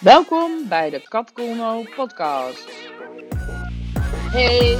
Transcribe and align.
Welkom 0.00 0.68
bij 0.68 0.90
de 0.90 1.02
Capcono 1.08 1.82
podcast. 1.96 2.68
Hey, 4.30 4.76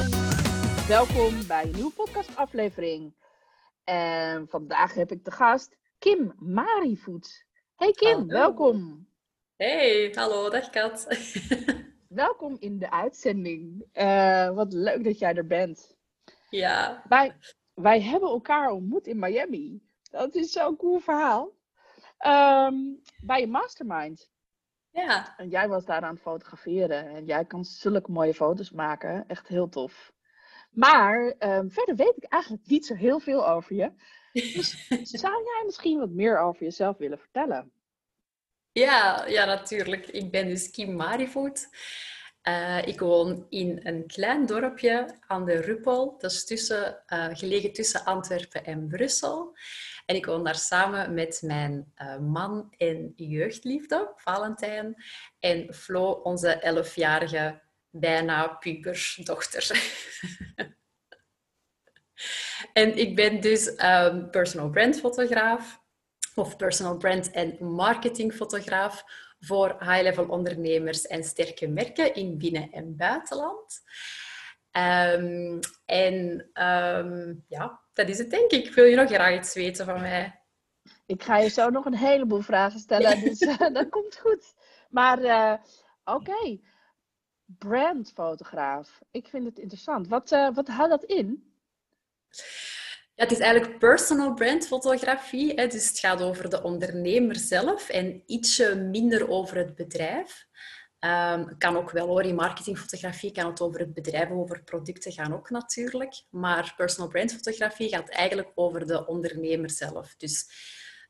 welkom 0.89 1.47
bij 1.47 1.63
een 1.65 1.71
nieuwe 1.71 1.93
podcastaflevering. 1.93 3.15
En 3.85 4.49
vandaag 4.49 4.95
heb 4.95 5.11
ik 5.11 5.25
de 5.25 5.31
gast 5.31 5.77
Kim 5.99 6.33
Marivoet. 6.39 7.47
Hey 7.77 7.93
Kim, 7.93 8.13
Hallo. 8.17 8.27
welkom. 8.27 9.09
Hey, 9.57 10.13
hallo, 10.15 10.51
dag 10.51 10.71
Kat. 10.71 11.07
Welkom 12.09 12.57
in 12.59 12.79
de 12.79 12.91
uitzending. 12.91 13.85
Eh, 13.93 14.51
wat 14.51 14.73
leuk 14.73 15.05
dat 15.05 15.19
jij 15.19 15.35
er 15.35 15.47
bent. 15.47 15.97
ja, 16.51 17.03
Wij, 17.09 17.37
wij 17.75 18.03
hebben 18.03 18.29
elkaar 18.29 18.71
ontmoet 18.71 19.07
in 19.07 19.19
Miami. 19.19 19.83
Dat 20.11 20.35
is 20.35 20.53
zo'n 20.53 20.77
cool 20.77 20.99
verhaal. 20.99 21.51
Ehm, 22.19 22.75
bij 23.21 23.43
een 23.43 23.51
mastermind. 23.51 24.31
Ja, 24.97 25.35
En 25.37 25.49
jij 25.49 25.69
was 25.69 25.85
daar 25.85 26.03
aan 26.03 26.15
het 26.15 26.23
fotograferen. 26.23 27.07
En 27.09 27.25
jij 27.25 27.45
kan 27.45 27.65
zulke 27.65 28.11
mooie 28.11 28.35
foto's 28.35 28.71
maken. 28.71 29.25
Echt 29.27 29.49
heel 29.49 29.69
tof. 29.69 30.13
Maar 30.71 31.35
ehm, 31.39 31.69
verder 31.69 31.97
weet 31.97 32.17
ik 32.17 32.25
eigenlijk 32.25 32.67
niet 32.67 32.87
zo 32.87 32.95
heel 32.95 33.21
veel 33.21 33.49
over 33.49 33.77
je. 33.77 33.93
Dus 34.33 34.89
zou 35.21 35.33
jij 35.45 35.63
misschien 35.65 35.99
wat 35.99 36.11
meer 36.11 36.39
over 36.39 36.63
jezelf 36.63 36.97
willen 36.97 37.19
vertellen? 37.19 37.71
ja, 38.73 39.27
ja, 39.27 39.45
natuurlijk. 39.45 40.07
Ik 40.07 40.31
ben 40.31 40.49
dus 40.49 40.71
Kim 40.71 40.97
Marivoet. 40.97 41.69
Eh, 42.43 42.87
ik 42.87 43.01
woon 43.01 43.47
in 43.49 43.81
een 43.83 44.07
klein 44.07 44.47
dorpje 44.47 45.19
aan 45.27 45.45
de 45.45 45.61
Ruppel. 45.61 46.15
Dat 46.19 46.31
is 46.31 46.45
tussen, 46.45 47.03
eh, 47.07 47.29
gelegen 47.33 47.73
tussen 47.73 48.05
Antwerpen 48.05 48.65
en 48.65 48.89
Brussel. 48.89 49.57
En 50.07 50.17
ik 50.17 50.27
woon 50.27 50.45
daar 50.45 50.59
samen 50.59 51.15
met 51.15 51.41
mijn 51.45 51.93
eh, 51.95 52.19
man 52.19 52.75
en 52.77 53.13
jeugdliefde, 53.17 54.13
Valentijn. 54.15 55.05
En 55.39 55.75
Flo, 55.75 56.11
onze 56.11 56.53
elfjarige, 56.53 57.63
bijna 57.91 58.47
puberdochter. 58.49 59.71
En 62.73 62.97
ik 62.97 63.17
ben 63.17 63.41
dus 63.41 63.75
ehm, 63.75 64.31
personal 64.31 64.71
brand 64.71 65.01
fotograaf 65.01 65.83
of 66.35 66.57
personal 66.57 66.97
brand 66.97 67.31
en 67.31 67.57
marketingfotograaf 67.61 69.05
voor 69.41 69.77
high-level 69.79 70.27
ondernemers 70.27 71.07
en 71.07 71.25
sterke 71.25 71.69
merken 71.69 72.15
in 72.15 72.39
binnen- 72.39 72.73
en 72.73 72.97
buitenland. 72.97 73.83
Ehm, 74.71 75.59
en 75.85 76.49
ehm, 76.53 77.35
ja, 77.49 77.81
dat 77.97 78.09
is 78.09 78.19
het 78.19 78.31
denk 78.31 78.51
ik. 78.51 78.75
Wil 78.75 78.85
je 78.85 78.97
nog 78.97 79.11
graag 79.11 79.39
iets 79.39 79.55
weten 79.55 79.85
van 79.85 80.01
mij? 80.01 80.41
Ik 81.07 81.23
ga 81.23 81.39
je 81.39 81.49
zo 81.49 81.71
nog 81.71 81.85
een 81.85 81.97
heleboel 81.97 82.41
vragen 82.41 82.81
stellen, 82.81 83.21
dus 83.25 83.41
eh, 83.41 83.73
dat 83.73 83.89
komt 83.89 84.17
goed. 84.17 84.55
Maar 84.91 85.23
eh, 85.23 85.55
oké, 86.05 86.61
brandfotograaf. 87.45 89.01
Ik 89.11 89.29
vind 89.29 89.45
het 89.45 89.59
interessant. 89.59 90.09
Wat, 90.09 90.33
eh, 90.33 90.55
wat 90.55 90.69
houdt 90.69 90.91
dat 90.91 91.05
in? 91.05 91.55
Ja, 93.15 93.23
het 93.23 93.33
is 93.33 93.39
eigenlijk 93.39 93.79
personal 93.79 94.35
brand 94.35 94.67
fotografie. 94.67 95.55
Hè, 95.55 95.67
dus 95.67 95.89
het 95.89 95.99
gaat 95.99 96.23
over 96.23 96.51
de 96.51 96.63
ondernemer 96.63 97.37
zelf 97.37 97.89
en 97.89 98.23
ietsje 98.27 98.75
minder 98.75 99.29
over 99.29 99.57
het 99.57 99.75
bedrijf. 99.75 100.47
Ehm, 100.99 101.57
kan 101.59 101.77
ook 101.77 101.91
wel 101.91 102.07
hoor, 102.07 102.23
in 102.23 102.35
marketingfotografie 102.35 103.33
kan 103.33 103.47
het 103.47 103.61
over 103.61 103.81
het 103.81 103.95
bedrijf, 103.95 104.31
over 104.31 104.63
producten 104.65 105.13
gaan 105.13 105.35
ook 105.35 105.51
natuurlijk. 105.51 106.23
Maar 106.31 106.75
personal 106.77 107.09
brand 107.11 107.33
fotografie 107.33 107.89
gaat 107.89 108.09
eigenlijk 108.09 108.49
over 108.55 108.87
de 108.87 109.07
ondernemer 109.07 109.71
zelf. 109.71 110.15
Dus 110.17 110.51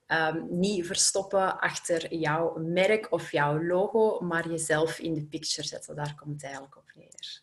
ehm, 0.06 0.42
niet 0.48 0.86
verstoppen 0.86 1.58
achter 1.60 2.14
jouw 2.14 2.54
merk 2.58 3.12
of 3.12 3.32
jouw 3.32 3.62
logo, 3.62 4.20
maar 4.20 4.48
jezelf 4.48 4.98
in 4.98 5.14
de 5.14 5.24
picture 5.26 5.66
zetten. 5.68 5.96
Daar 5.96 6.14
komt 6.14 6.32
het 6.32 6.42
eigenlijk 6.42 6.76
op 6.76 6.92
neer. 6.94 7.42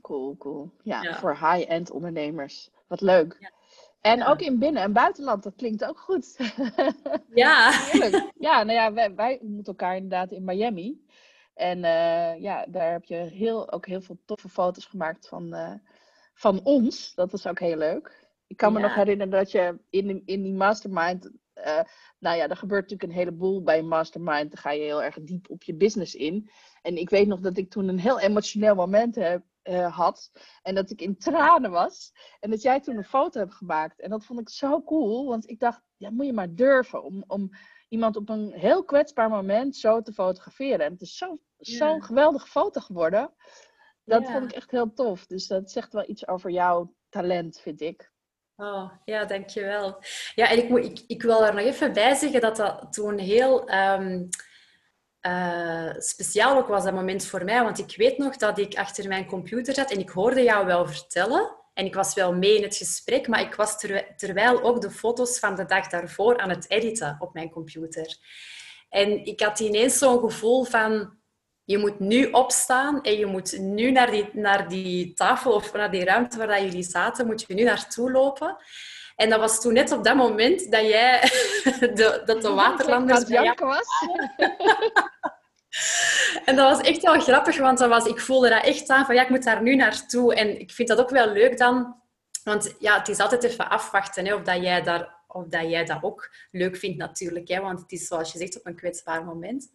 Cool, 0.00 0.36
cool. 0.36 0.70
Ja, 0.82 1.02
Ja. 1.02 1.18
voor 1.18 1.36
high-end 1.38 1.90
ondernemers. 1.90 2.70
Wat 2.86 3.00
leuk. 3.00 3.36
Ja. 3.40 3.50
En 4.00 4.18
Ja. 4.18 4.26
ook 4.26 4.40
in 4.40 4.58
binnen- 4.58 4.82
en 4.82 4.92
buitenland, 4.92 5.42
dat 5.42 5.54
klinkt 5.56 5.84
ook 5.84 5.98
goed. 5.98 6.36
Ja. 7.34 7.70
Ja, 8.38 8.62
nou 8.62 8.72
ja, 8.78 8.92
wij, 8.92 9.14
wij 9.14 9.38
ontmoeten 9.40 9.72
elkaar 9.72 9.94
inderdaad 9.96 10.30
in 10.30 10.44
Miami. 10.44 11.04
En 11.56 11.84
eh, 11.84 12.40
ja, 12.40 12.66
daar 12.68 12.92
heb 12.92 13.04
je 13.04 13.14
heel, 13.16 13.72
ook 13.72 13.86
heel 13.86 14.00
veel 14.00 14.18
toffe 14.24 14.48
foto's 14.48 14.84
gemaakt 14.84 15.28
van, 15.28 15.54
eh, 15.54 15.72
van 16.34 16.60
ons. 16.64 17.14
Dat 17.14 17.30
was 17.30 17.46
ook 17.46 17.58
heel 17.60 17.76
leuk. 17.76 18.24
Ik 18.46 18.56
kan 18.56 18.72
me 18.72 18.78
Ja. 18.80 18.86
nog 18.86 18.94
herinneren 18.94 19.32
dat 19.32 19.50
je 19.50 19.78
in, 19.90 20.06
die- 20.06 20.22
in 20.24 20.42
die 20.42 20.52
mastermind... 20.52 21.30
eh, 21.52 21.80
nou 22.18 22.36
ja, 22.36 22.48
er 22.48 22.56
gebeurt 22.56 22.82
natuurlijk 22.90 23.10
een 23.12 23.18
heleboel 23.18 23.62
bij 23.62 23.78
een 23.78 23.88
mastermind. 23.88 24.50
Dan 24.50 24.60
ga 24.60 24.70
je 24.70 24.82
heel 24.82 25.02
erg 25.02 25.18
diep 25.20 25.50
op 25.50 25.62
je 25.62 25.74
business 25.74 26.14
in. 26.14 26.50
En 26.82 26.96
ik 26.96 27.10
weet 27.10 27.26
nog 27.26 27.40
dat 27.40 27.56
ik 27.56 27.70
toen 27.70 27.88
een 27.88 27.98
heel 27.98 28.20
emotioneel 28.20 28.74
moment 28.74 29.14
heb, 29.14 29.42
had. 29.90 30.30
En 30.62 30.74
dat 30.74 30.90
ik 30.90 31.00
in 31.00 31.16
tranen 31.18 31.70
was. 31.70 32.12
En 32.40 32.50
dat 32.50 32.62
jij 32.62 32.80
toen 32.80 32.96
een 32.96 33.04
foto 33.04 33.38
hebt 33.40 33.54
gemaakt. 33.54 34.00
En 34.00 34.10
dat 34.10 34.24
vond 34.24 34.40
ik 34.40 34.48
zo 34.48 34.82
cool. 34.82 35.26
Want 35.28 35.48
ik 35.50 35.58
dacht, 35.60 35.82
ja, 35.96 36.10
moet 36.10 36.26
je 36.26 36.32
maar 36.32 36.54
durven 36.54 37.02
om, 37.04 37.24
om 37.26 37.50
iemand 37.88 38.16
op 38.16 38.28
een 38.28 38.52
heel 38.52 38.84
kwetsbaar 38.84 39.28
moment 39.28 39.76
zo 39.76 40.02
te 40.02 40.12
fotograferen. 40.12 40.86
En 40.86 40.92
het 40.92 41.00
is 41.00 41.16
zo- 41.16 41.38
zo'n 41.58 41.94
Ja. 41.94 42.00
geweldige 42.00 42.46
foto 42.46 42.80
geworden. 42.80 43.34
Dat 44.04 44.30
vond 44.30 44.44
ik 44.44 44.52
echt 44.52 44.70
heel 44.70 44.92
tof. 44.92 45.26
Dus 45.26 45.46
dat 45.46 45.70
zegt 45.70 45.92
wel 45.92 46.08
iets 46.08 46.28
over 46.28 46.50
jouw 46.50 46.94
talent, 47.08 47.60
vind 47.60 47.80
ik. 47.80 48.10
Oh, 48.56 48.90
ja, 49.04 49.24
dankjewel. 49.24 49.98
Ja, 50.34 50.50
en 50.50 50.58
ik, 50.58 50.68
moet, 50.68 50.84
ik, 50.84 51.04
ik 51.06 51.22
wil 51.22 51.44
er 51.44 51.54
nog 51.54 51.64
even 51.64 51.92
bij 51.92 52.14
zeggen 52.14 52.40
dat 52.40 52.56
dat 52.56 52.92
toen 52.92 53.18
heel 53.18 53.68
ehm, 53.68 54.24
eh, 55.20 55.94
speciaal 55.96 56.56
ook 56.56 56.66
was, 56.68 56.84
dat 56.84 56.94
moment 56.94 57.26
voor 57.26 57.44
mij. 57.44 57.62
Want 57.62 57.78
ik 57.78 57.96
weet 57.96 58.18
nog 58.18 58.36
dat 58.36 58.58
ik 58.58 58.74
achter 58.74 59.08
mijn 59.08 59.26
computer 59.26 59.74
zat 59.74 59.90
en 59.90 59.98
ik 59.98 60.08
hoorde 60.10 60.42
jou 60.42 60.66
wel 60.66 60.86
vertellen. 60.86 61.56
En 61.76 61.84
ik 61.84 61.94
was 61.94 62.14
wel 62.14 62.34
mee 62.34 62.56
in 62.56 62.62
het 62.62 62.76
gesprek, 62.76 63.28
maar 63.28 63.40
ik 63.40 63.54
was 63.54 63.78
terw- 63.78 64.16
terwijl 64.16 64.62
ook 64.62 64.80
de 64.80 64.90
foto's 64.90 65.38
van 65.38 65.54
de 65.54 65.64
dag 65.64 65.88
daarvoor 65.88 66.38
aan 66.38 66.48
het 66.48 66.70
editen 66.70 67.16
op 67.18 67.34
mijn 67.34 67.50
computer. 67.50 68.16
En 68.88 69.24
ik 69.24 69.40
had 69.40 69.60
ineens 69.60 69.98
zo'n 69.98 70.20
gevoel 70.20 70.64
van... 70.64 71.14
Je 71.64 71.78
moet 71.78 71.98
nu 71.98 72.30
opstaan 72.30 73.02
en 73.02 73.18
je 73.18 73.26
moet 73.26 73.58
nu 73.58 73.90
naar 73.90 74.10
die, 74.10 74.28
naar 74.32 74.68
die 74.68 75.14
tafel 75.14 75.52
of 75.52 75.72
naar 75.72 75.90
die 75.90 76.04
ruimte 76.04 76.38
waar 76.38 76.46
dat 76.46 76.60
jullie 76.60 76.82
zaten, 76.82 77.26
moet 77.26 77.44
je 77.46 77.54
nu 77.54 77.62
naartoe 77.62 78.10
lopen. 78.10 78.56
En 79.16 79.30
dat 79.30 79.40
was 79.40 79.60
toen 79.60 79.72
net 79.72 79.92
op 79.92 80.04
dat 80.04 80.16
moment 80.16 80.70
dat 80.70 80.80
jij, 80.80 81.20
de, 81.94 82.22
dat 82.24 82.42
de 82.42 82.50
waterlanders... 82.64 83.24
Dat 83.24 83.58
was. 83.58 83.88
En 86.44 86.56
dat 86.56 86.76
was 86.76 86.86
echt 86.86 87.02
wel 87.02 87.20
grappig, 87.20 87.58
want 87.58 87.78
dat 87.78 87.88
was, 87.88 88.04
ik 88.04 88.20
voelde 88.20 88.48
dat 88.48 88.64
echt 88.64 88.88
aan 88.88 89.06
van 89.06 89.14
ja, 89.14 89.22
ik 89.22 89.28
moet 89.28 89.44
daar 89.44 89.62
nu 89.62 89.74
naartoe. 89.74 90.34
En 90.34 90.60
ik 90.60 90.70
vind 90.70 90.88
dat 90.88 90.98
ook 91.00 91.10
wel 91.10 91.32
leuk 91.32 91.58
dan, 91.58 92.02
want 92.44 92.74
ja, 92.78 92.98
het 92.98 93.08
is 93.08 93.18
altijd 93.18 93.42
even 93.44 93.70
afwachten 93.70 94.26
hè, 94.26 94.34
of, 94.34 94.42
dat 94.42 94.62
jij 94.62 94.82
daar, 94.82 95.14
of 95.26 95.46
dat 95.46 95.70
jij 95.70 95.84
dat 95.84 96.02
ook 96.02 96.34
leuk 96.50 96.76
vindt 96.76 96.98
natuurlijk. 96.98 97.48
Hè, 97.48 97.60
want 97.60 97.80
het 97.80 97.92
is 97.92 98.06
zoals 98.06 98.32
je 98.32 98.38
zegt 98.38 98.58
op 98.58 98.66
een 98.66 98.76
kwetsbaar 98.76 99.24
moment. 99.24 99.68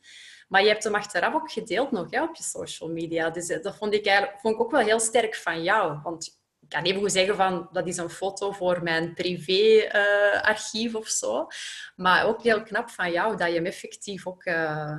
Maar 0.48 0.62
je 0.62 0.68
hebt 0.68 0.84
hem 0.84 0.96
achteraf 0.96 1.34
ook 1.34 1.52
gedeeld 1.52 1.92
nog 1.92 2.08
hè, 2.10 2.24
op 2.24 2.36
je 2.36 2.44
social 2.44 2.90
media. 2.90 3.30
Dus 3.30 3.50
eh, 3.50 3.62
dat 3.62 3.76
vond 3.76 3.94
ik, 3.94 4.30
vond 4.42 4.56
ik 4.56 4.62
ook 4.62 4.72
wel 4.72 4.82
heel 4.82 5.00
sterk 5.00 5.36
van 5.36 5.64
jou. 5.64 6.00
Want 6.04 6.40
ik 6.60 6.70
kan 6.70 6.84
even 6.84 7.10
zeggen 7.10 7.36
van 7.36 7.70
dat 7.72 7.88
is 7.88 7.98
een 7.98 8.10
foto 8.10 8.52
voor 8.52 8.84
mijn 8.84 9.14
privé-archief 9.14 10.96
of 10.96 11.08
zo. 11.08 11.48
Maar 11.96 12.26
ook 12.26 12.44
heel 12.44 12.64
knap 12.64 12.90
van 12.90 13.12
jou 13.12 13.38
dat 13.38 13.48
je 13.48 13.54
hem 13.54 13.66
effectief 13.66 14.28
ook, 14.28 14.44
eh, 14.44 14.98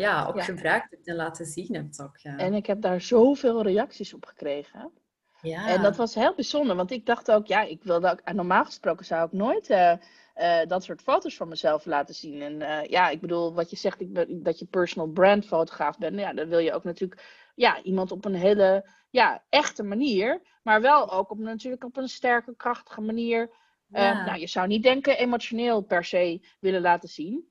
ja, 0.00 0.26
ook 0.26 0.36
Ja. 0.36 0.42
gebruikt 0.42 0.90
hebt 0.90 1.06
en 1.06 1.14
laten 1.16 1.46
zien 1.46 1.74
hebt. 1.74 2.00
Ook, 2.02 2.16
ja. 2.16 2.36
En 2.36 2.54
ik 2.54 2.66
heb 2.66 2.80
daar 2.80 3.00
zoveel 3.00 3.62
reacties 3.62 4.14
op 4.14 4.26
gekregen. 4.26 4.92
ja. 5.42 5.68
En 5.68 5.82
dat 5.82 5.96
was 5.96 6.14
heel 6.14 6.34
bijzonder, 6.34 6.76
want 6.76 6.90
ik 6.90 7.06
dacht 7.06 7.30
ook, 7.30 7.46
ja, 7.46 7.62
ik 7.62 7.82
wilde 7.82 8.10
ook, 8.10 8.20
en 8.24 8.36
normaal 8.36 8.64
gesproken 8.64 9.04
zou 9.06 9.26
ik 9.26 9.32
nooit 9.32 9.70
eh, 9.70 9.92
eh, 10.34 10.68
dat 10.68 10.84
soort 10.84 11.02
foto's 11.02 11.36
van 11.36 11.48
mezelf 11.48 11.84
laten 11.84 12.14
zien. 12.14 12.42
En 12.42 12.62
eh, 12.62 12.84
ja, 12.88 13.08
ik 13.08 13.20
bedoel, 13.20 13.54
wat 13.54 13.70
je 13.70 13.76
zegt, 13.76 14.00
ik 14.00 14.12
ben, 14.12 14.42
dat 14.42 14.58
je 14.58 14.66
personal 14.66 15.08
brand 15.08 15.46
fotograaf 15.46 15.98
bent, 15.98 16.18
ja, 16.18 16.32
dan 16.32 16.48
wil 16.48 16.58
je 16.58 16.72
ook 16.72 16.84
natuurlijk, 16.84 17.50
ja, 17.54 17.82
iemand 17.82 18.12
op 18.12 18.24
een 18.24 18.34
hele, 18.34 18.88
ja, 19.10 19.44
echte 19.48 19.82
manier, 19.82 20.40
maar 20.62 20.80
wel 20.80 21.12
ook 21.12 21.30
op 21.30 21.38
natuurlijk 21.38 21.84
op 21.84 21.96
een 21.96 22.08
sterke, 22.08 22.54
krachtige 22.56 23.00
manier. 23.00 23.50
Eh, 23.90 24.02
Ja. 24.02 24.24
nou, 24.24 24.38
je 24.38 24.46
zou 24.46 24.66
niet 24.66 24.82
denken 24.82 25.18
emotioneel 25.18 25.80
per 25.80 26.04
se 26.04 26.46
willen 26.60 26.80
laten 26.80 27.08
zien. 27.08 27.48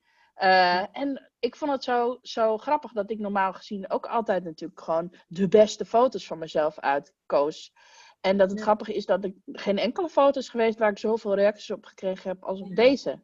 En 0.91 1.28
ik 1.39 1.55
vond 1.55 1.71
het 1.71 1.83
zo, 1.83 2.19
zo 2.21 2.57
grappig 2.57 2.91
dat 2.91 3.09
ik 3.11 3.19
normaal 3.19 3.53
gezien 3.53 3.89
ook 3.89 4.05
altijd 4.05 4.43
natuurlijk 4.43 4.81
gewoon 4.81 5.13
de 5.27 5.47
beste 5.47 5.85
foto's 5.85 6.27
van 6.27 6.37
mezelf 6.37 6.79
uitkoos. 6.79 7.73
En 8.21 8.37
dat 8.37 8.49
het 8.49 8.57
Ja. 8.59 8.63
grappige 8.65 8.93
is 8.93 9.05
dat 9.05 9.23
ik 9.23 9.35
geen 9.45 9.77
enkele 9.77 10.09
foto 10.09 10.39
is 10.39 10.49
geweest 10.49 10.79
waar 10.79 10.91
ik 10.91 10.97
zoveel 10.97 11.35
reacties 11.35 11.71
op 11.71 11.85
gekregen 11.85 12.29
heb 12.29 12.43
als 12.43 12.61
op 12.61 12.67
Ja. 12.69 12.75
deze. 12.75 13.23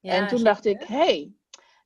Ja, 0.00 0.12
en 0.12 0.26
toen 0.28 0.42
dacht 0.44 0.64
ik, 0.64 0.80
hé, 0.82 0.96
hey, 0.96 1.32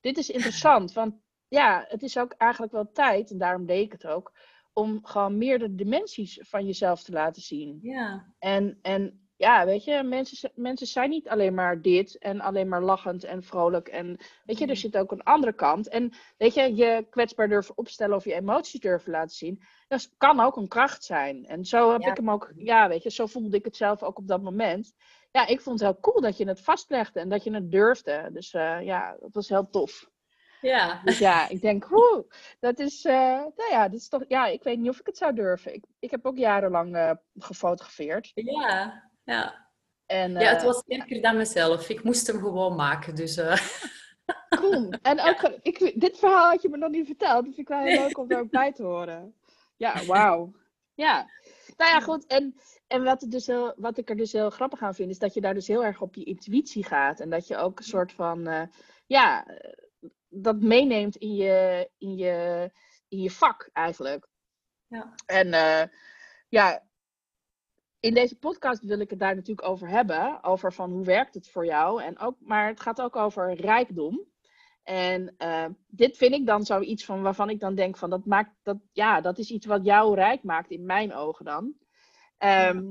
dit 0.00 0.18
is 0.18 0.30
interessant. 0.30 0.92
Want 0.92 1.14
ja, 1.48 1.84
het 1.88 2.02
is 2.02 2.18
ook 2.18 2.32
eigenlijk 2.32 2.72
wel 2.72 2.92
tijd, 2.92 3.30
en 3.30 3.38
daarom 3.38 3.66
deed 3.66 3.84
ik 3.84 3.92
het 3.92 4.06
ook, 4.06 4.32
om 4.72 5.06
gewoon 5.06 5.38
meerdere 5.38 5.74
dimensies 5.74 6.38
van 6.42 6.66
jezelf 6.66 7.02
te 7.02 7.12
laten 7.12 7.42
zien. 7.42 7.78
Ja, 7.82 8.32
En, 8.38 8.78
en 8.82 9.25
ja, 9.36 9.64
weet 9.64 9.84
je, 9.84 10.02
mensen, 10.02 10.50
mensen 10.54 10.86
zijn 10.86 11.10
niet 11.10 11.28
alleen 11.28 11.54
maar 11.54 11.82
dit 11.82 12.18
en 12.18 12.40
alleen 12.40 12.68
maar 12.68 12.82
lachend 12.82 13.24
en 13.24 13.42
vrolijk. 13.42 13.88
En 13.88 14.06
weet 14.44 14.58
je, 14.58 14.64
er 14.64 14.70
Mhm. 14.70 14.80
zit 14.80 14.96
ook 14.96 15.12
een 15.12 15.22
andere 15.22 15.52
kant. 15.52 15.88
En 15.88 16.12
weet 16.36 16.54
je, 16.54 16.74
je 16.76 17.06
kwetsbaar 17.10 17.48
durven 17.48 17.76
opstellen 17.78 18.16
of 18.16 18.24
je 18.24 18.34
emoties 18.34 18.80
durven 18.80 19.10
laten 19.10 19.36
zien, 19.36 19.62
dat 19.88 20.10
kan 20.16 20.40
ook 20.40 20.56
een 20.56 20.68
kracht 20.68 21.04
zijn. 21.04 21.44
En 21.46 21.64
zo 21.64 21.92
heb 21.92 22.00
Ja. 22.02 22.10
ik 22.10 22.16
hem 22.16 22.30
ook, 22.30 22.52
ja, 22.56 22.88
weet 22.88 23.02
je, 23.02 23.10
zo 23.10 23.26
voelde 23.26 23.56
ik 23.56 23.64
het 23.64 23.76
zelf 23.76 24.02
ook 24.02 24.18
op 24.18 24.28
dat 24.28 24.42
moment. 24.42 24.92
Ja, 25.32 25.46
ik 25.46 25.60
vond 25.60 25.80
het 25.80 25.88
heel 25.88 26.00
cool 26.00 26.20
dat 26.20 26.36
je 26.36 26.48
het 26.48 26.60
vastlegde 26.60 27.20
en 27.20 27.28
dat 27.28 27.44
je 27.44 27.54
het 27.54 27.70
durfde. 27.70 28.28
Dus 28.32 28.54
eh, 28.54 28.82
ja, 28.82 29.16
dat 29.20 29.34
was 29.34 29.48
heel 29.48 29.70
tof. 29.70 30.10
Ja. 30.60 31.00
Dus 31.04 31.18
ja, 31.18 31.48
ik 31.48 31.60
denk, 31.60 31.90
oeh, 31.92 32.20
dat 32.60 32.78
is, 32.78 33.04
eh, 33.04 33.12
nou 33.56 33.70
ja, 33.70 33.88
dat 33.88 34.00
is 34.00 34.08
toch, 34.08 34.24
ja, 34.28 34.46
ik 34.46 34.62
weet 34.62 34.78
niet 34.78 34.88
of 34.90 35.00
ik 35.00 35.06
het 35.06 35.16
zou 35.16 35.34
durven. 35.34 35.74
Ik, 35.74 35.84
ik 35.98 36.10
heb 36.10 36.26
ook 36.26 36.36
jarenlang 36.36 36.96
eh, 36.96 37.10
gefotografeerd. 37.38 38.30
Ja. 38.34 39.05
Ja. 39.26 39.68
En, 40.06 40.32
ja, 40.32 40.48
het 40.48 40.58
eh, 40.58 40.64
was 40.64 40.76
sterker 40.76 41.22
dan 41.22 41.36
mezelf. 41.36 41.88
Ik 41.88 42.04
moest 42.04 42.26
hem 42.26 42.38
gewoon 42.38 42.76
maken. 42.76 43.14
Dus 43.14 43.36
eh, 43.36 43.56
Cool. 44.48 44.90
En 45.02 45.20
ook, 45.20 45.58
ik, 45.62 46.00
dit 46.00 46.18
verhaal 46.18 46.50
had 46.50 46.62
je 46.62 46.68
me 46.68 46.76
nog 46.76 46.90
niet 46.90 47.06
verteld. 47.06 47.44
Dat 47.44 47.54
vind 47.54 47.58
ik 47.58 47.68
wel 47.68 47.82
heel 47.82 48.02
leuk 48.02 48.18
om 48.18 48.28
daar 48.28 48.40
ook 48.40 48.50
bij 48.50 48.72
te 48.72 48.82
horen. 48.82 49.34
Ja, 49.76 50.04
wauw. 50.04 50.52
Ja. 50.94 51.30
Nou 51.76 51.90
ja, 51.90 52.00
goed. 52.00 52.26
En, 52.26 52.56
en 52.86 53.04
wat, 53.04 53.20
het 53.20 53.30
dus 53.30 53.46
heel, 53.46 53.74
wat 53.76 53.98
ik 53.98 54.10
er 54.10 54.16
dus 54.16 54.32
heel 54.32 54.50
grappig 54.50 54.82
aan 54.82 54.94
vind, 54.94 55.10
is 55.10 55.18
dat 55.18 55.34
je 55.34 55.40
daar 55.40 55.54
dus 55.54 55.66
heel 55.66 55.84
erg 55.84 56.00
op 56.00 56.14
je 56.14 56.24
intuïtie 56.24 56.84
gaat. 56.84 57.20
En 57.20 57.30
dat 57.30 57.46
je 57.46 57.56
ook 57.56 57.78
een 57.78 57.84
soort 57.84 58.12
van, 58.12 58.46
eh, 58.46 58.62
ja, 59.06 59.46
dat 60.28 60.60
meeneemt 60.60 61.16
in 61.16 61.34
je, 61.34 61.90
in 61.98 62.16
je, 62.16 62.70
in 63.08 63.18
je 63.18 63.30
vak 63.30 63.70
eigenlijk. 63.72 64.28
Ja. 64.86 65.14
En 65.26 65.48
ja, 66.48 66.86
in 68.00 68.14
deze 68.14 68.38
podcast 68.38 68.82
wil 68.82 69.00
ik 69.00 69.10
het 69.10 69.18
daar 69.18 69.34
natuurlijk 69.34 69.68
over 69.68 69.88
hebben. 69.88 70.42
Over 70.42 70.72
van 70.72 70.90
hoe 70.90 71.04
werkt 71.04 71.34
het 71.34 71.50
voor 71.50 71.66
jou. 71.66 72.02
En 72.02 72.18
ook, 72.18 72.36
maar 72.40 72.66
het 72.66 72.80
gaat 72.80 73.00
ook 73.00 73.16
over 73.16 73.54
rijkdom. 73.54 74.24
En 74.82 75.34
eh, 75.36 75.66
dit 75.86 76.16
vind 76.16 76.32
ik 76.32 76.46
dan 76.46 76.64
zoiets 76.64 77.04
van 77.04 77.22
waarvan 77.22 77.50
ik 77.50 77.60
dan 77.60 77.74
denk 77.74 77.96
van 77.96 78.10
dat 78.10 78.26
maakt 78.26 78.54
dat 78.62 78.78
ja, 78.92 79.20
dat 79.20 79.38
is 79.38 79.50
iets 79.50 79.66
wat 79.66 79.84
jou 79.84 80.14
rijk 80.14 80.42
maakt 80.42 80.70
in 80.70 80.86
mijn 80.86 81.14
ogen 81.14 81.44
dan. 81.44 81.74
Ehm, 82.38 82.84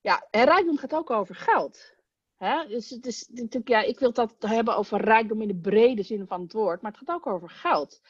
ja, 0.00 0.26
en 0.30 0.44
rijkdom 0.44 0.76
gaat 0.76 0.94
ook 0.94 1.10
over 1.10 1.34
geld. 1.34 1.94
Hè? 2.36 2.66
Dus 2.66 2.90
het 2.90 3.06
is 3.06 3.28
natuurlijk, 3.28 3.68
ja, 3.68 3.80
ik 3.80 3.98
wil 3.98 4.12
dat 4.12 4.34
hebben 4.38 4.76
over 4.76 5.00
rijkdom 5.00 5.42
in 5.42 5.48
de 5.48 5.60
brede 5.60 6.02
zin 6.02 6.26
van 6.26 6.40
het 6.40 6.52
woord, 6.52 6.82
maar 6.82 6.90
het 6.90 7.00
gaat 7.00 7.16
ook 7.16 7.26
over 7.26 7.50
geld. 7.50 8.00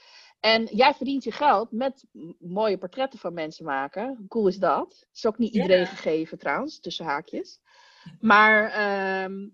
En 0.44 0.64
jij 0.64 0.94
verdient 0.94 1.24
je 1.24 1.32
geld 1.32 1.72
met 1.72 2.04
mooie 2.38 2.78
portretten 2.78 3.18
van 3.18 3.34
mensen 3.34 3.64
maken. 3.64 4.16
Hoe 4.18 4.28
cool 4.28 4.46
is 4.46 4.56
dat? 4.56 5.06
Is 5.14 5.26
ook 5.26 5.38
niet 5.38 5.54
iedereen 5.54 5.78
Ja. 5.78 5.84
gegeven 5.86 6.38
trouwens, 6.38 6.80
tussen 6.80 7.04
haakjes. 7.04 7.60
Maar 8.20 8.70
ehm, 8.70 9.48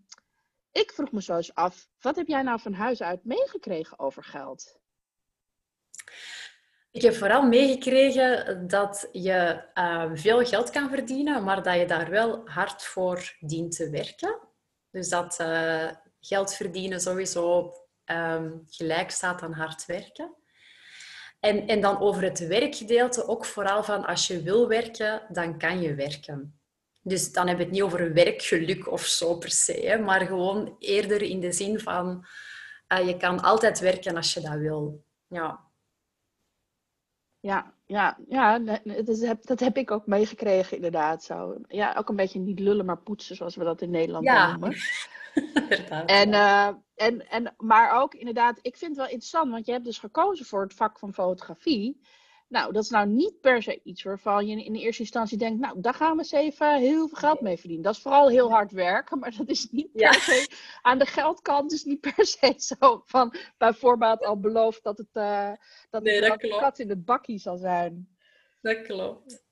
ik 0.72 0.92
vroeg 0.92 1.12
me 1.12 1.22
zo 1.22 1.37
eens 1.37 1.54
af, 1.54 1.88
wat 2.00 2.16
heb 2.16 2.26
jij 2.26 2.42
nou 2.42 2.60
van 2.60 2.72
huis 2.72 3.02
uit 3.02 3.25
meegekregen 3.25 3.98
over 3.98 4.25
geld? 4.25 4.78
Ik 6.90 7.02
heb 7.02 7.14
vooral 7.14 7.42
meegekregen 7.42 8.66
dat 8.69 9.08
je 9.12 9.64
ehm, 9.75 10.16
veel 10.16 10.44
geld 10.44 10.70
kan 10.70 10.88
verdienen, 10.88 11.44
maar 11.44 11.62
dat 11.62 11.75
je 11.76 11.87
daar 11.87 12.10
wel 12.10 12.48
hard 12.48 12.84
voor 12.84 13.37
dient 13.40 13.76
te 13.76 13.90
werken. 13.90 14.38
Dus 14.90 15.08
dat 15.08 15.38
eh, 15.38 15.90
geld 16.20 16.54
verdienen 16.54 17.00
sowieso 17.00 17.72
ehm, 18.04 18.58
gelijk 18.64 19.10
staat 19.10 19.42
aan 19.42 19.52
hard 19.52 19.87
werken. 19.87 20.34
En, 21.40 21.66
en 21.66 21.81
dan 21.81 22.00
over 22.00 22.22
het 22.22 22.46
werkgedeelte 22.46 23.28
ook 23.28 23.44
vooral 23.44 23.82
van 23.84 24.04
als 24.04 24.26
je 24.26 24.42
wil 24.42 24.69
werken, 24.69 25.22
dan 25.28 25.58
kan 25.58 25.81
je 25.81 25.94
werken. 25.94 26.60
Dus 27.02 27.32
dan 27.32 27.46
heb 27.48 27.58
ik 27.58 27.62
het 27.64 27.72
niet 27.72 27.82
over 27.82 28.12
werkgeluk 28.12 28.90
of 28.90 29.02
zo 29.02 29.37
per 29.37 29.50
se, 29.50 29.72
hè, 29.72 29.98
maar 29.98 30.20
gewoon 30.20 30.76
eerder 30.78 31.22
in 31.22 31.40
de 31.40 31.52
zin 31.52 31.81
van 31.81 32.25
eh, 32.87 33.06
je 33.06 33.16
kan 33.16 33.40
altijd 33.40 33.78
werken 33.78 34.16
als 34.16 34.34
je 34.34 34.40
dat 34.40 34.54
wil. 34.58 35.04
Ja. 35.26 35.69
Ja, 37.40 37.75
ja, 37.87 38.19
ja 38.28 38.58
dat, 38.58 39.19
heb, 39.20 39.46
dat 39.46 39.60
heb 39.60 39.76
ik 39.76 39.90
ook 39.90 40.06
meegekregen 40.06 40.76
inderdaad. 40.76 41.25
Zo. 41.25 41.56
Ja, 41.69 41.94
ook 41.94 42.08
een 42.08 42.16
beetje 42.16 42.38
niet 42.38 42.58
lullen, 42.58 42.84
maar 42.84 42.98
poetsen, 42.98 43.37
zoals 43.37 43.56
we 43.56 43.64
dat 43.64 43.82
in 43.82 43.90
Nederland 43.90 44.25
Ja. 44.25 44.50
noemen. 44.50 44.76
En, 46.06 46.32
eh, 46.32 46.69
en, 46.94 47.28
en, 47.28 47.54
maar 47.56 48.00
ook 48.02 48.14
inderdaad, 48.14 48.58
ik 48.62 48.76
vind 48.76 48.90
het 48.90 49.00
wel 49.00 49.08
interessant, 49.08 49.50
want 49.50 49.66
je 49.66 49.72
hebt 49.72 49.84
dus 49.84 49.98
gekozen 49.98 50.46
voor 50.46 50.62
het 50.62 50.75
vak 50.75 50.98
van 50.98 51.14
fotografie. 51.14 52.00
Nou, 52.48 52.72
dat 52.72 52.82
is 52.82 52.90
nou 52.90 53.06
niet 53.06 53.40
per 53.40 53.62
se 53.62 53.81
iets 53.82 54.02
waarvan 54.02 54.46
je 54.46 54.64
in 54.64 54.72
de 54.72 54.78
eerste 54.81 55.02
instantie 55.02 55.38
denkt, 55.38 55.60
nou, 55.60 55.81
daar 55.81 55.94
gaan 55.94 56.12
we 56.12 56.19
eens 56.19 56.32
even 56.32 56.78
heel 56.78 57.08
veel 57.08 57.19
geld 57.19 57.40
mee 57.40 57.56
verdienen. 57.56 57.84
Dat 57.84 57.94
is 57.94 58.02
vooral 58.02 58.28
heel 58.28 58.50
hard 58.50 58.72
werken, 58.72 59.19
maar 59.19 59.37
dat 59.37 59.48
is 59.48 59.70
niet 59.70 59.92
per 59.92 60.00
Ja. 60.02 60.12
se, 60.12 60.48
aan 60.82 60.98
de 60.98 61.06
geldkant 61.06 61.72
is 61.72 61.84
niet 61.84 62.00
per 62.00 62.26
se 62.26 62.54
zo 62.56 63.02
van, 63.04 63.34
bij 63.58 63.72
voorbaat 63.72 64.25
al 64.25 64.40
beloofd 64.40 64.82
dat 64.82 64.98
het, 64.98 65.08
eh 65.12 65.52
dat 65.90 66.02
Nee, 66.02 66.20
dat 66.20 66.58
kat 66.58 66.78
in 66.78 66.88
het 66.88 67.04
bakkie 67.04 67.38
zal 67.38 67.56
zijn. 67.56 68.16
Dat 68.60 68.82
klopt. 68.82 69.44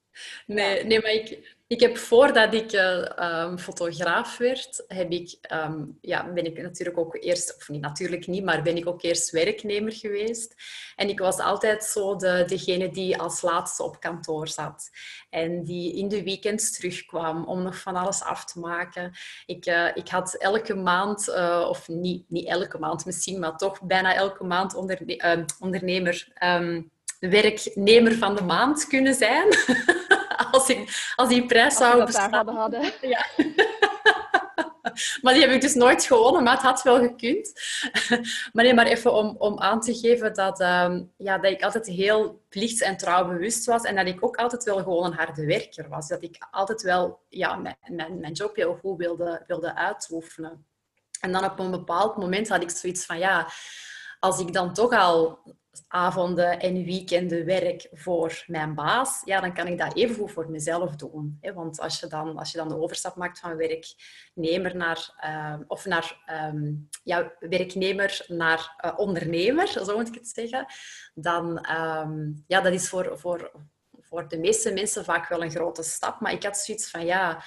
Nee, 0.47 0.85
nee 0.85 1.01
maar 1.01 1.11
ik, 1.13 1.57
ik 1.67 1.81
heb 1.81 1.99
voordat 1.99 2.55
ik 2.55 2.73
eh, 2.73 3.19
ehm, 3.19 3.57
fotograaf 3.57 4.37
werd, 4.39 4.85
heb 4.87 5.11
ik, 5.11 5.39
ehm, 5.41 5.85
ja, 6.01 6.33
ben 6.33 6.45
ik 6.45 6.63
natuurlijk 6.63 6.99
ook 6.99 7.17
eerst, 7.21 7.57
of 7.57 7.69
niet 7.69 7.81
natuurlijk 7.81 8.27
niet, 8.27 8.45
maar 8.45 8.63
ben 8.63 8.77
ik 8.77 8.89
ook 8.89 9.03
eerst 9.03 9.31
werknemer 9.31 9.93
geweest. 9.93 10.55
En 10.97 11.09
ik 11.09 11.19
was 11.19 11.39
altijd 11.39 11.85
zo 11.85 12.17
de, 12.17 12.45
degene 12.47 12.91
die 12.91 13.19
als 13.19 13.43
laatste 13.43 13.83
op 13.83 14.01
kantoor 14.01 14.49
zat. 14.49 14.91
En 15.31 15.65
die 15.65 15.97
in 15.97 16.09
de 16.09 16.23
weekends 16.23 16.73
terugkwam 16.77 17.45
om 17.45 17.63
nog 17.63 17.79
van 17.79 17.97
alles 17.97 18.23
af 18.23 18.45
te 18.45 18.59
maken. 18.59 19.13
Ik, 19.47 19.67
eh, 19.67 19.89
ik 19.95 20.09
had 20.09 20.35
elke 20.35 20.75
maand, 20.75 21.29
eh, 21.29 21.67
of 21.69 21.89
niet, 21.89 22.25
niet 22.31 22.47
elke 22.49 22.79
maand 22.79 23.05
misschien, 23.05 23.39
maar 23.39 23.57
toch 23.57 23.83
bijna 23.83 24.15
elke 24.15 24.45
maand 24.45 24.75
onderne- 24.75 25.45
ondernemer. 25.61 26.29
ehm, 26.35 26.83
werknemer 27.19 28.15
van 28.15 28.37
de 28.37 28.43
maand 28.43 28.87
kunnen 28.87 29.15
zijn. 29.15 29.49
als, 30.51 30.69
ik, 30.69 31.13
als 31.17 31.29
die 31.29 31.47
prijs 31.47 31.77
Als 31.77 31.91
zou 31.91 32.05
bestaan. 32.05 32.33
hadden 32.33 32.55
hadden. 32.55 32.93
Maar 35.23 35.35
die 35.35 35.43
heb 35.43 35.53
ik 35.53 35.61
dus 35.61 35.75
nooit 35.75 36.05
gewonnen, 36.05 36.43
maar 36.43 36.53
het 36.53 36.63
had 36.63 36.83
wel 36.83 36.99
gekund. 36.99 37.53
Maar 38.53 38.65
nee, 38.65 38.75
maar 38.75 38.87
even 38.87 39.13
om, 39.13 39.37
om 39.39 39.59
aan 39.59 39.81
te 39.81 39.95
geven 39.95 40.35
dat, 40.35 40.61
ehm, 40.61 41.03
ja, 41.17 41.39
dat 41.39 41.53
ik 41.53 41.63
altijd 41.63 41.87
heel 41.87 42.43
plichts- 42.49 42.81
en 42.81 42.97
trouwbewust 42.97 43.65
was. 43.67 43.83
En 43.83 43.97
dat 43.97 44.07
ik 44.07 44.25
ook 44.25 44.37
altijd 44.37 44.65
wel 44.65 44.77
gewoon 44.77 45.05
een 45.05 45.13
harde 45.13 45.47
werker 45.47 45.89
was. 45.89 46.09
Dat 46.09 46.23
ik 46.23 46.47
altijd 46.51 46.83
wel 46.83 47.21
ja, 47.29 47.57
mijn, 47.57 47.77
mijn, 47.87 48.21
mijn 48.21 48.33
job 48.33 48.57
heel 48.57 48.79
goed 48.81 48.99
wilde, 48.99 49.45
wilde 49.47 49.75
uitoefenen. 49.75 50.67
En 51.21 51.33
dan 51.33 51.45
op 51.45 51.59
een 51.59 51.71
bepaald 51.71 52.17
moment 52.17 52.49
had 52.49 52.63
ik 52.63 52.71
zoiets 52.71 53.07
van, 53.07 53.19
ja, 53.19 53.49
als 54.19 54.41
ik 54.41 54.53
dan 54.53 54.75
toch 54.75 54.93
al 54.93 55.39
avonden 55.89 56.61
en 56.61 56.85
weekenden 56.85 57.45
werk 57.45 57.89
voor 57.93 58.45
mijn 58.47 58.75
baas, 58.75 59.23
ja, 59.25 59.41
dan 59.41 59.55
kan 59.55 59.67
ik 59.67 59.79
dat 59.79 59.97
evengoed 59.97 60.33
voor 60.33 60.51
mezelf 60.51 60.97
doen. 60.97 61.39
Want 61.55 61.81
als 61.81 62.01
je, 62.01 62.07
dan, 62.07 62.39
als 62.39 62.53
je 62.53 62.59
dan 62.59 62.69
de 62.69 62.81
overstap 62.81 63.17
maakt 63.17 63.39
van 63.39 63.57
werknemer 63.57 64.77
naar, 64.77 65.15
ehm, 65.17 65.63
of 65.67 65.85
naar 65.85 66.23
ehm, 66.27 66.73
ja, 67.03 67.33
werknemer 67.41 68.25
naar 68.29 68.75
eh, 68.77 68.93
ondernemer, 68.97 69.69
zo 69.69 69.97
moet 69.97 70.09
ik 70.09 70.15
het 70.15 70.29
zeggen, 70.29 70.67
dan 71.15 71.59
ehm, 71.59 72.31
ja, 72.47 72.61
dat 72.61 72.73
is 72.73 72.89
voor, 72.89 73.19
voor, 73.19 73.51
voor 74.01 74.29
de 74.29 74.39
meeste 74.39 74.73
mensen 74.73 75.05
vaak 75.05 75.29
wel 75.29 75.43
een 75.43 75.51
grote 75.51 75.83
stap. 75.83 76.21
Maar 76.21 76.33
ik 76.33 76.43
had 76.43 76.59
zoiets 76.59 76.91
van, 76.91 77.05
ja, 77.05 77.43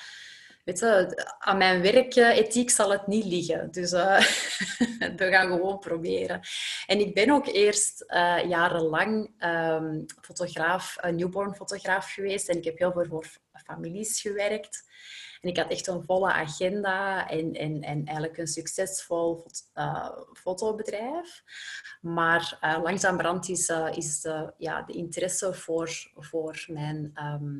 aan 1.39 1.57
mijn 1.57 1.81
werkethiek 1.81 2.69
zal 2.69 2.91
het 2.91 3.07
niet 3.07 3.25
liggen. 3.25 3.71
Dus 3.71 3.91
eh, 3.91 4.19
we 5.17 5.27
gaan 5.29 5.47
gewoon 5.47 5.79
proberen. 5.79 6.41
En 6.87 6.99
ik 6.99 7.13
ben 7.13 7.29
ook 7.29 7.47
eerst 7.47 8.01
eh, 8.01 8.37
jarenlang 8.47 9.33
ehm, 9.37 10.01
fotograaf, 10.21 10.97
een 10.99 11.15
newborn 11.15 11.55
fotograaf 11.55 12.13
geweest. 12.13 12.49
En 12.49 12.57
ik 12.57 12.63
heb 12.63 12.77
heel 12.77 12.91
veel 12.91 13.05
voor 13.05 13.27
families 13.65 14.21
gewerkt. 14.21 14.89
En 15.41 15.49
ik 15.49 15.57
had 15.57 15.69
echt 15.69 15.87
een 15.87 16.03
volle 16.03 16.31
agenda 16.31 17.29
en, 17.29 17.53
en, 17.53 17.81
en 17.81 18.05
eigenlijk 18.05 18.37
een 18.37 18.47
succesvol 18.47 19.45
eh, 19.73 20.09
fotobedrijf. 20.33 21.43
Maar 22.01 22.59
uh, 22.63 22.79
langzamerhand 22.83 23.49
is, 23.49 23.69
uh, 23.69 23.89
is 23.91 24.21
de, 24.21 24.53
ja, 24.57 24.81
de 24.81 24.93
interesse 24.93 25.53
voor, 25.53 26.11
voor 26.15 26.65
mijn... 26.67 27.11
ehm, 27.13 27.59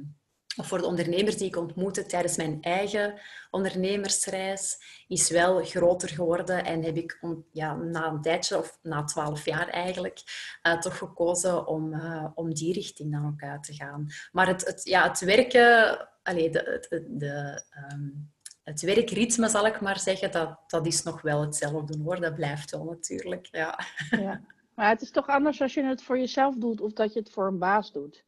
of 0.56 0.68
voor 0.68 0.78
de 0.78 0.86
ondernemers 0.86 1.38
die 1.38 1.48
ik 1.48 1.58
ontmoette 1.58 2.06
tijdens 2.06 2.38
mijn 2.38 2.62
eigen 2.62 3.20
ondernemersreis, 3.50 4.78
is 5.08 5.30
wel 5.30 5.64
groter 5.64 6.10
geworden. 6.10 6.66
En 6.66 6.84
heb 6.84 6.96
ik 6.96 7.20
ja, 7.52 7.76
na 7.76 8.08
een 8.08 8.22
tijdje, 8.22 8.58
of 8.58 8.80
na 8.82 9.04
twaalf 9.04 9.46
jaar 9.46 9.68
eigenlijk, 9.68 10.20
uh, 10.64 10.80
toch 10.80 10.98
gekozen 10.98 11.68
om, 11.68 11.94
uh, 11.94 12.28
om 12.34 12.54
die 12.54 12.74
richting 12.74 13.12
dan 13.12 13.28
ook 13.28 13.44
uit 13.44 13.64
te 13.64 13.74
gaan. 13.74 14.08
Maar 14.32 14.48
het, 14.48 14.66
het, 14.66 14.82
ja, 14.84 15.08
het 15.08 15.20
werken, 15.20 16.08
allee, 16.24 16.50
de, 16.50 17.06
de, 17.10 17.64
um, 17.92 18.32
het 18.64 18.82
werkritme, 18.82 19.50
zal 19.50 19.66
ik 19.66 19.82
maar 19.82 20.00
zeggen, 20.00 20.32
dat, 20.32 20.60
dat 20.68 20.86
is 20.86 21.04
nog 21.04 21.22
wel 21.22 21.42
hetzelfde 21.42 21.98
hoor. 22.04 22.20
Dat 22.20 22.36
blijft 22.36 22.72
wel 22.72 22.84
natuurlijk, 22.84 23.48
ja. 23.52 23.80
ja. 24.10 24.42
Maar 24.76 24.90
het 24.90 25.02
is 25.02 25.12
toch 25.12 25.28
anders 25.28 25.62
als 25.62 25.74
je 25.74 25.84
het 25.84 26.04
voor 26.04 26.18
jezelf 26.18 26.56
doet 26.56 26.82
of 26.82 26.94
dat 26.94 27.14
je 27.14 27.20
het 27.20 27.32
voor 27.32 27.48
een 27.48 27.60
baas 27.60 27.92
doet. 27.92 28.26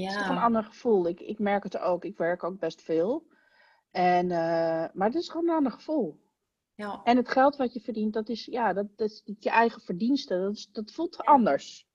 Ja. 0.00 0.06
Het 0.06 0.10
is 0.10 0.16
toch 0.26 0.28
een 0.36 0.42
ander 0.42 0.64
gevoel. 0.64 1.06
Ik, 1.08 1.20
ik 1.20 1.38
merk 1.38 1.62
het 1.62 1.78
ook. 1.78 2.04
Ik 2.04 2.16
werk 2.16 2.44
ook 2.44 2.58
best 2.58 2.82
veel. 2.82 3.26
En, 3.90 4.30
eh, 4.30 4.84
maar 4.94 5.06
het 5.06 5.14
is 5.14 5.28
gewoon 5.28 5.48
een 5.48 5.54
ander 5.56 5.72
gevoel. 5.72 6.22
Ja. 6.74 7.00
En 7.04 7.16
het 7.16 7.28
geld 7.28 7.56
wat 7.56 7.72
je 7.72 7.80
verdient, 7.80 8.12
dat 8.12 8.28
is, 8.28 8.44
ja, 8.44 8.72
dat, 8.72 8.86
dat 8.96 9.10
is 9.10 9.22
je 9.38 9.50
eigen 9.50 9.80
verdienste. 9.80 10.38
Dat, 10.38 10.52
is, 10.52 10.68
dat 10.72 10.92
voelt 10.92 11.16
anders. 11.24 11.86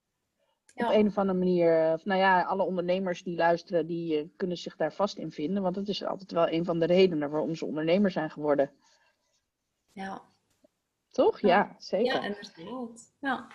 Ja. 0.74 0.88
Op 0.88 0.94
een 0.94 1.08
of 1.08 1.18
andere 1.18 1.38
manier. 1.38 1.92
eh, 1.92 2.00
Nou 2.04 2.20
ja, 2.20 2.42
alle 2.44 2.64
ondernemers 2.64 3.24
die 3.24 3.36
luisteren, 3.36 3.88
die 3.88 4.18
eh, 4.20 4.28
kunnen 4.36 4.58
zich 4.58 4.76
daar 4.76 4.94
vast 4.94 5.18
in 5.18 5.32
vinden. 5.32 5.62
Want 5.64 5.76
dat 5.76 5.88
is 5.88 6.04
altijd 6.04 6.32
wel 6.32 6.50
een 6.50 6.66
van 6.66 6.80
de 6.80 6.86
redenen 6.86 7.30
waarom 7.30 7.56
ze 7.56 7.66
ondernemer 7.66 8.12
zijn 8.12 8.30
geworden. 8.30 8.72
Ja. 9.92 10.22
Toch? 11.12 11.40
Ja. 11.40 11.48
Ja, 11.48 11.76
zeker. 11.78 12.14
ja, 12.14 12.24
inderdaad. 12.24 13.14
Ja. 13.20 13.48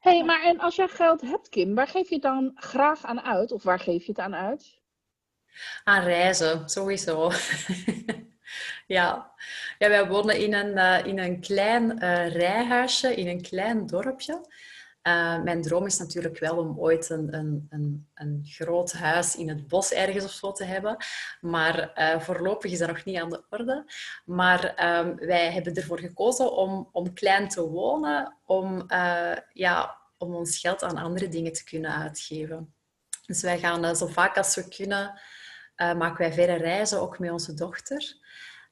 Hey, 0.00 0.24
maar 0.24 0.42
en 0.42 0.58
als 0.58 0.76
jij 0.76 0.88
geld 0.88 1.20
hebt, 1.20 1.48
Kim, 1.48 1.74
waar 1.74 1.88
geef 1.88 2.08
je 2.08 2.18
dan 2.18 2.52
graag 2.54 3.04
aan 3.04 3.20
uit? 3.20 3.52
Of 3.52 3.62
waar 3.62 3.80
geef 3.80 4.04
je 4.04 4.12
het 4.12 4.20
aan 4.20 4.34
uit? 4.34 4.80
Aan 5.84 6.02
reizen, 6.02 6.68
sowieso. 6.68 7.30
ja. 8.96 9.32
ja, 9.78 9.88
wij 9.88 10.06
wonen 10.06 10.38
in 10.38 10.54
een, 10.54 10.76
eh, 10.78 11.06
in 11.06 11.18
een 11.18 11.40
klein 11.40 11.98
eh, 11.98 12.32
rijhuisje, 12.32 13.14
in 13.14 13.28
een 13.28 13.42
klein 13.42 13.86
dorpje. 13.86 14.40
Eh, 15.02 15.42
mijn 15.42 15.62
droom 15.62 15.86
is 15.86 15.98
natuurlijk 15.98 16.38
wel 16.38 16.56
om 16.56 16.78
ooit 16.78 17.10
een, 17.10 17.34
een, 17.34 17.66
een, 17.70 18.08
een 18.14 18.40
groot 18.44 18.92
huis 18.92 19.36
in 19.36 19.48
het 19.48 19.68
bos 19.68 19.92
ergens 19.92 20.24
of 20.24 20.30
zo 20.30 20.52
te 20.52 20.64
hebben. 20.64 20.96
Maar 21.40 21.92
eh, 21.92 22.20
voorlopig 22.20 22.72
is 22.72 22.78
dat 22.78 22.88
nog 22.88 23.04
niet 23.04 23.18
aan 23.18 23.30
de 23.30 23.44
orde. 23.50 23.92
Maar 24.24 24.74
ehm, 24.74 25.14
wij 25.16 25.52
hebben 25.52 25.74
ervoor 25.74 25.98
gekozen 25.98 26.52
om, 26.52 26.88
om 26.92 27.12
klein 27.12 27.48
te 27.48 27.68
wonen, 27.68 28.36
om, 28.44 28.88
eh, 28.88 29.36
ja, 29.52 29.98
om 30.18 30.34
ons 30.34 30.58
geld 30.58 30.82
aan 30.82 30.96
andere 30.96 31.28
dingen 31.28 31.52
te 31.52 31.64
kunnen 31.64 31.94
uitgeven. 31.94 32.74
Dus 33.26 33.42
wij 33.42 33.58
gaan 33.58 33.96
zo 33.96 34.06
vaak 34.06 34.36
als 34.36 34.54
we 34.54 34.68
kunnen, 34.68 35.20
maken 35.76 36.16
wij 36.16 36.32
verre 36.32 36.56
reizen, 36.56 37.00
ook 37.00 37.18
met 37.18 37.30
onze 37.30 37.54
dochter. 37.54 38.16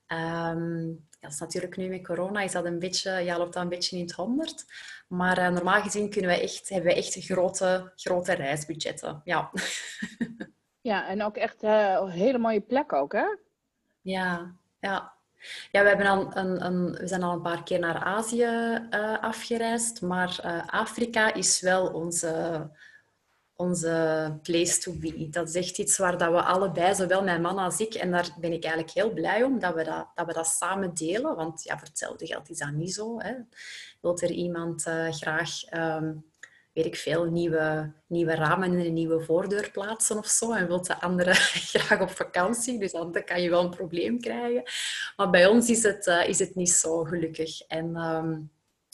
Ehm, 0.06 0.86
dat 1.20 1.32
is 1.32 1.38
natuurlijk 1.38 1.76
nu 1.76 1.88
met 1.88 2.06
corona 2.06 2.40
is 2.40 2.52
dat 2.52 2.64
een 2.64 2.78
beetje, 2.78 3.10
ja, 3.10 3.38
loopt 3.38 3.52
dat 3.52 3.62
een 3.62 3.68
beetje 3.68 3.96
in 3.96 4.02
het 4.02 4.12
honderd. 4.12 4.64
Maar 5.08 5.38
eh, 5.38 5.48
normaal 5.48 5.80
gezien 5.82 6.10
kunnen 6.10 6.30
wij 6.30 6.42
echt, 6.42 6.68
hebben 6.68 6.88
wij 6.88 6.96
echt 6.96 7.14
grote, 7.24 7.92
grote 7.96 8.32
reisbudgetten. 8.32 9.20
Ja. 9.24 9.50
Ja, 10.88 11.08
en 11.08 11.22
ook 11.22 11.36
echt 11.36 11.62
eh, 11.62 11.98
een 12.00 12.10
hele 12.10 12.38
mooie 12.38 12.60
plek 12.60 12.92
ook, 12.92 13.12
hè? 13.12 13.36
Ja, 14.00 14.54
ja. 14.80 15.16
Ja, 15.70 15.82
we, 15.82 15.88
hebben 15.88 16.06
al 16.06 16.36
een, 16.36 16.64
een, 16.64 16.92
we 16.92 17.06
zijn 17.06 17.22
al 17.22 17.32
een 17.32 17.42
paar 17.42 17.62
keer 17.62 17.78
naar 17.78 17.96
Azië 17.96 18.42
eh, 18.90 19.22
afgereisd, 19.22 20.02
maar 20.02 20.38
eh, 20.42 20.66
Afrika 20.66 21.34
is 21.34 21.60
wel 21.60 21.86
onze, 21.86 22.70
onze 23.56 24.38
place 24.42 24.78
to 24.78 24.92
be. 24.92 25.28
Dat 25.30 25.48
is 25.48 25.54
echt 25.54 25.78
iets 25.78 25.98
waar 25.98 26.18
dat 26.18 26.30
we 26.30 26.42
allebei, 26.42 26.94
zowel 26.94 27.22
mijn 27.22 27.40
man 27.40 27.58
als 27.58 27.80
ik, 27.80 27.94
en 27.94 28.10
daar 28.10 28.30
ben 28.40 28.52
ik 28.52 28.64
eigenlijk 28.64 28.94
heel 28.94 29.12
blij 29.12 29.42
om, 29.42 29.58
dat 29.58 29.74
we 29.74 29.84
dat, 29.84 30.06
dat, 30.14 30.26
we 30.26 30.32
dat 30.32 30.46
samen 30.46 30.94
delen. 30.94 31.36
Want 31.36 31.62
ja, 31.62 31.78
voor 31.78 31.88
hetzelfde 31.88 32.26
geld 32.26 32.50
is 32.50 32.58
dat 32.58 32.72
niet 32.72 32.94
zo. 32.94 33.20
Hè. 33.20 33.34
Wilt 34.00 34.22
er 34.22 34.30
iemand 34.30 34.86
eh, 34.86 35.08
graag, 35.10 35.64
ehm, 35.64 36.14
weet 36.72 36.86
ik 36.86 36.96
veel, 36.96 37.24
nieuwe, 37.24 37.92
nieuwe 38.06 38.34
ramen 38.34 38.72
in 38.72 38.86
een 38.86 38.92
nieuwe 38.92 39.20
voordeur 39.20 39.70
plaatsen 39.70 40.18
of 40.18 40.26
zo, 40.26 40.52
en 40.52 40.66
wilt 40.66 40.86
de 40.86 41.00
andere 41.00 41.34
graag 41.74 42.00
op 42.00 42.10
vakantie, 42.10 42.78
dus 42.78 42.92
dan, 42.92 43.22
kan 43.24 43.42
je 43.42 43.50
wel 43.50 43.64
een 43.64 43.70
probleem 43.70 44.20
krijgen. 44.20 44.62
Maar 45.16 45.30
bij 45.30 45.46
ons 45.46 45.68
is 45.68 45.82
het, 45.82 46.06
eh, 46.06 46.28
is 46.28 46.38
het 46.38 46.54
niet 46.54 46.70
zo 46.70 47.04
gelukkig. 47.04 47.60
En 47.60 47.96
ehm, 47.96 48.40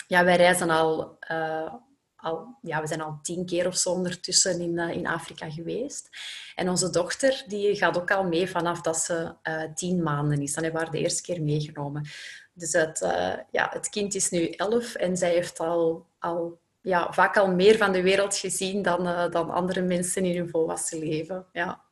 ja, 0.06 0.24
wij 0.24 0.36
reizen 0.36 0.70
al... 0.70 1.16
eh, 1.20 1.74
al, 2.16 2.58
ja, 2.62 2.80
we 2.80 2.86
zijn 2.86 3.00
al 3.00 3.18
tien 3.22 3.46
keer 3.46 3.66
of 3.66 3.76
zo 3.76 3.90
ondertussen 3.90 4.60
in, 4.60 4.78
in 4.78 5.06
Afrika 5.06 5.50
geweest. 5.50 6.08
En 6.54 6.68
onze 6.68 6.90
dochter 6.90 7.44
die 7.46 7.76
gaat 7.76 7.98
ook 7.98 8.10
al 8.10 8.24
mee 8.24 8.50
vanaf 8.50 8.80
dat 8.80 8.96
ze 8.96 9.34
tien 9.74 10.02
maanden 10.02 10.42
is. 10.42 10.54
Dan 10.54 10.62
hebben 10.62 10.80
we 10.80 10.86
haar 10.86 10.96
de 10.96 11.02
eerste 11.02 11.22
keer 11.22 11.42
meegenomen. 11.42 12.06
Dus 12.54 12.72
het, 12.72 13.02
eh, 13.02 13.32
ja, 13.50 13.68
het 13.72 13.88
kind 13.88 14.14
is 14.14 14.30
nu 14.30 14.48
elf 14.48 14.94
en 14.94 15.16
zij 15.16 15.30
heeft 15.30 15.60
al, 15.60 16.06
al 16.18 16.58
ja, 16.80 17.12
vaak 17.12 17.36
al 17.36 17.54
meer 17.54 17.76
van 17.76 17.92
de 17.92 18.02
wereld 18.02 18.36
gezien 18.36 18.82
dan, 18.82 19.06
eh, 19.06 19.30
dan 19.30 19.50
andere 19.50 19.82
mensen 19.82 20.24
in 20.24 20.36
hun 20.36 20.48
volwassen 20.48 20.98
leven. 20.98 21.46
Ja. 21.52 21.82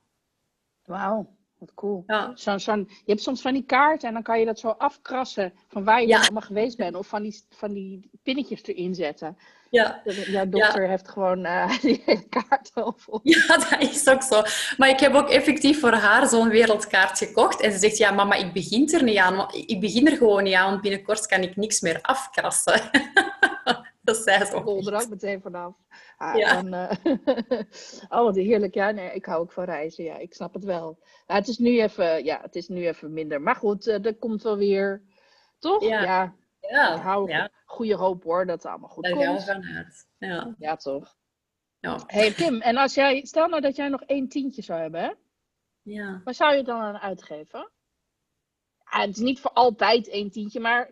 Wauw, 0.84 1.36
wat 1.58 1.74
cool. 1.74 2.02
Ja. 2.06 2.32
Zo'n, 2.34 2.60
zo'n, 2.60 2.86
je 2.88 3.10
hebt 3.10 3.22
soms 3.22 3.40
van 3.42 3.52
die 3.52 3.64
kaarten 3.64 4.08
en 4.08 4.14
dan 4.14 4.22
kan 4.22 4.38
je 4.38 4.44
dat 4.46 4.58
zo 4.58 4.68
afkrassen 4.68 5.52
van 5.68 5.84
waar 5.84 6.00
je 6.00 6.06
Ja. 6.06 6.20
allemaal 6.20 6.42
geweest 6.42 6.76
bent. 6.76 6.96
Of 6.96 7.06
van 7.06 7.22
die, 7.22 7.42
van 7.50 7.72
die 7.72 8.10
pinnetjes 8.22 8.62
erin 8.62 8.94
zetten. 8.94 9.36
Ja. 9.72 10.02
Jouw 10.04 10.48
dochter 10.48 10.88
heeft 10.88 11.08
gewoon 11.08 11.44
eh, 11.44 11.78
die 11.80 12.02
hele 12.04 12.28
kaart 12.28 12.70
al 12.74 12.94
vol. 12.96 13.20
Ja, 13.22 13.46
dat 13.46 13.76
is 13.80 14.08
ook 14.08 14.22
zo. 14.22 14.42
Maar 14.76 14.88
ik 14.88 15.00
heb 15.00 15.14
ook 15.14 15.28
effectief 15.30 15.80
voor 15.80 15.92
haar 15.92 16.28
zo'n 16.28 16.48
wereldkaart 16.48 17.18
gekocht. 17.18 17.60
En 17.60 17.72
ze 17.72 17.78
zegt, 17.78 17.96
ja 17.96 18.10
mama, 18.10 18.34
ik 18.34 18.52
begin 18.52 18.92
er 18.92 19.02
niet 19.02 19.16
aan. 19.16 19.48
Ik 19.66 19.80
begin 19.80 20.06
er 20.06 20.16
gewoon 20.16 20.42
niet 20.42 20.54
aan, 20.54 20.70
want 20.70 20.82
binnenkort 20.82 21.26
kan 21.26 21.42
ik 21.42 21.56
niks 21.56 21.80
meer 21.80 21.98
afkrassen. 22.02 22.80
dat 24.02 24.16
zei 24.16 24.44
ze 24.44 24.56
Ik 24.56 24.68
ook. 24.68 24.86
er 24.86 24.94
ook 24.94 25.08
meteen 25.08 25.40
vanaf. 25.40 25.74
Ah, 26.16 26.36
Ja. 26.36 26.62
dan, 26.62 26.72
eh, 26.74 27.12
oh, 28.18 28.22
wat 28.24 28.36
heerlijk. 28.36 28.74
Ja, 28.74 28.90
nee, 28.90 29.10
ik 29.14 29.24
hou 29.24 29.40
ook 29.40 29.52
van 29.52 29.64
reizen. 29.64 30.04
Ja, 30.04 30.18
ik 30.18 30.34
snap 30.34 30.54
het 30.54 30.64
wel. 30.64 30.98
Ja, 31.26 31.34
het, 31.34 31.48
is 31.48 31.58
nu 31.58 31.80
even, 31.82 32.24
ja, 32.24 32.38
het 32.42 32.54
is 32.54 32.68
nu 32.68 32.86
even 32.86 33.12
minder. 33.12 33.40
Maar 33.40 33.56
goed, 33.56 33.86
eh, 33.86 34.02
dat 34.02 34.18
komt 34.18 34.42
wel 34.42 34.56
weer. 34.56 35.02
Toch? 35.58 35.82
Ja. 35.84 36.02
ja 36.02 36.24
ik 36.24 36.41
Ja, 36.72 36.96
hou 36.96 37.30
ja 37.30 37.50
goede 37.72 37.94
hoop 37.94 38.22
hoor 38.22 38.46
dat 38.46 38.62
het 38.62 38.72
allemaal 38.72 38.88
goed 38.88 39.06
we 39.06 39.14
komt. 39.14 39.44
vanuit. 39.44 40.08
Ja. 40.18 40.54
Ja, 40.58 40.76
toch? 40.76 41.16
Ja. 41.78 42.02
hey, 42.06 42.32
Kim, 42.32 42.60
en 42.60 42.76
als 42.76 42.94
jij, 42.94 43.24
stel 43.24 43.48
nou 43.48 43.60
dat 43.62 43.76
jij 43.76 43.88
nog 43.88 44.02
één 44.02 44.28
tientje 44.28 44.62
zou 44.62 44.80
hebben, 44.80 45.00
hè? 45.00 45.12
Ja. 45.82 46.20
waar 46.24 46.34
zou 46.34 46.54
je 46.54 46.62
dan 46.62 46.80
aan 46.80 46.98
uitgeven? 46.98 47.70
Ja, 48.90 49.00
het 49.00 49.16
is 49.16 49.22
niet 49.22 49.40
voor 49.40 49.50
altijd 49.50 50.08
één 50.08 50.30
tientje, 50.30 50.60
maar 50.60 50.90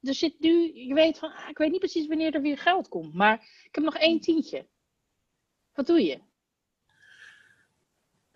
er 0.00 0.14
zit 0.14 0.40
nu, 0.40 0.74
je 0.86 0.94
weet 0.94 1.18
van, 1.18 1.32
ah, 1.32 1.48
ik 1.48 1.58
weet 1.58 1.70
niet 1.70 1.78
precies 1.78 2.06
wanneer 2.06 2.34
er 2.34 2.40
weer 2.40 2.58
geld 2.58 2.88
komt, 2.88 3.14
maar 3.14 3.34
ik 3.64 3.74
heb 3.74 3.84
nog 3.84 3.96
één 3.96 4.20
tientje. 4.20 4.68
Wat 5.72 5.86
doe 5.86 6.04
je? 6.04 6.20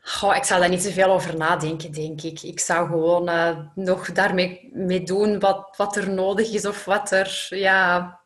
Goh, 0.09 0.37
ik 0.37 0.45
zou 0.45 0.61
daar 0.61 0.69
niet 0.69 0.83
zoveel 0.83 1.11
over 1.11 1.37
nadenken, 1.37 1.93
denk 1.93 2.23
ik. 2.23 2.43
Ik 2.43 2.61
zou 2.61 2.88
gewoon 2.88 3.29
eh, 3.29 3.59
nog 3.75 4.12
daarmee 4.12 4.71
mee 4.73 5.03
doen 5.03 5.38
wat, 5.38 5.77
wat 5.77 5.97
er 5.97 6.11
nodig 6.11 6.53
is 6.53 6.67
of 6.67 6.85
wat 6.85 7.11
er, 7.11 7.47
ja... 7.50 8.21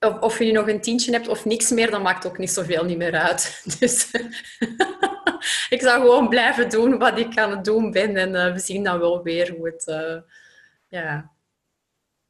Of, 0.00 0.20
of 0.20 0.38
je 0.38 0.44
nu 0.44 0.52
nog 0.52 0.68
een 0.68 0.80
tientje 0.80 1.12
hebt 1.12 1.28
of 1.28 1.44
niks 1.44 1.70
meer, 1.70 1.90
dan 1.90 2.02
maakt 2.02 2.26
ook 2.26 2.38
niet 2.38 2.50
zoveel 2.50 2.84
niet 2.84 2.96
meer 2.98 3.14
uit. 3.14 3.62
Dus 3.78 4.10
ik 5.74 5.80
zou 5.80 6.00
gewoon 6.00 6.28
blijven 6.28 6.70
doen 6.70 6.98
wat 6.98 7.18
ik 7.18 7.38
aan 7.38 7.50
het 7.50 7.64
doen 7.64 7.90
ben 7.90 8.16
en 8.16 8.34
eh, 8.34 8.52
we 8.52 8.58
zien 8.58 8.84
dan 8.84 8.98
wel 8.98 9.22
weer 9.22 9.54
hoe 9.56 9.66
het... 9.66 9.86
eh, 9.86 10.16
ja, 10.88 11.30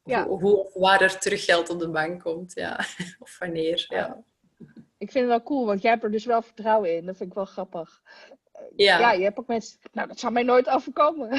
Ja. 0.04 0.26
Hoe, 0.26 0.40
hoe 0.40 0.56
of 0.56 0.74
waar 0.74 1.00
er 1.00 1.18
terug 1.18 1.44
geld 1.44 1.68
op 1.70 1.78
de 1.78 1.88
bank 1.88 2.22
komt, 2.22 2.54
ja. 2.54 2.80
Of 3.18 3.38
wanneer, 3.38 3.86
ja. 3.88 4.22
Ik 4.98 5.10
vind 5.10 5.14
het 5.24 5.26
wel 5.26 5.42
cool, 5.42 5.66
want 5.66 5.82
jij 5.82 5.90
hebt 5.90 6.04
er 6.04 6.10
dus 6.10 6.24
wel 6.24 6.42
vertrouwen 6.42 6.96
in. 6.96 7.06
Dat 7.06 7.16
vind 7.16 7.28
ik 7.28 7.34
wel 7.34 7.44
grappig. 7.44 8.02
Ja. 8.76 8.98
Ja, 8.98 9.12
je 9.12 9.22
hebt 9.22 9.38
ook 9.38 9.46
mensen, 9.46 9.78
nou 9.92 10.08
dat 10.08 10.20
zou 10.20 10.32
mij 10.32 10.42
nooit 10.42 10.68
overkomen. 10.68 11.28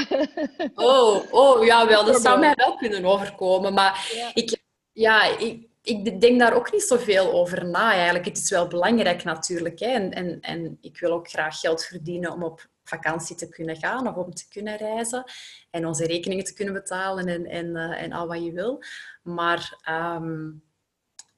Oh, 0.75 1.34
oh, 1.34 1.66
ja, 1.66 1.88
wel. 1.88 2.06
Dat 2.06 2.22
zou 2.22 2.40
mij 2.40 2.54
wel 2.56 2.75
kunnen 2.75 3.06
overkomen. 3.06 3.74
Maar 3.74 4.12
Ja. 4.16 4.32
ik, 4.34 4.62
ja, 4.92 5.38
ik, 5.38 5.68
ik 5.82 6.22
denk 6.22 6.40
daar 6.40 6.54
ook 6.54 6.72
niet 6.72 6.84
zoveel 6.84 7.32
over 7.32 7.66
na 7.66 7.92
eigenlijk. 7.92 8.25
Het 8.25 8.38
is 8.38 8.50
wel 8.50 8.68
belangrijk 8.68 9.24
natuurlijk. 9.24 9.80
Hè. 9.80 9.88
En, 9.88 10.12
en, 10.12 10.40
en 10.42 10.78
ik 10.82 11.00
wil 11.00 11.12
ook 11.12 11.30
graag 11.30 11.60
geld 11.60 11.84
verdienen 11.86 12.32
om 12.32 12.44
op 12.44 12.70
vakantie 12.84 13.36
te 13.36 13.50
kunnen 13.50 13.75
gaan 13.75 14.08
of 14.08 14.16
om 14.16 14.34
te 14.34 14.48
kunnen 14.48 14.78
reizen. 14.78 15.24
En 15.70 15.88
onze 15.88 16.06
rekeningen 16.06 16.44
te 16.44 16.54
kunnen 16.54 16.74
betalen 16.74 17.28
en, 17.28 17.46
en, 17.46 17.75
eh, 17.75 18.01
en 18.01 18.12
al 18.12 18.28
wat 18.28 18.44
je 18.44 18.51
wil. 18.51 18.84
Maar 19.24 19.78
ehm, 19.82 20.50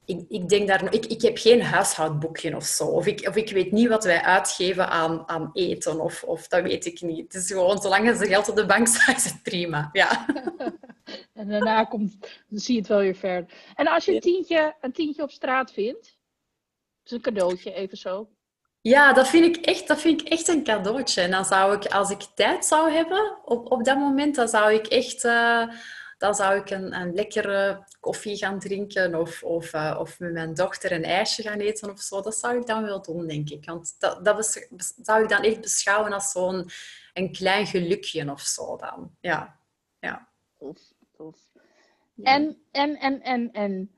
ik, 0.06 0.24
ik 0.28 0.48
denk 0.48 0.68
daar... 0.68 0.92
Ik, 0.92 1.06
ik 1.06 1.22
heb 1.22 1.38
geen 1.38 1.62
huishoudboekje 1.62 2.56
of 2.56 2.64
zo. 2.64 2.84
Of 2.84 3.06
ik, 3.06 3.28
of 3.28 3.36
ik 3.36 3.50
weet 3.50 3.72
niet 3.72 3.88
wat 3.88 4.04
wij 4.04 4.22
uitgeven 4.22 4.88
aan, 4.88 5.28
aan 5.28 5.50
eten. 5.52 6.00
Of, 6.00 6.22
of 6.22 6.48
dat 6.48 6.62
weet 6.62 6.86
ik 6.86 7.00
niet. 7.00 7.32
Het 7.32 7.42
is 7.42 7.46
gewoon, 7.50 7.80
zolang 7.80 8.08
er 8.08 8.26
geld 8.26 8.48
op 8.48 8.56
de 8.56 8.66
bank 8.66 8.86
staat, 8.86 9.16
is 9.16 9.24
het 9.24 9.42
prima. 9.42 9.88
Ja. 9.92 10.08
En 11.32 11.48
daarna 11.48 11.84
komt, 11.84 12.20
dan 12.48 12.58
zie 12.58 12.74
je 12.74 12.80
het 12.80 12.88
wel 12.88 12.98
weer 12.98 13.14
verder. 13.14 13.54
En 13.74 13.86
als 13.86 14.04
je 14.04 14.14
een 14.14 14.20
tientje, 14.20 14.74
een 14.80 14.92
tientje 14.92 15.22
op 15.22 15.30
straat 15.30 15.72
vindt, 15.72 16.18
dus 17.02 17.12
een 17.12 17.20
cadeautje, 17.20 17.72
even 17.72 17.96
zo. 17.96 18.28
Ja, 18.80 19.12
dat 19.12 19.28
vind 19.28 19.56
ik 19.56 19.64
echt, 19.64 19.88
dat 19.88 20.00
vind 20.00 20.20
ik 20.20 20.28
echt 20.28 20.48
een 20.48 20.64
cadeautje. 20.64 21.20
En 21.20 21.30
dan 21.30 21.44
zou 21.44 21.74
ik, 21.74 21.86
als 21.86 22.10
ik 22.10 22.20
tijd 22.34 22.64
zou 22.64 22.90
hebben 22.90 23.38
op, 23.44 23.72
op 23.72 23.84
dat 23.84 23.98
moment, 23.98 24.34
dan 24.34 24.48
zou 24.48 24.72
ik 24.72 24.86
echt 24.86 25.24
eh, 25.24 25.68
dan 26.24 26.34
zou 26.34 26.58
ik 26.58 26.70
een, 26.70 26.94
een 26.94 27.14
lekkere 27.14 27.84
koffie 28.00 28.36
gaan 28.36 28.58
drinken 28.58 29.14
of, 29.14 29.42
of, 29.42 29.72
eh, 29.72 29.96
of 30.00 30.18
met 30.18 30.32
mijn 30.32 30.54
dochter 30.54 30.92
een 30.92 31.04
ijsje 31.04 31.42
gaan 31.42 31.58
eten 31.58 31.90
of 31.90 32.00
zo. 32.00 32.20
Dat 32.20 32.34
zou 32.34 32.56
ik 32.56 32.66
dan 32.66 32.84
wel 32.84 33.02
doen, 33.02 33.26
denk 33.26 33.50
ik. 33.50 33.64
Want 33.64 34.00
dat, 34.00 34.24
dat 34.24 34.68
zou 35.02 35.22
ik 35.22 35.28
dan 35.28 35.42
echt 35.42 35.60
beschouwen 35.60 36.12
als 36.12 36.30
zo'n 36.30 36.70
een 37.12 37.32
klein 37.32 37.66
gelukje 37.66 38.30
of 38.30 38.40
zo 38.40 38.76
dan. 38.76 39.16
Ja. 39.20 39.60
Ja. 39.98 40.28
Tof, 40.58 40.78
tof. 41.16 41.36
Ja. 42.14 42.34
En, 42.34 42.58
en, 42.70 42.96
en, 42.96 43.22
en, 43.22 43.52
en 43.52 43.90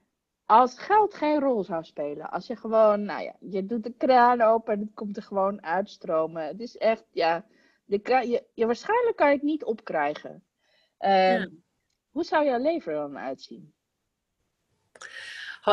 als 0.46 0.78
geld 0.78 1.14
geen 1.14 1.40
rol 1.40 1.64
zou 1.64 1.84
spelen, 1.84 2.30
als 2.30 2.46
je 2.46 2.56
gewoon, 2.56 3.04
nou 3.04 3.22
ja, 3.22 3.36
je 3.40 3.66
doet 3.66 3.84
de 3.84 3.94
kraan 3.96 4.40
open 4.40 4.74
en 4.74 4.80
het 4.80 4.94
komt 4.94 5.16
er 5.16 5.22
gewoon 5.22 5.62
uitstromen. 5.62 6.46
Het 6.46 6.60
is 6.60 6.76
echt, 6.76 7.04
ja, 7.10 7.46
je, 7.84 8.44
je, 8.54 8.66
waarschijnlijk 8.66 9.16
kan 9.16 9.28
je 9.28 9.34
het 9.34 9.42
niet 9.42 9.64
opkrijgen. 9.64 10.44
Ehm, 10.98 11.48
hoe 12.16 12.24
zou 12.24 12.44
jouw 12.44 12.58
leven 12.58 12.92
er 12.92 12.98
dan 12.98 13.18
uitzien? 13.18 13.74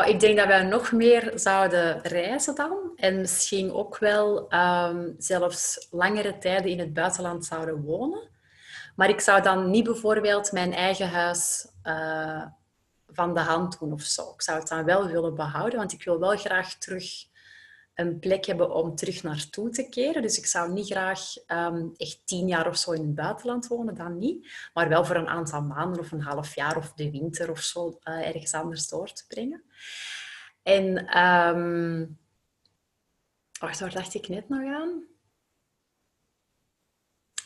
Ik 0.06 0.20
denk 0.20 0.36
dat 0.36 0.46
wij 0.46 0.62
nog 0.62 0.92
meer 0.92 1.32
zouden 1.34 2.00
reizen 2.00 2.54
dan. 2.54 2.92
En 2.96 3.20
misschien 3.20 3.72
ook 3.72 3.98
wel 3.98 4.48
ehm, 4.48 5.12
zelfs 5.18 5.88
langere 5.90 6.38
tijden 6.38 6.70
in 6.70 6.78
het 6.78 6.92
buitenland 6.92 7.44
zouden 7.44 7.82
wonen. 7.82 8.30
Maar 8.96 9.08
ik 9.08 9.20
zou 9.20 9.42
dan 9.42 9.70
niet 9.70 9.84
bijvoorbeeld 9.84 10.52
mijn 10.52 10.72
eigen 10.72 11.08
huis 11.08 11.68
uh, 11.84 12.46
van 13.06 13.34
de 13.34 13.40
hand 13.40 13.78
doen 13.78 13.92
of 13.92 14.02
zo. 14.02 14.30
Ik 14.32 14.42
zou 14.42 14.58
het 14.58 14.68
dan 14.68 14.84
wel 14.84 15.06
willen 15.06 15.34
behouden, 15.34 15.78
want 15.78 15.92
ik 15.92 16.04
wil 16.04 16.18
wel 16.18 16.36
graag 16.36 16.74
terug 16.74 17.04
een 17.94 18.18
plek 18.18 18.44
hebben 18.44 18.74
om 18.74 18.94
terug 18.94 19.22
naartoe 19.22 19.70
te 19.70 19.88
keren. 19.88 20.22
Dus 20.22 20.38
ik 20.38 20.46
zou 20.46 20.72
niet 20.72 20.86
graag 20.86 21.20
um, 21.46 21.92
echt 21.96 22.20
tien 22.24 22.46
jaar 22.46 22.68
of 22.68 22.76
zo 22.76 22.92
in 22.92 23.02
het 23.02 23.14
buitenland 23.14 23.66
wonen, 23.66 23.94
dan 23.94 24.18
niet. 24.18 24.48
Maar 24.74 24.88
wel 24.88 25.04
voor 25.04 25.16
een 25.16 25.28
aantal 25.28 25.62
maanden 25.62 26.00
of 26.00 26.12
een 26.12 26.22
half 26.22 26.54
jaar 26.54 26.76
of 26.76 26.92
de 26.92 27.10
winter 27.10 27.50
of 27.50 27.60
zo 27.60 27.98
uh, 28.04 28.26
ergens 28.26 28.54
anders 28.54 28.88
door 28.88 29.12
te 29.12 29.24
brengen. 29.28 29.62
En 30.62 31.18
um, 31.18 32.18
wacht, 33.60 33.80
waar 33.80 33.92
dacht 33.92 34.14
ik 34.14 34.28
net 34.28 34.48
nog 34.48 34.74
aan? 34.74 35.02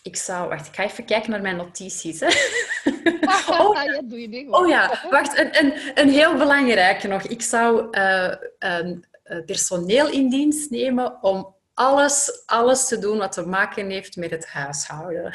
Ik 0.02 0.16
zou... 0.16 0.48
Wacht, 0.48 0.66
ik 0.66 0.74
ga 0.74 0.82
even 0.82 1.04
kijken 1.04 1.30
naar 1.30 1.42
mijn 1.42 1.56
notities. 1.56 2.20
Hè. 2.20 2.26
oh, 3.58 3.84
ja, 3.84 4.02
doe 4.02 4.20
je 4.20 4.28
ding. 4.28 4.52
Oh 4.52 4.68
ja, 4.68 5.06
wacht, 5.10 5.38
een, 5.38 5.58
een, 5.58 5.72
een 5.94 6.08
heel 6.08 6.36
belangrijke 6.36 7.08
nog. 7.08 7.22
Ik 7.22 7.42
zou 7.42 7.98
uh, 7.98 8.34
um, 8.58 9.04
personeel 9.46 10.10
in 10.10 10.28
dienst 10.28 10.70
nemen 10.70 11.22
om 11.22 11.56
alles, 11.74 12.42
alles 12.46 12.86
te 12.86 12.98
doen 12.98 13.18
wat 13.18 13.32
te 13.32 13.46
maken 13.46 13.90
heeft 13.90 14.16
met 14.16 14.30
het 14.30 14.46
huishouden. 14.46 15.32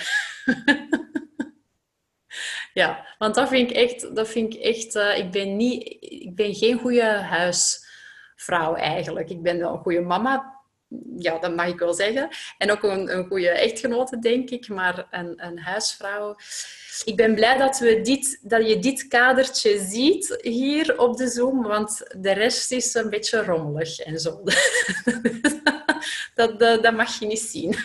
ja, 2.73 3.15
want 3.17 3.35
dat 3.35 3.49
vind 3.49 3.69
ik 3.69 3.75
echt... 3.75 4.15
Dat 4.15 4.27
vind 4.27 4.53
ik, 4.53 4.59
echt 4.61 4.95
uh, 4.95 5.17
ik, 5.17 5.31
ben 5.31 5.57
niet, 5.57 5.97
ik 5.99 6.35
ben 6.35 6.55
geen 6.55 6.79
goede 6.79 7.03
huisvrouw 7.03 8.75
eigenlijk. 8.75 9.29
Ik 9.29 9.41
ben 9.41 9.59
wel 9.59 9.73
een 9.73 9.81
goede 9.81 10.01
mama, 10.01 10.61
ja, 11.17 11.39
dat 11.39 11.55
mag 11.55 11.67
ik 11.67 11.79
wel 11.79 11.93
zeggen. 11.93 12.29
En 12.57 12.71
ook 12.71 12.83
een, 12.83 13.17
een 13.17 13.27
goede 13.27 13.49
echtgenote, 13.49 14.19
denk 14.19 14.49
ik. 14.49 14.67
Maar 14.67 15.07
een, 15.09 15.45
een 15.45 15.59
huisvrouw... 15.59 16.35
Ik 17.05 17.15
ben 17.15 17.35
blij 17.35 17.57
dat, 17.57 17.79
we 17.79 18.01
dit, 18.01 18.39
dat 18.41 18.67
je 18.69 18.79
dit 18.79 19.07
kadertje 19.07 19.79
ziet 19.79 20.37
hier 20.41 20.99
op 20.99 21.17
de 21.17 21.27
Zoom, 21.27 21.63
want 21.63 22.11
de 22.17 22.31
rest 22.31 22.71
is 22.71 22.93
een 22.93 23.09
beetje 23.09 23.43
rommelig 23.43 23.99
en 23.99 24.19
zo. 24.19 24.43
dat, 26.35 26.59
dat, 26.59 26.93
mag 26.93 27.19
je 27.19 27.25
niet 27.25 27.39
zien. 27.39 27.75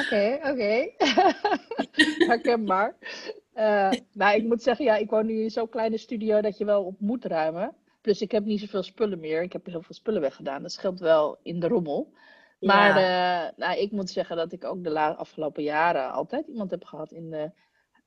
Oké, 0.00 0.38
oké. 0.42 0.90
Herkenbaar. 2.28 2.96
Uh, 3.54 3.92
nou, 4.12 4.36
ik 4.36 4.44
moet 4.44 4.62
zeggen, 4.62 4.84
ja, 4.84 4.96
ik 4.96 5.10
woon 5.10 5.26
nu 5.26 5.42
in 5.42 5.50
zo'n 5.50 5.68
kleine 5.68 5.98
studio 5.98 6.40
dat 6.40 6.58
je 6.58 6.64
wel 6.64 6.84
op 6.84 7.00
moet 7.00 7.24
ruimen. 7.24 7.74
Plus 8.00 8.20
ik 8.20 8.30
heb 8.30 8.44
niet 8.44 8.60
zoveel 8.60 8.82
spullen 8.82 9.20
meer. 9.20 9.42
Ik 9.42 9.52
heb 9.52 9.66
heel 9.66 9.82
veel 9.82 9.94
spullen 9.94 10.20
weggedaan. 10.20 10.62
Dat 10.62 10.72
scheelt 10.72 11.00
wel 11.00 11.38
in 11.42 11.60
de 11.60 11.68
rommel. 11.68 12.12
Maar 12.58 12.90
uh, 12.90 13.56
nou, 13.56 13.78
ik 13.78 13.90
moet 13.90 14.10
zeggen 14.10 14.36
dat 14.36 14.52
ik 14.52 14.64
ook 14.64 14.84
de 14.84 15.00
afgelopen 15.00 15.62
jaren 15.62 16.12
altijd 16.12 16.46
iemand 16.46 16.70
heb 16.70 16.84
gehad 16.84 17.12
in 17.12 17.30
de, 17.30 17.50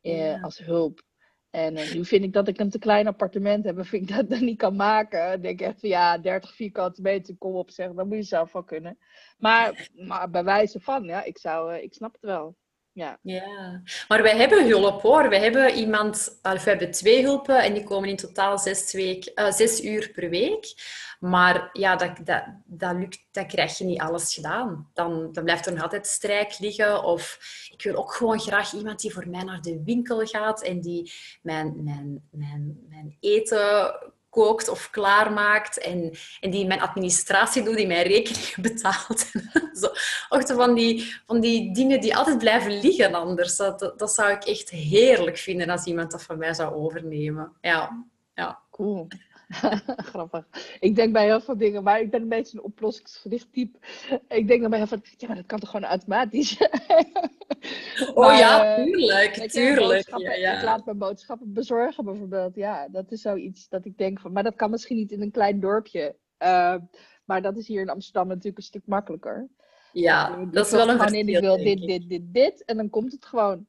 uh, 0.02 0.44
als 0.44 0.58
hulp. 0.58 1.08
En 1.50 1.78
uh, 1.78 1.94
nu 1.94 2.06
vind 2.06 2.24
ik 2.24 2.34
dat 2.34 2.48
ik 2.48 2.60
een 2.60 2.70
te 2.70 2.80
klein 2.80 3.08
appartement 3.08 3.66
heb 3.66 3.78
en 3.78 3.86
vind 3.86 4.10
ik 4.10 4.16
dat 4.16 4.30
dat 4.30 4.40
niet 4.40 4.58
kan 4.58 4.76
maken. 4.76 5.30
Dan 5.30 5.42
denk 5.42 5.60
ik 5.60 5.68
echt 5.68 5.80
van 5.80 5.90
ja, 5.90 6.18
30 6.18 6.56
vierkante 6.56 7.02
meter, 7.02 7.38
kom 7.38 7.56
op 7.56 7.70
zeg, 7.72 7.92
dat 7.92 8.06
moet 8.06 8.16
je 8.16 8.24
zelf 8.24 8.52
wel 8.52 8.64
kunnen. 8.64 8.98
Maar, 9.38 9.90
maar 9.96 10.30
bij 10.30 10.44
wijze 10.44 10.80
van, 10.80 11.04
ja, 11.04 11.24
ik, 11.24 11.38
zou, 11.38 11.74
ik 11.74 11.94
snap 11.94 12.14
het 12.14 12.22
wel. 12.22 12.56
Ja. 13.00 13.20
ja, 13.22 13.82
maar 14.08 14.22
wij 14.22 14.38
hebben 14.38 14.68
hulp 14.68 15.02
hoor. 15.02 15.30
We 15.30 15.38
hebben 15.38 15.74
iemand, 15.74 16.40
we 16.42 16.60
hebben 16.64 16.92
twee 16.92 17.24
hulpen 17.24 17.64
en 17.64 17.74
die 17.74 17.84
komen 17.84 18.10
in 18.10 18.16
totaal 18.16 18.58
zes, 18.58 18.94
week, 18.94 19.32
uh, 19.36 19.52
zes 19.52 19.84
uur 19.84 20.10
per 20.10 20.30
week. 20.30 20.74
Maar 21.20 21.70
ja, 21.74 21.96
dat, 21.96 22.18
dat, 22.24 22.44
dat, 22.66 22.96
lukt, 22.96 23.28
dat 23.32 23.46
krijg 23.46 23.78
je 23.78 23.84
niet 23.84 24.00
alles 24.00 24.34
gedaan. 24.34 24.90
Dan, 24.94 25.32
dan 25.32 25.44
blijft 25.44 25.66
er 25.66 25.74
nog 25.74 25.82
altijd 25.82 26.08
strijk 26.08 26.60
liggen. 26.60 27.04
Of 27.04 27.38
ik 27.72 27.84
wil 27.84 27.96
ook 27.96 28.14
gewoon 28.14 28.40
graag 28.40 28.74
iemand 28.74 29.00
die 29.00 29.14
voor 29.14 29.30
mij 29.30 29.44
naar 29.44 29.62
de 29.62 29.82
winkel 29.86 30.26
gaat 30.26 30.64
en 30.64 30.82
die 30.82 31.12
mijn, 31.42 31.84
mijn, 31.84 32.28
mijn, 32.32 32.86
mijn 32.90 33.18
eten 33.20 33.96
kookt 34.30 34.70
of 34.70 34.90
klaarmaakt 34.90 35.80
en, 35.80 36.14
en 36.40 36.50
die 36.50 36.68
mijn 36.68 36.82
administratie 36.82 37.64
doet, 37.64 37.76
die 37.76 37.88
mijn 37.88 38.08
rekeningen 38.08 38.62
betaalt. 38.74 39.32
Zo. 39.82 39.88
Ook 40.30 40.48
van 40.48 40.74
die, 40.74 41.16
van 41.26 41.40
die 41.40 41.74
dingen 41.74 42.02
die 42.02 42.16
altijd 42.16 42.38
blijven 42.38 42.80
liggen 42.80 43.14
anders. 43.14 43.56
Dat, 43.56 43.94
dat 43.98 44.14
zou 44.14 44.32
ik 44.32 44.44
echt 44.44 44.70
heerlijk 44.70 45.38
vinden 45.38 45.70
als 45.70 45.86
iemand 45.86 46.12
dat 46.12 46.24
van 46.24 46.38
mij 46.38 46.54
zou 46.54 46.74
overnemen. 46.74 47.52
Ja, 47.62 48.06
ja. 48.34 48.60
Cool. 48.72 49.08
Grappig. 50.12 50.48
Ik 50.80 50.96
denk 50.96 51.14
bij 51.14 51.26
heel 51.26 51.42
veel 51.42 51.58
dingen, 51.58 51.84
maar 51.84 52.02
ik 52.02 52.12
ben 52.12 52.22
een 52.22 52.30
beetje 52.30 52.58
een 52.58 52.64
oplossingsgericht 52.64 53.54
type. 53.54 53.78
Ik 54.28 54.48
denk 54.48 54.62
dan 54.62 54.70
bij 54.70 54.80
heel 54.80 54.88
veel, 54.88 55.00
ja, 55.18 55.28
maar 55.28 55.36
dat 55.36 55.46
kan 55.46 55.60
toch 55.60 55.70
gewoon 55.70 55.90
automatisch? 55.90 56.58
oh 58.14 58.38
ja, 58.38 58.76
eh, 58.76 58.84
tuurlijk, 58.84 59.34
tuurlijk. 59.34 60.18
Ja, 60.18 60.34
ja. 60.34 60.58
Ik 60.58 60.64
laat 60.64 60.86
mijn 60.86 60.98
boodschappen 60.98 61.54
bezorgen 61.54 62.06
bijvoorbeeld. 62.06 62.56
Ja, 62.56 62.88
dat 62.92 63.12
is 63.12 63.22
zoiets 63.22 63.70
dat 63.70 63.86
ik 63.86 63.98
denk 63.98 64.20
van, 64.20 64.32
maar 64.32 64.44
dat 64.44 64.56
kan 64.56 64.70
misschien 64.70 64.98
niet 64.98 65.12
in 65.12 65.22
een 65.22 65.32
klein 65.32 65.60
dorpje. 65.60 66.16
Uh, 66.40 66.76
maar 67.26 67.42
dat 67.42 67.58
is 67.58 67.68
hier 67.68 67.82
in 67.82 67.90
Amsterdam 67.90 68.28
natuurlijk 68.28 68.58
een 68.58 68.64
stuk 68.64 68.86
makkelijker. 68.86 69.50
Ja, 69.92 70.46
dat 70.52 70.66
is 70.66 70.72
wel 70.72 70.90
een 70.90 71.00
verschil. 71.00 71.28
Ik 71.28 71.40
wil 71.40 71.58
dit, 71.58 71.82
dit, 71.82 72.10
dit, 72.10 72.34
dit. 72.34 72.66
En 72.66 72.78
dan 72.78 72.90
komt 72.90 73.12
het 73.12 73.26
gewoon. 73.26 73.68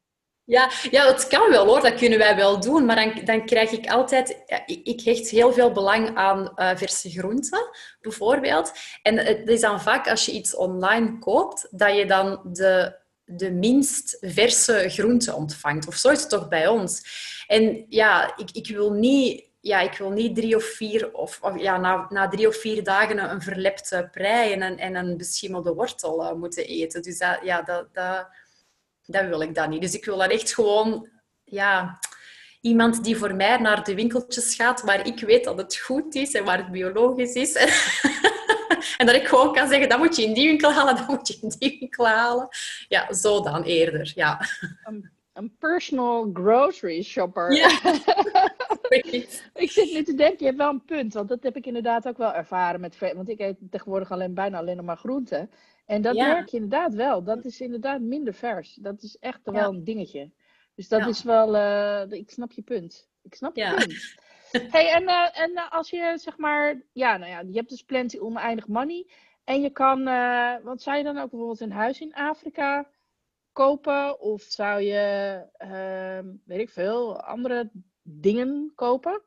Ja, 0.50 0.70
ja, 0.90 1.06
het 1.06 1.26
kan 1.26 1.50
wel 1.50 1.66
hoor, 1.66 1.80
dat 1.80 1.94
kunnen 1.94 2.18
wij 2.18 2.36
wel 2.36 2.60
doen. 2.60 2.84
Maar 2.84 2.96
dan, 2.96 3.24
dan 3.24 3.46
krijg 3.46 3.70
ik 3.70 3.90
altijd... 3.90 4.36
ik 4.66 5.00
hecht 5.00 5.28
heel 5.28 5.52
veel 5.52 5.72
belang 5.72 6.16
aan 6.16 6.52
uh, 6.56 6.70
verse 6.76 7.10
groenten, 7.10 7.70
bijvoorbeeld. 8.00 8.72
En 9.02 9.18
het 9.18 9.48
is 9.48 9.60
dan 9.60 9.80
vaak 9.80 10.08
als 10.08 10.26
je 10.26 10.32
iets 10.32 10.54
online 10.54 11.18
koopt, 11.18 11.68
dat 11.70 11.96
je 11.96 12.06
dan 12.06 12.40
de, 12.44 12.96
de 13.24 13.50
minst 13.50 14.16
verse 14.20 14.84
groenten 14.88 15.34
ontvangt. 15.34 15.86
Of 15.88 15.94
zo 15.94 16.08
is 16.08 16.20
het 16.20 16.30
toch 16.30 16.48
bij 16.48 16.66
ons. 16.66 17.02
En 17.46 17.86
ja, 17.88 18.36
ik, 18.36 18.50
ik 18.52 18.68
wil 18.68 18.92
niet 18.92 19.48
ja, 19.60 19.80
ik 19.80 19.98
wil 19.98 20.10
niet 20.10 20.34
drie 20.34 20.56
of 20.56 20.64
vier, 20.64 21.12
of, 21.12 21.40
ja, 21.56 21.76
na, 21.76 22.06
na 22.08 22.28
drie 22.28 22.48
of 22.48 22.56
vier 22.56 22.84
dagen 22.84 23.30
een 23.30 23.42
verlepte 23.42 24.08
prei 24.12 24.52
en 24.52 24.62
een, 24.62 24.78
en 24.78 24.94
een 24.94 25.16
beschimmelde 25.16 25.74
wortel 25.74 26.22
uh, 26.22 26.32
moeten 26.32 26.66
eten. 26.66 27.02
Dus 27.02 27.18
dat, 27.18 27.38
ja, 27.42 27.62
dat, 27.62 27.94
dat, 27.94 28.28
dat 29.06 29.26
wil 29.26 29.40
ik 29.40 29.54
dan 29.54 29.70
niet. 29.70 29.80
Dus 29.80 29.94
ik 29.94 30.04
wil 30.04 30.16
dan 30.16 30.28
echt 30.28 30.54
gewoon, 30.54 31.08
ja, 31.44 31.98
iemand 32.60 33.04
die 33.04 33.16
voor 33.16 33.34
mij 33.34 33.56
naar 33.56 33.84
de 33.84 33.94
winkeltjes 33.94 34.54
gaat 34.54 34.82
waar 34.82 35.06
ik 35.06 35.20
weet 35.20 35.44
dat 35.44 35.58
het 35.58 35.76
goed 35.76 36.14
is 36.14 36.34
en 36.34 36.44
waar 36.44 36.58
het 36.58 36.70
biologisch 36.70 37.34
is. 37.34 37.54
en 38.98 39.06
dat 39.06 39.14
ik 39.14 39.28
gewoon 39.28 39.54
kan 39.54 39.68
zeggen, 39.68 39.88
dat 39.88 39.98
moet 39.98 40.16
je 40.16 40.22
in 40.22 40.34
die 40.34 40.46
winkel 40.48 40.72
halen, 40.72 40.96
dat 40.96 41.08
moet 41.08 41.28
je 41.28 41.38
in 41.40 41.52
die 41.58 41.76
winkel 41.80 42.06
halen. 42.06 42.48
Ja, 42.88 43.12
zo 43.12 43.42
dan 43.42 43.62
eerder, 43.62 44.12
ja. 44.14 44.40
Een, 44.84 45.10
een 45.32 45.56
personal 45.58 46.30
grocery 46.32 47.02
shopper. 47.02 47.52
Ja. 47.52 47.68
ik 49.54 49.70
zit 49.70 49.92
nu 49.92 50.02
te 50.02 50.14
denken, 50.14 50.38
je 50.38 50.44
hebt 50.44 50.56
wel 50.56 50.70
een 50.70 50.84
punt. 50.84 51.14
Want 51.14 51.28
dat 51.28 51.42
heb 51.42 51.56
ik 51.56 51.66
inderdaad 51.66 52.08
ook 52.08 52.18
wel 52.18 52.34
ervaren 52.34 52.80
met... 52.80 52.98
Want 52.98 53.28
ik 53.28 53.40
eet 53.40 53.56
tegenwoordig 53.70 54.10
alleen, 54.10 54.34
bijna 54.34 54.58
alleen 54.58 54.76
nog 54.76 54.84
maar 54.84 54.96
groenten. 54.96 55.50
En 55.90 56.02
dat 56.02 56.14
merk 56.14 56.48
je 56.48 56.56
inderdaad 56.56 56.94
wel. 56.94 57.22
Dat 57.22 57.44
is 57.44 57.60
inderdaad 57.60 58.00
minder 58.00 58.34
vers. 58.34 58.74
Dat 58.74 59.02
is 59.02 59.16
echt 59.18 59.40
wel 59.42 59.72
een 59.72 59.84
dingetje. 59.84 60.30
Dus 60.74 60.88
dat 60.88 61.06
is 61.06 61.22
wel, 61.22 61.54
uh, 61.54 62.10
ik 62.10 62.30
snap 62.30 62.52
je 62.52 62.62
punt. 62.62 63.08
Ik 63.22 63.34
snap 63.34 63.56
je 63.56 63.74
punt. 63.76 64.14
hey, 64.72 64.90
en, 64.90 65.02
uh, 65.02 65.40
en 65.40 65.50
uh, 65.50 65.72
als 65.72 65.90
je 65.90 66.14
zeg 66.16 66.36
maar, 66.36 66.82
ja, 66.92 67.16
nou 67.16 67.30
ja, 67.30 67.40
je 67.40 67.56
hebt 67.56 67.68
dus 67.68 67.82
plenty 67.82 68.18
oneindig 68.18 68.66
money. 68.66 69.06
En 69.44 69.60
je 69.60 69.70
kan, 69.70 70.04
wat 70.62 70.82
zou 70.82 70.96
je 70.96 71.04
dan 71.04 71.18
ook 71.18 71.30
bijvoorbeeld 71.30 71.60
een 71.60 71.72
huis 71.72 72.00
in 72.00 72.14
Afrika 72.14 72.88
kopen? 73.52 74.20
Of 74.20 74.42
zou 74.42 74.80
je, 74.80 75.44
ehm, 75.56 76.26
weet 76.44 76.60
ik 76.60 76.70
veel, 76.70 77.20
andere 77.20 77.70
dingen 78.02 78.72
kopen? 78.74 79.22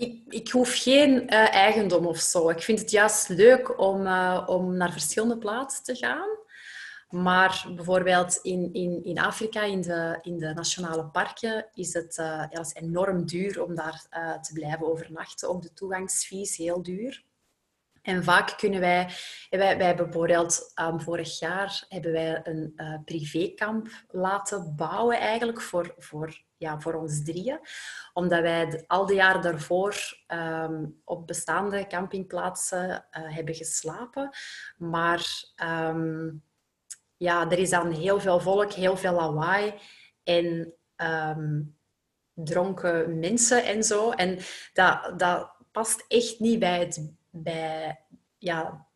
Ik, 0.00 0.22
ik 0.28 0.48
hoef 0.48 0.82
geen 0.82 1.12
uh, 1.12 1.54
eigendom 1.54 2.06
of 2.06 2.18
zo. 2.18 2.48
Ik 2.48 2.62
vind 2.62 2.78
het 2.78 2.90
juist 2.90 3.28
leuk 3.28 3.78
om, 3.78 4.06
uh, 4.06 4.42
om 4.46 4.76
naar 4.76 4.92
verschillende 4.92 5.38
plaatsen 5.38 5.84
te 5.84 5.94
gaan. 5.94 6.28
Maar 7.08 7.66
bijvoorbeeld 7.74 8.38
in, 8.42 8.72
in, 8.72 9.04
in 9.04 9.18
Afrika, 9.18 9.62
in 9.62 9.80
de, 9.80 10.18
in 10.22 10.38
de 10.38 10.52
nationale 10.54 11.04
parken, 11.04 11.66
is 11.74 11.92
het, 11.92 12.18
uh, 12.18 12.44
enorm 12.72 13.26
duur 13.26 13.64
om 13.64 13.74
daar 13.74 14.06
te 14.42 14.52
blijven 14.52 14.86
overnachten. 14.86 15.48
Ook 15.48 15.62
de 15.62 15.72
toegangsfees 15.72 16.56
heel 16.56 16.82
duur. 16.82 17.24
En 18.02 18.24
vaak 18.24 18.58
kunnen 18.58 18.80
wij, 18.80 19.10
wij, 19.50 19.76
wij 19.76 19.86
hebben 19.86 20.04
bijvoorbeeld 20.04 20.72
um, 20.80 21.00
vorig 21.00 21.38
jaar 21.38 21.84
hebben 21.88 22.12
wij 22.12 22.40
een 22.44 22.72
uh, 22.76 22.94
privékamp 23.04 23.88
laten 24.08 24.74
bouwen 24.76 25.18
eigenlijk 25.18 25.60
voor, 25.60 25.94
voor, 25.98 26.42
ja, 26.56 26.80
voor 26.80 26.94
ons 26.94 27.24
drieën. 27.24 27.60
Omdat 28.12 28.40
wij 28.40 28.84
al 28.86 29.06
die 29.06 29.16
jaren 29.16 29.42
daarvoor 29.42 29.96
um, 30.28 31.00
op 31.04 31.26
bestaande 31.26 31.86
campingplaatsen 31.86 32.88
uh, 32.88 33.34
hebben 33.34 33.54
geslapen. 33.54 34.30
Maar 34.76 35.26
um, 35.64 36.42
ja, 37.16 37.50
er 37.50 37.58
is 37.58 37.70
dan 37.70 37.90
heel 37.90 38.20
veel 38.20 38.40
volk, 38.40 38.72
heel 38.72 38.96
veel 38.96 39.12
lawaai 39.12 39.74
en 40.24 40.74
dronken 42.34 43.18
mensen 43.18 43.64
en 43.64 43.84
zo. 43.84 44.10
En 44.10 44.38
dat, 44.72 45.12
dat 45.16 45.52
past 45.72 46.04
echt 46.08 46.38
niet 46.38 46.58
bij 46.58 46.78
het 46.78 47.18
bij 47.30 48.00
ja, 48.38 48.86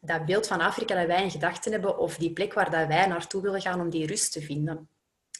dat 0.00 0.24
beeld 0.24 0.46
van 0.46 0.60
Afrika 0.60 0.94
dat 0.94 1.06
wij 1.06 1.22
in 1.22 1.30
gedachten 1.30 1.72
hebben 1.72 1.98
of 1.98 2.16
die 2.16 2.32
plek 2.32 2.52
waar 2.52 2.70
dat 2.70 2.86
wij 2.86 3.06
naartoe 3.06 3.42
willen 3.42 3.60
gaan 3.60 3.80
om 3.80 3.90
die 3.90 4.06
rust 4.06 4.32
te 4.32 4.42
vinden. 4.42 4.88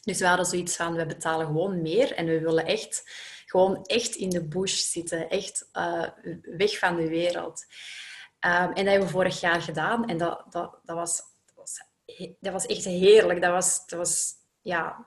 Dus 0.02 0.18
we 0.18 0.26
hadden 0.26 0.46
zoiets 0.46 0.76
van, 0.76 0.94
we 0.94 1.06
betalen 1.06 1.46
gewoon 1.46 1.82
meer 1.82 2.12
en 2.12 2.26
we 2.26 2.40
willen 2.40 2.66
echt 2.66 3.02
gewoon 3.46 3.84
echt 3.84 4.14
in 4.14 4.28
de 4.28 4.48
bush 4.48 4.76
zitten, 4.76 5.28
echt 5.28 5.68
uh, 5.72 6.08
weg 6.42 6.78
van 6.78 6.96
de 6.96 7.08
wereld. 7.08 7.64
Um, 8.40 8.50
en 8.50 8.74
dat 8.74 8.86
hebben 8.86 9.06
we 9.06 9.08
vorig 9.08 9.40
jaar 9.40 9.62
gedaan 9.62 10.08
en 10.08 10.18
dat, 10.18 10.44
dat, 10.50 10.78
dat, 10.84 10.96
was, 10.96 11.16
dat, 11.44 11.54
was, 11.54 11.82
dat 12.40 12.52
was 12.52 12.66
echt 12.66 12.84
heerlijk. 12.84 13.42
Dat 13.42 13.52
was, 13.52 13.86
dat 13.86 13.98
was 13.98 14.32
ja, 14.60 15.06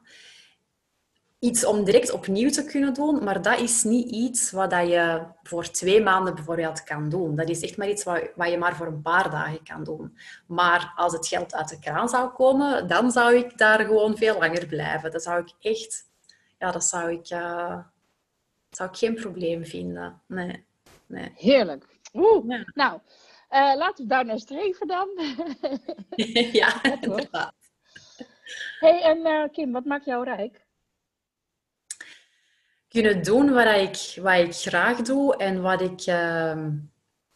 iets 1.39 1.65
om 1.65 1.83
direct 1.83 2.11
opnieuw 2.11 2.49
te 2.49 2.65
kunnen 2.65 2.93
doen, 2.93 3.23
maar 3.23 3.41
dat 3.41 3.59
is 3.59 3.83
niet 3.83 4.09
iets 4.09 4.51
wat 4.51 4.71
je 4.71 5.23
voor 5.43 5.71
twee 5.71 6.01
maanden 6.03 6.35
bijvoorbeeld 6.35 6.83
kan 6.83 7.09
doen. 7.09 7.35
Dat 7.35 7.49
is 7.49 7.61
echt 7.61 7.77
maar 7.77 7.89
iets 7.89 8.03
wat, 8.03 8.29
wat 8.35 8.49
je 8.49 8.57
maar 8.57 8.75
voor 8.75 8.87
een 8.87 9.01
paar 9.01 9.29
dagen 9.29 9.63
kan 9.63 9.83
doen. 9.83 10.17
Maar 10.47 10.93
als 10.95 11.13
het 11.13 11.27
geld 11.27 11.55
uit 11.55 11.69
de 11.69 11.79
kraan 11.79 12.09
zou 12.09 12.29
komen, 12.29 12.87
dan 12.87 13.11
zou 13.11 13.35
ik 13.35 13.57
daar 13.57 13.79
gewoon 13.79 14.17
veel 14.17 14.39
langer 14.39 14.65
blijven. 14.65 15.11
Dat 15.11 15.23
zou 15.23 15.41
ik 15.41 15.71
echt... 15.71 16.07
Ja, 16.57 16.71
dat 16.71 16.83
zou 16.83 17.11
ik, 17.11 17.29
uh, 17.29 17.79
zou 18.69 18.89
ik 18.89 18.97
geen 18.97 19.15
probleem 19.15 19.65
vinden. 19.65 20.21
Nee. 20.25 20.65
nee. 21.05 21.31
Heerlijk. 21.35 21.85
Oeh. 22.13 22.63
Nou, 22.73 22.99
uh, 23.51 23.75
laten 23.75 24.03
we 24.03 24.09
daar 24.09 24.25
naar 24.25 24.39
streven 24.39 24.87
dan. 24.87 25.09
ja, 26.61 26.83
inderdaad. 27.01 27.53
hey, 28.79 29.01
en 29.01 29.17
uh, 29.17 29.43
Kim, 29.51 29.71
wat 29.71 29.85
maakt 29.85 30.05
jou 30.05 30.23
rijk? 30.23 30.67
Kunnen 32.89 33.23
doen 33.23 33.53
wat 33.53 33.75
ik, 33.75 34.23
wat 34.23 34.39
ik 34.39 34.55
graag 34.55 35.01
doe 35.01 35.35
en 35.35 35.61
wat 35.61 35.81
ik, 35.81 36.05
uh, 36.05 36.67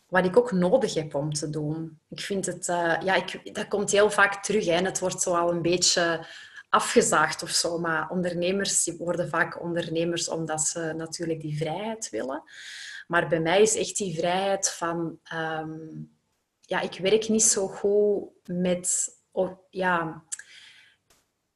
wat 0.08 0.26
ik 0.26 0.38
ook 0.38 0.52
nodig 0.52 0.94
heb 0.94 1.16
om 1.16 1.34
te 1.34 1.50
doen. 1.50 2.00
Ik 2.10 2.22
vind 2.22 2.46
het, 2.46 2.68
uh, 2.68 2.96
ja, 3.04 3.16
ik, 3.16 3.56
dat 3.56 3.68
komt 3.68 3.92
heel 3.92 4.12
vaak 4.12 4.44
terug. 4.44 4.66
Hè. 4.66 4.78
Het 4.78 5.00
wordt 5.00 5.22
zo 5.22 5.34
al 5.34 5.52
een 5.52 5.62
beetje 5.62 6.26
afgezaagd 6.70 7.44
of 7.44 7.50
zo. 7.50 7.80
Maar 7.80 8.10
ondernemers 8.10 8.92
worden 8.98 9.30
vaak 9.30 9.62
ondernemers 9.62 10.30
omdat 10.30 10.62
ze 10.62 10.94
natuurlijk 10.98 11.42
die 11.42 11.58
vrijheid 11.58 12.10
willen. 12.10 12.44
Maar 13.08 13.28
bij 13.28 13.40
mij 13.40 13.62
is 13.62 13.76
echt 13.76 13.98
die 13.98 14.18
vrijheid 14.18 14.70
van... 14.70 15.20
Um, 15.34 16.12
ja, 16.66 16.82
ik 16.82 16.98
werk 16.98 17.30
niet 17.30 17.44
zo 17.44 17.68
goed 17.68 18.30
met... 18.46 19.10
ja, 19.70 20.24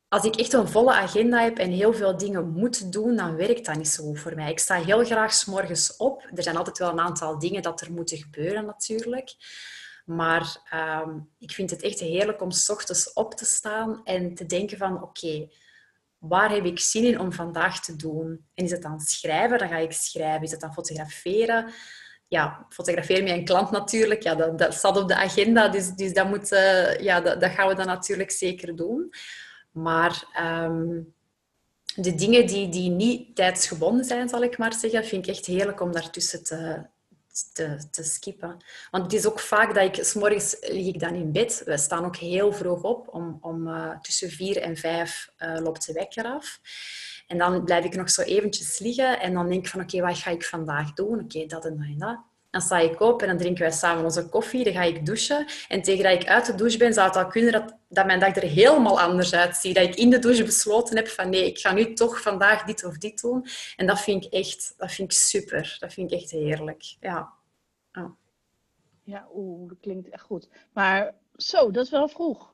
als 0.10 0.24
ik 0.24 0.36
echt 0.36 0.54
een 0.54 0.68
volle 0.68 0.94
agenda 0.94 1.44
heb 1.44 1.58
en 1.58 1.72
heel 1.72 1.94
veel 1.94 2.18
dingen 2.18 2.50
moet 2.50 2.92
doen, 2.92 3.16
dan 3.16 3.36
werkt 3.36 3.66
dat 3.66 3.76
niet 3.76 3.88
zo 3.88 4.14
voor 4.14 4.36
mij. 4.36 4.52
Ik 4.52 4.60
sta 4.60 4.84
heel 4.84 5.06
graag 5.06 5.34
s 5.34 5.46
morgens 5.46 5.96
op. 5.98 6.28
Er 6.36 6.44
zijn 6.44 6.58
altijd 6.58 6.78
wel 6.78 6.90
een 6.90 7.00
aantal 7.00 7.40
dingen 7.40 7.62
dat 7.62 7.82
er 7.82 7.92
moeten 7.92 8.18
gebeuren 8.18 8.66
natuurlijk. 8.66 9.36
Maar 10.06 10.58
ehm, 10.70 11.20
ik 11.40 11.52
vind 11.52 11.70
het 11.70 11.82
echt 11.82 12.00
heerlijk 12.00 12.42
om 12.42 12.52
s 12.52 12.70
ochtends 12.70 13.14
op 13.14 13.34
te 13.34 13.46
staan 13.46 14.02
en 14.04 14.36
te 14.36 14.46
denken 14.46 14.78
van 14.78 15.02
oké, 15.04 15.48
waar 16.18 16.52
heb 16.52 16.66
ik 16.66 16.80
zin 16.80 17.04
in 17.04 17.20
om 17.20 17.34
vandaag 17.34 17.80
te 17.84 17.96
doen? 17.96 18.46
En 18.54 18.66
is 18.66 18.72
het 18.72 18.82
dan 18.82 19.00
schrijven, 19.00 19.58
dan 19.58 19.70
ga 19.70 19.78
ik 19.78 19.92
schrijven. 19.92 20.42
Is 20.42 20.52
het 20.52 20.60
dan 20.60 20.74
fotograferen? 20.74 21.72
Ja, 22.28 22.66
fotograferen 22.70 23.24
met 23.24 23.34
een 23.34 23.46
klant 23.46 23.72
natuurlijk. 23.72 24.24
Ja, 24.24 24.36
dat, 24.36 24.58
dat 24.58 24.74
staat 24.74 24.98
op 24.98 25.08
de 25.08 25.16
agenda, 25.16 25.68
dus, 25.68 25.90
dus 25.90 26.14
dat, 26.14 26.28
moet, 26.28 26.52
uh, 26.52 27.00
ja, 27.00 27.22
dat, 27.22 27.42
dat 27.42 27.52
gaan 27.52 27.68
we 27.68 27.76
dan 27.76 27.86
natuurlijk 27.86 28.32
zeker 28.32 28.76
doen. 28.76 29.14
Maar 29.82 30.24
um, 30.64 31.14
de 31.96 32.16
dingen 32.16 32.48
die, 32.48 32.70
die 32.70 32.90
niet 32.90 33.36
tijdsgebonden 33.36 34.06
zijn, 34.06 34.30
zal 34.30 34.44
ik 34.44 34.58
maar 34.58 34.74
zeggen, 34.74 35.06
vind 35.06 35.28
ik 35.28 35.36
echt 35.36 35.46
heerlijk 35.46 35.82
om 35.82 35.92
daartussen 35.92 36.44
te, 36.44 36.86
te, 37.54 37.78
te 37.92 38.04
skippen. 38.04 38.58
Want 38.92 39.04
het 39.04 39.14
is 39.14 39.26
ook 39.26 39.40
vaak 39.40 39.74
dat 39.74 39.98
ik, 39.98 40.06
s 40.06 40.14
morgens 40.14 40.58
lig 40.60 40.88
ik 40.88 41.00
dan 41.00 41.16
in 41.16 41.32
bed. 41.32 41.62
We 41.66 41.78
staan 41.78 42.06
ook 42.06 42.16
heel 42.16 42.54
vroeg 42.54 42.82
op, 42.82 43.08
om, 43.14 43.38
om 43.42 43.68
uh, 43.68 44.00
tussen 44.00 44.30
vier 44.30 44.62
en 44.62 44.78
vijf 44.78 45.32
uh, 45.40 45.58
loopt 45.60 45.86
de 45.86 45.94
wekker 45.94 46.26
af. 46.26 46.60
En 47.28 47.38
dan 47.38 47.64
blijf 47.64 47.86
ik 47.86 47.96
nog 47.96 48.10
zo 48.10 48.22
eventjes 48.22 48.80
liggen 48.80 49.20
en 49.20 49.34
dan 49.34 49.50
denk 49.50 49.66
ik 49.66 49.72
van 49.72 49.82
oké, 49.82 50.02
wat 50.02 50.18
ga 50.18 50.32
ik 50.32 50.44
vandaag 50.44 50.94
doen? 50.94 51.20
Oké, 51.20 51.46
dat 51.46 51.66
en 51.66 51.78
dat 51.78 51.88
en 51.88 51.98
dat. 51.98 52.18
Dan 52.58 52.66
sta 52.66 52.78
ik 52.78 53.00
op 53.00 53.22
en 53.22 53.28
dan 53.28 53.38
drinken 53.38 53.62
wij 53.62 53.72
samen 53.72 54.04
onze 54.04 54.30
koffie. 54.30 54.64
Dan 54.64 54.74
ga 54.74 54.82
ik 54.82 55.06
douchen. 55.06 55.46
En 55.68 55.82
tegen 55.82 56.04
dat 56.04 56.22
ik 56.22 56.28
uit 56.28 56.46
de 56.46 56.56
douche 56.56 56.78
ben, 56.78 56.94
zou 56.94 57.08
het 57.08 57.16
al 57.16 57.28
kunnen 57.28 57.52
dat, 57.52 57.78
dat 57.90 58.06
mijn 58.06 58.20
dag 58.20 58.36
er 58.36 58.44
helemaal 58.44 59.02
anders 59.02 59.34
uitziet. 59.34 59.76
Dat 59.76 59.84
ik 59.84 59.96
in 59.96 60.10
de 60.10 60.20
douche 60.20 60.44
besloten 60.44 60.96
heb 60.96 61.08
van 61.08 61.30
nee, 61.30 61.46
ik 61.46 61.60
ga 61.60 61.74
nu 61.74 61.94
toch 61.94 62.22
vandaag 62.22 62.64
dit 62.64 62.84
of 62.84 62.98
dit 62.98 63.22
doen. 63.22 63.46
En 63.76 63.88
dat 63.88 64.02
vind 64.02 64.26
ik 64.26 64.34
echt 64.34 64.74
dat 64.78 64.92
vind 64.92 65.12
ik 65.12 65.18
super. 65.18 65.78
Dat 65.80 65.94
vind 65.94 66.12
ik 66.12 66.20
echt 66.20 66.32
heerlijk. 66.32 66.96
Ja. 67.00 67.34
Ja, 67.92 68.16
ja 69.04 69.28
oeh, 69.34 69.70
dat 69.70 69.78
klinkt 69.82 70.10
echt 70.10 70.24
goed. 70.24 70.50
Maar 70.74 71.14
zo, 71.36 71.72
dat 71.72 71.86
is 71.86 71.92
wel 71.92 72.08
vroeg. 72.08 72.54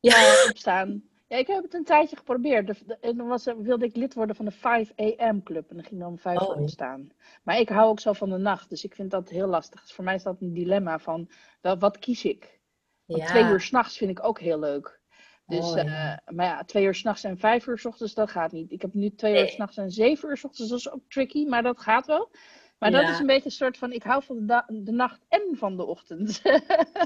Ja. 0.00 0.44
opstaan. 0.48 1.02
Ja, 1.28 1.36
ik 1.36 1.46
heb 1.46 1.62
het 1.62 1.74
een 1.74 1.84
tijdje 1.84 2.16
geprobeerd. 2.16 2.84
en 3.00 3.16
dan 3.16 3.26
was, 3.26 3.44
wilde 3.44 3.84
ik 3.84 3.96
lid 3.96 4.14
worden 4.14 4.36
van 4.36 4.44
de 4.44 4.50
5 4.50 4.92
AM 4.96 5.42
club. 5.42 5.70
En 5.70 5.76
dan 5.76 5.84
ging 5.84 6.00
dan 6.00 6.08
om 6.08 6.18
5 6.18 6.40
uur 6.40 6.46
oh. 6.46 6.66
staan. 6.66 7.10
Maar 7.42 7.58
ik 7.58 7.68
hou 7.68 7.88
ook 7.88 8.00
zo 8.00 8.12
van 8.12 8.30
de 8.30 8.36
nacht. 8.36 8.68
Dus 8.68 8.84
ik 8.84 8.94
vind 8.94 9.10
dat 9.10 9.28
heel 9.28 9.46
lastig. 9.46 9.80
Dus 9.80 9.92
voor 9.92 10.04
mij 10.04 10.14
is 10.14 10.22
dat 10.22 10.40
een 10.40 10.52
dilemma 10.52 10.98
van, 10.98 11.28
wat 11.60 11.98
kies 11.98 12.24
ik? 12.24 12.60
Want 13.06 13.22
ja. 13.22 13.26
twee 13.26 13.44
uur 13.44 13.60
s'nachts 13.60 13.96
vind 13.96 14.10
ik 14.10 14.24
ook 14.24 14.40
heel 14.40 14.58
leuk. 14.58 15.00
Dus, 15.46 15.70
oh, 15.70 15.76
ja. 15.76 15.84
Uh, 15.84 16.34
maar 16.34 16.46
ja, 16.46 16.64
twee 16.64 16.84
uur 16.84 16.94
s'nachts 16.94 17.24
en 17.24 17.38
vijf 17.38 17.66
uur 17.66 17.78
s 17.78 17.84
ochtends, 17.84 18.14
dat 18.14 18.30
gaat 18.30 18.52
niet. 18.52 18.72
Ik 18.72 18.82
heb 18.82 18.94
nu 18.94 19.14
twee 19.14 19.32
nee. 19.32 19.42
uur 19.42 19.48
s'nachts 19.48 19.76
en 19.76 19.90
zeven 19.90 20.28
uur 20.28 20.36
s 20.36 20.44
ochtends. 20.44 20.70
Dat 20.70 20.78
is 20.78 20.90
ook 20.90 21.02
tricky, 21.08 21.44
maar 21.44 21.62
dat 21.62 21.80
gaat 21.80 22.06
wel. 22.06 22.30
Maar 22.78 22.90
dat 22.90 23.08
is 23.08 23.18
een 23.18 23.26
beetje 23.26 23.44
een 23.44 23.50
soort 23.50 23.78
van, 23.78 23.92
ik 23.92 24.02
hou 24.02 24.22
van 24.22 24.46
de, 24.46 24.62
de 24.82 24.92
nacht 24.92 25.24
en 25.28 25.56
van 25.56 25.76
de 25.76 25.84
ochtend. 25.84 26.40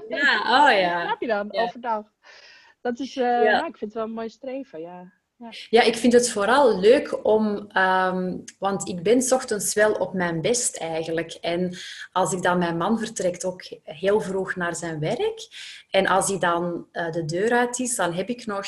ja, 0.08 0.64
oh 0.66 0.78
ja. 0.78 1.02
Snap 1.06 1.20
je 1.20 1.26
dan, 1.26 1.52
overdag. 1.52 2.12
Dat 2.80 2.98
is, 2.98 3.16
uh, 3.16 3.24
ja. 3.24 3.66
ik 3.66 3.76
vind 3.76 3.80
het 3.80 3.92
wel 3.92 4.04
een 4.04 4.10
mooi 4.10 4.28
streven, 4.28 4.80
ja. 4.80 5.12
Ja. 5.40 5.50
ja, 5.70 5.82
ik 5.82 5.96
vind 5.96 6.12
het 6.12 6.30
vooral 6.30 6.80
leuk 6.80 7.24
om, 7.26 7.70
um, 7.76 8.44
want 8.58 8.88
ik 8.88 9.02
ben 9.02 9.22
s 9.22 9.32
ochtends 9.32 9.74
wel 9.74 9.92
op 9.92 10.12
mijn 10.12 10.40
best 10.40 10.76
eigenlijk. 10.76 11.32
En 11.32 11.76
als 12.12 12.32
ik 12.32 12.42
dan, 12.42 12.58
mijn 12.58 12.76
man 12.76 12.98
vertrekt 12.98 13.44
ook 13.44 13.62
heel 13.82 14.20
vroeg 14.20 14.56
naar 14.56 14.76
zijn 14.76 14.98
werk. 14.98 15.48
En 15.90 16.06
als 16.06 16.28
hij 16.28 16.38
dan 16.38 16.86
uh, 16.92 17.10
de 17.10 17.24
deur 17.24 17.52
uit 17.52 17.78
is, 17.78 17.96
dan 17.96 18.12
heb 18.12 18.28
ik 18.28 18.46
nog 18.46 18.66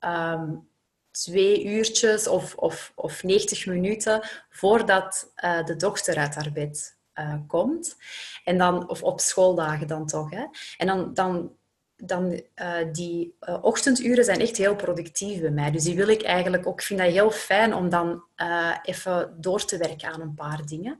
um, 0.00 0.68
twee 1.10 1.64
uurtjes 1.64 2.26
of, 2.26 2.54
of, 2.54 2.92
of 2.94 3.22
90 3.22 3.66
minuten 3.66 4.20
voordat 4.50 5.32
uh, 5.44 5.64
de 5.64 5.76
dochter 5.76 6.16
uit 6.16 6.34
haar 6.34 6.52
bed 6.52 7.00
komt. 7.46 7.96
En 8.44 8.58
dan, 8.58 8.88
of 8.88 9.02
op 9.02 9.20
schooldagen 9.20 9.86
dan 9.86 10.06
toch. 10.06 10.30
Hè. 10.30 10.44
En 10.76 10.86
dan, 10.86 11.14
dan 11.14 11.56
dan 12.04 12.42
uh, 12.62 12.76
die 12.92 13.36
uh, 13.40 13.58
ochtenduren 13.60 14.24
zijn 14.24 14.40
echt 14.40 14.56
heel 14.56 14.76
productief 14.76 15.40
bij 15.40 15.50
mij. 15.50 15.70
Dus 15.70 15.84
die 15.84 15.96
wil 15.96 16.08
ik 16.08 16.22
eigenlijk 16.22 16.66
ook. 16.66 16.80
Ik 16.80 16.86
vind 16.86 17.00
dat 17.00 17.10
heel 17.10 17.30
fijn 17.30 17.74
om 17.74 17.88
dan 17.88 18.24
uh, 18.36 18.76
even 18.82 19.34
door 19.40 19.64
te 19.64 19.76
werken 19.76 20.12
aan 20.12 20.20
een 20.20 20.34
paar 20.34 20.66
dingen. 20.66 20.92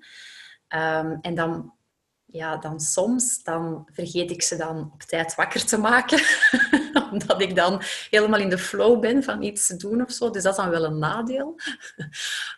Um, 0.68 1.18
en 1.20 1.34
dan, 1.34 1.74
ja, 2.24 2.56
dan 2.56 2.80
soms 2.80 3.42
dan 3.42 3.88
vergeet 3.92 4.30
ik 4.30 4.42
ze 4.42 4.56
dan 4.56 4.90
op 4.92 5.02
tijd 5.02 5.34
wakker 5.34 5.64
te 5.64 5.78
maken. 5.78 6.20
Omdat 7.20 7.42
ik 7.42 7.56
dan 7.56 7.82
helemaal 8.10 8.40
in 8.40 8.48
de 8.48 8.58
flow 8.58 9.00
ben 9.00 9.22
van 9.22 9.42
iets 9.42 9.66
te 9.66 9.76
doen 9.76 10.02
of 10.02 10.12
zo. 10.12 10.30
Dus 10.30 10.42
dat 10.42 10.52
is 10.52 10.62
dan 10.62 10.70
wel 10.70 10.84
een 10.84 10.98
nadeel. 10.98 11.54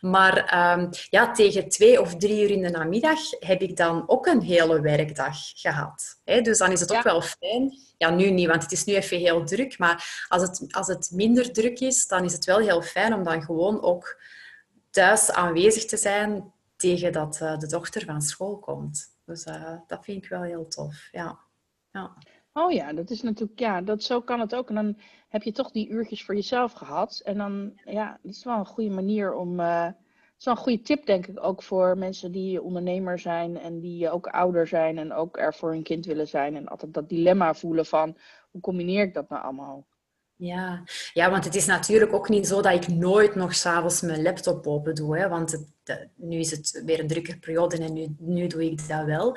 Maar 0.00 0.72
um, 0.78 0.88
ja, 1.10 1.32
tegen 1.32 1.68
twee 1.68 2.00
of 2.00 2.16
drie 2.16 2.42
uur 2.42 2.50
in 2.50 2.62
de 2.62 2.70
namiddag 2.70 3.18
heb 3.38 3.60
ik 3.60 3.76
dan 3.76 4.04
ook 4.06 4.26
een 4.26 4.42
hele 4.42 4.80
werkdag 4.80 5.36
gehad. 5.54 6.20
Dus 6.24 6.58
dan 6.58 6.72
is 6.72 6.80
het 6.80 6.92
ook 6.92 7.02
wel 7.02 7.22
fijn 7.22 7.78
ja, 7.98 8.10
nu 8.10 8.30
niet, 8.30 8.48
want 8.48 8.62
het 8.62 8.72
is 8.72 8.84
nu 8.84 8.94
even 8.94 9.18
heel 9.18 9.44
druk. 9.44 9.78
Maar 9.78 10.26
als 10.28 10.42
het, 10.42 10.66
als 10.70 10.86
het 10.86 11.10
minder 11.12 11.52
druk 11.52 11.80
is, 11.80 12.06
dan 12.06 12.24
is 12.24 12.32
het 12.32 12.44
wel 12.44 12.58
heel 12.58 12.82
fijn 12.82 13.14
om 13.14 13.24
dan 13.24 13.42
gewoon 13.42 13.82
ook 13.82 14.20
thuis 14.90 15.30
aanwezig 15.30 15.84
te 15.84 15.96
zijn 15.96 16.52
tegen 16.76 17.12
dat 17.12 17.40
uh, 17.42 17.58
de 17.58 17.66
dochter 17.66 18.04
van 18.04 18.22
school 18.22 18.58
komt. 18.58 19.12
Dus 19.24 19.46
uh, 19.46 19.76
dat 19.86 20.04
vind 20.04 20.24
ik 20.24 20.30
wel 20.30 20.42
heel 20.42 20.68
tof, 20.68 21.08
ja. 21.12 21.38
ja. 21.92 22.16
Oh 22.56 22.72
ja, 22.72 22.92
dat 22.92 23.10
is 23.10 23.22
natuurlijk, 23.22 23.58
ja, 23.58 23.80
dat, 23.80 24.02
zo 24.02 24.20
kan 24.20 24.40
het 24.40 24.54
ook. 24.54 24.68
En 24.68 24.74
dan 24.74 24.98
heb 25.28 25.42
je 25.42 25.52
toch 25.52 25.70
die 25.70 25.88
uurtjes 25.88 26.24
voor 26.24 26.34
jezelf 26.34 26.72
gehad. 26.72 27.20
En 27.24 27.38
dan, 27.38 27.72
ja, 27.84 28.18
dat 28.22 28.32
is 28.32 28.44
wel 28.44 28.58
een 28.58 28.66
goede 28.66 28.90
manier 28.90 29.34
om 29.34 29.60
uh, 29.60 29.88
is 30.38 30.44
wel 30.44 30.54
een 30.54 30.60
goede 30.60 30.82
tip, 30.82 31.06
denk 31.06 31.26
ik, 31.26 31.44
ook 31.44 31.62
voor 31.62 31.98
mensen 31.98 32.32
die 32.32 32.62
ondernemer 32.62 33.18
zijn 33.18 33.58
en 33.58 33.80
die 33.80 34.10
ook 34.10 34.26
ouder 34.26 34.66
zijn 34.66 34.98
en 34.98 35.12
ook 35.12 35.38
er 35.38 35.54
voor 35.54 35.70
hun 35.70 35.82
kind 35.82 36.06
willen 36.06 36.28
zijn. 36.28 36.56
En 36.56 36.68
altijd 36.68 36.94
dat 36.94 37.08
dilemma 37.08 37.54
voelen 37.54 37.86
van 37.86 38.16
hoe 38.50 38.60
combineer 38.60 39.02
ik 39.02 39.14
dat 39.14 39.28
nou 39.28 39.42
allemaal? 39.42 39.86
Ja. 40.36 40.82
ja, 41.12 41.30
want 41.30 41.44
het 41.44 41.54
is 41.54 41.66
natuurlijk 41.66 42.12
ook 42.12 42.28
niet 42.28 42.46
zo 42.46 42.62
dat 42.62 42.72
ik 42.72 42.88
nooit 42.88 43.34
nog 43.34 43.54
s'avonds 43.54 44.00
mijn 44.00 44.22
laptop 44.22 44.66
open 44.66 44.94
doe. 44.94 45.18
Hè? 45.18 45.28
Want 45.28 45.52
het, 45.84 46.08
nu 46.14 46.38
is 46.38 46.50
het 46.50 46.82
weer 46.86 47.00
een 47.00 47.06
drukke 47.06 47.38
periode 47.38 47.78
en 47.78 47.92
nu, 47.92 48.14
nu 48.18 48.46
doe 48.46 48.64
ik 48.64 48.88
dat 48.88 49.04
wel. 49.04 49.36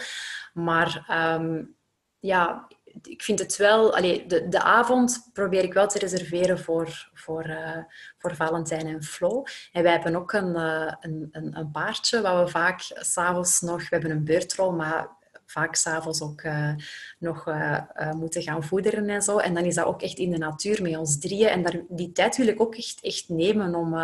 Maar 0.54 1.06
ehm, 1.08 1.64
ja, 2.20 2.68
ik 3.02 3.24
vind 3.24 3.40
het 3.40 3.58
wel... 3.58 3.96
Allee, 3.96 4.26
de, 4.26 4.48
de 4.48 4.62
avond 4.62 5.30
probeer 5.34 5.64
ik 5.64 5.74
wel 5.74 5.88
te 5.88 6.00
reserveren 6.00 6.60
voor, 6.60 7.10
voor, 7.14 7.48
uh, 7.48 7.78
voor 8.18 8.36
Valentijn 8.36 8.88
en 8.88 9.04
Flo. 9.04 9.44
En 9.72 9.84
wij 9.84 9.92
hebben 9.92 10.16
ook 10.16 10.34
een, 10.34 10.56
uh, 10.56 10.94
een, 11.00 11.30
een, 11.32 11.58
een, 11.58 11.72
paardje 11.72 12.22
waar 12.22 12.44
we 12.44 12.50
vaak 12.50 12.82
s'avonds 12.88 13.62
nog... 13.62 13.82
We 13.82 13.88
hebben 13.90 14.12
een 14.12 14.24
beurtrol, 14.24 14.72
maar 14.72 15.10
vaak 15.46 15.76
s'avonds 15.76 16.22
ook 16.22 16.42
uh, 16.42 16.74
nog 17.20 17.50
moeten 18.16 18.42
gaan 18.42 18.64
voederen 18.64 19.10
en 19.10 19.22
zo. 19.22 19.38
En 19.38 19.54
dan 19.54 19.64
is 19.64 19.76
dat 19.76 19.86
ook 19.86 20.02
echt 20.02 20.18
in 20.18 20.32
de 20.32 20.38
natuur 20.38 20.82
met 20.82 20.98
ons 20.98 21.20
drieën. 21.20 21.50
En 21.50 21.64
daar, 21.64 21.82
die 21.90 22.12
tijd 22.12 22.38
wil 22.38 22.48
ik 22.48 22.62
ook 22.62 22.76
echt, 22.76 23.02
echt 23.02 23.30
nemen 23.30 23.76
om, 23.76 23.96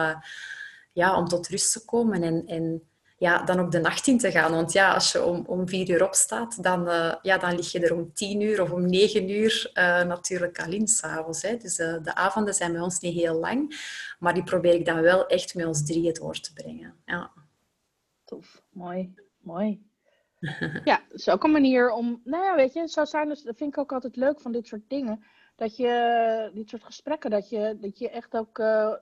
ja, 0.93 1.17
om 1.17 1.27
tot 1.27 1.47
rust 1.47 1.71
te 1.71 1.85
komen 1.85 2.23
en, 2.23 2.43
en 2.45 2.87
ja, 3.17 3.43
dan 3.43 3.59
ook 3.59 3.71
de 3.71 3.79
nacht 3.79 4.07
in 4.07 4.17
te 4.17 4.31
gaan. 4.31 4.51
Want 4.51 4.71
ja, 4.71 4.93
als 4.93 5.11
je 5.11 5.23
om, 5.23 5.43
om 5.47 5.67
vier 5.67 5.89
uur 5.89 6.05
opstaat, 6.05 6.63
dan, 6.63 6.83
ja, 7.21 7.37
dan 7.37 7.55
lig 7.55 7.71
je 7.71 7.79
er 7.79 7.95
om 7.95 8.13
tien 8.13 8.41
uur 8.41 8.61
of 8.61 8.71
om 8.71 8.89
negen 8.89 9.29
uur 9.29 9.71
natuurlijk 10.07 10.59
al 10.59 10.71
in 10.71 10.87
s'avonds. 10.87 11.41
Dus 11.41 11.75
de 11.75 12.15
avonden 12.15 12.53
zijn 12.53 12.71
bij 12.71 12.81
ons 12.81 12.99
niet 12.99 13.13
heel 13.13 13.39
lang. 13.39 13.75
Maar 14.19 14.33
die 14.33 14.43
probeer 14.43 14.73
ik 14.73 14.85
dan 14.85 15.01
wel 15.01 15.27
echt 15.27 15.55
met 15.55 15.65
ons 15.65 15.85
drieën 15.85 16.13
door 16.13 16.39
te 16.39 16.53
brengen. 16.53 16.95
Ja. 17.05 17.31
Tof, 18.25 18.61
mooi, 18.69 19.13
mooi. 19.39 19.81
ja, 20.83 21.01
dat 21.09 21.19
is 21.19 21.29
ook 21.29 21.43
een 21.43 21.51
manier 21.51 21.91
om, 21.91 22.21
nou 22.23 22.43
ja, 22.43 22.55
weet 22.55 22.73
je, 22.73 22.87
zo 22.87 23.05
zijn 23.05 23.27
dus, 23.27 23.43
dat 23.43 23.57
vind 23.57 23.69
ik 23.69 23.77
ook 23.77 23.91
altijd 23.91 24.15
leuk 24.15 24.41
van 24.41 24.51
dit 24.51 24.67
soort 24.67 24.89
dingen. 24.89 25.23
Dat 25.55 25.77
je, 25.77 26.51
dit 26.53 26.69
soort 26.69 26.83
gesprekken, 26.83 27.29
dat 27.29 27.49
je, 27.49 27.77
dat 27.81 27.99
je 27.99 28.09
echt 28.09 28.33
ook, 28.33 28.57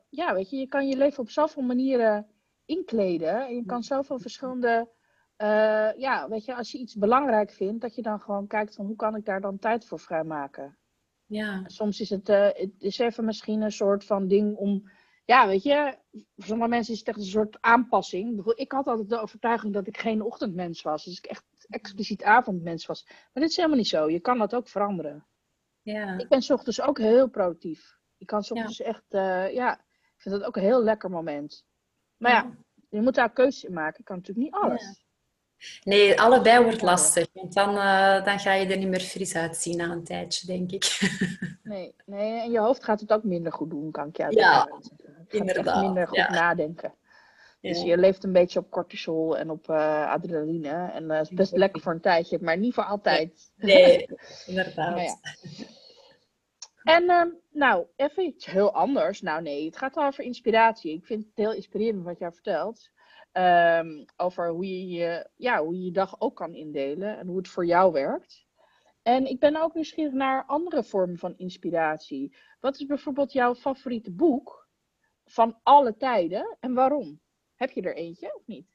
ja, 0.10 0.34
weet 0.34 0.50
je, 0.50 0.58
je 0.58 0.68
kan 0.68 0.88
je 0.88 0.98
leven 0.98 1.20
op 1.20 1.30
zoveel 1.30 1.64
manieren 1.64 2.28
inkleden. 2.72 3.56
Je 3.56 3.66
kan 3.66 3.84
zoveel 3.84 4.20
verschillende, 4.20 4.90
uh, 5.38 5.92
ja, 5.98 6.30
weet 6.30 6.46
je, 6.46 6.56
als 6.56 6.72
je 6.72 6.78
iets 6.78 6.96
belangrijk 6.96 7.52
vindt, 7.52 7.82
dat 7.82 7.96
je 7.96 8.02
dan 8.02 8.20
gewoon 8.20 8.48
kijkt 8.48 8.76
van 8.76 8.86
hoe 8.86 8.96
kan 8.96 9.16
ik 9.16 9.26
daar 9.26 9.42
dan 9.42 9.60
tijd 9.60 9.86
voor 9.86 10.00
vrijmaken. 10.00 10.78
Ja. 11.26 11.64
Soms 11.66 12.00
is 12.00 12.10
het, 12.10 12.30
uh, 12.30 12.48
het 12.52 12.74
is 12.78 13.00
even 13.00 13.26
misschien 13.26 13.62
een 13.62 13.72
soort 13.72 14.06
van 14.06 14.28
ding 14.28 14.56
om 14.56 14.90
ja, 15.26 15.48
weet 15.48 15.64
je, 15.64 15.98
voor 16.12 16.46
sommige 16.46 16.70
mensen 16.70 16.94
is 16.94 17.00
het 17.00 17.08
echt 17.08 17.18
een 17.18 17.24
soort 17.24 17.58
aanpassing. 17.62 18.46
Ik 18.56 18.72
had 18.72 18.88
altijd 18.88 19.10
de 19.10 19.20
overtuiging 19.20 19.74
dat 19.74 19.88
ik 19.88 19.98
geen 19.98 20.22
ochtendmens 20.22 20.82
was. 20.82 21.04
Dus 21.04 21.18
ik 21.18 21.26
echt 21.26 21.46
expliciet 21.70 22.24
avondmens 22.24 22.86
was. 22.86 23.06
Maar 23.08 23.44
dit 23.44 23.50
is 23.50 23.56
helemaal 23.56 23.78
niet 23.78 23.88
zo. 23.88 24.10
Je 24.10 24.20
kan 24.20 24.38
dat 24.38 24.56
ook 24.56 24.68
veranderen. 24.68 25.26
Ja. 25.82 26.18
Ik 26.18 26.28
ben 26.28 26.42
s 26.42 26.50
ochtends 26.50 26.82
ook 26.82 26.98
heel 26.98 27.30
productief. 27.30 28.00
Ik 28.18 28.28
kan 28.28 28.44
s 28.44 28.52
ochtends 28.52 28.82
echt, 28.82 29.14
uh, 29.14 29.54
ja, 29.54 29.80
ik 29.80 30.22
vind 30.22 30.36
dat 30.36 30.44
ook 30.44 30.56
een 30.56 30.64
heel 30.64 30.84
lekker 30.84 31.10
moment. 31.10 31.66
Maar 32.22 32.32
ja, 32.32 32.52
je 32.90 33.02
moet 33.02 33.16
daar 33.16 33.32
keuze 33.32 33.68
in 33.68 33.74
maken. 33.74 34.00
Ik 34.00 34.06
kan 34.06 34.16
natuurlijk 34.16 34.46
niet 34.46 34.64
alles. 34.64 35.04
Nee, 35.84 36.22
allebei 36.22 36.64
wordt 36.64 36.82
lastig. 36.82 37.28
Want 37.34 37.54
dan, 37.54 37.76
uh, 37.76 38.26
dan 38.26 38.40
ga 38.40 38.54
je 38.54 38.66
er 38.66 38.78
niet 38.78 38.88
meer 38.88 39.00
fris 39.00 39.36
uitzien 39.36 39.78
na 39.78 39.90
een 39.90 40.04
tijdje, 40.04 40.48
denk 40.48 40.72
ik. 40.72 41.00
nee, 41.64 41.96
nee, 42.06 42.42
en 42.42 42.52
je 42.52 42.60
hoofd 42.60 42.84
gaat 42.84 43.00
het 43.00 43.14
ook 43.14 43.24
minder 43.24 43.52
goed 43.52 43.70
doen, 43.70 43.92
kan 43.92 44.08
ik 44.08 44.18
jou 44.18 44.36
ja, 44.36 44.70
inderdaad. 45.28 45.82
minder 45.82 46.08
goed 46.08 46.30
nadenken. 46.30 46.94
Dus 47.62 47.82
je 47.82 47.98
leeft 47.98 48.24
een 48.24 48.32
beetje 48.32 48.60
op 48.60 48.70
cortisol 48.70 49.38
en 49.38 49.50
op 49.50 49.70
uh, 49.70 50.12
adrenaline. 50.12 50.92
En 50.92 51.08
dat 51.08 51.16
uh, 51.18 51.22
is 51.22 51.30
best 51.30 51.58
lekker 51.58 51.82
voor 51.82 51.92
een 51.92 52.02
tijdje, 52.02 52.38
maar 52.42 52.58
niet 52.58 52.74
voor 52.74 52.84
altijd. 52.84 53.52
Nee, 53.56 54.08
inderdaad. 54.46 55.20
En 56.84 57.04
uh, 57.04 57.24
nou, 57.52 57.86
even 57.96 58.24
iets 58.24 58.46
heel 58.46 58.74
anders. 58.74 59.22
Nou 59.22 59.42
nee, 59.42 59.66
het 59.66 59.78
gaat 59.78 59.98
over 59.98 60.24
inspiratie. 60.24 60.96
Ik 60.96 61.06
vind 61.06 61.26
het 61.26 61.36
heel 61.36 61.54
inspirerend 61.54 62.04
wat 62.04 62.20
jij 62.20 62.32
vertelt. 62.32 62.90
Um, 63.34 64.06
over 64.18 64.50
hoe 64.50 64.68
je, 64.68 64.88
je, 64.88 65.30
ja, 65.36 65.64
hoe 65.64 65.76
je 65.76 65.84
je 65.84 65.92
dag 65.92 66.16
ook 66.20 66.36
kan 66.36 66.54
indelen 66.54 67.18
en 67.18 67.28
hoe 67.28 67.38
het 67.38 67.48
voor 67.48 67.66
jou 67.66 67.92
werkt. 67.92 68.46
En 69.02 69.26
ik 69.26 69.40
ben 69.40 69.62
ook 69.62 69.74
nieuwsgierig 69.74 70.14
naar 70.14 70.46
andere 70.46 70.84
vormen 70.84 71.18
van 71.18 71.38
inspiratie. 71.38 72.36
Wat 72.60 72.80
is 72.80 72.86
bijvoorbeeld 72.86 73.32
jouw 73.32 73.56
favoriete 73.56 74.12
boek 74.12 74.68
van 75.26 75.60
alle 75.64 75.98
tijden 75.98 76.58
en 76.60 76.74
waarom? 76.74 77.20
Heb 77.56 77.72
je 77.72 77.82
er 77.82 77.96
eentje 77.96 78.36
of 78.36 78.42
niet? 78.46 78.68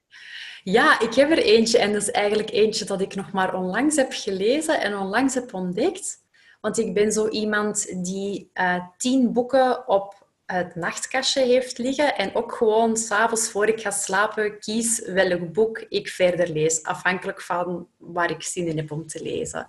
Ja, 0.62 1.00
ik 1.00 1.14
heb 1.14 1.30
er 1.30 1.42
eentje 1.42 1.78
en 1.78 1.92
dat 1.92 2.02
is 2.02 2.10
eigenlijk 2.10 2.50
eentje 2.50 2.84
dat 2.84 3.00
ik 3.00 3.14
nog 3.14 3.32
maar 3.32 3.54
onlangs 3.54 3.96
heb 3.96 4.12
gelezen 4.12 4.80
en 4.80 4.96
onlangs 4.96 5.34
heb 5.34 5.54
ontdekt. 5.54 6.25
Want 6.60 6.78
ik 6.78 6.94
ben 6.94 7.12
zo 7.12 7.28
iemand 7.28 8.04
die 8.04 8.50
uh, 8.54 8.84
tien 8.96 9.32
boeken 9.32 9.88
op 9.88 10.26
het 10.46 10.74
nachtkastje 10.74 11.44
heeft 11.44 11.78
liggen 11.78 12.16
en 12.16 12.34
ook 12.34 12.52
gewoon 12.52 12.96
s'avonds 12.96 13.50
voor 13.50 13.66
ik 13.66 13.80
ga 13.80 13.90
slapen 13.90 14.58
kies 14.58 14.98
welk 15.00 15.52
boek 15.52 15.84
ik 15.88 16.08
verder 16.08 16.48
lees, 16.48 16.82
afhankelijk 16.82 17.42
van 17.42 17.88
waar 17.96 18.30
ik 18.30 18.42
zin 18.42 18.66
in 18.66 18.76
heb 18.76 18.90
om 18.90 19.06
te 19.06 19.22
lezen. 19.22 19.68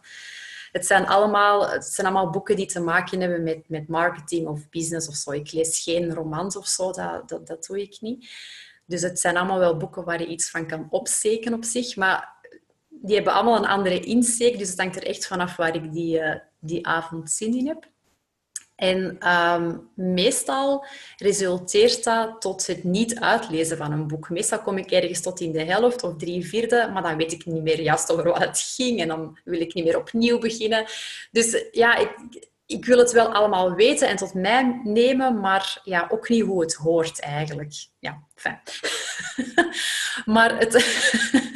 Het 0.72 0.86
zijn 0.86 1.08
allemaal, 1.08 1.70
het 1.70 1.86
zijn 1.86 2.08
allemaal 2.08 2.30
boeken 2.30 2.56
die 2.56 2.66
te 2.66 2.80
maken 2.80 3.20
hebben 3.20 3.44
met, 3.44 3.70
met 3.70 3.88
marketing 3.88 4.48
of 4.48 4.70
business 4.70 5.08
of 5.08 5.16
zo. 5.16 5.32
Ik 5.32 5.52
lees 5.52 5.84
geen 5.84 6.14
romans 6.14 6.58
of 6.58 6.68
zo, 6.68 6.92
dat, 6.92 7.48
dat, 7.48 7.66
doe 7.66 7.82
ik 7.82 7.98
niet. 8.02 8.30
Dus 8.86 9.02
het 9.02 9.20
zijn 9.20 9.38
allemaal 9.38 9.60
wel 9.60 9.78
boeken 9.78 10.04
waar 10.04 10.22
je 10.22 10.28
iets 10.28 10.50
van 10.50 10.68
kan 10.68 10.88
opsteken 10.90 11.54
op 11.54 11.64
zich, 11.64 11.96
maar 11.96 12.36
die 12.90 13.16
hebben 13.16 13.34
allemaal 13.34 13.58
een 13.58 13.68
andere 13.68 14.00
insteek, 14.00 14.58
dus 14.58 14.70
het 14.70 14.80
hangt 14.80 14.96
er 14.96 15.08
echt 15.08 15.28
vanaf 15.28 15.56
waar 15.56 15.76
ik 15.76 15.92
die, 15.92 16.20
uh, 16.20 16.36
die 16.60 16.88
avond 16.88 17.32
zin 17.32 17.58
in 17.58 17.68
heb. 17.68 17.90
En 18.78 19.30
um, 19.34 19.90
meestal 19.96 20.86
resulteert 21.18 22.04
dat 22.04 22.42
tot 22.42 22.68
het 22.68 22.84
niet 22.84 23.20
uitlezen 23.20 23.78
van 23.78 23.92
een 23.92 24.08
boek. 24.08 24.30
Meestal 24.30 24.62
kom 24.62 24.78
ik 24.78 24.92
ergens 24.92 25.22
tot 25.22 25.40
in 25.40 25.52
de 25.52 25.64
helft 25.64 26.04
of 26.04 26.18
drie 26.18 26.46
vierde, 26.46 26.90
maar 26.94 27.02
dan 27.02 27.18
weet 27.18 27.32
ik 27.32 27.46
niet 27.46 27.64
meer 27.64 27.82
juist 27.82 28.12
over 28.12 28.24
wat 28.24 28.38
het 28.38 28.74
ging 28.76 29.02
en 29.02 29.08
dan 29.08 29.40
wil 29.44 29.60
ik 29.60 29.74
niet 29.74 29.84
meer 29.84 29.98
opnieuw 29.98 30.40
beginnen. 30.40 30.86
Dus 31.32 31.66
ja, 31.72 31.96
ik, 31.96 32.12
ik 32.66 32.86
wil 32.86 32.98
het 32.98 33.12
wel 33.12 33.34
allemaal 33.34 33.74
weten 33.74 34.08
en 34.08 34.16
tot 34.16 34.34
mij 34.34 34.82
nemen, 34.84 35.40
maar 35.40 35.82
ja, 35.84 36.08
ook 36.10 36.30
niet 36.30 36.44
hoe 36.44 36.62
het 36.62 36.74
hoort 36.74 37.20
eigenlijk. 37.20 37.74
Ja, 38.00 38.24
fijn. 38.36 38.62
maar 40.36 40.58
het, 40.58 40.74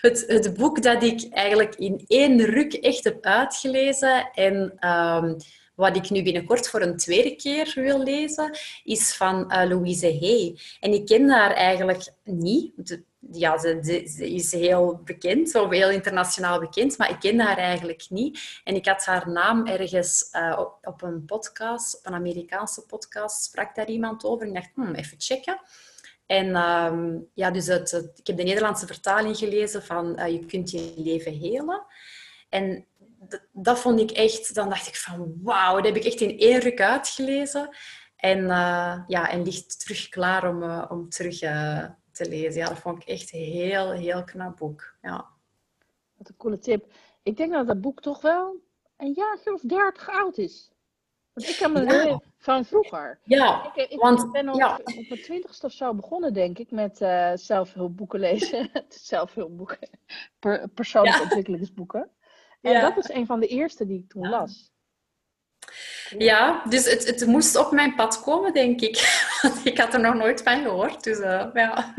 het, 0.00 0.24
het 0.26 0.54
boek 0.54 0.82
dat 0.82 1.02
ik 1.02 1.28
eigenlijk 1.30 1.74
in 1.74 2.04
één 2.06 2.44
ruk 2.44 2.72
echt 2.72 3.04
heb 3.04 3.24
uitgelezen 3.24 4.30
en... 4.34 4.88
Um, 4.90 5.36
wat 5.80 5.96
ik 5.96 6.10
nu 6.10 6.22
binnenkort 6.22 6.68
voor 6.68 6.80
een 6.80 6.96
tweede 6.96 7.36
keer 7.36 7.72
wil 7.74 8.02
lezen, 8.02 8.58
is 8.84 9.16
van 9.16 9.52
uh, 9.52 9.68
Louise 9.68 10.18
Hay. 10.20 10.58
En 10.80 10.92
ik 10.92 11.06
ken 11.06 11.30
haar 11.30 11.50
eigenlijk 11.50 12.12
niet. 12.24 13.02
ja, 13.32 13.58
ze, 13.58 14.02
is 14.18 14.52
heel 14.52 15.00
bekend, 15.04 15.54
of 15.54 15.70
heel 15.70 15.90
internationaal 15.90 16.60
bekend, 16.60 16.98
maar 16.98 17.10
ik 17.10 17.20
ken 17.20 17.40
haar 17.40 17.58
eigenlijk 17.58 18.06
niet. 18.08 18.60
En 18.64 18.74
ik 18.74 18.86
had 18.86 19.04
haar 19.04 19.30
naam 19.30 19.66
ergens 19.66 20.28
uh, 20.32 20.60
op, 20.82 21.02
een 21.02 21.24
podcast, 21.24 21.98
op 21.98 22.06
een 22.06 22.14
Amerikaanse 22.14 22.86
podcast, 22.86 23.42
sprak 23.42 23.74
daar 23.74 23.88
iemand 23.88 24.24
over. 24.24 24.46
Ik 24.46 24.54
dacht, 24.54 24.70
hmm, 24.74 24.94
even 24.94 25.16
checken. 25.20 25.60
En 26.30 26.56
um, 26.56 27.28
ja, 27.34 27.50
dus 27.50 27.66
het, 27.66 28.12
ik 28.16 28.26
heb 28.26 28.36
de 28.36 28.42
Nederlandse 28.42 28.86
vertaling 28.86 29.36
gelezen 29.36 29.82
van 29.82 30.20
uh, 30.20 30.28
Je 30.28 30.46
kunt 30.46 30.70
je 30.70 30.94
leven 30.96 31.32
helen. 31.32 31.84
En 32.48 32.86
dat, 33.52 33.78
vond 33.78 34.00
ik 34.00 34.10
echt, 34.10 34.54
dan 34.54 34.68
dacht 34.68 34.86
ik 34.86 34.96
van 34.96 35.34
wauw, 35.42 35.76
dat 35.76 35.84
heb 35.84 35.96
ik 35.96 36.04
echt 36.04 36.20
in 36.20 36.38
één 36.38 36.60
ruk 36.60 36.80
uitgelezen. 36.80 37.76
En, 38.16 38.38
uh, 38.38 39.02
ja, 39.06 39.30
en 39.30 39.42
ligt 39.42 39.80
terug 39.80 40.08
klaar 40.08 40.48
om, 40.48 40.62
uh, 40.62 40.84
om 40.88 41.08
terug 41.08 41.38
te 41.38 42.28
lezen. 42.28 42.60
Ja, 42.60 42.68
dat 42.68 42.78
vond 42.78 43.02
ik 43.02 43.08
echt 43.08 43.32
een 43.32 43.40
heel, 43.40 43.90
heel 43.90 44.24
knap 44.24 44.56
boek. 44.56 44.94
Ja. 45.02 45.26
Wat 46.16 46.28
een 46.28 46.36
coole 46.36 46.58
tip. 46.58 46.92
Ik 47.22 47.36
denk 47.36 47.52
dat 47.52 47.66
dat 47.66 47.80
boek 47.80 48.00
toch 48.00 48.20
wel 48.20 48.56
een 48.96 49.12
jaartje 49.12 49.52
of 49.52 49.60
dertig 49.60 50.08
oud 50.08 50.38
is. 50.38 50.70
Want 51.32 51.48
ik 51.48 51.56
heb 51.56 51.72
me 51.72 51.84
ja. 51.84 52.20
van 52.38 52.64
vroeger. 52.64 53.18
Ja, 53.24 53.72
ik, 53.74 53.90
ik 53.90 54.00
want, 54.00 54.32
ben 54.32 54.48
op, 54.48 54.54
ja. 54.54 54.76
op 54.84 55.08
mijn 55.08 55.22
twintigste 55.22 55.66
of 55.66 55.72
zo 55.72 55.94
begonnen, 55.94 56.32
denk 56.32 56.58
ik, 56.58 56.70
met 56.70 57.00
uh, 57.00 57.32
zelfhulpboeken 57.34 58.20
lezen. 58.20 58.70
zelfhulpboeken. 58.88 59.88
Per, 60.38 60.68
persoonlijke 60.68 61.18
ja. 61.18 61.24
ontwikkelingsboeken. 61.24 62.10
En 62.60 62.80
dat 62.80 62.96
is 62.96 63.08
een 63.08 63.26
van 63.26 63.40
de 63.40 63.46
eerste 63.46 63.86
die 63.86 63.98
ik 63.98 64.08
toen 64.08 64.28
las. 64.28 64.72
Ja, 66.18 66.62
dus 66.68 66.90
het, 66.90 67.06
het 67.06 67.26
moest 67.26 67.56
op 67.56 67.72
mijn 67.72 67.94
pad 67.94 68.22
komen, 68.22 68.52
denk 68.52 68.80
ik. 68.80 68.96
Want 69.42 69.64
ik 69.66 69.78
had 69.78 69.94
er 69.94 70.00
nog 70.00 70.14
nooit 70.14 70.42
van 70.42 70.62
gehoord. 70.62 71.04
Dus 71.04 71.18
uh, 71.18 71.46
ja. 71.54 71.94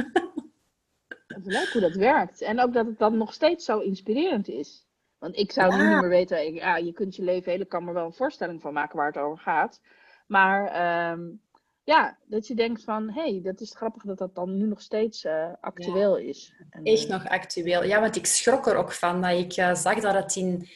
Het 1.28 1.46
is 1.46 1.54
leuk 1.54 1.70
hoe 1.72 1.82
dat 1.82 1.96
werkt. 1.96 2.42
En 2.42 2.60
ook 2.60 2.74
dat 2.74 2.86
het 2.86 2.98
dan 2.98 3.18
nog 3.18 3.34
steeds 3.34 3.66
zo 3.66 3.80
inspirerend 3.80 4.48
is. 4.48 4.86
Want 5.22 5.38
ik 5.38 5.52
zou 5.52 5.72
ja. 5.72 5.78
nu 5.78 5.90
niet 5.90 6.02
meer 6.02 6.10
weten, 6.10 6.46
ik, 6.46 6.56
ja, 6.56 6.78
je 6.78 6.94
kunt 6.94 7.16
je 7.16 7.24
leven 7.24 7.52
hele 7.52 7.66
kan 7.66 7.88
er 7.88 7.94
wel 7.94 8.06
een 8.06 8.14
voorstelling 8.14 8.62
van 8.62 8.74
maken 8.74 8.98
waar 8.98 9.08
het 9.08 9.18
over 9.18 9.38
gaat. 9.38 9.82
Maar 10.28 11.12
um, 11.12 11.42
ja, 11.84 12.18
dat 12.26 12.48
je 12.48 12.56
denkt 12.56 12.84
van, 12.84 13.10
hé, 13.10 13.22
hey, 13.22 13.40
dat 13.44 13.62
is 13.62 13.76
grappig 13.76 14.04
dat 14.04 14.18
dat 14.18 14.36
dan 14.36 14.58
nu 14.58 14.66
nog 14.66 14.82
steeds 14.82 15.24
uh, 15.24 15.54
actueel 15.60 16.18
ja, 16.18 16.28
is. 16.28 16.54
En, 16.70 16.84
echt 16.84 17.08
nog 17.08 17.28
actueel. 17.28 17.84
Ja, 17.84 18.00
want 18.00 18.16
ik 18.16 18.26
schrok 18.26 18.68
er 18.68 18.76
ook 18.76 18.92
van 18.92 19.22
dat 19.22 19.38
ik 19.38 19.58
uh, 19.58 19.76
zag 19.76 20.00
dat 20.00 20.14
het 20.14 20.36
in, 20.36 20.70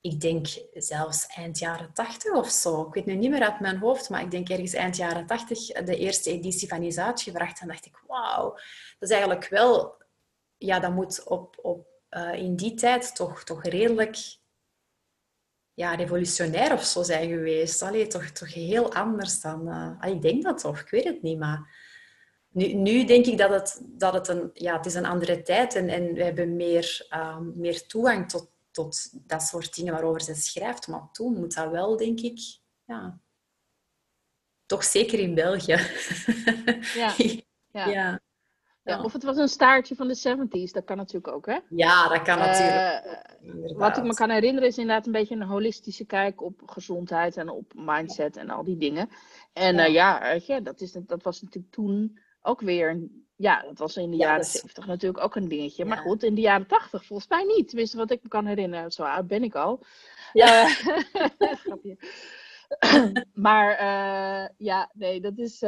ik 0.00 0.20
denk 0.20 0.46
zelfs 0.72 1.26
eind 1.26 1.58
jaren 1.58 1.92
tachtig 1.92 2.32
of 2.32 2.48
zo. 2.48 2.86
Ik 2.86 2.94
weet 2.94 3.06
nu 3.06 3.14
niet 3.14 3.30
meer 3.30 3.42
uit 3.42 3.60
mijn 3.60 3.78
hoofd, 3.78 4.10
maar 4.10 4.22
ik 4.22 4.30
denk 4.30 4.48
ergens 4.48 4.72
eind 4.72 4.96
jaren 4.96 5.26
tachtig 5.26 5.66
de 5.66 5.96
eerste 5.96 6.30
editie 6.30 6.68
van 6.68 6.82
is 6.82 6.98
uitgebracht. 6.98 7.60
En 7.60 7.68
dacht 7.68 7.86
ik, 7.86 8.02
wauw, 8.06 8.50
dat 8.98 9.08
is 9.08 9.10
eigenlijk 9.10 9.48
wel, 9.48 10.02
ja, 10.56 10.80
dat 10.80 10.92
moet 10.92 11.24
op, 11.24 11.58
op, 11.62 11.93
uh, 12.16 12.34
in 12.34 12.56
die 12.56 12.74
tijd 12.74 13.16
toch, 13.16 13.44
toch 13.44 13.62
redelijk 13.62 14.16
ja, 15.74 15.94
revolutionair 15.94 16.72
of 16.72 16.84
zo 16.84 17.02
zijn 17.02 17.28
geweest. 17.28 17.82
Allee, 17.82 18.06
toch, 18.06 18.24
toch 18.24 18.54
heel 18.54 18.92
anders 18.92 19.40
dan... 19.40 19.68
Uh, 19.68 20.12
ik 20.12 20.22
denk 20.22 20.42
dat 20.42 20.58
toch, 20.58 20.80
ik 20.80 20.88
weet 20.88 21.04
het 21.04 21.22
niet, 21.22 21.38
maar... 21.38 21.82
Nu, 22.48 22.72
nu 22.72 23.04
denk 23.04 23.26
ik 23.26 23.38
dat 23.38 23.50
het, 23.50 23.80
dat 23.84 24.12
het 24.12 24.28
een... 24.28 24.50
Ja, 24.52 24.76
het 24.76 24.86
is 24.86 24.94
een 24.94 25.06
andere 25.06 25.42
tijd 25.42 25.74
en, 25.74 25.88
en 25.88 26.12
we 26.12 26.24
hebben 26.24 26.56
meer, 26.56 27.06
um, 27.10 27.52
meer 27.56 27.86
toegang 27.86 28.28
tot, 28.28 28.50
tot 28.70 29.10
dat 29.28 29.42
soort 29.42 29.74
dingen 29.74 29.92
waarover 29.92 30.20
ze 30.20 30.34
schrijft. 30.34 30.88
Maar 30.88 31.08
toen 31.12 31.38
moet 31.38 31.54
dat 31.54 31.70
wel, 31.70 31.96
denk 31.96 32.20
ik... 32.20 32.38
Ja, 32.84 33.20
toch 34.66 34.84
zeker 34.84 35.18
in 35.18 35.34
België. 35.34 35.76
Ja. 36.94 37.14
ja. 37.70 37.86
ja. 37.88 38.20
Ja, 38.84 39.02
of 39.02 39.12
het 39.12 39.22
was 39.22 39.36
een 39.36 39.48
staartje 39.48 39.94
van 39.94 40.08
de 40.08 40.36
70s, 40.36 40.70
dat 40.72 40.84
kan 40.84 40.96
natuurlijk 40.96 41.34
ook, 41.34 41.46
hè? 41.46 41.58
Ja, 41.68 42.08
dat 42.08 42.22
kan 42.22 42.38
natuurlijk. 42.38 43.04
Uh, 43.42 43.76
wat 43.76 43.96
ik 43.96 44.04
me 44.04 44.14
kan 44.14 44.30
herinneren 44.30 44.68
is 44.68 44.78
inderdaad 44.78 45.06
een 45.06 45.12
beetje 45.12 45.34
een 45.34 45.42
holistische 45.42 46.04
kijk 46.04 46.42
op 46.42 46.62
gezondheid 46.66 47.36
en 47.36 47.48
op 47.48 47.72
mindset 47.74 48.36
en 48.36 48.50
al 48.50 48.64
die 48.64 48.76
dingen. 48.76 49.08
En 49.52 49.76
ja, 49.76 49.86
uh, 49.86 49.92
ja 49.94 50.20
weet 50.20 50.46
je, 50.46 50.62
dat, 50.62 50.80
is, 50.80 50.92
dat 50.92 51.22
was 51.22 51.42
natuurlijk 51.42 51.74
toen 51.74 52.18
ook 52.42 52.60
weer, 52.60 53.08
ja, 53.36 53.62
dat 53.62 53.78
was 53.78 53.96
in 53.96 54.10
de 54.10 54.16
ja, 54.16 54.26
jaren 54.26 54.44
70 54.44 54.86
natuurlijk 54.86 55.24
ook 55.24 55.36
een 55.36 55.48
dingetje. 55.48 55.84
Maar 55.84 55.98
goed, 55.98 56.22
in 56.22 56.34
de 56.34 56.40
jaren 56.40 56.66
80 56.66 57.04
volgens 57.04 57.28
mij 57.28 57.44
niet. 57.44 57.68
Tenminste, 57.68 57.96
wat 57.96 58.10
ik 58.10 58.22
me 58.22 58.28
kan 58.28 58.46
herinneren, 58.46 58.92
zo 58.92 59.02
oud 59.02 59.26
ben 59.26 59.42
ik 59.42 59.54
al. 59.54 59.80
Ja. 60.32 60.68
Uh, 61.82 61.94
maar 63.46 63.82
ja, 64.56 64.90
nee, 64.92 65.20
dat 65.20 65.38
is. 65.38 65.60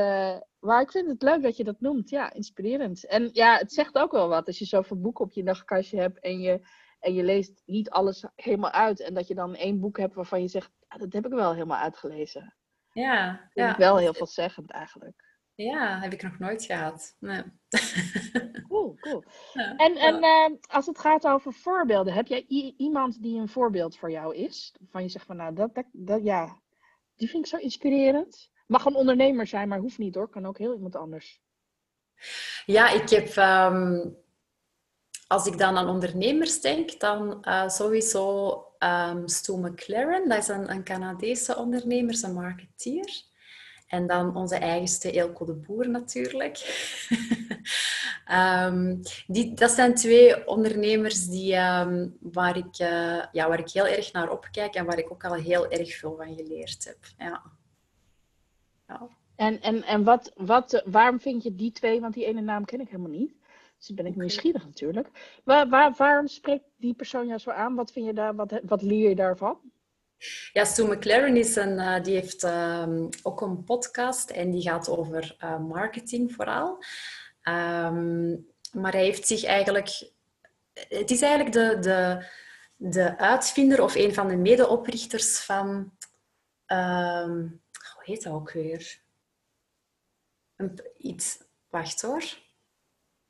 Maar 0.61 0.81
ik 0.81 0.91
vind 0.91 1.09
het 1.09 1.23
leuk 1.23 1.43
dat 1.43 1.57
je 1.57 1.65
dat 1.65 1.81
noemt. 1.81 2.11
Ja, 2.11 2.33
inspirerend. 2.33 3.07
En 3.07 3.31
ja, 3.33 3.57
het 3.57 3.73
zegt 3.73 3.95
ook 3.95 4.13
wel 4.13 4.29
wat 4.29 4.47
als 4.47 4.59
je 4.59 4.65
zoveel 4.65 5.01
boeken 5.01 5.25
op 5.25 5.33
je 5.33 5.43
nachtkastje 5.43 6.01
hebt 6.01 6.21
en 6.21 6.41
je, 6.41 6.61
en 7.01 7.15
je 7.15 7.23
leest 7.23 7.63
niet 7.67 7.91
alles 7.91 8.25
helemaal 8.35 8.71
uit. 8.71 9.01
En 9.01 9.15
dat 9.15 9.29
je 9.29 9.35
dan 9.35 9.55
één 9.55 9.81
boek 9.81 9.99
hebt 9.99 10.15
waarvan 10.15 10.41
je 10.41 10.49
zegt, 10.49 10.71
ah, 10.89 10.99
dat 10.99 11.13
heb 11.13 11.27
ik 11.27 11.33
wel 11.33 11.53
helemaal 11.53 11.81
uitgelezen. 11.81 12.55
Ja. 12.93 13.31
Dat 13.31 13.53
vind 13.53 13.71
ik 13.71 13.77
wel 13.77 13.97
heel 13.97 14.15
veelzeggend 14.15 14.71
eigenlijk. 14.71 15.27
Ja, 15.55 16.01
heb 16.01 16.13
ik 16.13 16.23
nog 16.23 16.39
nooit 16.39 16.65
gehad. 16.65 17.17
Nee. 17.21 17.43
Cool, 18.69 18.97
cool. 19.01 19.25
En, 19.77 19.97
en 19.97 20.25
uh, 20.25 20.59
als 20.69 20.87
het 20.87 20.99
gaat 20.99 21.27
over 21.27 21.53
voorbeelden, 21.53 22.13
heb 22.13 22.27
jij 22.27 22.45
iemand 22.77 23.23
die 23.23 23.41
een 23.41 23.49
voorbeeld 23.49 23.97
voor 23.97 24.11
jou 24.11 24.35
is? 24.35 24.75
Van 24.91 25.03
je 25.03 25.09
zegt 25.09 25.27
van, 25.27 25.37
nou, 25.37 25.55
dat, 25.55 25.75
dat, 25.75 25.85
dat 25.93 26.25
ja, 26.25 26.61
die 27.17 27.29
vind 27.29 27.45
ik 27.45 27.51
zo 27.51 27.57
inspirerend. 27.57 28.51
Mag 28.67 28.85
een 28.85 28.95
ondernemer 28.95 29.47
zijn, 29.47 29.69
maar 29.69 29.79
hoeft 29.79 29.99
niet 29.99 30.15
hoor. 30.15 30.29
Kan 30.29 30.47
ook 30.47 30.59
heel 30.59 30.75
iemand 30.75 30.97
anders. 30.97 31.41
Ja, 32.67 32.89
ik 32.89 33.11
heb... 33.11 33.37
Um, 33.37 34.17
als 35.27 35.47
ik 35.47 35.59
dan 35.59 35.77
aan 35.77 35.89
ondernemers 35.89 36.61
denk, 36.61 37.01
dan 37.01 37.45
uh, 37.49 37.69
sowieso 37.69 38.51
um, 38.79 39.29
Stu 39.29 39.57
McLaren. 39.57 40.29
Dat 40.29 40.39
is 40.39 40.49
een, 40.49 40.71
een 40.71 40.85
Canadese 40.85 41.57
ondernemer, 41.57 42.25
een 42.25 42.35
marketeer. 42.35 43.23
En 43.87 44.07
dan 44.07 44.37
onze 44.37 44.57
eigenste 44.57 45.11
Eelco 45.11 45.45
de 45.45 45.55
Boer 45.55 45.89
natuurlijk. 45.89 46.59
um, 48.33 49.03
die, 49.35 49.55
dat 49.55 49.71
zijn 49.71 49.95
twee 49.95 50.47
ondernemers 50.47 51.27
die, 51.27 51.57
um, 51.57 52.17
waar, 52.21 52.57
ik, 52.57 52.79
uh, 52.79 53.25
ja, 53.33 53.49
waar 53.49 53.59
ik 53.59 53.71
heel 53.71 53.87
erg 53.87 54.13
naar 54.13 54.31
opkijk 54.31 54.75
en 54.75 54.85
waar 54.85 54.99
ik 54.99 55.13
ook 55.13 55.25
al 55.25 55.35
heel 55.35 55.71
erg 55.71 55.97
veel 55.97 56.17
van 56.17 56.35
geleerd 56.35 56.85
heb. 56.85 56.99
Ja. 57.19 57.43
En, 59.37 59.61
en, 59.61 59.83
en 59.83 60.05
wat, 60.05 60.33
wat, 60.37 60.83
waarom 60.87 61.21
vind 61.21 61.43
je 61.43 61.55
die 61.55 61.73
twee, 61.73 62.01
want 62.01 62.15
die 62.15 62.25
ene 62.25 62.41
naam 62.41 62.65
ken 62.65 62.81
ik 62.81 62.89
helemaal 62.89 63.11
niet. 63.11 63.35
Dus 63.79 63.95
ben 63.95 64.05
ik 64.05 64.13
okay. 64.13 64.25
nieuwsgierig 64.25 64.65
natuurlijk. 64.65 65.41
Waar, 65.45 65.69
waar, 65.69 65.95
waarom 65.97 66.27
spreekt 66.27 66.65
die 66.77 66.95
persoon 66.95 67.27
jou 67.27 67.39
zo 67.39 67.51
aan? 67.51 67.75
Wat, 67.75 67.93
vind 67.93 68.07
je 68.07 68.13
daar, 68.13 68.35
wat, 68.35 68.61
wat 68.63 68.83
leer 68.83 69.09
je 69.09 69.15
daarvan? 69.15 69.59
Ja, 70.53 70.65
Stu 70.65 70.85
McLaren 70.85 71.37
is 71.37 71.57
een, 71.57 71.79
uh, 71.79 72.03
die 72.03 72.15
heeft 72.15 72.43
um, 72.43 73.09
ook 73.23 73.41
een 73.41 73.65
podcast 73.65 74.31
en 74.31 74.51
die 74.51 74.63
gaat 74.63 74.89
over 74.89 75.37
uh, 75.45 75.59
marketing 75.59 76.33
vooral. 76.33 76.85
Um, 77.43 78.47
maar 78.73 78.93
hij 78.93 79.05
heeft 79.05 79.27
zich 79.27 79.45
eigenlijk... 79.45 80.11
Het 80.89 81.11
is 81.11 81.23
eigenlijk 81.23 81.53
de, 81.53 81.79
de, 81.81 82.27
de 82.77 83.19
uitvinder 83.19 83.83
of 83.83 83.95
een 83.95 84.15
van 84.15 84.29
de 84.29 84.37
medeoprichters 84.37 85.39
van... 85.39 85.93
Um, 86.67 87.65
heet 88.07 88.23
dat 88.23 88.33
ook 88.33 88.53
weer? 88.53 89.01
Een, 90.57 90.81
iets, 90.99 91.39
wacht 91.69 92.03
hoor. 92.03 92.25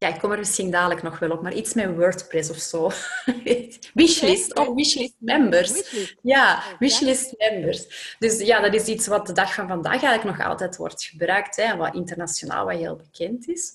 Ja, 0.07 0.14
ik 0.14 0.21
kom 0.21 0.33
er 0.33 0.38
misschien 0.38 0.71
dadelijk 0.71 1.03
nog 1.03 1.19
wel 1.19 1.31
op, 1.31 1.42
maar 1.42 1.53
iets 1.53 1.75
met 1.75 1.97
WordPress 1.97 2.51
of 2.51 2.57
zo. 2.57 2.90
wishlist, 3.95 4.59
oh, 4.59 4.75
wishlist 4.75 5.14
members. 5.19 5.73
Wishlist. 5.73 6.16
Ja, 6.23 6.62
wishlist 6.79 7.35
members. 7.38 8.14
Dus 8.19 8.40
ja, 8.40 8.61
dat 8.61 8.75
is 8.75 8.87
iets 8.87 9.07
wat 9.07 9.27
de 9.27 9.33
dag 9.33 9.55
van 9.55 9.69
vandaag 9.69 10.03
eigenlijk 10.03 10.38
nog 10.38 10.47
altijd 10.47 10.77
wordt 10.77 11.05
gebruikt, 11.05 11.57
hè, 11.57 11.77
wat 11.77 11.95
internationaal 11.95 12.64
wat 12.64 12.77
heel 12.77 12.97
bekend 12.97 13.49
is. 13.49 13.73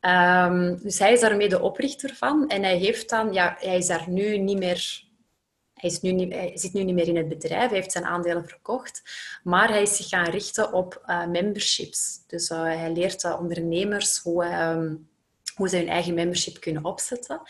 Um, 0.00 0.78
dus 0.82 0.98
hij 0.98 1.12
is 1.12 1.20
daarmee 1.20 1.48
de 1.48 1.60
oprichter 1.60 2.14
van 2.14 2.48
en 2.48 2.62
hij 2.62 2.76
heeft 2.76 3.10
dan, 3.10 3.32
ja, 3.32 3.56
hij 3.58 3.76
is 3.76 3.86
daar 3.86 4.04
nu 4.08 4.38
niet 4.38 4.58
meer 4.58 5.04
hij, 5.74 5.90
is 5.90 6.00
nu 6.00 6.12
niet, 6.12 6.32
hij 6.32 6.52
zit 6.54 6.72
nu 6.72 6.82
niet 6.82 6.94
meer 6.94 7.08
in 7.08 7.16
het 7.16 7.28
bedrijf, 7.28 7.68
hij 7.68 7.78
heeft 7.78 7.92
zijn 7.92 8.04
aandelen 8.04 8.48
verkocht, 8.48 9.02
maar 9.42 9.68
hij 9.68 9.82
is 9.82 9.96
zich 9.96 10.08
gaan 10.08 10.30
richten 10.30 10.72
op 10.72 11.02
uh, 11.06 11.26
memberships. 11.26 12.26
Dus 12.26 12.50
uh, 12.50 12.62
hij 12.62 12.92
leert 12.92 13.24
uh, 13.24 13.36
ondernemers 13.40 14.18
hoe, 14.18 14.44
um, 14.44 15.10
hoe 15.54 15.68
ze 15.68 15.76
hun 15.76 15.88
eigen 15.88 16.14
membership 16.14 16.60
kunnen 16.60 16.84
opzetten. 16.84 17.42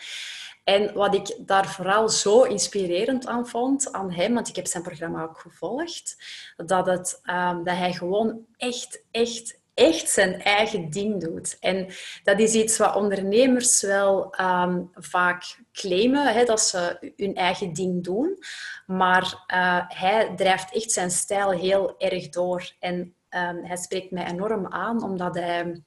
En 0.63 0.93
wat 0.93 1.15
ik 1.15 1.35
daar 1.39 1.67
vooral 1.67 2.09
zo 2.09 2.43
inspirerend 2.43 3.25
aan 3.27 3.47
vond 3.47 3.91
aan 3.91 4.11
hem, 4.11 4.33
want 4.33 4.47
ik 4.47 4.55
heb 4.55 4.67
zijn 4.67 4.83
programma 4.83 5.23
ook 5.23 5.39
gevolgd, 5.39 6.17
dat, 6.55 6.85
het, 6.85 7.21
um, 7.23 7.63
dat 7.63 7.75
hij 7.77 7.93
gewoon 7.93 8.45
echt, 8.57 9.03
echt, 9.11 9.59
echt 9.73 10.09
zijn 10.09 10.41
eigen 10.41 10.89
ding 10.89 11.21
doet. 11.21 11.57
En 11.59 11.87
dat 12.23 12.39
is 12.39 12.53
iets 12.53 12.77
wat 12.77 12.95
ondernemers 12.95 13.81
wel 13.81 14.35
um, 14.41 14.89
vaak 14.93 15.59
claimen, 15.71 16.33
hè, 16.33 16.45
dat 16.45 16.61
ze 16.61 17.13
hun 17.15 17.35
eigen 17.35 17.73
ding 17.73 18.03
doen. 18.03 18.37
Maar 18.85 19.43
uh, 19.53 19.81
hij 19.87 20.33
drijft 20.35 20.73
echt 20.73 20.91
zijn 20.91 21.11
stijl 21.11 21.51
heel 21.51 21.95
erg 21.97 22.29
door. 22.29 22.71
En 22.79 22.95
um, 23.29 23.65
hij 23.65 23.77
spreekt 23.77 24.11
mij 24.11 24.25
enorm 24.25 24.67
aan, 24.67 25.03
omdat 25.03 25.35
hij, 25.35 25.83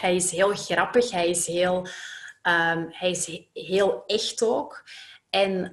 hij 0.00 0.14
is 0.14 0.30
heel 0.30 0.54
grappig, 0.54 1.10
hij 1.10 1.28
is 1.28 1.46
heel, 1.46 1.76
um, 2.42 2.88
hij 2.90 3.10
is 3.10 3.42
heel 3.52 4.02
echt 4.06 4.42
ook. 4.42 4.84
En 5.30 5.70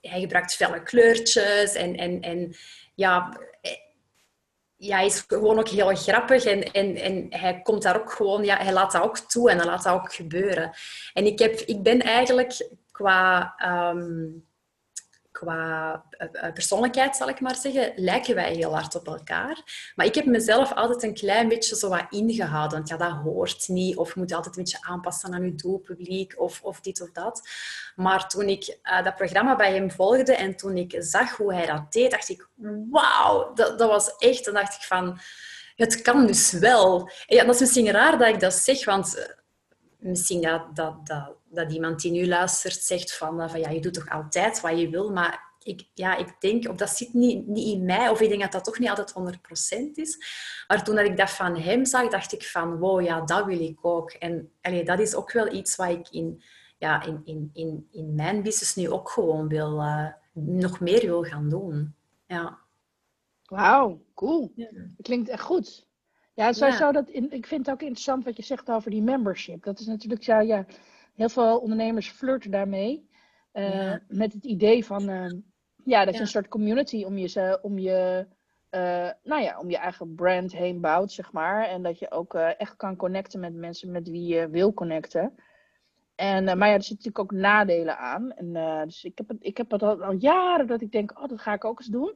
hij 0.00 0.20
gebruikt 0.20 0.54
felle 0.54 0.82
kleurtjes 0.82 1.74
en, 1.74 1.96
en, 1.96 2.20
en 2.20 2.54
ja, 2.94 3.38
ja, 4.76 4.96
hij 4.96 5.06
is 5.06 5.24
gewoon 5.26 5.58
ook 5.58 5.68
heel 5.68 5.96
grappig 5.96 6.44
en, 6.44 6.72
en, 6.72 6.96
en 6.96 7.26
hij 7.30 7.60
komt 7.62 7.82
daar 7.82 8.00
ook 8.00 8.12
gewoon, 8.12 8.44
ja, 8.44 8.56
hij 8.56 8.72
laat 8.72 8.92
dat 8.92 9.02
ook 9.02 9.18
toe 9.18 9.50
en 9.50 9.56
hij 9.56 9.66
laat 9.66 9.82
dat 9.82 9.94
ook 9.94 10.14
gebeuren. 10.14 10.72
En 11.12 11.26
ik, 11.26 11.38
heb, 11.38 11.54
ik 11.54 11.82
ben 11.82 12.00
eigenlijk 12.00 12.68
qua, 12.90 13.54
um, 13.92 14.47
qua 15.38 16.04
eh, 16.10 16.28
eh, 16.32 16.52
persoonlijkheid, 16.52 17.16
zal 17.16 17.28
ik 17.28 17.40
maar 17.40 17.56
zeggen, 17.56 17.92
lijken 17.96 18.34
wij 18.34 18.54
heel 18.54 18.74
hard 18.74 18.94
op 18.94 19.06
elkaar. 19.06 19.62
Maar 19.94 20.06
ik 20.06 20.14
heb 20.14 20.24
mezelf 20.24 20.72
altijd 20.72 21.02
een 21.02 21.14
klein 21.14 21.48
beetje 21.48 21.76
zo 21.76 21.88
wat 21.88 22.06
ingehouden. 22.10 22.76
Want 22.78 22.88
ja, 22.88 22.96
dat 22.96 23.10
hoort 23.10 23.68
niet. 23.68 23.96
Of 23.96 24.14
je 24.14 24.20
moet 24.20 24.32
altijd 24.32 24.56
een 24.56 24.62
beetje 24.62 24.82
aanpassen 24.82 25.32
aan 25.32 25.44
je 25.44 25.54
doelpubliek 25.54 26.40
of, 26.40 26.60
of 26.62 26.80
dit 26.80 27.02
of 27.02 27.10
dat. 27.10 27.48
Maar 27.96 28.28
toen 28.28 28.48
ik 28.48 28.78
uh, 28.82 29.04
dat 29.04 29.16
programma 29.16 29.56
bij 29.56 29.74
hem 29.74 29.90
volgde 29.90 30.34
en 30.34 30.56
toen 30.56 30.76
ik 30.76 30.94
zag 30.98 31.36
hoe 31.36 31.54
hij 31.54 31.66
dat 31.66 31.92
deed, 31.92 32.10
dacht 32.10 32.28
ik, 32.28 32.48
wauw, 32.90 33.52
dat, 33.54 33.78
dat 33.78 33.88
was 33.88 34.16
echt... 34.16 34.44
Dan 34.44 34.54
dacht 34.54 34.74
ik 34.74 34.82
van, 34.82 35.18
het 35.76 36.02
kan 36.02 36.26
dus 36.26 36.52
wel. 36.52 37.10
En 37.26 37.36
ja, 37.36 37.44
dat 37.44 37.54
is 37.54 37.60
misschien 37.60 37.90
raar 37.90 38.18
dat 38.18 38.28
ik 38.28 38.40
dat 38.40 38.54
zeg, 38.54 38.84
want 38.84 39.36
misschien 39.98 40.42
dat, 40.42 40.76
dat, 40.76 41.06
dat, 41.06 41.37
dat 41.50 41.72
iemand 41.72 42.00
die 42.00 42.10
nu 42.10 42.26
luistert 42.26 42.82
zegt 42.82 43.16
van, 43.16 43.50
van 43.50 43.60
ja, 43.60 43.70
je 43.70 43.80
doet 43.80 43.94
toch 43.94 44.10
altijd 44.10 44.60
wat 44.60 44.78
je 44.78 44.88
wil, 44.88 45.12
maar 45.12 45.48
ik, 45.62 45.88
ja, 45.94 46.16
ik 46.16 46.36
denk, 46.38 46.68
of 46.68 46.76
dat 46.76 46.90
zit 46.90 47.14
niet, 47.14 47.46
niet 47.46 47.74
in 47.74 47.84
mij, 47.84 48.08
of 48.08 48.20
ik 48.20 48.28
denk 48.28 48.40
dat 48.40 48.52
dat 48.52 48.64
toch 48.64 48.78
niet 48.78 48.88
altijd 48.88 49.38
100% 49.78 49.90
is. 49.94 50.16
Maar 50.68 50.84
toen 50.84 50.94
dat 50.94 51.04
ik 51.04 51.16
dat 51.16 51.30
van 51.30 51.56
hem 51.56 51.84
zag, 51.84 52.08
dacht 52.08 52.32
ik 52.32 52.42
van, 52.42 52.78
wow, 52.78 53.02
ja, 53.02 53.20
dat 53.20 53.44
wil 53.44 53.60
ik 53.60 53.78
ook. 53.84 54.10
En 54.10 54.50
allee, 54.60 54.84
dat 54.84 54.98
is 54.98 55.14
ook 55.14 55.32
wel 55.32 55.52
iets 55.52 55.76
wat 55.76 55.88
ik 55.88 56.08
in, 56.10 56.42
ja, 56.78 57.04
in, 57.04 57.20
in, 57.24 57.50
in, 57.52 57.88
in 57.92 58.14
mijn 58.14 58.42
business 58.42 58.74
nu 58.74 58.90
ook 58.90 59.10
gewoon 59.10 59.48
wil, 59.48 59.80
uh, 59.80 60.08
nog 60.32 60.80
meer 60.80 61.00
wil 61.00 61.22
gaan 61.22 61.48
doen. 61.48 61.94
Ja. 62.26 62.58
Wauw, 63.44 64.00
cool. 64.14 64.52
Ja. 64.54 64.68
Dat 64.72 65.06
klinkt 65.06 65.28
echt 65.28 65.42
goed. 65.42 65.86
Ja, 66.34 66.52
sowieso 66.52 66.92
dat 66.92 67.08
in, 67.08 67.30
ik 67.30 67.46
vind 67.46 67.66
het 67.66 67.74
ook 67.74 67.80
interessant 67.80 68.24
wat 68.24 68.36
je 68.36 68.42
zegt 68.42 68.70
over 68.70 68.90
die 68.90 69.02
membership. 69.02 69.64
Dat 69.64 69.80
is 69.80 69.86
natuurlijk 69.86 70.24
zo, 70.24 70.40
ja, 70.40 70.66
heel 71.18 71.28
veel 71.28 71.58
ondernemers 71.58 72.10
flirten 72.10 72.50
daarmee. 72.50 73.08
Uh, 73.52 73.94
Met 74.08 74.32
het 74.32 74.44
idee 74.44 74.84
van, 74.84 75.10
uh, 75.10 75.30
ja, 75.84 76.04
dat 76.04 76.14
je 76.14 76.20
een 76.20 76.26
soort 76.26 76.48
community 76.48 77.04
om 77.04 77.18
je, 77.18 77.58
om 77.62 77.78
je, 77.78 78.26
uh, 78.70 79.10
nou 79.22 79.42
ja, 79.42 79.58
om 79.58 79.70
je 79.70 79.76
eigen 79.76 80.14
brand 80.14 80.52
heen 80.52 80.80
bouwt, 80.80 81.12
zeg 81.12 81.32
maar. 81.32 81.64
En 81.64 81.82
dat 81.82 81.98
je 81.98 82.10
ook 82.10 82.34
echt 82.34 82.76
kan 82.76 82.96
connecten 82.96 83.40
met 83.40 83.54
mensen 83.54 83.90
met 83.90 84.08
wie 84.08 84.26
je 84.34 84.48
wil 84.48 84.74
connecten. 84.74 85.34
En, 86.14 86.44
maar 86.44 86.68
ja, 86.68 86.74
er 86.74 86.82
zitten 86.82 86.96
natuurlijk 86.96 87.18
ook 87.18 87.40
nadelen 87.40 87.98
aan. 87.98 88.32
En, 88.32 88.52
dus 88.84 89.04
ik 89.04 89.18
heb, 89.18 89.28
het, 89.28 89.38
ik 89.40 89.56
heb 89.56 89.70
het 89.70 89.82
al, 89.82 90.02
al, 90.02 90.12
jaren 90.12 90.66
dat 90.66 90.80
ik 90.80 90.92
denk, 90.92 91.18
oh, 91.18 91.28
dat 91.28 91.40
ga 91.40 91.52
ik 91.52 91.64
ook 91.64 91.78
eens 91.78 91.88
doen. 91.88 92.14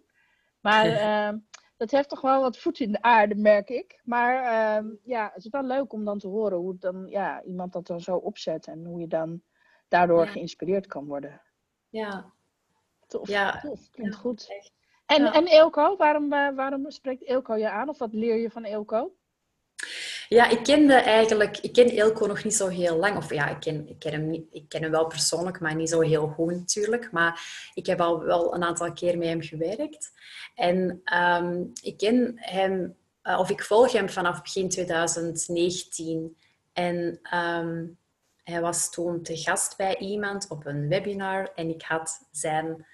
Maar 0.60 0.86
dat 1.82 1.90
heeft 1.90 2.08
toch 2.08 2.20
wel 2.20 2.40
wat 2.40 2.58
voet 2.58 2.80
in 2.80 2.92
de 2.92 3.02
aarde, 3.02 3.34
merk 3.34 3.68
ik. 3.68 4.00
Maar 4.04 4.42
ehm, 4.44 4.86
ja, 5.02 5.30
het 5.34 5.44
is 5.44 5.50
wel 5.50 5.62
leuk 5.62 5.92
om 5.92 6.04
dan 6.04 6.18
te 6.18 6.28
horen 6.28 6.58
hoe 6.58 6.78
dan, 6.78 7.06
ja, 7.08 7.42
iemand 7.42 7.72
dat 7.72 7.86
dan 7.86 8.00
zo 8.00 8.16
opzet 8.16 8.66
en 8.66 8.84
hoe 8.84 9.00
je 9.00 9.06
dan 9.06 9.42
daardoor 9.88 10.26
geïnspireerd 10.26 10.86
kan 10.86 11.06
worden. 11.06 11.42
Ja. 11.88 12.32
Tof, 13.06 13.28
ja. 13.28 13.60
tof. 13.60 13.90
Klinkt 13.90 14.14
goed. 14.14 14.48
En, 15.06 15.26
en 15.26 15.46
Eelco, 15.46 15.96
waarom, 15.96 16.32
eh, 16.32 16.54
waarom 16.54 16.90
spreekt 16.90 17.26
Eelco 17.26 17.56
je 17.56 17.70
aan? 17.70 17.88
Of 17.88 17.98
wat 17.98 18.12
leer 18.12 18.36
je 18.36 18.50
van 18.50 18.64
Eelco? 18.64 19.14
Ja, 20.28 20.48
ik 20.48 20.62
kende 20.62 20.94
eigenlijk, 20.94 21.58
ik 21.58 21.72
ken 21.72 21.88
Eelco 21.88 22.26
nog 22.26 22.44
niet 22.44 22.54
zo 22.54 22.68
heel 22.68 22.96
lang. 22.96 23.16
Of 23.16 23.32
ja, 23.32 23.48
ik 23.48 23.60
ken, 23.60 23.88
ik 23.88 23.98
ken, 23.98 24.12
hem, 24.12 24.30
niet, 24.30 24.44
ik 24.50 24.68
ken 24.68 24.82
hem 24.82 24.90
wel 24.90 25.06
persoonlijk, 25.06 25.60
maar 25.60 25.74
niet 25.74 25.88
zo 25.88 26.00
heel 26.00 26.26
goed 26.26 26.50
natuurlijk. 26.50 27.12
Maar 27.12 27.44
ik 27.74 27.86
heb 27.86 28.00
al 28.00 28.24
wel 28.24 28.54
een 28.54 28.64
aantal 28.64 28.92
keer 28.92 29.18
met 29.18 29.28
hem 29.28 29.42
gewerkt. 29.42 30.12
En 30.54 31.02
um, 31.14 31.72
ik 31.82 31.96
ken 31.96 32.32
hem, 32.36 32.96
uh, 33.22 33.38
of 33.38 33.50
ik 33.50 33.62
volg 33.62 33.92
hem 33.92 34.08
vanaf 34.08 34.42
begin 34.42 34.68
2019. 34.68 36.36
En 36.72 37.20
um, 37.34 37.98
hij 38.42 38.60
was 38.60 38.90
toen 38.90 39.22
te 39.22 39.36
gast 39.36 39.76
bij 39.76 39.96
iemand 39.98 40.48
op 40.48 40.66
een 40.66 40.88
webinar 40.88 41.52
en 41.54 41.68
ik 41.68 41.82
had 41.82 42.26
zijn 42.30 42.86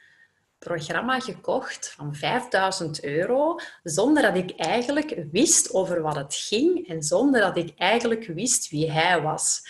programma 0.59 1.21
gekocht 1.21 1.93
van 1.97 2.15
5000 2.15 3.05
euro, 3.05 3.57
zonder 3.83 4.23
dat 4.23 4.37
ik 4.37 4.51
eigenlijk 4.57 5.25
wist 5.33 5.75
over 5.75 6.03
wat 6.03 6.17
het 6.17 6.35
ging 6.35 6.89
en 6.89 7.03
zonder 7.03 7.41
dat 7.41 7.57
ik 7.57 7.73
eigenlijk 7.77 8.27
wist 8.27 8.71
wie 8.71 8.91
hij 8.91 9.23
was. 9.23 9.63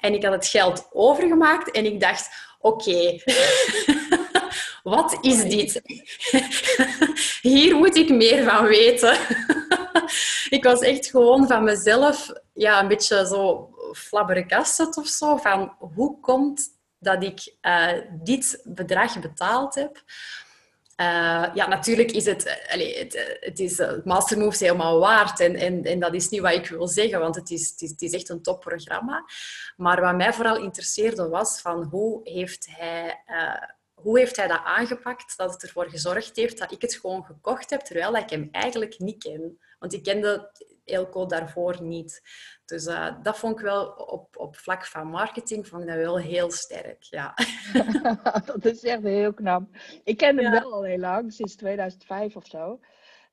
En 0.00 0.14
ik 0.14 0.24
had 0.24 0.32
het 0.32 0.46
geld 0.46 0.88
overgemaakt 0.92 1.70
en 1.70 1.84
ik 1.84 2.00
dacht, 2.00 2.28
oké, 2.58 3.18
wat 4.82 5.18
is 5.20 5.42
dit? 5.42 5.80
Hier 7.52 7.76
moet 7.76 7.96
ik 7.96 8.08
meer 8.08 8.44
van 8.44 8.66
weten. 8.66 9.18
ik 10.58 10.64
was 10.64 10.80
echt 10.80 11.06
gewoon 11.06 11.46
van 11.46 11.64
mezelf 11.64 12.32
ja, 12.54 12.80
een 12.80 12.88
beetje 12.88 13.26
zo 13.26 13.70
flabbergasted 13.92 14.96
of 14.96 15.06
zo, 15.06 15.36
van 15.36 15.76
hoe 15.78 16.20
komt 16.20 16.73
dat 17.04 17.22
ik 17.22 17.54
uh, 17.62 17.92
dit 18.10 18.60
bedrag 18.64 19.20
betaald 19.20 19.74
heb. 19.74 20.02
Uh, 21.00 21.50
ja, 21.54 21.68
natuurlijk 21.68 22.10
is 22.10 22.24
het, 22.24 22.46
uh, 22.46 22.72
allez, 22.72 22.98
het, 22.98 23.38
het 23.40 23.58
is 23.58 23.78
uh, 23.78 23.92
Mastermoves 24.04 24.60
helemaal 24.60 24.98
waard. 24.98 25.40
En, 25.40 25.56
en, 25.56 25.82
en 25.82 26.00
dat 26.00 26.14
is 26.14 26.28
niet 26.28 26.40
wat 26.40 26.52
ik 26.52 26.68
wil 26.68 26.88
zeggen, 26.88 27.20
want 27.20 27.34
het 27.34 27.50
is, 27.50 27.70
het 27.70 27.82
is, 27.82 27.90
het 27.90 28.14
echt 28.14 28.28
een 28.28 28.42
topprogramma. 28.42 29.24
Maar 29.76 30.00
wat 30.00 30.16
mij 30.16 30.32
vooral 30.32 30.56
interesseerde 30.56 31.28
was 31.28 31.60
van 31.60 31.82
hoe 31.82 32.20
heeft 32.22 32.66
hij 32.70 33.22
hoe 34.04 34.18
heeft 34.18 34.36
hij 34.36 34.48
dat 34.48 34.60
aangepakt 34.64 35.36
dat 35.36 35.52
het 35.52 35.62
ervoor 35.62 35.90
gezorgd 35.90 36.36
heeft 36.36 36.58
dat 36.58 36.72
ik 36.72 36.82
het 36.82 36.94
gewoon 36.94 37.24
gekocht 37.24 37.70
heb, 37.70 37.80
terwijl 37.80 38.16
ik 38.16 38.30
hem 38.30 38.48
eigenlijk 38.50 38.98
niet 38.98 39.22
ken. 39.22 39.58
Want 39.78 39.92
ik 39.92 40.02
kende 40.02 40.50
Elko 40.84 41.26
daarvoor 41.26 41.82
niet. 41.82 42.22
Dus 42.64 42.86
uh, 42.86 43.22
dat 43.22 43.38
vond 43.38 43.58
ik 43.58 43.64
wel 43.64 43.86
op, 43.86 44.36
op 44.36 44.56
vlak 44.56 44.86
van 44.86 45.06
marketing 45.06 45.68
vond 45.68 45.82
ik 45.82 45.88
dat 45.88 45.96
wel 45.96 46.18
heel 46.18 46.50
sterk. 46.50 47.02
Ja. 47.02 47.34
dat 48.46 48.64
is 48.64 48.82
echt 48.82 49.02
heel 49.02 49.34
knap. 49.34 49.68
Ik 50.04 50.16
ken 50.16 50.38
hem 50.38 50.50
wel 50.50 50.72
al 50.72 50.82
heel 50.82 50.98
lang, 50.98 51.32
sinds 51.32 51.56
2005 51.56 52.36
of 52.36 52.46
zo. 52.46 52.80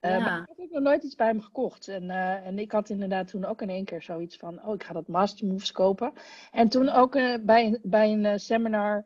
Uh, 0.02 0.12
ja. 0.12 0.20
Maar 0.20 0.41
ik 0.41 0.58
heb 0.58 0.70
nog 0.70 0.84
nooit 0.84 1.04
iets 1.04 1.16
bij 1.16 1.28
hem 1.28 1.41
gekocht. 1.41 1.88
En, 1.88 2.04
uh, 2.04 2.47
en 2.47 2.60
ik 2.60 2.72
had 2.72 2.89
inderdaad 2.89 3.28
toen 3.28 3.45
ook 3.45 3.62
in 3.62 3.70
één 3.70 3.86
keer 3.86 4.02
zoiets 4.02 4.38
van: 4.38 4.66
oh, 4.66 4.74
ik 4.74 4.84
ga 4.84 4.93
dat 4.93 5.08
Master 5.08 5.47
Moves 5.47 5.72
kopen. 5.72 6.14
En 6.52 6.70
toen 6.70 6.89
ook 6.89 7.12
bij, 7.41 7.80
bij 7.84 8.12
een 8.12 8.39
seminar 8.39 9.06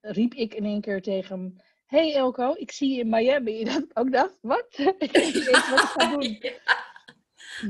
riep 0.00 0.34
ik 0.34 0.54
in 0.54 0.64
één 0.64 0.80
keer 0.80 1.02
tegen 1.02 1.38
hem: 1.38 1.56
Hey 1.92 2.14
Elko, 2.14 2.54
ik 2.56 2.72
zie 2.72 2.94
je 2.94 3.00
in 3.00 3.08
Miami. 3.08 3.64
Dat 3.64 3.82
ik 3.82 3.98
ook 3.98 4.12
dacht: 4.12 4.38
wat? 4.40 4.66
ik 4.98 5.12
weet 5.12 5.34
niet 5.34 5.50
wat 5.50 5.80
ik 5.80 5.86
ga 5.86 6.10
doen. 6.10 6.38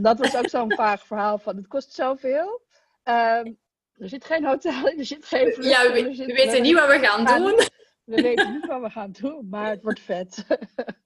Dat 0.01 0.19
was 0.19 0.37
ook 0.37 0.49
zo'n 0.49 0.73
vaag 0.73 1.07
verhaal 1.07 1.39
van 1.39 1.57
het 1.57 1.67
kost 1.67 1.93
zoveel. 1.93 2.61
Um, 3.05 3.59
er 4.03 4.09
zit 4.09 4.25
geen 4.25 4.45
hotel 4.45 4.89
in, 4.89 4.99
er 4.99 5.05
zit 5.05 5.25
geen 5.25 5.53
vlucht, 5.53 5.69
Ja, 5.69 5.93
we, 5.93 6.17
we 6.17 6.33
weten 6.33 6.63
niet 6.63 6.75
wat 6.75 6.87
we 6.87 6.99
gaan, 6.99 7.43
doen. 7.43 7.61
We 8.05 8.23
weten 8.23 8.53
niet 8.53 8.67
wat 8.67 8.81
we 8.81 8.91
gaan 8.91 9.13
doen, 9.21 9.49
maar 9.49 9.71
het 9.71 9.83
wordt 9.83 10.01
vet. 10.01 10.45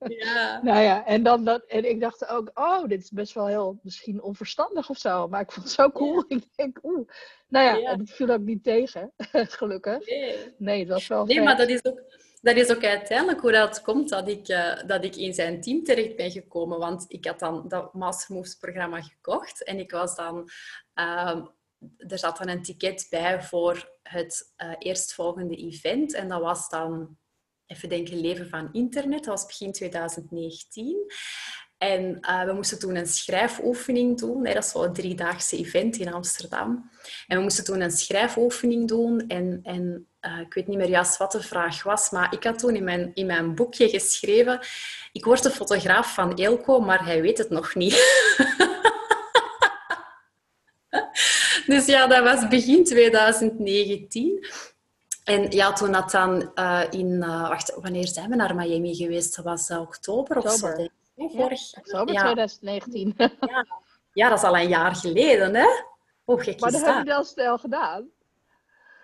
Ja. 0.08 0.60
nou 0.62 0.80
ja, 0.80 1.06
en, 1.06 1.22
dan 1.22 1.44
dat, 1.44 1.64
en 1.64 1.88
ik 1.88 2.00
dacht 2.00 2.28
ook, 2.28 2.50
oh, 2.54 2.84
dit 2.84 3.02
is 3.02 3.10
best 3.10 3.32
wel 3.32 3.46
heel 3.46 3.78
misschien 3.82 4.22
onverstandig 4.22 4.90
of 4.90 4.98
zo. 4.98 5.28
Maar 5.28 5.40
ik 5.40 5.52
vond 5.52 5.66
het 5.66 5.74
zo 5.74 5.90
cool. 5.90 6.24
Ik 6.28 6.44
denk, 6.54 6.78
oeh. 6.82 7.08
Nou 7.48 7.64
ja, 7.64 7.74
ja. 7.74 7.96
dat 7.96 8.10
viel 8.10 8.30
ook 8.30 8.40
niet 8.40 8.62
tegen, 8.62 9.12
gelukkig. 9.58 10.06
Nee. 10.06 10.54
nee, 10.58 10.86
dat 10.86 10.94
was 10.94 11.06
wel 11.06 11.26
Nee, 11.26 11.42
maar 11.42 11.56
dat 11.56 11.68
is 11.68 11.84
ook 11.84 12.02
dat 12.46 12.56
is 12.56 12.70
ook 12.70 12.84
uiteindelijk 12.84 13.40
hoe 13.40 13.52
dat 13.52 13.82
komt 13.82 14.08
dat 14.08 14.28
ik, 14.28 14.48
uh, 14.48 14.82
dat 14.86 15.04
ik 15.04 15.16
in 15.16 15.34
zijn 15.34 15.60
team 15.60 15.84
terecht 15.84 16.16
ben 16.16 16.30
gekomen. 16.30 16.78
Want 16.78 17.04
ik 17.08 17.24
had 17.24 17.38
dan 17.38 17.68
dat 17.68 17.94
Master 17.94 18.34
Moves 18.34 18.54
programma 18.54 19.02
gekocht 19.02 19.64
en 19.64 19.78
ik 19.78 19.90
was 19.90 20.16
dan... 20.16 20.50
Uh, 20.94 21.44
er 21.98 22.18
zat 22.18 22.36
dan 22.36 22.48
een 22.48 22.62
ticket 22.62 23.06
bij 23.10 23.42
voor 23.42 23.90
het 24.02 24.54
uh, 24.58 24.72
eerstvolgende 24.78 25.56
event. 25.56 26.14
En 26.14 26.28
dat 26.28 26.40
was 26.40 26.68
dan, 26.68 27.16
even 27.66 27.88
denken, 27.88 28.20
Leven 28.20 28.48
van 28.48 28.68
Internet. 28.72 29.24
Dat 29.24 29.34
was 29.34 29.46
begin 29.46 29.72
2019. 29.72 31.12
En 31.78 32.18
uh, 32.20 32.44
we 32.44 32.52
moesten 32.52 32.78
toen 32.78 32.96
een 32.96 33.06
schrijfoefening 33.06 34.18
doen. 34.18 34.42
Dat 34.42 34.56
is 34.56 34.70
zo'n 34.70 34.92
driedaagse 34.92 35.56
event 35.56 35.96
in 35.96 36.12
Amsterdam. 36.12 36.90
En 37.26 37.36
we 37.36 37.42
moesten 37.42 37.64
toen 37.64 37.80
een 37.80 37.90
schrijfoefening 37.90 38.88
doen. 38.88 39.26
En, 39.28 39.60
en 39.62 40.08
uh, 40.26 40.40
ik 40.40 40.54
weet 40.54 40.66
niet 40.66 40.76
meer 40.76 40.88
juist 40.88 41.16
wat 41.16 41.32
de 41.32 41.42
vraag 41.42 41.82
was, 41.82 42.10
maar 42.10 42.32
ik 42.32 42.44
had 42.44 42.58
toen 42.58 42.74
in 42.74 42.84
mijn, 42.84 43.10
in 43.14 43.26
mijn 43.26 43.54
boekje 43.54 43.88
geschreven... 43.88 44.60
Ik 45.12 45.24
word 45.24 45.42
de 45.42 45.50
fotograaf 45.50 46.14
van 46.14 46.34
Eelco, 46.34 46.80
maar 46.80 47.04
hij 47.04 47.22
weet 47.22 47.38
het 47.38 47.50
nog 47.50 47.74
niet. 47.74 47.94
dus 51.66 51.86
ja, 51.86 52.06
dat 52.06 52.22
was 52.22 52.48
begin 52.48 52.84
2019. 52.84 54.46
En 55.24 55.50
ja, 55.50 55.72
toen 55.72 55.94
had 55.94 56.10
dan 56.10 56.50
uh, 56.54 56.82
in... 56.90 57.18
wacht, 57.18 57.74
wanneer 57.80 58.06
zijn 58.06 58.30
we 58.30 58.36
naar 58.36 58.54
Miami 58.54 58.94
geweest? 58.94 59.36
Dat 59.36 59.44
was 59.44 59.70
oktober, 59.70 60.38
of 60.38 60.50
zo? 60.50 60.88
Oktober 61.16 62.12
ja. 62.12 62.22
2019. 62.22 63.14
ja. 63.16 63.30
ja, 64.12 64.28
dat 64.28 64.38
is 64.38 64.44
al 64.44 64.56
een 64.56 64.68
jaar 64.68 64.94
geleden, 64.94 65.54
hè? 65.54 65.68
Hoe 66.24 66.42
gek 66.42 66.60
maar 66.60 66.70
dat 66.70 66.84
heb 66.84 66.96
je 66.96 67.04
wel 67.04 67.24
snel 67.24 67.58
gedaan. 67.58 68.10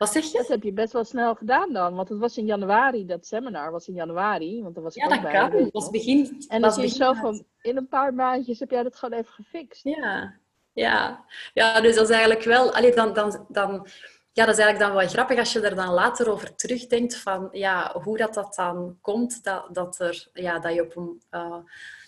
Wat 0.02 0.12
zeg 0.12 0.24
je? 0.24 0.38
Dat 0.38 0.48
heb 0.48 0.62
je 0.62 0.72
best 0.72 0.92
wel 0.92 1.04
snel 1.04 1.34
gedaan 1.34 1.72
dan. 1.72 1.94
Want 1.94 2.08
het 2.08 2.18
was 2.18 2.36
in 2.36 2.46
januari, 2.46 3.06
dat 3.06 3.26
seminar 3.26 3.70
was 3.70 3.88
in 3.88 3.94
januari. 3.94 4.62
Want 4.62 4.74
dat 4.74 4.84
was 4.84 4.94
ja, 4.94 5.08
dat 5.08 5.30
kan. 5.30 5.50
Dat 5.50 5.70
was 5.72 5.90
begin. 5.90 6.44
En 6.48 6.60
was 6.60 6.74
begin 6.74 6.90
zo 6.90 7.12
van, 7.12 7.44
in 7.60 7.76
een 7.76 7.88
paar 7.88 8.14
maandjes 8.14 8.58
heb 8.58 8.70
jij 8.70 8.82
dat 8.82 8.96
gewoon 8.96 9.18
even 9.18 9.32
gefixt. 9.32 9.84
Ja, 9.84 10.34
ja. 10.72 11.24
ja 11.54 11.80
dus 11.80 11.94
dat 11.94 12.04
is 12.04 12.10
eigenlijk 12.10 12.44
wel... 12.44 12.74
Allee, 12.74 12.94
dan, 12.94 13.12
dan, 13.12 13.46
dan, 13.48 13.86
ja, 14.32 14.44
dat 14.44 14.58
is 14.58 14.64
eigenlijk 14.64 14.78
dan 14.78 14.92
wel 14.94 15.08
grappig 15.08 15.38
als 15.38 15.52
je 15.52 15.60
er 15.60 15.74
dan 15.74 15.92
later 15.92 16.30
over 16.30 16.54
terugdenkt 16.54 17.16
van 17.16 17.48
ja, 17.52 18.00
hoe 18.02 18.16
dat, 18.16 18.34
dat 18.34 18.54
dan 18.54 18.98
komt 19.00 19.44
dat, 19.44 19.74
dat, 19.74 19.98
er, 19.98 20.28
ja, 20.32 20.58
dat 20.58 20.74
je 20.74 20.82
op 20.82 20.96
een... 20.96 21.22
Uh, 21.30 21.56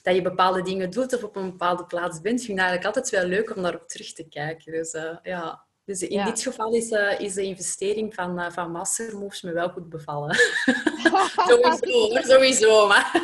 dat 0.03 0.15
je 0.15 0.23
bepaalde 0.23 0.63
dingen 0.63 0.91
doet 0.91 1.15
of 1.15 1.25
op 1.25 1.37
een 1.37 1.51
bepaalde 1.51 1.85
plaats 1.85 2.21
bent, 2.21 2.41
vind 2.41 2.59
ik 2.59 2.65
eigenlijk 2.65 2.87
altijd 2.87 3.11
wel 3.11 3.25
leuk 3.25 3.57
om 3.57 3.63
daarop 3.63 3.89
terug 3.89 4.13
te 4.13 4.29
kijken. 4.29 4.73
Dus 4.73 4.95
uh, 4.95 5.17
ja, 5.23 5.64
dus 5.85 6.03
in 6.03 6.25
dit 6.25 6.43
geval 6.43 6.73
is, 6.73 6.91
uh, 6.91 7.21
is 7.21 7.35
de 7.35 7.43
investering 7.43 8.15
van, 8.15 8.41
uh, 8.41 8.51
van 8.51 8.71
me 8.71 9.53
wel 9.53 9.69
goed 9.69 9.89
bevallen. 9.89 10.35
sowieso, 11.49 12.21
sowieso. 12.23 12.87
Maar 12.87 13.21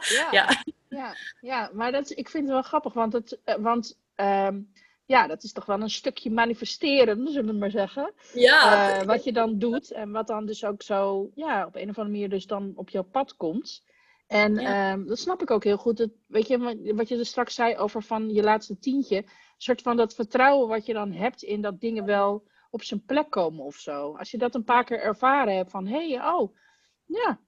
ja, 0.00 0.28
ja. 0.38 0.62
Ja, 0.88 1.14
ja, 1.40 1.70
maar 1.72 1.92
dat, 1.92 2.10
ik 2.10 2.28
vind 2.28 2.44
het 2.44 2.52
wel 2.52 2.62
grappig, 2.62 2.92
want, 2.92 3.12
het, 3.12 3.38
want 3.60 3.98
um, 4.16 4.72
ja, 5.06 5.26
dat 5.26 5.42
is 5.42 5.52
toch 5.52 5.66
wel 5.66 5.80
een 5.80 5.90
stukje 5.90 6.30
manifesteren, 6.30 7.28
zullen 7.28 7.52
we 7.52 7.58
maar 7.58 7.70
zeggen. 7.70 8.12
Ja. 8.32 9.00
Uh, 9.00 9.06
wat 9.06 9.24
je 9.24 9.32
dan 9.32 9.58
doet 9.58 9.90
en 9.90 10.10
wat 10.10 10.26
dan 10.26 10.46
dus 10.46 10.64
ook 10.64 10.82
zo, 10.82 11.30
ja, 11.34 11.66
op 11.66 11.74
een 11.74 11.88
of 11.88 11.98
andere 11.98 12.08
manier 12.08 12.28
dus 12.28 12.46
dan 12.46 12.72
op 12.74 12.88
jouw 12.88 13.02
pad 13.02 13.36
komt. 13.36 13.82
En 14.26 14.54
ja. 14.54 14.92
um, 14.92 15.06
dat 15.06 15.18
snap 15.18 15.42
ik 15.42 15.50
ook 15.50 15.64
heel 15.64 15.76
goed. 15.76 15.96
Dat, 15.96 16.10
weet 16.26 16.46
je, 16.46 16.92
wat 16.94 17.08
je 17.08 17.18
er 17.18 17.26
straks 17.26 17.54
zei 17.54 17.76
over 17.76 18.02
van 18.02 18.34
je 18.34 18.42
laatste 18.42 18.78
tientje. 18.78 19.24
Een 19.60 19.66
soort 19.66 19.82
van 19.82 19.96
dat 19.96 20.14
vertrouwen 20.14 20.68
wat 20.68 20.86
je 20.86 20.92
dan 20.92 21.12
hebt 21.12 21.42
in 21.42 21.60
dat 21.60 21.80
dingen 21.80 22.04
wel 22.04 22.48
op 22.70 22.82
zijn 22.82 23.04
plek 23.04 23.30
komen 23.30 23.64
of 23.64 23.76
zo. 23.76 24.16
Als 24.16 24.30
je 24.30 24.38
dat 24.38 24.54
een 24.54 24.64
paar 24.64 24.84
keer 24.84 25.00
ervaren 25.00 25.56
hebt 25.56 25.70
van, 25.70 25.86
hé, 25.86 26.10
hey, 26.10 26.26
oh, 26.26 26.56
ja, 27.04 27.40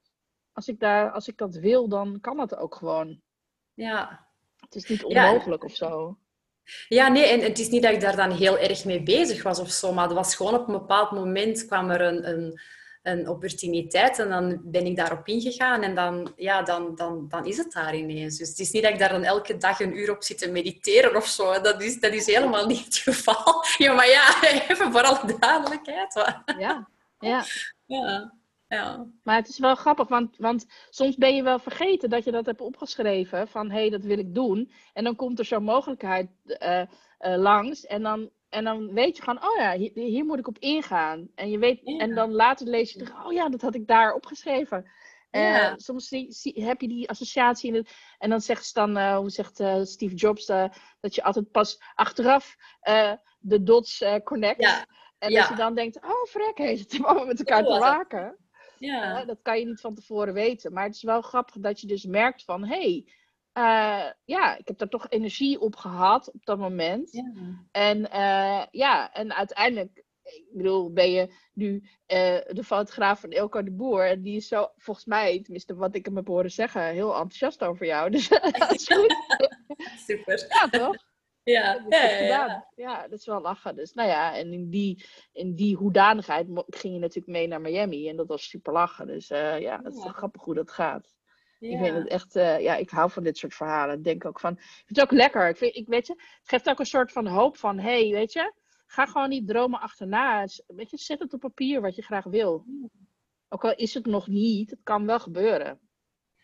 Als 0.52 0.68
ik, 0.68 0.80
daar, 0.80 1.10
als 1.10 1.28
ik 1.28 1.36
dat 1.36 1.54
wil, 1.54 1.88
dan 1.88 2.20
kan 2.20 2.36
dat 2.36 2.56
ook 2.56 2.74
gewoon. 2.74 3.20
Ja. 3.74 4.28
Het 4.56 4.74
is 4.74 4.88
niet 4.88 5.04
onmogelijk 5.04 5.64
of 5.64 5.74
zo. 5.74 6.18
Ja, 6.88 7.08
nee, 7.08 7.24
en 7.24 7.40
het 7.40 7.58
is 7.58 7.68
niet 7.68 7.82
dat 7.82 7.92
ik 7.92 8.00
daar 8.00 8.16
dan 8.16 8.30
heel 8.30 8.58
erg 8.58 8.84
mee 8.84 9.02
bezig 9.02 9.42
was 9.42 9.58
of 9.58 9.70
zo, 9.70 9.92
maar 9.92 10.04
het 10.04 10.12
was 10.12 10.36
gewoon 10.36 10.54
op 10.54 10.66
een 10.66 10.78
bepaald 10.78 11.10
moment 11.10 11.66
kwam 11.66 11.90
er 11.90 12.00
een, 12.00 12.28
een, 12.28 12.60
een 13.02 13.28
opportuniteit 13.28 14.18
en 14.18 14.28
dan 14.28 14.60
ben 14.62 14.86
ik 14.86 14.96
daarop 14.96 15.26
ingegaan 15.26 15.82
en 15.82 15.94
dan, 15.94 16.32
ja, 16.36 16.62
dan, 16.62 16.94
dan, 16.94 17.28
dan 17.28 17.46
is 17.46 17.56
het 17.56 17.72
daar 17.72 17.96
ineens. 17.96 18.38
Dus 18.38 18.48
het 18.48 18.58
is 18.58 18.70
niet 18.70 18.82
dat 18.82 18.92
ik 18.92 18.98
daar 18.98 19.08
dan 19.08 19.24
elke 19.24 19.56
dag 19.56 19.80
een 19.80 19.96
uur 19.96 20.10
op 20.10 20.22
zit 20.22 20.38
te 20.38 20.50
mediteren 20.50 21.16
of 21.16 21.26
zo. 21.26 21.60
Dat 21.60 21.82
is, 21.82 22.00
dat 22.00 22.12
is 22.12 22.26
helemaal 22.26 22.66
niet 22.66 22.84
het 22.84 22.96
geval. 22.96 23.64
Ja, 23.78 23.94
maar 23.94 24.08
ja, 24.08 24.42
even 24.68 24.92
voor 24.92 25.02
alle 25.02 25.38
duidelijkheid. 25.38 26.12
Ja, 26.58 26.88
ja. 27.18 27.44
ja. 27.86 28.32
Ja. 28.72 29.06
Maar 29.22 29.36
het 29.36 29.48
is 29.48 29.58
wel 29.58 29.74
grappig, 29.74 30.08
want, 30.08 30.36
want 30.36 30.66
soms 30.90 31.16
ben 31.16 31.34
je 31.34 31.42
wel 31.42 31.58
vergeten 31.58 32.10
dat 32.10 32.24
je 32.24 32.30
dat 32.30 32.46
hebt 32.46 32.60
opgeschreven. 32.60 33.48
Van 33.48 33.70
hé, 33.70 33.80
hey, 33.80 33.90
dat 33.90 34.02
wil 34.02 34.18
ik 34.18 34.34
doen. 34.34 34.72
En 34.92 35.04
dan 35.04 35.16
komt 35.16 35.38
er 35.38 35.44
zo'n 35.44 35.62
mogelijkheid 35.62 36.30
uh, 36.44 36.78
uh, 36.80 36.86
langs. 37.36 37.86
En 37.86 38.02
dan, 38.02 38.30
en 38.52 38.64
dan 38.64 38.92
weet 38.92 39.16
je 39.16 39.22
gewoon, 39.22 39.44
oh 39.44 39.56
ja, 39.56 39.76
hier, 39.76 39.90
hier 39.94 40.24
moet 40.24 40.38
ik 40.38 40.48
op 40.48 40.58
ingaan. 40.58 41.28
En, 41.34 41.50
je 41.50 41.58
weet, 41.58 41.80
en 41.84 42.14
dan 42.14 42.32
later 42.32 42.66
lees 42.66 42.92
je 42.92 42.98
terug, 42.98 43.24
oh 43.24 43.32
ja, 43.32 43.48
dat 43.48 43.60
had 43.60 43.74
ik 43.74 43.86
daar 43.86 44.14
opgeschreven. 44.14 44.90
Ja. 45.30 45.70
Uh, 45.70 45.74
soms 45.76 46.08
zie, 46.08 46.32
zie, 46.32 46.64
heb 46.64 46.80
je 46.80 46.88
die 46.88 47.08
associatie 47.08 47.68
in 47.68 47.74
het, 47.74 47.90
en 48.18 48.30
dan 48.30 48.40
zegt 48.40 48.66
ze 48.66 48.72
dan, 48.72 49.14
hoe 49.14 49.30
zegt 49.30 49.62
Steve 49.82 50.14
Jobs, 50.14 50.46
dat 51.00 51.14
je 51.14 51.22
altijd 51.22 51.50
pas 51.50 51.80
achteraf 51.94 52.56
de 53.38 53.62
dots 53.62 54.04
connect. 54.24 54.62
Ja. 54.62 54.86
En 55.18 55.30
ja. 55.30 55.40
dat 55.40 55.48
je 55.48 55.54
dan 55.54 55.74
denkt, 55.74 55.96
oh 55.96 56.24
vrek, 56.24 56.58
heeft 56.58 56.92
het 56.92 57.04
allemaal 57.04 57.26
met 57.26 57.38
elkaar 57.38 57.64
te 57.64 57.78
maken. 57.78 58.36
Ja. 58.78 59.24
dat 59.24 59.38
kan 59.42 59.58
je 59.58 59.66
niet 59.66 59.80
van 59.80 59.94
tevoren 59.94 60.34
weten. 60.34 60.72
Maar 60.72 60.84
het 60.84 60.94
is 60.94 61.02
wel 61.02 61.22
grappig 61.22 61.54
dat 61.58 61.80
je 61.80 61.86
dus 61.86 62.04
merkt 62.04 62.44
van... 62.44 62.64
hé, 62.64 62.80
hey, 62.80 63.06
uh, 63.58 64.06
ja, 64.24 64.56
ik 64.56 64.68
heb 64.68 64.78
daar 64.78 64.88
toch 64.88 65.06
energie 65.08 65.60
op 65.60 65.76
gehad 65.76 66.32
op 66.32 66.44
dat 66.44 66.58
moment. 66.58 67.12
Ja. 67.12 67.32
En 67.70 67.98
uh, 67.98 68.64
ja, 68.70 69.12
en 69.12 69.34
uiteindelijk... 69.34 70.04
Ik 70.22 70.48
bedoel, 70.52 70.92
ben 70.92 71.10
je 71.10 71.34
nu 71.52 71.74
uh, 71.74 71.86
de 72.48 72.62
fotograaf 72.64 73.20
van 73.20 73.30
Elko 73.30 73.62
de 73.62 73.70
Boer. 73.70 74.06
En 74.06 74.22
die 74.22 74.36
is 74.36 74.48
zo, 74.48 74.68
volgens 74.76 75.06
mij, 75.06 75.42
tenminste 75.42 75.74
wat 75.74 75.94
ik 75.94 76.04
hem 76.04 76.16
heb 76.16 76.26
horen 76.26 76.50
zeggen, 76.50 76.82
heel 76.82 77.12
enthousiast 77.12 77.64
over 77.64 77.86
jou. 77.86 78.10
Dus 78.10 78.28
dat 78.28 78.72
is 78.74 78.86
goed. 78.88 79.16
Super. 80.06 80.46
Ja, 80.48 80.68
toch? 80.68 80.96
Ja, 81.42 81.84
ja, 81.88 82.68
ja, 82.74 83.08
dat 83.08 83.18
is 83.18 83.26
wel 83.26 83.40
lachen. 83.40 83.76
Dus 83.76 83.92
nou 83.92 84.08
ja, 84.08 84.36
en 84.36 84.52
in 84.52 84.70
die, 84.70 85.04
in 85.32 85.54
die 85.54 85.76
hoedanigheid 85.76 86.46
ging 86.66 86.94
je 86.94 87.00
natuurlijk 87.00 87.36
mee 87.36 87.46
naar 87.46 87.60
Miami. 87.60 88.08
En 88.08 88.16
dat 88.16 88.26
was 88.26 88.48
super 88.48 88.72
lachen. 88.72 89.06
Dus 89.06 89.28
ja, 89.28 89.80
het 89.82 89.96
is 89.96 90.04
grappig 90.04 90.42
hoe 90.42 90.54
dat 90.54 90.70
gaat. 90.70 91.14
Ik 91.62 91.78
vind 91.78 91.96
het 91.96 92.08
echt, 92.08 92.36
uh, 92.36 92.60
ja, 92.60 92.76
ik 92.76 92.90
hou 92.90 93.10
van 93.10 93.22
dit 93.22 93.36
soort 93.36 93.54
verhalen. 93.54 93.96
Ik 93.96 94.04
denk 94.04 94.24
ook 94.24 94.40
van, 94.40 94.52
ik 94.52 94.82
vind 94.86 94.98
het 94.98 95.02
ook 95.02 95.10
lekker. 95.10 95.48
Ik 95.48 95.56
vind, 95.56 95.76
ik, 95.76 95.86
weet 95.86 96.06
je, 96.06 96.12
het 96.12 96.48
geeft 96.48 96.68
ook 96.68 96.78
een 96.78 96.86
soort 96.86 97.12
van 97.12 97.26
hoop 97.26 97.56
van, 97.56 97.78
hé, 97.78 98.00
hey, 98.00 98.10
weet 98.10 98.32
je, 98.32 98.52
ga 98.86 99.06
gewoon 99.06 99.28
niet 99.28 99.46
dromen 99.46 99.80
achterna. 99.80 100.46
Weet 100.66 100.90
je, 100.90 100.96
zet 100.96 101.18
het 101.18 101.32
op 101.32 101.40
papier 101.40 101.80
wat 101.80 101.94
je 101.94 102.02
graag 102.02 102.24
wil. 102.24 102.64
Ook 103.48 103.64
al 103.64 103.74
is 103.74 103.94
het 103.94 104.06
nog 104.06 104.26
niet, 104.26 104.70
het 104.70 104.80
kan 104.82 105.06
wel 105.06 105.20
gebeuren. 105.20 105.80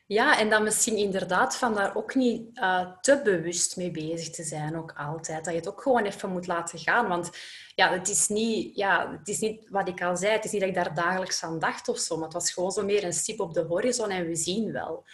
Ja, 0.09 0.39
en 0.39 0.51
dan 0.51 0.63
misschien 0.63 0.97
inderdaad 0.97 1.57
van 1.57 1.75
daar 1.75 1.97
ook 1.97 2.15
niet 2.15 2.59
uh, 2.59 2.93
te 3.01 3.21
bewust 3.25 3.77
mee 3.77 3.91
bezig 3.91 4.31
te 4.31 4.43
zijn, 4.43 4.77
ook 4.77 4.93
altijd. 4.97 5.45
Dat 5.45 5.53
je 5.53 5.59
het 5.59 5.69
ook 5.69 5.83
gewoon 5.83 6.05
even 6.05 6.31
moet 6.31 6.47
laten 6.47 6.79
gaan. 6.79 7.09
Want 7.09 7.31
ja, 7.75 7.93
het 7.93 8.09
is 8.09 8.29
niet, 8.29 8.77
ja, 8.77 9.11
het 9.19 9.29
is 9.29 9.39
niet 9.39 9.69
wat 9.71 9.89
ik 9.89 10.03
al 10.03 10.17
zei, 10.17 10.33
het 10.33 10.45
is 10.45 10.51
niet 10.51 10.61
dat 10.61 10.69
ik 10.69 10.75
daar 10.75 10.95
dagelijks 10.95 11.43
aan 11.43 11.59
dacht 11.59 11.89
of 11.89 11.99
zo, 11.99 12.15
maar 12.15 12.25
het 12.25 12.33
was 12.33 12.53
gewoon 12.53 12.71
zo 12.71 12.85
meer 12.85 13.05
een 13.05 13.13
stip 13.13 13.41
op 13.41 13.55
de 13.55 13.61
horizon 13.61 14.11
en 14.11 14.27
we 14.27 14.37
zien 14.37 14.73
wel. 14.73 15.05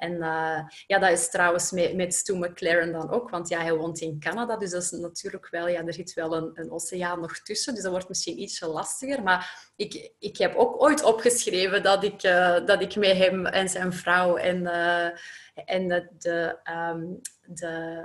En 0.00 0.12
uh, 0.12 0.60
ja, 0.86 0.98
dat 0.98 1.10
is 1.10 1.30
trouwens 1.30 1.70
met, 1.70 1.94
met 1.94 2.14
Stu 2.14 2.34
McLaren 2.36 2.92
dan 2.92 3.10
ook, 3.10 3.30
want 3.30 3.48
ja, 3.48 3.60
hij 3.60 3.74
woont 3.74 4.00
in 4.00 4.20
Canada, 4.20 4.56
dus 4.56 4.70
dat 4.70 4.82
is 4.82 4.90
natuurlijk 4.90 5.48
wel, 5.50 5.68
ja, 5.68 5.84
er 5.86 5.94
zit 5.94 6.14
wel 6.14 6.36
een, 6.36 6.50
een 6.54 6.70
oceaan 6.70 7.20
nog 7.20 7.38
tussen, 7.38 7.74
dus 7.74 7.82
dat 7.82 7.92
wordt 7.92 8.08
misschien 8.08 8.40
ietsje 8.40 8.66
lastiger. 8.66 9.22
Maar 9.22 9.70
ik, 9.76 10.12
ik 10.18 10.36
heb 10.36 10.54
ook 10.54 10.82
ooit 10.82 11.02
opgeschreven 11.02 11.82
dat 11.82 12.04
ik, 12.04 12.22
uh, 12.22 12.66
dat 12.66 12.80
ik 12.80 12.96
met 12.96 13.16
hem 13.16 13.46
en 13.46 13.68
zijn 13.68 13.92
vrouw 13.92 14.36
en, 14.36 14.62
uh, 14.62 15.06
en 15.64 15.88
de, 15.88 16.08
de, 16.18 16.58
um, 16.92 17.20
de 17.44 18.04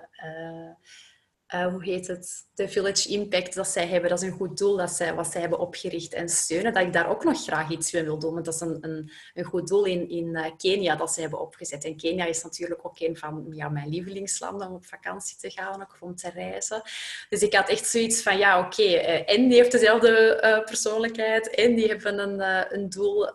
uh, 1.55 1.67
hoe 1.67 1.83
heet 1.83 2.07
het, 2.07 2.47
de 2.53 2.67
Village 2.67 3.09
Impact 3.09 3.55
dat 3.55 3.67
zij 3.67 3.87
hebben. 3.87 4.09
Dat 4.09 4.21
is 4.21 4.27
een 4.27 4.35
goed 4.35 4.57
doel 4.57 4.77
dat 4.77 4.91
zij, 4.91 5.13
wat 5.13 5.27
zij 5.27 5.41
hebben 5.41 5.59
opgericht 5.59 6.13
en 6.13 6.29
steunen. 6.29 6.73
Dat 6.73 6.83
ik 6.83 6.93
daar 6.93 7.09
ook 7.09 7.23
nog 7.23 7.43
graag 7.43 7.69
iets 7.69 7.91
mee 7.91 8.03
wil 8.03 8.19
doen. 8.19 8.33
Want 8.33 8.45
dat 8.45 8.53
is 8.53 8.59
een, 8.59 8.77
een, 8.81 9.11
een 9.33 9.43
goed 9.43 9.67
doel 9.67 9.85
in, 9.85 10.09
in 10.09 10.27
uh, 10.27 10.45
Kenia 10.57 10.95
dat 10.95 11.13
zij 11.13 11.21
hebben 11.21 11.41
opgezet. 11.41 11.85
En 11.85 11.97
Kenia 11.97 12.25
is 12.25 12.43
natuurlijk 12.43 12.85
ook 12.85 12.99
een 12.99 13.17
van 13.17 13.45
ja, 13.49 13.69
mijn 13.69 13.89
lievelingslanden 13.89 14.67
om 14.67 14.73
op 14.73 14.85
vakantie 14.85 15.37
te 15.37 15.49
gaan 15.49 15.81
of 15.81 16.01
om 16.01 16.15
te 16.15 16.29
reizen. 16.29 16.81
Dus 17.29 17.41
ik 17.41 17.53
had 17.53 17.69
echt 17.69 17.87
zoiets 17.87 18.21
van, 18.21 18.37
ja 18.37 18.59
oké, 18.59 18.83
eh, 18.83 19.35
en 19.35 19.47
die 19.47 19.57
heeft 19.57 19.71
dezelfde 19.71 20.63
persoonlijkheid 20.65 21.49
en 21.49 21.75
die 21.75 21.87
hebben 21.87 22.19
een, 22.19 22.41
een 22.73 22.89
doel 22.89 23.31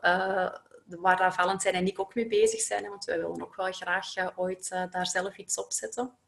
waar 0.87 1.35
Valentijn 1.35 1.75
en 1.75 1.87
ik 1.87 2.01
ook 2.01 2.15
mee 2.15 2.27
bezig 2.27 2.61
zijn. 2.61 2.89
Want 2.89 3.05
wij 3.05 3.19
willen 3.19 3.43
ook 3.43 3.57
wel 3.57 3.73
graag 3.73 4.37
ooit 4.37 4.69
daar 4.91 5.07
zelf 5.07 5.37
iets 5.37 5.59
op 5.59 5.73
zetten. 5.73 6.19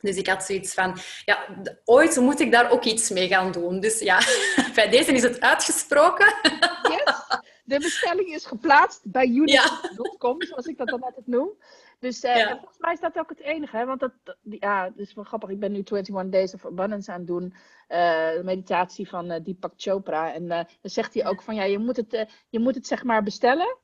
Dus 0.00 0.16
ik 0.16 0.26
had 0.26 0.44
zoiets 0.44 0.74
van, 0.74 0.96
ja, 1.24 1.46
ooit 1.84 2.16
moet 2.16 2.40
ik 2.40 2.52
daar 2.52 2.70
ook 2.70 2.84
iets 2.84 3.10
mee 3.10 3.28
gaan 3.28 3.52
doen. 3.52 3.80
Dus 3.80 3.98
ja, 3.98 4.18
bij 4.74 4.88
deze 4.88 5.12
is 5.12 5.22
het 5.22 5.40
uitgesproken. 5.40 6.34
Yes. 6.82 7.40
De 7.64 7.78
bestelling 7.78 8.34
is 8.34 8.46
geplaatst 8.46 9.00
bij 9.04 9.26
unit.com, 9.26 10.42
zoals 10.42 10.66
ik 10.66 10.78
dat 10.78 10.88
dan 10.88 11.02
altijd 11.02 11.26
noem. 11.26 11.50
Dus 11.98 12.24
uh, 12.24 12.48
volgens 12.48 12.78
mij 12.78 12.92
is 12.92 13.00
dat 13.00 13.18
ook 13.18 13.28
het 13.28 13.40
enige. 13.40 13.76
Hè? 13.76 13.86
Want 13.86 14.00
dat, 14.00 14.12
ja, 14.42 14.84
het 14.84 14.98
is 14.98 15.14
wel 15.14 15.24
grappig. 15.24 15.48
Ik 15.48 15.60
ben 15.60 15.72
nu 15.72 15.82
21 15.82 16.28
Days 16.28 16.54
of 16.54 16.66
Abundance 16.66 17.12
aan 17.12 17.18
het 17.18 17.26
doen. 17.26 17.44
Uh, 17.44 18.30
de 18.32 18.40
meditatie 18.44 19.08
van 19.08 19.30
uh, 19.30 19.36
Deepak 19.42 19.72
Chopra. 19.76 20.34
En 20.34 20.48
dan 20.48 20.66
zegt 20.82 21.14
hij 21.14 21.26
ook 21.26 21.42
van, 21.42 21.54
ja, 21.54 21.64
je 21.64 21.78
moet 21.78 21.96
het, 21.96 22.26
je 22.48 22.58
moet 22.58 22.74
het 22.74 22.86
zeg 22.86 23.04
maar 23.04 23.22
bestellen. 23.22 23.76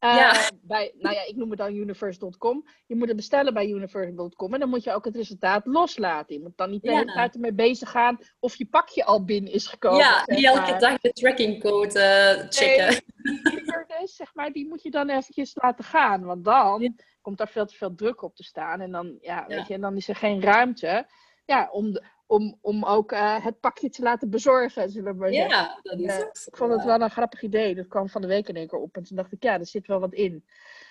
Uh, 0.00 0.16
ja. 0.16 0.50
Bij, 0.62 0.92
nou 0.98 1.14
ja, 1.14 1.26
ik 1.26 1.36
noem 1.36 1.50
het 1.50 1.58
dan 1.58 1.74
universe.com. 1.74 2.68
Je 2.86 2.96
moet 2.96 3.08
het 3.08 3.16
bestellen 3.16 3.54
bij 3.54 3.68
universe.com 3.68 4.54
en 4.54 4.60
dan 4.60 4.68
moet 4.68 4.84
je 4.84 4.92
ook 4.92 5.04
het 5.04 5.16
resultaat 5.16 5.66
loslaten. 5.66 6.34
Je 6.34 6.40
moet 6.40 6.56
dan 6.56 6.70
niet 6.70 6.82
de 6.82 6.94
hele 6.94 7.12
tijd 7.12 7.34
ermee 7.34 7.52
bezig 7.52 7.90
gaan 7.90 8.18
of 8.38 8.56
je 8.56 8.66
pakje 8.66 9.04
al 9.04 9.24
binnen 9.24 9.52
is 9.52 9.66
gekomen. 9.66 9.98
Ja, 9.98 10.22
niet 10.26 10.44
elke 10.44 10.76
dag 10.76 10.98
de 10.98 11.12
trackingcode 11.12 11.98
uh, 11.98 12.48
checken. 12.48 13.02
Nee, 13.22 13.98
die, 13.98 14.08
zeg 14.08 14.34
maar, 14.34 14.52
die 14.52 14.68
moet 14.68 14.82
je 14.82 14.90
dan 14.90 15.08
eventjes 15.08 15.54
laten 15.54 15.84
gaan, 15.84 16.24
want 16.24 16.44
dan 16.44 16.98
komt 17.20 17.38
daar 17.38 17.48
veel 17.48 17.66
te 17.66 17.74
veel 17.74 17.94
druk 17.94 18.22
op 18.22 18.36
te 18.36 18.44
staan 18.44 18.80
en 18.80 18.90
dan, 18.90 19.18
ja, 19.20 19.44
Weet 19.46 19.66
je, 19.66 19.74
en 19.74 19.80
dan 19.80 19.96
is 19.96 20.08
er 20.08 20.16
geen 20.16 20.42
ruimte 20.42 21.06
ja, 21.44 21.68
om, 21.70 21.92
de, 21.92 22.02
om, 22.30 22.58
om 22.60 22.84
ook 22.84 23.12
uh, 23.12 23.44
het 23.44 23.60
pakje 23.60 23.90
te 23.90 24.02
laten 24.02 24.30
bezorgen, 24.30 24.90
zullen 24.90 25.12
we 25.12 25.18
maar 25.18 25.32
zeggen. 25.32 25.50
Ja, 25.50 25.78
dat 25.82 25.98
is 25.98 26.18
uh, 26.18 26.18
Ik 26.18 26.56
vond 26.56 26.72
het 26.72 26.84
wel 26.84 27.00
een 27.00 27.10
grappig 27.10 27.42
idee. 27.42 27.74
Dat 27.74 27.88
kwam 27.88 28.08
van 28.08 28.20
de 28.20 28.26
week 28.26 28.48
in 28.48 28.56
één 28.56 28.68
keer 28.68 28.78
op. 28.78 28.96
En 28.96 29.02
toen 29.02 29.16
dacht 29.16 29.32
ik, 29.32 29.42
ja, 29.42 29.58
er 29.58 29.66
zit 29.66 29.86
wel 29.86 30.00
wat 30.00 30.12
in. 30.12 30.44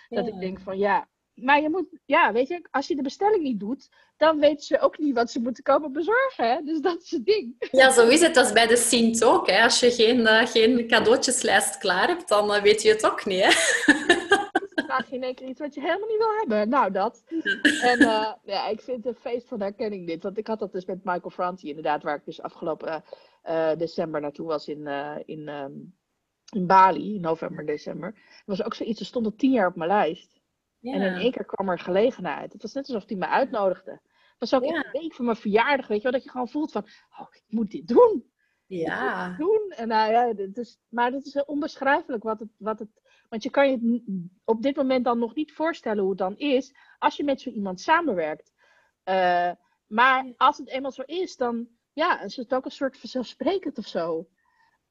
Dat 0.09 0.27
ik 0.27 0.39
denk 0.39 0.59
van, 0.59 0.77
ja... 0.77 1.07
Maar 1.33 1.61
je 1.61 1.69
moet, 1.69 1.85
ja, 2.05 2.31
weet 2.31 2.47
je, 2.47 2.67
als 2.71 2.87
je 2.87 2.95
de 2.95 3.01
bestelling 3.01 3.43
niet 3.43 3.59
doet, 3.59 3.89
dan 4.17 4.39
weten 4.39 4.65
ze 4.65 4.79
ook 4.79 4.97
niet 4.97 5.15
wat 5.15 5.31
ze 5.31 5.39
moeten 5.39 5.63
komen 5.63 5.91
bezorgen. 5.91 6.49
Hè? 6.49 6.61
Dus 6.63 6.79
dat 6.79 7.01
is 7.01 7.11
het 7.11 7.25
ding. 7.25 7.55
Ja, 7.71 7.91
zo 7.91 8.07
is 8.07 8.21
het. 8.21 8.33
Dat 8.33 8.45
is 8.45 8.53
bij 8.53 8.67
de 8.67 8.77
Sint 8.77 9.23
ook. 9.23 9.47
Hè? 9.47 9.63
Als 9.63 9.79
je 9.79 9.91
geen, 9.91 10.19
uh, 10.19 10.45
geen 10.45 10.87
cadeautjeslijst 10.87 11.77
klaar 11.77 12.07
hebt, 12.07 12.27
dan 12.27 12.61
weet 12.61 12.81
je 12.81 12.89
het 12.89 13.05
ook 13.05 13.25
niet. 13.25 13.43
Hè? 13.43 13.51
vraag 15.00 15.10
je 15.10 15.16
in 15.16 15.24
één 15.24 15.36
keer 15.36 15.47
iets 15.47 15.60
wat 15.60 15.74
je 15.74 15.82
helemaal 15.82 16.08
niet 16.08 16.18
wil 16.18 16.36
hebben. 16.38 16.70
Nou, 16.70 16.91
dat. 16.91 17.24
En 17.82 18.02
uh, 18.02 18.34
ja, 18.43 18.68
ik 18.68 18.82
vind 18.82 19.04
het 19.04 19.16
een 19.16 19.22
feest 19.22 19.47
van 19.47 19.62
herkenning 19.62 20.08
dit. 20.08 20.24
Want 20.24 20.38
ik 20.38 20.47
had 20.47 20.60
dat 20.60 20.72
dus 20.72 20.86
met 20.86 21.04
Michael 21.04 21.30
Franti 21.30 21.68
inderdaad, 21.68 22.04
waar 22.04 22.16
ik 22.16 22.26
dus 22.26 22.41
afgelopen 22.41 23.04
uh, 23.45 23.76
december 23.76 24.22
naartoe 24.22 24.47
was 24.47 24.68
in, 24.68 24.80
uh, 24.80 25.16
in, 25.26 25.47
um, 25.47 25.97
in 26.52 26.68
Bali, 26.68 27.20
november, 27.20 27.66
december. 27.66 28.14
Er 28.16 28.43
was 28.45 28.64
ook 28.64 28.74
zoiets, 28.74 29.00
er 29.00 29.06
stond 29.06 29.26
al 29.26 29.36
tien 29.36 29.52
jaar 29.52 29.68
op 29.68 29.76
mijn 29.76 29.89
lijst. 29.89 30.39
Ja. 30.80 30.93
En 30.93 31.02
in 31.02 31.14
één 31.14 31.32
keer 31.32 31.45
kwam 31.45 31.70
er 31.70 31.80
gelegenheid. 31.80 32.54
Het 32.54 32.62
was 32.62 32.74
net 32.74 32.88
alsof 32.88 33.08
hij 33.08 33.18
me 33.18 33.28
uitnodigde. 33.28 33.91
Het 33.91 34.50
was 34.50 34.54
ook 34.54 34.70
ja. 34.70 34.76
een 34.76 35.02
week 35.02 35.14
van 35.14 35.26
mijn 35.26 35.38
verjaardag, 35.38 35.88
weet 35.88 35.97
je 35.97 36.04
wel, 36.04 36.12
dat 36.12 36.24
je 36.24 36.30
gewoon 36.30 36.50
voelt 36.50 36.72
van, 36.72 36.84
oh, 37.20 37.28
ik 37.32 37.43
moet 37.47 37.72
dit 37.72 37.88
doen. 37.88 38.28
Ja. 38.66 39.36
doen. 39.38 39.74
En 39.76 39.88
nou 39.88 40.12
ja, 40.12 40.34
is, 40.54 40.80
maar 40.89 41.12
het 41.12 41.26
is 41.26 41.45
onbeschrijfelijk 41.45 42.24
wat 42.24 42.39
het, 42.39 42.50
wat 42.58 42.80
het 42.80 42.89
want 43.30 43.43
je 43.43 43.49
kan 43.49 43.69
je 43.69 44.03
op 44.43 44.61
dit 44.61 44.75
moment 44.75 45.03
dan 45.03 45.19
nog 45.19 45.36
niet 45.36 45.53
voorstellen 45.53 46.01
hoe 46.01 46.09
het 46.09 46.19
dan 46.19 46.38
is 46.38 46.75
als 46.97 47.15
je 47.15 47.23
met 47.23 47.41
zo 47.41 47.49
iemand 47.49 47.82
samenwerkt. 47.82 48.53
Uh, 49.05 49.51
maar 49.88 50.34
als 50.38 50.57
het 50.57 50.69
eenmaal 50.69 50.91
zo 50.91 51.01
is, 51.01 51.36
dan 51.36 51.67
ja, 51.93 52.21
is 52.21 52.36
het 52.36 52.53
ook 52.53 52.65
een 52.65 52.71
soort 52.71 52.99
vanzelfsprekend 52.99 53.77
of 53.77 53.88
zo. 53.88 54.30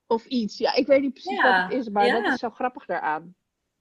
Of 0.06 0.26
iets. 0.26 0.58
Ja, 0.58 0.74
ik 0.74 0.86
weet 0.86 1.00
niet 1.00 1.12
precies 1.12 1.36
ja, 1.36 1.42
wat 1.42 1.70
het 1.72 1.80
is, 1.80 1.88
maar 1.88 2.06
ja. 2.06 2.20
dat 2.20 2.32
is 2.32 2.38
zo 2.38 2.50
grappig 2.50 2.86
daaraan. 2.86 3.34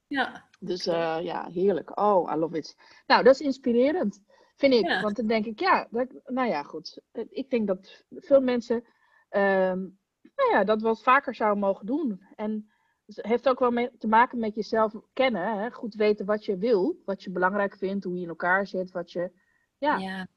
Ja. 0.08 0.50
Dus 0.60 0.88
uh, 0.88 1.18
ja, 1.22 1.50
heerlijk. 1.50 2.00
Oh, 2.00 2.32
I 2.34 2.36
love 2.36 2.58
it. 2.58 2.76
Nou, 3.08 3.24
dat 3.24 3.34
is 3.34 3.42
inspirerend, 3.42 4.24
vind 4.56 4.74
ik. 4.74 4.86
Ja. 4.86 5.02
Want 5.02 5.16
dan 5.16 5.28
denk 5.28 5.46
ik, 5.46 5.60
ja, 5.60 5.88
dat, 5.90 6.08
nou 6.26 6.48
ja, 6.48 6.64
goed. 6.64 7.02
Ik 7.30 7.50
denk 7.50 7.68
dat 7.68 8.06
veel 8.10 8.42
mensen, 8.42 8.76
um, 9.30 10.00
nou 10.36 10.52
ja, 10.52 10.64
dat 10.64 10.82
wat 10.82 11.04
vaker 11.04 11.36
zouden 11.36 11.60
mogen 11.60 11.86
doen. 11.86 12.28
En 12.36 12.72
heeft 13.16 13.50
ook 13.50 13.60
wel 13.60 13.72
mee 13.72 13.98
te 13.98 14.08
maken 14.08 14.40
met 14.40 14.56
jezelf 14.56 14.94
kennen. 15.14 15.60
Hè? 15.60 15.72
Goed 15.72 15.96
weten 15.96 16.26
wat 16.26 16.46
je 16.46 16.58
wil, 16.58 17.02
wat 17.06 17.24
je 17.24 17.32
belangrijk 17.32 17.78
vindt, 17.78 18.04
hoe 18.04 18.16
je 18.16 18.22
in 18.22 18.30
elkaar 18.30 18.68
zit, 18.68 18.92
wat 18.92 19.12
je. 19.12 19.32
Ja. 19.78 19.98
ja. 19.98 20.28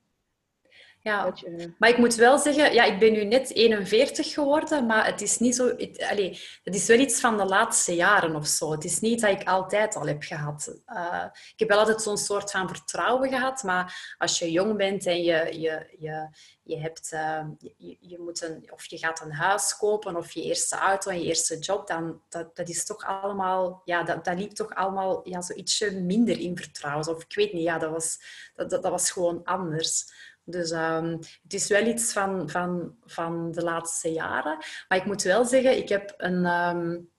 Ja, 1.02 1.32
maar 1.78 1.88
ik 1.88 1.98
moet 1.98 2.14
wel 2.14 2.38
zeggen, 2.38 2.72
ja, 2.72 2.84
ik 2.84 2.98
ben 2.98 3.12
nu 3.12 3.24
net 3.24 3.54
41 3.54 4.32
geworden, 4.32 4.86
maar 4.86 5.06
het 5.06 5.20
is 5.20 5.38
niet 5.38 5.54
zo... 5.54 5.66
Het, 5.66 6.06
allez, 6.10 6.58
het 6.62 6.74
is 6.74 6.86
wel 6.86 6.98
iets 6.98 7.20
van 7.20 7.36
de 7.36 7.44
laatste 7.44 7.94
jaren 7.94 8.36
of 8.36 8.46
zo. 8.46 8.70
Het 8.70 8.84
is 8.84 9.00
niet 9.00 9.20
dat 9.20 9.30
ik 9.30 9.48
altijd 9.48 9.96
al 9.96 10.06
heb 10.06 10.22
gehad. 10.22 10.80
Uh, 10.86 11.24
ik 11.52 11.58
heb 11.58 11.68
wel 11.68 11.78
altijd 11.78 12.02
zo'n 12.02 12.18
soort 12.18 12.50
van 12.50 12.68
vertrouwen 12.68 13.28
gehad, 13.28 13.62
maar 13.62 14.14
als 14.18 14.38
je 14.38 14.50
jong 14.50 14.76
bent 14.76 15.06
en 15.06 15.22
je, 15.22 15.60
je, 15.60 15.96
je, 15.98 16.28
je, 16.62 16.78
hebt, 16.78 17.10
uh, 17.12 17.44
je, 17.58 17.96
je, 18.00 18.18
moet 18.18 18.42
een, 18.42 18.72
of 18.72 18.86
je 18.86 18.98
gaat 18.98 19.20
een 19.20 19.32
huis 19.32 19.76
kopen 19.76 20.16
of 20.16 20.30
je 20.32 20.42
eerste 20.42 20.76
auto 20.76 21.10
en 21.10 21.20
je 21.20 21.26
eerste 21.26 21.58
job, 21.58 21.86
dan 21.86 22.22
dat, 22.28 22.56
dat 22.56 22.68
is 22.68 22.84
toch 22.84 23.04
allemaal... 23.04 23.82
Ja, 23.84 24.02
dat, 24.02 24.24
dat 24.24 24.38
liep 24.38 24.52
toch 24.52 24.74
allemaal 24.74 25.28
ja, 25.28 25.42
zo 25.42 25.54
ietsje 25.54 26.00
minder 26.00 26.38
in 26.38 26.56
vertrouwen. 26.56 27.08
Of 27.08 27.22
ik 27.22 27.34
weet 27.34 27.52
niet, 27.52 27.62
ja, 27.62 27.78
dat 27.78 27.90
was, 27.90 28.18
dat, 28.54 28.70
dat, 28.70 28.82
dat 28.82 28.92
was 28.92 29.10
gewoon 29.10 29.44
anders. 29.44 30.28
Dus 30.50 30.70
um, 30.70 31.18
het 31.42 31.54
is 31.54 31.68
wel 31.68 31.86
iets 31.86 32.12
van, 32.12 32.50
van, 32.50 32.96
van 33.04 33.52
de 33.52 33.62
laatste 33.62 34.12
jaren. 34.12 34.56
Maar 34.88 34.98
ik 34.98 35.04
moet 35.04 35.22
wel 35.22 35.44
zeggen, 35.44 35.76
ik 35.76 35.88
heb 35.88 36.14
een, 36.16 36.46
um, 36.46 37.10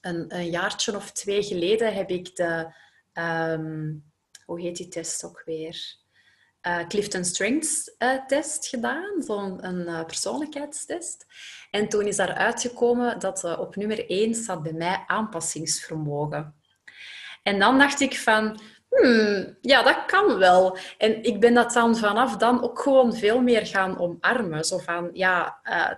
een, 0.00 0.24
een, 0.36 0.50
jaartje 0.50 0.96
of 0.96 1.12
twee 1.12 1.42
geleden 1.42 1.94
heb 1.94 2.10
ik 2.10 2.36
de... 2.36 2.74
Um, 3.12 4.08
hoe 4.44 4.60
heet 4.60 4.76
die 4.76 4.88
test 4.88 5.24
ook 5.24 5.42
weer? 5.44 5.98
Uh, 6.66 6.86
Clifton 6.86 7.24
Strengths 7.24 7.94
uh, 7.98 8.26
test 8.26 8.66
gedaan, 8.66 9.22
zo'n 9.22 9.66
een 9.66 9.80
uh, 9.80 10.04
persoonlijkheidstest. 10.04 11.26
En 11.70 11.88
toen 11.88 12.06
is 12.06 12.16
daar 12.16 12.34
uitgekomen 12.34 13.18
dat 13.18 13.58
op 13.58 13.76
nummer 13.76 14.10
1 14.10 14.34
staat 14.34 14.62
bij 14.62 14.72
mij 14.72 15.04
aanpassingsvermogen. 15.06 16.54
En 17.42 17.58
dan 17.58 17.78
dacht 17.78 18.00
ik 18.00 18.18
van, 18.18 18.60
hmm, 18.90 19.56
ja, 19.60 19.82
dat 19.82 20.04
kan 20.06 20.38
wel. 20.38 20.76
En 20.98 21.22
ik 21.22 21.40
ben 21.40 21.54
dat 21.54 21.72
dan 21.72 21.96
vanaf 21.96 22.36
dan 22.36 22.62
ook 22.62 22.80
gewoon 22.80 23.14
veel 23.14 23.40
meer 23.40 23.66
gaan 23.66 23.98
omarmen. 23.98 24.64
Zo 24.64 24.78
van, 24.78 25.10
ja, 25.12 25.60
uh, 25.64 25.90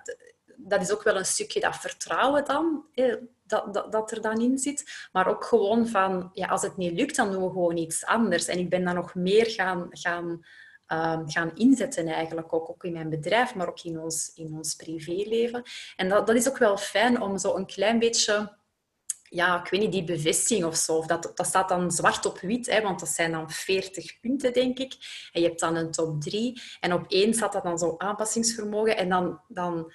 dat 0.56 0.80
is 0.80 0.92
ook 0.92 1.02
wel 1.02 1.16
een 1.16 1.24
stukje 1.24 1.60
dat 1.60 1.76
vertrouwen 1.76 2.44
dan, 2.44 2.84
eh, 2.94 3.14
dat, 3.46 3.92
dat, 3.92 4.10
er 4.10 4.20
dan 4.20 4.40
in 4.40 4.58
zit. 4.58 5.08
Maar 5.12 5.26
ook 5.26 5.44
gewoon 5.44 5.86
van, 5.86 6.30
ja, 6.32 6.46
als 6.46 6.62
het 6.62 6.76
niet 6.76 6.92
lukt, 6.92 7.16
dan 7.16 7.32
doen 7.32 7.42
we 7.42 7.48
gewoon 7.48 7.76
iets 7.76 8.04
anders. 8.04 8.46
En 8.46 8.58
ik 8.58 8.68
ben 8.70 8.84
dan 8.84 8.94
nog 8.94 9.14
meer 9.14 9.46
gaan, 9.46 9.86
gaan, 9.90 10.46
uh, 10.92 11.20
gaan 11.24 11.50
inzetten 11.54 12.06
eigenlijk, 12.06 12.52
ook, 12.52 12.68
ook 12.68 12.84
in 12.84 12.92
mijn 12.92 13.10
bedrijf, 13.10 13.54
maar 13.54 13.68
ook 13.68 13.82
in 13.82 14.00
ons, 14.00 14.32
in 14.34 14.54
ons 14.54 14.74
privéleven. 14.74 15.62
En 15.96 16.08
dat, 16.08 16.26
dat 16.26 16.36
is 16.36 16.48
ook 16.48 16.58
wel 16.58 16.76
fijn 16.76 17.20
om 17.20 17.38
zo 17.38 17.56
een 17.56 17.66
klein 17.66 17.98
beetje 17.98 18.60
ja, 19.32 19.60
ik 19.64 19.70
weet 19.70 19.80
niet, 19.80 19.92
die 19.92 20.04
bevestiging 20.04 20.66
of 20.66 20.76
zo. 20.76 20.96
Of 20.96 21.06
dat, 21.06 21.32
dat 21.34 21.46
staat 21.46 21.68
dan 21.68 21.90
zwart 21.90 22.26
op 22.26 22.38
wit, 22.38 22.66
hè, 22.66 22.82
want 22.82 23.00
dat 23.00 23.08
zijn 23.08 23.32
dan 23.32 23.50
40 23.50 24.20
punten, 24.20 24.52
denk 24.52 24.78
ik. 24.78 24.92
En 25.32 25.40
je 25.40 25.46
hebt 25.46 25.60
dan 25.60 25.76
een 25.76 25.90
top 25.90 26.20
3. 26.20 26.62
En 26.80 26.92
op 26.92 27.04
één 27.08 27.34
staat 27.34 27.52
dat 27.52 27.62
dan 27.62 27.78
zo 27.78 27.94
aanpassingsvermogen. 27.98 28.96
En 28.96 29.08
dan, 29.08 29.40
dan, 29.48 29.92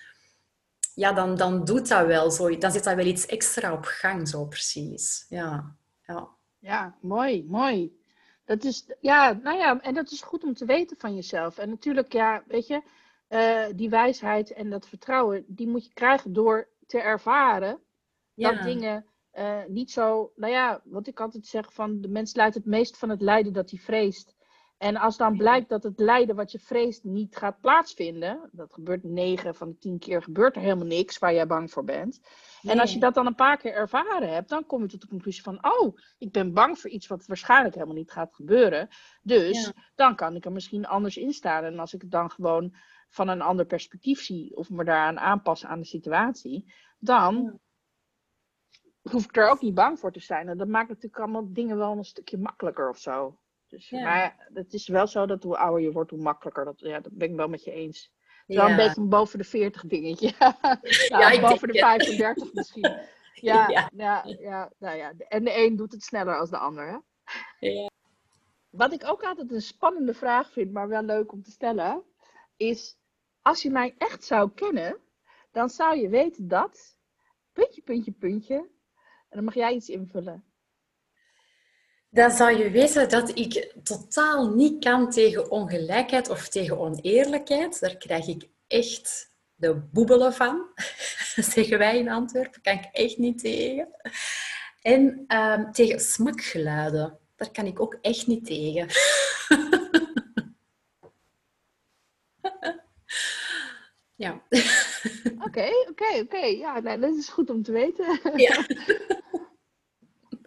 ja, 0.94 1.14
dan, 1.14 1.36
dan 1.36 1.66
doet 1.66 1.88
dat 1.88 2.06
wel 2.06 2.32
zo. 2.32 2.58
Dan 2.58 2.72
zit 2.72 2.84
dat 2.84 2.96
wel 2.96 3.06
iets 3.06 3.26
extra 3.26 3.74
op 3.74 3.86
gang, 3.86 4.28
zo 4.28 4.46
precies. 4.46 5.26
Ja, 5.30 5.76
ja. 6.06 6.28
ja 6.60 6.98
mooi, 7.02 7.46
mooi. 7.48 7.96
Dat 8.46 8.64
is, 8.64 8.86
ja, 9.00 9.40
nou 9.44 9.58
ja, 9.58 9.82
en 9.82 9.94
dat 9.94 10.12
is 10.12 10.22
goed 10.22 10.44
om 10.44 10.54
te 10.54 10.66
weten 10.66 10.98
van 10.98 11.16
jezelf. 11.16 11.58
En 11.58 11.70
natuurlijk, 11.70 12.14
ja, 12.14 12.44
weet 12.48 12.68
je, 12.68 12.82
uh, 13.30 13.66
die 13.76 13.90
wijsheid 13.90 14.54
en 14.54 14.70
dat 14.70 14.88
vertrouwen, 14.88 15.44
die 15.48 15.68
moet 15.68 15.86
je 15.86 15.94
krijgen 15.94 16.34
door 16.34 16.68
te 16.88 17.00
ervaren 17.00 17.80
dat 18.36 18.64
dingen 18.64 19.06
uh, 19.38 19.60
niet 19.68 19.92
zo, 19.92 20.32
nou 20.36 20.54
ja, 20.54 20.82
wat 20.84 21.08
ik 21.08 21.20
altijd 21.20 21.46
zeg 21.46 21.74
van 21.74 22.02
de 22.02 22.08
mens 22.08 22.36
leidt 22.36 22.56
het 22.56 22.66
meest 22.66 22.98
van 22.98 23.10
het 23.10 23.22
lijden 23.22 23.54
dat 23.54 23.70
hij 23.70 23.80
vreest. 23.80 24.36
En 24.78 24.98
als 24.98 25.18
dan 25.18 25.38
blijkt 25.38 25.70
dat 25.70 25.84
het 25.84 26.00
lijden 26.00 26.36
wat 26.36 26.52
je 26.52 26.60
vreest 26.60 27.04
niet 27.04 27.36
gaat 27.36 27.62
plaatsvinden, 27.62 28.50
dat 28.52 28.74
gebeurt 28.74 29.04
9 29.04 29.56
van 29.56 29.70
de 29.70 29.78
10 29.78 30.00
keer, 30.00 30.24
gebeurt 30.24 30.56
er 30.56 30.62
helemaal 30.62 30.86
niks 30.86 31.18
waar 31.18 31.34
jij 31.34 31.48
bang 31.48 31.72
voor 31.72 31.84
bent. 31.84 32.22
En 32.62 32.80
als 32.80 32.94
je 32.94 33.00
dat 33.00 33.14
dan 33.14 33.26
een 33.26 33.36
paar 33.36 33.58
keer 33.58 33.74
ervaren 33.74 34.34
hebt, 34.34 34.50
dan 34.50 34.66
kom 34.66 34.82
je 34.82 34.88
tot 34.88 35.02
de 35.02 35.08
conclusie 35.08 35.44
van, 35.44 35.66
oh, 35.66 35.98
ik 36.18 36.32
ben 36.32 36.54
bang 36.54 36.80
voor 36.80 36.90
iets 36.90 37.08
wat 37.08 37.26
waarschijnlijk 37.26 37.74
helemaal 37.74 37.96
niet 37.96 38.12
gaat 38.12 38.36
gebeuren. 38.36 38.88
Dus 39.22 39.72
dan 39.96 40.16
kan 40.16 40.36
ik 40.36 40.46
er 40.46 40.52
misschien 40.52 40.86
anders 40.86 41.18
in 41.18 41.34
staan. 41.34 41.64
En 41.64 41.80
als 41.80 41.94
ik 41.94 42.02
het 42.02 42.12
dan 42.12 42.32
gewoon 42.32 42.76
van 43.10 43.28
een 43.28 43.42
ander 43.42 43.66
perspectief 43.66 44.22
zie 44.22 44.56
of 44.56 44.70
me 44.70 44.84
daaraan 44.84 45.20
aanpassen 45.20 45.70
aan 45.70 45.80
de 45.80 45.86
situatie, 45.86 46.74
dan 47.00 47.60
hoef 49.12 49.24
ik 49.24 49.38
er 49.38 49.50
ook 49.50 49.62
niet 49.62 49.74
bang 49.74 50.00
voor 50.00 50.12
te 50.12 50.20
zijn. 50.20 50.48
En 50.48 50.58
dat 50.58 50.68
maakt 50.68 50.88
natuurlijk 50.88 51.22
allemaal 51.22 51.54
dingen 51.54 51.78
wel 51.78 51.92
een 51.92 52.04
stukje 52.04 52.38
makkelijker 52.38 52.90
of 52.90 52.98
zo. 52.98 53.38
Dus, 53.68 53.92
Maar 53.92 54.50
het 54.54 54.74
is 54.74 54.88
wel 54.88 55.08
zo 55.08 55.26
dat 55.26 55.44
hoe 55.44 55.58
ouder 55.58 55.82
je 55.82 55.92
wordt, 55.92 56.12
hoe 56.12 56.22
makkelijker. 56.22 56.66
Dat, 56.66 56.80
ja, 56.80 57.00
dat 57.00 57.12
ben 57.14 57.30
ik 57.30 57.36
wel 57.36 57.48
met 57.48 57.64
je 57.64 57.72
eens. 57.72 58.16
Ja. 58.46 58.70
een 58.70 58.76
beetje 58.76 59.02
een 59.02 59.10
boven 59.10 59.38
de 59.38 59.44
40 59.44 59.86
dingetje. 59.86 60.34
ja, 61.08 61.40
boven 61.40 61.68
de 61.68 61.80
35 61.80 62.54
misschien. 62.54 63.00
Ja, 63.34 63.68
ja. 63.70 63.90
Ja, 63.94 64.24
ja, 64.40 64.72
nou 64.78 64.98
ja. 64.98 65.14
En 65.18 65.44
de 65.44 65.58
een 65.58 65.76
doet 65.76 65.92
het 65.92 66.04
sneller 66.04 66.40
als 66.40 66.50
de 66.50 66.58
ander. 66.58 66.88
Hè? 66.88 66.98
Ja. 67.68 67.90
Wat 68.70 68.94
ik 68.94 69.04
ook 69.06 69.24
altijd 69.24 69.52
een 69.52 69.62
spannende 69.62 70.14
vraag 70.14 70.52
vind, 70.52 70.72
maar 70.72 70.88
wel 70.88 71.04
leuk 71.04 71.32
om 71.32 71.44
te 71.44 71.52
stellen, 71.52 72.04
is: 72.58 72.98
als 73.42 73.62
je 73.62 73.70
mij 73.70 73.96
echt 73.98 74.24
zou 74.24 74.52
kennen, 74.52 74.98
dan 75.52 75.70
zou 75.70 75.98
je 75.98 76.10
weten 76.10 76.48
dat, 76.48 76.98
puntje, 77.54 77.82
puntje, 77.82 78.12
puntje, 78.12 78.70
en 79.30 79.36
dan 79.36 79.44
mag 79.44 79.54
jij 79.54 79.74
iets 79.74 79.90
invullen. 79.90 80.44
Dan 82.10 82.32
zou 82.32 82.58
je 82.58 82.70
weten 82.70 83.10
dat 83.10 83.38
ik 83.38 83.74
totaal 83.84 84.50
niet 84.50 84.84
kan 84.84 85.10
tegen 85.10 85.52
ongelijkheid 85.52 86.30
of 86.30 86.48
tegen 86.48 86.80
oneerlijkheid. 86.80 87.80
Daar 87.80 87.98
krijg 87.98 88.28
ik 88.28 88.50
echt 88.68 89.32
de 89.56 89.76
boebelen 89.76 90.34
van. 90.34 90.68
zeggen 91.54 91.78
wij 91.78 91.98
in 91.98 92.10
Antwerpen. 92.10 92.62
Kan 92.62 92.74
ik 92.74 92.90
echt 92.92 93.18
niet 93.18 93.40
tegen. 93.40 93.88
En 94.82 95.26
um, 95.28 95.72
tegen 95.72 96.00
smakgeluiden. 96.00 97.20
Daar 97.36 97.52
kan 97.52 97.66
ik 97.66 97.80
ook 97.80 97.98
echt 98.02 98.28
niet 98.28 98.46
tegen. 98.46 98.88
ja. 104.18 104.42
Oké, 105.48 105.70
oké, 105.90 106.20
oké. 106.22 106.46
Ja, 106.46 106.80
nee, 106.80 107.00
dat 107.00 107.16
is 107.16 107.30
goed 107.30 107.50
om 107.50 107.64
te 107.64 107.72
weten. 107.72 108.20
Ja. 108.36 108.66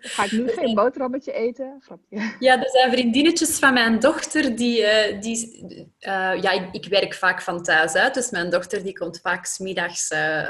Ga 0.00 0.24
ik 0.24 0.32
nu 0.32 0.48
geen 0.48 0.74
boterhammetje 0.74 1.32
eten? 1.32 1.76
Grapje. 1.80 2.34
Ja, 2.38 2.62
er 2.62 2.70
zijn 2.70 2.92
vriendinnetjes 2.92 3.58
van 3.58 3.72
mijn 3.72 3.98
dochter 3.98 4.56
die... 4.56 4.80
Uh, 4.80 5.20
die 5.20 5.58
uh, 6.00 6.42
ja, 6.42 6.50
ik, 6.50 6.68
ik, 6.72 6.84
werk 6.84 7.14
vaak 7.14 7.42
van 7.42 7.62
thuis 7.62 7.94
uit, 7.94 8.14
dus 8.14 8.30
mijn 8.30 8.50
dochter 8.50 8.82
die 8.82 8.98
komt 8.98 9.20
vaak 9.20 9.44
smiddags 9.44 10.10
uh, 10.10 10.48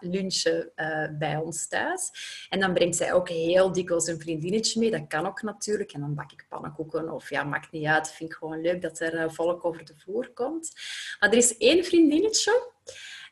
lunchen 0.00 0.72
bij 1.18 1.36
ons 1.36 1.68
thuis. 1.68 2.10
En 2.48 2.60
dan 2.60 2.72
brengt 2.72 2.96
zij 2.96 3.12
ook 3.12 3.28
heel 3.28 3.72
dikwijls 3.72 4.06
een 4.06 4.20
vriendinnetje 4.20 4.80
mee. 4.80 4.90
Dat 4.90 5.06
kan 5.08 5.26
ook 5.26 5.42
natuurlijk. 5.42 5.92
En 5.92 6.00
dan 6.00 6.14
bak 6.14 6.32
ik 6.32 6.46
pannenkoeken 6.48 7.12
of 7.12 7.30
ja, 7.30 7.44
maakt 7.44 7.72
niet 7.72 7.86
uit. 7.86 8.12
Vind 8.12 8.30
ik 8.30 8.36
gewoon 8.36 8.60
leuk 8.60 8.82
dat 8.82 9.00
er 9.00 9.32
volk 9.32 9.64
over 9.64 9.84
de 9.84 9.94
vloer 9.96 10.30
komt. 10.34 10.72
Maar 11.18 11.30
er 11.30 11.36
is 11.36 11.56
één 11.56 11.84
vriendinnetje... 11.84 12.68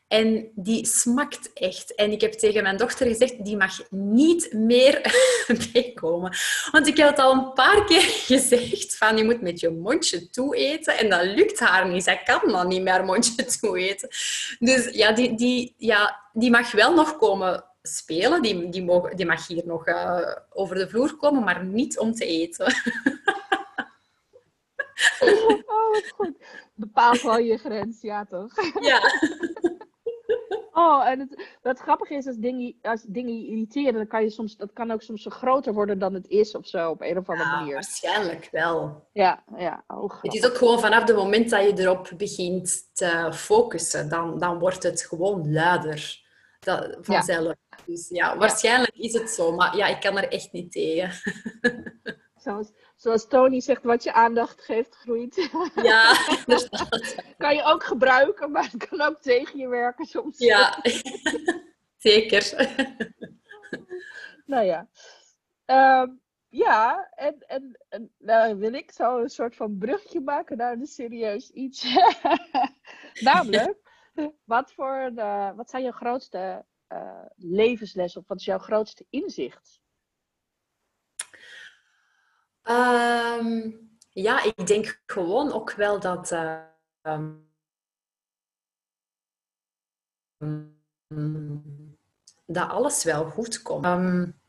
En 0.09 0.51
die 0.55 0.85
smakt 0.85 1.53
echt. 1.53 1.95
En 1.95 2.11
ik 2.11 2.21
heb 2.21 2.33
tegen 2.33 2.63
mijn 2.63 2.77
dochter 2.77 3.07
gezegd, 3.07 3.45
die 3.45 3.57
mag 3.57 3.89
niet 3.89 4.53
meer 4.53 5.01
meekomen. 5.73 6.35
Want 6.71 6.87
ik 6.87 6.97
heb 6.97 7.09
het 7.09 7.19
al 7.19 7.33
een 7.33 7.53
paar 7.53 7.85
keer 7.85 8.01
gezegd, 8.31 8.97
van 8.97 9.17
je 9.17 9.23
moet 9.23 9.41
met 9.41 9.59
je 9.59 9.69
mondje 9.69 10.29
toe 10.29 10.55
eten. 10.55 10.97
En 10.97 11.09
dat 11.09 11.23
lukt 11.23 11.59
haar 11.59 11.87
niet. 11.89 12.03
Zij 12.03 12.21
kan 12.23 12.51
dan 12.51 12.67
niet 12.67 12.81
meer 12.81 13.05
mondje 13.05 13.45
toe 13.59 13.79
eten. 13.79 14.09
Dus 14.59 14.89
ja, 14.91 15.11
die, 15.11 15.35
die, 15.35 15.73
ja, 15.77 16.29
die 16.33 16.51
mag 16.51 16.71
wel 16.71 16.93
nog 16.93 17.17
komen 17.17 17.63
spelen. 17.81 18.41
Die, 18.41 18.69
die, 18.69 18.83
mogen, 18.83 19.15
die 19.15 19.25
mag 19.25 19.47
hier 19.47 19.63
nog 19.65 19.87
uh, 19.87 20.35
over 20.49 20.75
de 20.75 20.89
vloer 20.89 21.15
komen, 21.15 21.43
maar 21.43 21.65
niet 21.65 21.99
om 21.99 22.13
te 22.13 22.25
eten. 22.25 22.65
oh, 25.19 25.91
wat 25.91 26.11
goed. 26.15 26.37
Bepaal 26.73 27.13
gewoon 27.13 27.45
je 27.45 27.57
grens, 27.57 28.01
ja 28.01 28.25
toch? 28.25 28.53
Ja. 28.79 29.01
Oh, 30.79 31.07
en 31.07 31.19
het, 31.19 31.57
wat 31.61 31.79
grappig 31.79 32.09
is, 32.09 32.27
als 32.27 32.35
dingen, 32.35 32.75
als 32.81 33.03
dingen 33.07 33.39
je 33.39 33.47
irriteren, 33.47 33.93
dan 33.93 34.07
kan 34.07 34.23
je 34.23 34.29
soms, 34.29 34.57
dat 34.57 34.73
kan 34.73 34.91
ook 34.91 35.01
soms 35.01 35.21
zo 35.21 35.29
groter 35.29 35.73
worden 35.73 35.99
dan 35.99 36.13
het 36.13 36.27
is 36.27 36.55
of 36.55 36.67
zo, 36.67 36.89
op 36.89 37.01
een 37.01 37.17
of 37.17 37.29
andere 37.29 37.49
manier. 37.49 37.73
waarschijnlijk 37.73 38.47
wel. 38.51 39.07
Ja, 39.13 39.43
ja. 39.57 39.83
Oh, 39.87 40.21
het 40.21 40.33
is 40.33 40.45
ook 40.45 40.57
gewoon 40.57 40.79
vanaf 40.79 41.07
het 41.07 41.15
moment 41.15 41.49
dat 41.49 41.61
je 41.61 41.79
erop 41.79 42.11
begint 42.17 42.89
te 42.93 43.29
focussen, 43.33 44.09
dan, 44.09 44.39
dan 44.39 44.59
wordt 44.59 44.83
het 44.83 45.01
gewoon 45.01 45.51
luider 45.51 46.27
dat, 46.59 46.97
vanzelf. 47.01 47.55
Dus 47.85 48.09
ja, 48.09 48.37
waarschijnlijk 48.37 48.95
is 48.95 49.13
het 49.13 49.29
zo, 49.29 49.51
maar 49.55 49.77
ja, 49.77 49.87
ik 49.87 49.99
kan 49.99 50.17
er 50.17 50.27
echt 50.27 50.51
niet 50.51 50.71
tegen. 50.71 51.11
Zoals, 52.49 52.71
zoals 52.95 53.27
Tony 53.27 53.59
zegt, 53.59 53.83
wat 53.83 54.03
je 54.03 54.13
aandacht 54.13 54.61
geeft, 54.61 54.95
groeit. 54.95 55.35
Ja, 55.83 56.13
kan 57.37 57.55
je 57.55 57.63
ook 57.63 57.83
gebruiken, 57.83 58.51
maar 58.51 58.69
het 58.71 58.87
kan 58.87 59.01
ook 59.01 59.21
tegen 59.21 59.59
je 59.59 59.67
werken 59.67 60.05
soms. 60.05 60.37
Ja, 60.37 60.83
zeker. 61.97 62.73
Nou 64.45 64.65
ja. 64.65 64.89
Ehm, 65.65 66.09
ja, 66.47 67.09
en, 67.15 67.35
en, 67.47 67.85
en 67.89 68.11
nou 68.17 68.55
wil 68.55 68.73
ik 68.73 68.91
zo 68.91 69.19
een 69.19 69.29
soort 69.29 69.55
van 69.55 69.77
brugje 69.77 70.21
maken 70.21 70.57
naar 70.57 70.73
een 70.73 70.85
serieus 70.85 71.49
iets. 71.49 71.97
Namelijk, 73.19 73.77
wat, 74.43 74.73
voor 74.73 75.11
de, 75.13 75.53
wat 75.55 75.69
zijn 75.69 75.83
jouw 75.83 75.91
grootste 75.91 76.65
uh, 76.93 77.25
levenslessen 77.35 78.21
of 78.21 78.27
wat 78.27 78.39
is 78.39 78.45
jouw 78.45 78.57
grootste 78.57 79.05
inzicht? 79.09 79.81
Ehm, 82.69 83.71
ja, 84.09 84.43
ik 84.43 84.67
denk 84.67 85.01
gewoon 85.05 85.51
ook 85.51 85.71
wel 85.71 85.99
dat. 85.99 86.31
Uh, 86.31 86.61
dat 92.45 92.69
alles 92.69 93.03
wel 93.03 93.25
goed 93.25 93.61
komt. 93.61 93.85
Um, 93.85 94.39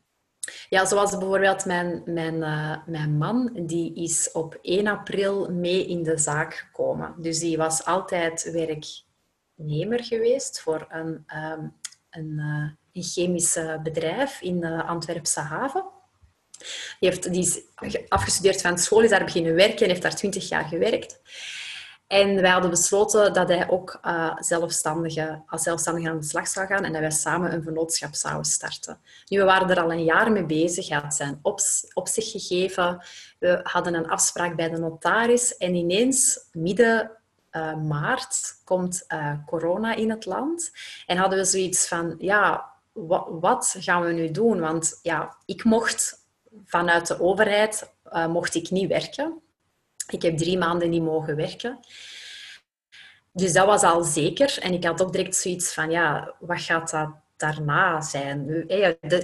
ja, 0.69 0.85
zoals 0.85 1.11
bijvoorbeeld 1.19 1.65
mijn, 1.65 2.03
mijn, 2.05 2.35
uh, 2.35 2.87
mijn 2.87 3.17
man, 3.17 3.51
die 3.67 3.95
is 3.95 4.33
op 4.33 4.59
1 4.63 4.87
april 4.87 5.53
mee 5.53 5.87
in 5.87 6.03
de 6.03 6.17
zaak 6.17 6.55
gekomen. 6.55 7.15
Dus 7.23 7.39
die 7.39 7.57
was 7.57 7.85
altijd 7.85 8.51
werknemer 8.51 10.05
geweest 10.05 10.61
voor 10.61 10.87
een, 10.89 11.25
een, 12.11 12.39
uh, 12.39 12.71
een 12.93 13.03
chemisch 13.03 13.59
bedrijf 13.83 14.41
in 14.41 14.61
de 14.61 14.85
Antwerpse 14.85 15.41
haven. 15.41 15.99
Die, 17.01 17.09
heeft, 17.09 17.33
die 17.33 17.43
is 17.43 17.61
afgestudeerd 18.09 18.61
van 18.61 18.79
school, 18.79 19.01
is 19.01 19.11
daar 19.11 19.25
beginnen 19.25 19.55
werken 19.55 19.83
en 19.83 19.89
heeft 19.89 20.03
daar 20.03 20.15
20 20.15 20.49
jaar 20.49 20.65
gewerkt. 20.65 21.21
En 22.11 22.41
wij 22.41 22.51
hadden 22.51 22.71
besloten 22.71 23.33
dat 23.33 23.49
hij 23.49 23.69
ook 23.69 23.99
uh, 24.05 24.37
zelfstandige, 24.39 25.43
als 25.47 25.63
zelfstandige 25.63 26.09
aan 26.09 26.19
de 26.21 26.27
slag 26.27 26.49
zou 26.49 26.67
gaan 26.67 26.85
en 26.85 26.93
dat 26.93 27.01
wij 27.01 27.11
samen 27.11 27.53
een 27.53 27.63
vennootschap 27.63 28.15
zouden 28.15 28.45
starten. 28.45 28.99
Nu, 29.29 29.39
we 29.39 29.45
waren 29.45 29.71
er 29.71 29.81
al 29.81 29.93
een 29.93 30.05
jaar 30.05 30.33
mee 30.33 30.47
bezig. 30.47 30.89
Hij 30.89 30.99
had 30.99 31.15
zijn 31.15 31.39
op, 31.43 31.61
op 31.93 32.09
zich 32.09 32.31
gegeven. 32.31 33.05
We 33.39 33.61
hadden 33.63 33.95
een 33.95 34.09
afspraak 34.09 34.57
bij 34.57 34.69
de 34.69 34.79
notaris. 34.79 35.57
En 35.57 35.75
ineens, 35.75 36.49
midden 36.53 37.11
uh, 37.53 37.77
maart, 37.77 38.61
komt 38.65 39.05
uh, 39.09 39.33
corona 39.47 39.95
in 39.95 40.11
het 40.11 40.25
land. 40.25 40.73
En 41.07 41.17
hadden 41.17 41.39
we 41.39 41.45
zoiets 41.45 41.89
van, 41.89 42.15
ja, 42.19 42.73
wat, 42.93 43.27
wat 43.31 43.75
gaan 43.79 44.03
we 44.03 44.13
nu 44.13 44.31
doen? 44.31 44.61
Want 44.61 44.99
ja, 45.03 45.37
ik 45.45 45.65
mocht 45.65 46.20
vanuit 46.65 47.07
de 47.07 47.21
overheid, 47.21 47.93
mocht 48.29 48.55
ik 48.55 48.71
niet 48.71 48.89
werken. 48.89 49.41
Ik 50.09 50.23
heb 50.23 50.37
drie 50.37 50.59
maanden 50.59 50.91
niet 50.91 51.03
mogen 51.03 51.37
werken. 51.37 51.81
Dus 53.33 53.53
dat 53.53 53.67
was 53.67 53.83
al 53.83 54.05
zeker. 54.05 54.59
En 54.61 54.73
ik 54.73 54.85
had 54.85 55.03
ook 55.03 55.13
direct 55.13 55.37
zoiets 55.37 55.75
van, 55.75 55.91
ja, 55.91 56.35
wat 56.39 56.61
gaat 56.61 56.91
dat 56.91 57.11
daarna 57.37 58.01
zijn? 58.01 58.65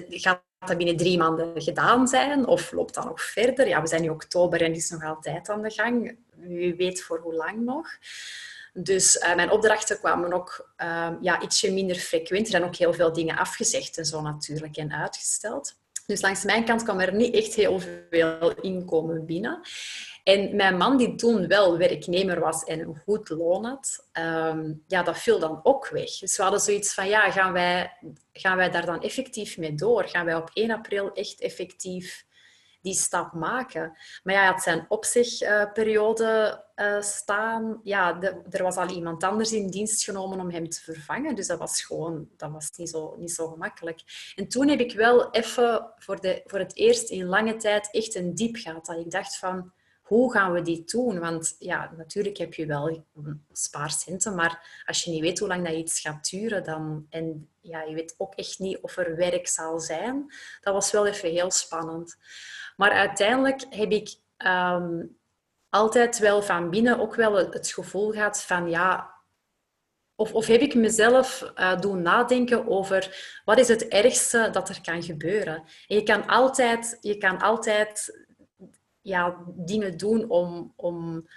Gaat 0.09 0.43
dat 0.59 0.77
binnen 0.77 0.97
drie 0.97 1.19
maanden 1.19 1.63
gedaan 1.63 2.09
zijn? 2.09 2.47
Of 2.47 2.73
loopt 2.73 2.95
dat 2.95 3.05
nog 3.05 3.23
verder? 3.23 3.69
Ja, 3.69 3.81
we 3.81 3.89
zijn 3.89 4.03
nu 4.03 4.09
oktober 4.09 4.63
en 4.63 4.75
is 4.75 4.91
nog 4.91 5.05
altijd 5.05 5.49
aan 5.49 5.63
de 5.63 5.71
gang. 5.71 6.17
Wie 6.35 6.75
weet 6.75 7.03
voor 7.03 7.19
hoe 7.19 7.35
lang 7.35 7.65
nog. 7.65 7.89
Dus 8.73 9.17
uh, 9.17 9.35
mijn 9.35 9.51
opdrachten 9.51 9.99
kwamen 9.99 10.33
ook 10.33 10.71
uh, 10.79 11.11
ja, 11.21 11.43
ietsje 11.43 11.73
minder 11.73 11.97
frequent. 11.97 12.45
Er 12.45 12.51
zijn 12.51 12.65
ook 12.65 12.77
heel 12.77 12.93
veel 12.93 13.13
dingen 13.13 13.37
afgezegd 13.37 13.99
en 13.99 14.05
zo 14.05 14.21
natuurlijk 14.21 14.77
en 14.77 14.93
uitgesteld. 14.93 15.75
Dus 16.07 16.21
langs 16.21 16.45
mijn 16.45 16.65
kant 16.65 16.83
kwam 16.83 17.01
er 17.01 17.15
niet 17.15 17.35
echt 17.35 17.55
heel 17.55 17.79
veel 18.11 18.55
inkomen 18.61 19.27
binnen. 19.27 19.61
En 20.25 20.57
mijn 20.57 20.77
man, 20.77 20.97
die 20.97 21.15
toen 21.15 21.47
wel 21.47 21.79
werknemer 21.79 22.41
was 22.41 22.65
en 22.65 22.81
een 22.81 22.97
goed 23.05 23.29
loon 23.29 23.65
had, 23.65 24.09
ehm, 24.13 24.73
ja, 24.87 25.03
dat 25.03 25.19
viel 25.19 25.39
dan 25.39 25.61
ook 25.63 25.89
weg. 25.89 26.19
Dus 26.19 26.37
we 26.37 26.43
hadden 26.43 26.61
zoiets 26.61 26.95
van, 26.95 27.09
ja, 27.09 27.31
gaan 27.31 27.53
wij, 27.53 27.99
gaan 28.33 28.57
wij 28.57 28.71
daar 28.71 28.87
dan 28.87 29.03
effectief 29.03 29.59
mee 29.59 29.75
door? 29.75 30.05
Gaan 30.09 30.25
wij 30.25 30.35
op 30.35 30.51
1 30.55 30.71
april 30.71 31.13
echt 31.13 31.41
effectief 31.41 32.25
die 32.87 32.95
stap 32.95 33.33
maken? 33.33 33.97
Maar 34.23 34.35
ja, 34.35 34.41
hij 34.41 34.51
had 34.51 34.63
zijn 34.63 34.87
opzegperiode 34.89 36.65
uh, 36.77 37.01
staan. 37.03 37.81
Ja, 37.83 38.21
er 38.51 38.63
was 38.63 38.77
al 38.77 38.89
iemand 38.89 39.25
anders 39.25 39.53
in 39.53 39.71
dienst 39.71 40.05
genomen 40.05 40.41
om 40.41 40.51
hem 40.51 40.69
te 40.69 40.81
vervangen. 40.81 41.35
Dus 41.35 41.47
dat 41.47 41.59
was 41.59 41.83
gewoon 41.83 42.29
dat 42.37 42.51
was 42.51 42.71
niet, 42.77 42.89
zo, 42.89 43.17
niet 43.19 43.33
zo 43.33 43.49
gemakkelijk. 43.49 44.01
En 44.35 44.49
toen 44.49 44.69
heb 44.69 44.81
ik 44.81 44.93
wel 44.93 45.31
even 45.31 45.93
voor, 45.97 46.21
de, 46.21 46.43
voor 46.45 46.59
het 46.59 46.77
eerst 46.77 47.11
in 47.11 47.25
lange 47.25 47.57
tijd 47.57 47.91
echt 47.91 48.15
een 48.15 48.35
diep 48.35 48.57
gehad. 48.57 48.87
Dat 48.87 48.99
ik 48.99 49.11
dacht 49.11 49.37
van 49.39 49.73
hoe 50.07 50.33
gaan 50.33 50.53
we 50.53 50.63
dit 50.63 50.91
doen? 50.91 51.19
Want 51.19 51.57
ja, 51.59 51.93
natuurlijk 51.97 52.37
heb 52.37 52.55
je 52.55 52.67
wel 52.67 53.07
spaarcenten, 53.53 54.35
maar 54.35 54.83
als 54.85 55.05
je 55.05 55.11
niet 55.11 55.21
weet 55.21 55.39
hoe 55.39 55.49
lang 55.49 55.65
dat 55.65 55.75
iets 55.75 56.01
gaat 56.01 56.31
duren, 56.31 56.65
dan, 56.65 57.07
en 57.11 57.49
ja, 57.61 57.83
je 57.83 57.95
weet 57.95 58.15
ook 58.19 58.35
echt 58.35 58.59
niet 58.59 58.79
of 58.81 58.97
er 58.97 59.17
werk 59.17 59.49
zal 59.49 59.81
zijn, 59.81 60.33
dat 60.61 60.75
was 60.75 60.91
wel 60.91 61.07
even 61.07 61.31
heel 61.31 61.51
spannend. 61.51 62.17
Maar 62.77 62.91
uiteindelijk 62.91 63.65
heb 63.71 63.91
ik 63.91 64.15
ehm, 64.37 65.03
altijd 65.69 66.19
wel 66.19 66.43
van 66.43 66.71
binnen 66.71 66.99
ook 66.99 67.15
wel 67.15 67.37
het 67.37 67.71
gevoel 67.71 68.11
gehad 68.11 68.43
van 68.43 68.71
ja, 68.71 69.15
of, 70.15 70.35
of 70.35 70.47
heb 70.47 70.61
ik 70.61 70.75
mezelf 70.75 71.53
uh, 71.57 71.81
doen 71.81 72.03
nadenken 72.03 72.69
over 72.69 73.17
wat 73.45 73.59
is 73.59 73.69
het 73.69 73.89
ergste 73.89 74.49
dat 74.53 74.69
er 74.69 74.81
kan 74.81 75.03
gebeuren. 75.03 75.55
En 75.87 75.97
je 75.97 76.03
kan 76.03 76.27
altijd, 76.27 76.99
je 77.01 77.17
kan 77.17 77.39
altijd 77.39 78.25
ja, 79.01 79.37
dingen 79.47 79.97
doen 79.97 80.29
om, 80.29 80.73
om, 80.77 81.29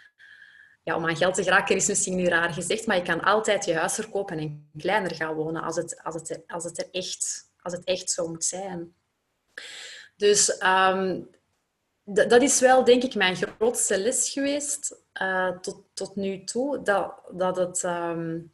ja, 0.84 0.96
om 0.96 1.08
aan 1.08 1.18
geld 1.18 1.36
te 1.36 1.44
geraken, 1.44 1.76
is 1.76 1.88
misschien 1.88 2.16
nu 2.16 2.26
raar 2.26 2.54
gezegd, 2.54 2.88
maar 2.88 2.96
je 2.96 3.02
kan 3.02 3.22
altijd 3.22 3.66
je 3.66 3.76
huis 3.76 3.94
verkopen 3.94 4.38
en 4.38 4.70
kleiner 4.78 5.16
gaan 5.16 5.36
wonen 5.36 5.62
als 5.62 5.76
het, 5.76 6.04
als 6.04 6.16
het, 6.16 6.44
als 6.48 6.64
het, 6.64 6.78
er 6.78 6.88
echt, 6.92 7.52
als 7.62 7.74
het 7.74 7.84
echt 7.84 8.10
zo 8.10 8.28
moet 8.28 8.46
zijn. 8.46 8.94
Dus 10.20 10.61
um, 10.63 11.30
dat 12.03 12.41
is 12.41 12.59
wel, 12.59 12.84
denk 12.84 13.03
ik, 13.03 13.15
mijn 13.15 13.36
grootste 13.36 13.99
les 13.99 14.30
geweest 14.30 15.03
uh, 15.22 15.57
tot, 15.59 15.84
tot 15.93 16.15
nu 16.15 16.43
toe. 16.43 16.82
Dat, 16.82 17.22
dat, 17.32 17.57
het, 17.57 17.84
um, 17.84 18.53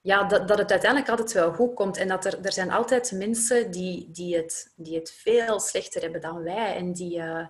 ja, 0.00 0.24
dat, 0.24 0.48
dat 0.48 0.58
het 0.58 0.70
uiteindelijk 0.70 1.10
altijd 1.10 1.32
wel 1.32 1.52
goed 1.52 1.74
komt. 1.74 1.96
En 1.96 2.08
dat 2.08 2.24
er, 2.24 2.44
er 2.44 2.52
zijn 2.52 2.70
altijd 2.70 3.12
mensen 3.12 3.70
die, 3.70 4.10
die, 4.10 4.36
het, 4.36 4.72
die 4.76 4.98
het 4.98 5.10
veel 5.10 5.60
slechter 5.60 6.02
hebben 6.02 6.20
dan 6.20 6.42
wij. 6.42 6.76
En 6.76 6.92
die, 6.92 7.18
uh, 7.18 7.46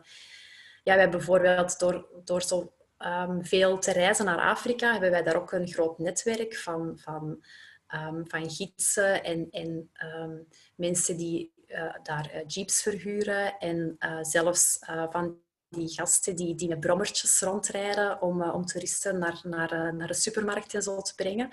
ja, 0.83 0.97
wij 0.97 1.11
bijvoorbeeld 1.11 1.79
door, 1.79 2.09
door 2.25 2.43
zo 2.43 2.73
um, 2.99 3.45
veel 3.45 3.79
te 3.79 3.93
reizen 3.93 4.25
naar 4.25 4.41
Afrika, 4.41 4.93
hebben 4.93 5.11
wij 5.11 5.23
daar 5.23 5.37
ook 5.37 5.53
een 5.53 5.69
groot 5.69 5.99
netwerk 5.99 6.57
van, 6.57 6.99
van, 6.99 7.45
um, 7.95 8.29
van 8.29 8.51
gidsen 8.51 9.25
en, 9.25 9.49
en 9.51 9.91
mensen 10.77 11.17
die 11.17 11.55
daar 12.03 12.31
uh, 12.35 12.41
jeeps 12.47 12.83
verhuren. 12.83 13.59
En 13.59 13.97
uh, 13.99 14.19
zelfs 14.23 14.79
van 15.11 15.39
die 15.69 15.89
gasten 15.89 16.37
die, 16.37 16.55
die 16.55 16.69
met 16.69 16.81
brommertjes 16.81 17.41
rondrijden 17.41 18.23
om, 18.23 18.43
om 18.43 18.67
toeristen 18.67 19.19
naar, 19.19 19.41
naar, 19.43 19.95
naar 19.95 20.07
de 20.07 20.15
supermarkt 20.15 20.75
en 20.75 20.83
zo 20.83 21.01
te 21.01 21.15
brengen. 21.15 21.49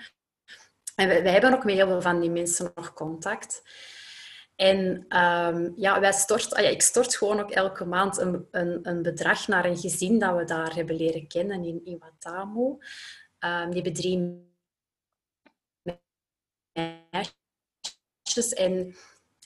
En 0.94 1.08
wij, 1.08 1.32
hebben 1.32 1.54
ook 1.54 1.64
met 1.64 1.74
heel 1.74 1.86
veel 1.86 2.02
van 2.02 2.20
die 2.20 2.30
mensen 2.30 2.72
nog 2.74 2.92
contact. 2.92 3.62
En 4.56 5.06
um, 5.18 5.72
ja, 5.76 6.00
wij 6.00 6.12
stort, 6.12 6.54
ah 6.54 6.62
ja, 6.62 6.68
ik 6.68 6.82
stort 6.82 7.16
gewoon 7.16 7.40
ook 7.40 7.50
elke 7.50 7.84
maand 7.84 8.18
een, 8.18 8.48
een, 8.50 8.78
een, 8.82 9.02
bedrag 9.02 9.48
naar 9.48 9.64
een 9.64 9.76
gezin 9.76 10.18
dat 10.18 10.36
we 10.36 10.44
daar 10.44 10.74
hebben 10.74 10.96
leren 10.96 11.26
kennen 11.26 11.84
in, 11.84 11.98
Watamu. 11.98 12.60
Um, 12.60 13.70
die 13.70 13.82
hebben 13.82 13.92
drie 13.92 14.42
meisjes. 16.72 18.52
En 18.52 18.94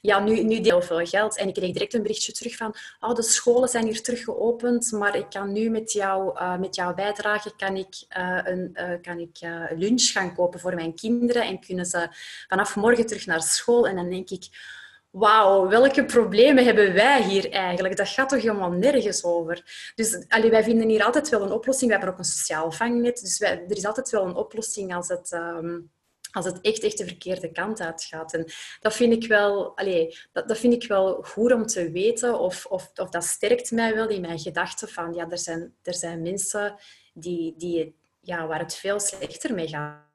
ja, 0.00 0.20
nu, 0.20 0.42
nu 0.42 0.54
heel 0.54 0.82
veel 0.82 1.06
geld. 1.06 1.38
En 1.38 1.48
ik 1.48 1.54
kreeg 1.54 1.72
direct 1.72 1.94
een 1.94 2.02
berichtje 2.02 2.32
terug 2.32 2.56
van 2.56 2.74
oh, 3.00 3.14
de 3.14 3.22
scholen 3.22 3.68
zijn 3.68 3.84
hier 3.84 4.02
terug 4.02 4.24
geopend, 4.24 4.92
maar 4.92 5.16
ik 5.16 5.26
kan 5.30 5.52
nu 5.52 5.70
met, 5.70 5.92
jou, 5.92 6.38
uh, 6.38 6.58
met 6.58 6.74
jouw 6.74 6.94
bijdrage 6.94 7.56
kan 7.56 7.76
ik, 7.76 8.04
uh, 8.18 8.38
een, 8.44 8.70
uh, 8.74 8.90
kan 9.02 9.18
ik 9.18 9.38
lunch 9.70 10.02
gaan 10.02 10.34
kopen 10.34 10.60
voor 10.60 10.74
mijn 10.74 10.94
kinderen 10.94 11.42
en 11.42 11.60
kunnen 11.60 11.86
ze 11.86 12.08
vanaf 12.48 12.76
morgen 12.76 13.06
terug 13.06 13.26
naar 13.26 13.42
school. 13.42 13.88
En 13.88 13.96
dan 13.96 14.08
denk 14.08 14.30
ik, 14.30 14.48
wauw, 15.10 15.68
welke 15.68 16.04
problemen 16.04 16.64
hebben 16.64 16.94
wij 16.94 17.22
hier 17.22 17.50
eigenlijk? 17.50 17.96
Dat 17.96 18.08
gaat 18.08 18.28
toch 18.28 18.42
helemaal 18.42 18.70
nergens 18.70 19.24
over? 19.24 19.62
Dus 19.94 20.24
allee, 20.28 20.50
wij 20.50 20.62
vinden 20.62 20.88
hier 20.88 21.04
altijd 21.04 21.28
wel 21.28 21.42
een 21.42 21.52
oplossing. 21.52 21.90
We 21.90 21.96
hebben 21.96 22.12
ook 22.12 22.18
een 22.18 22.24
sociaal 22.24 22.72
vangnet. 22.72 23.20
Dus 23.20 23.40
er 23.40 23.76
is 23.76 23.86
altijd 23.86 24.10
wel 24.10 24.26
een 24.26 24.34
oplossing 24.34 24.94
als 24.94 25.08
het, 25.08 25.32
um, 25.32 25.90
als 26.30 26.44
het 26.44 26.60
echt, 26.60 26.82
echt 26.82 26.98
de 26.98 27.06
verkeerde 27.06 27.52
kant 27.52 27.80
uitgaat. 27.80 28.34
En 28.34 28.46
dat 28.80 28.94
vind 28.94 29.12
ik 29.12 29.28
wel, 29.28 29.76
allee, 29.76 30.18
dat, 30.32 30.48
dat 30.48 30.58
vind 30.58 30.72
ik 30.72 30.88
wel 30.88 31.22
goed 31.22 31.52
om 31.52 31.66
te 31.66 31.90
weten. 31.90 32.38
Of, 32.38 32.66
of, 32.66 32.90
of 32.94 33.10
dat 33.10 33.24
sterkt 33.24 33.70
mij 33.70 33.94
wel 33.94 34.08
in 34.08 34.20
mijn 34.20 34.38
gedachten 34.38 34.88
van... 34.88 35.14
Ja, 35.14 35.30
er 35.30 35.38
zijn, 35.38 35.74
er 35.82 35.94
zijn 35.94 36.22
mensen 36.22 36.74
die, 37.14 37.54
die, 37.56 37.94
ja, 38.20 38.46
waar 38.46 38.60
het 38.60 38.74
veel 38.74 39.00
slechter 39.00 39.54
mee 39.54 39.68
gaat. 39.68 40.06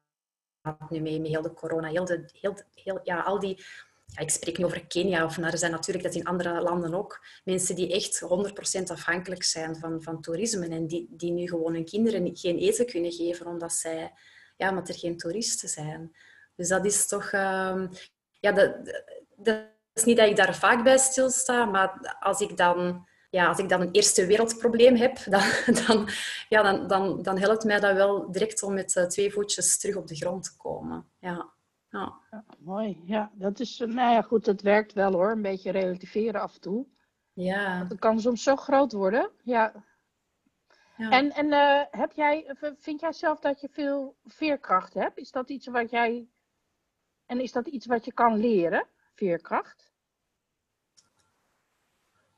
Nu 0.90 1.00
mee, 1.00 1.20
met 1.20 1.30
heel 1.30 1.42
de 1.42 1.54
corona. 1.54 1.88
Heel 1.88 2.06
de, 2.06 2.30
heel, 2.40 2.58
heel, 2.74 3.00
ja, 3.04 3.20
al 3.20 3.40
die 3.40 3.64
ja, 4.16 4.22
ik 4.22 4.30
spreek 4.30 4.58
nu 4.58 4.66
over 4.66 4.88
Kenia, 4.88 5.26
of, 5.26 5.40
maar 5.40 5.52
er 5.52 5.58
zijn 5.58 5.72
natuurlijk 5.72 6.06
dat 6.06 6.16
in 6.16 6.24
andere 6.26 6.62
landen 6.62 6.94
ook 6.94 7.26
mensen 7.44 7.76
die 7.76 7.94
echt 7.94 8.24
100% 8.80 8.84
afhankelijk 8.84 9.44
zijn 9.44 9.76
van, 9.76 10.02
van 10.02 10.22
toerisme 10.22 10.68
en 10.68 10.88
die, 10.88 11.08
die 11.10 11.32
nu 11.32 11.48
gewoon 11.48 11.74
hun 11.74 11.86
kinderen 11.86 12.38
geen 12.38 12.58
eten 12.58 12.86
kunnen 12.86 13.12
geven 13.12 13.48
omdat, 13.48 13.74
zij, 13.74 14.14
ja, 14.64 14.70
omdat 14.70 14.90
er 14.90 14.98
geen 14.98 15.18
toeristen 15.18 15.70
zijn. 15.70 16.16
Dus 16.56 16.68
dat 16.68 16.86
is 16.86 17.08
toch... 17.08 17.32
Uh, 17.32 17.84
ja, 18.40 18.52
dat, 18.52 18.76
dat, 19.36 19.72
is 19.94 20.04
niet 20.04 20.18
dat 20.18 20.30
ik 20.30 20.36
daar 20.36 20.56
vaak 20.56 20.84
bij 20.84 20.98
stilsta, 20.98 21.66
maar 21.66 22.18
als 22.20 22.42
ik 22.42 22.58
dan, 22.58 23.08
ja, 23.30 23.48
als 23.48 23.58
ik 23.58 23.70
dan 23.70 23.82
een 23.82 23.92
eerste 23.92 24.26
wereldprobleem 24.26 24.96
heb, 24.96 25.18
dan, 25.36 25.44
dan, 25.88 26.10
ja, 26.50 26.62
dan, 26.62 26.88
dan, 26.88 27.22
dan 27.22 27.38
helpt 27.38 27.64
mij 27.64 27.80
dat 27.80 27.96
wel 27.96 28.32
direct 28.32 28.64
om 28.64 28.74
met 28.74 29.06
twee 29.08 29.34
voetjes 29.34 29.78
terug 29.78 29.96
op 29.96 30.08
de 30.08 30.16
grond 30.16 30.44
te 30.44 30.58
komen. 30.58 31.06
Ja. 31.20 31.52
Ja. 31.90 32.14
ja. 32.32 32.44
mooi. 32.60 33.02
Ja, 33.06 33.32
dat 33.34 33.60
is, 33.60 33.78
nou 33.78 34.14
ja, 34.14 34.22
goed, 34.22 34.46
dat 34.46 34.62
werkt 34.62 34.94
wel 34.94 35.12
hoor. 35.12 35.32
Een 35.32 35.42
beetje 35.42 35.72
relativeren 35.72 36.42
af 36.42 36.54
en 36.54 36.62
toe. 36.62 36.86
Ja. 37.34 37.78
Want 37.78 37.90
het 37.90 38.00
kan 38.00 38.20
soms 38.20 38.44
zo 38.44 38.56
groot 38.56 38.92
worden. 38.92 39.30
Ja. 39.44 39.74
Ja. 41.04 41.10
En, 41.10 41.32
en 41.32 41.46
uh, 41.46 41.82
heb 41.92 42.12
jij, 42.12 42.56
vind 42.80 43.00
jij 43.00 43.12
zelf 43.12 43.40
dat 43.40 43.62
je 43.62 43.70
veel 43.72 44.16
veerkracht 44.26 44.94
hebt? 44.94 45.18
Is 45.18 45.32
dat 45.32 45.50
iets 45.50 45.68
wat 45.68 45.90
jij, 45.90 46.28
en 47.26 47.40
is 47.40 47.52
dat 47.52 47.68
iets 47.68 47.86
wat 47.86 48.06
je 48.06 48.14
kan 48.14 48.38
leren, 48.38 48.88
veerkracht? 49.14 49.92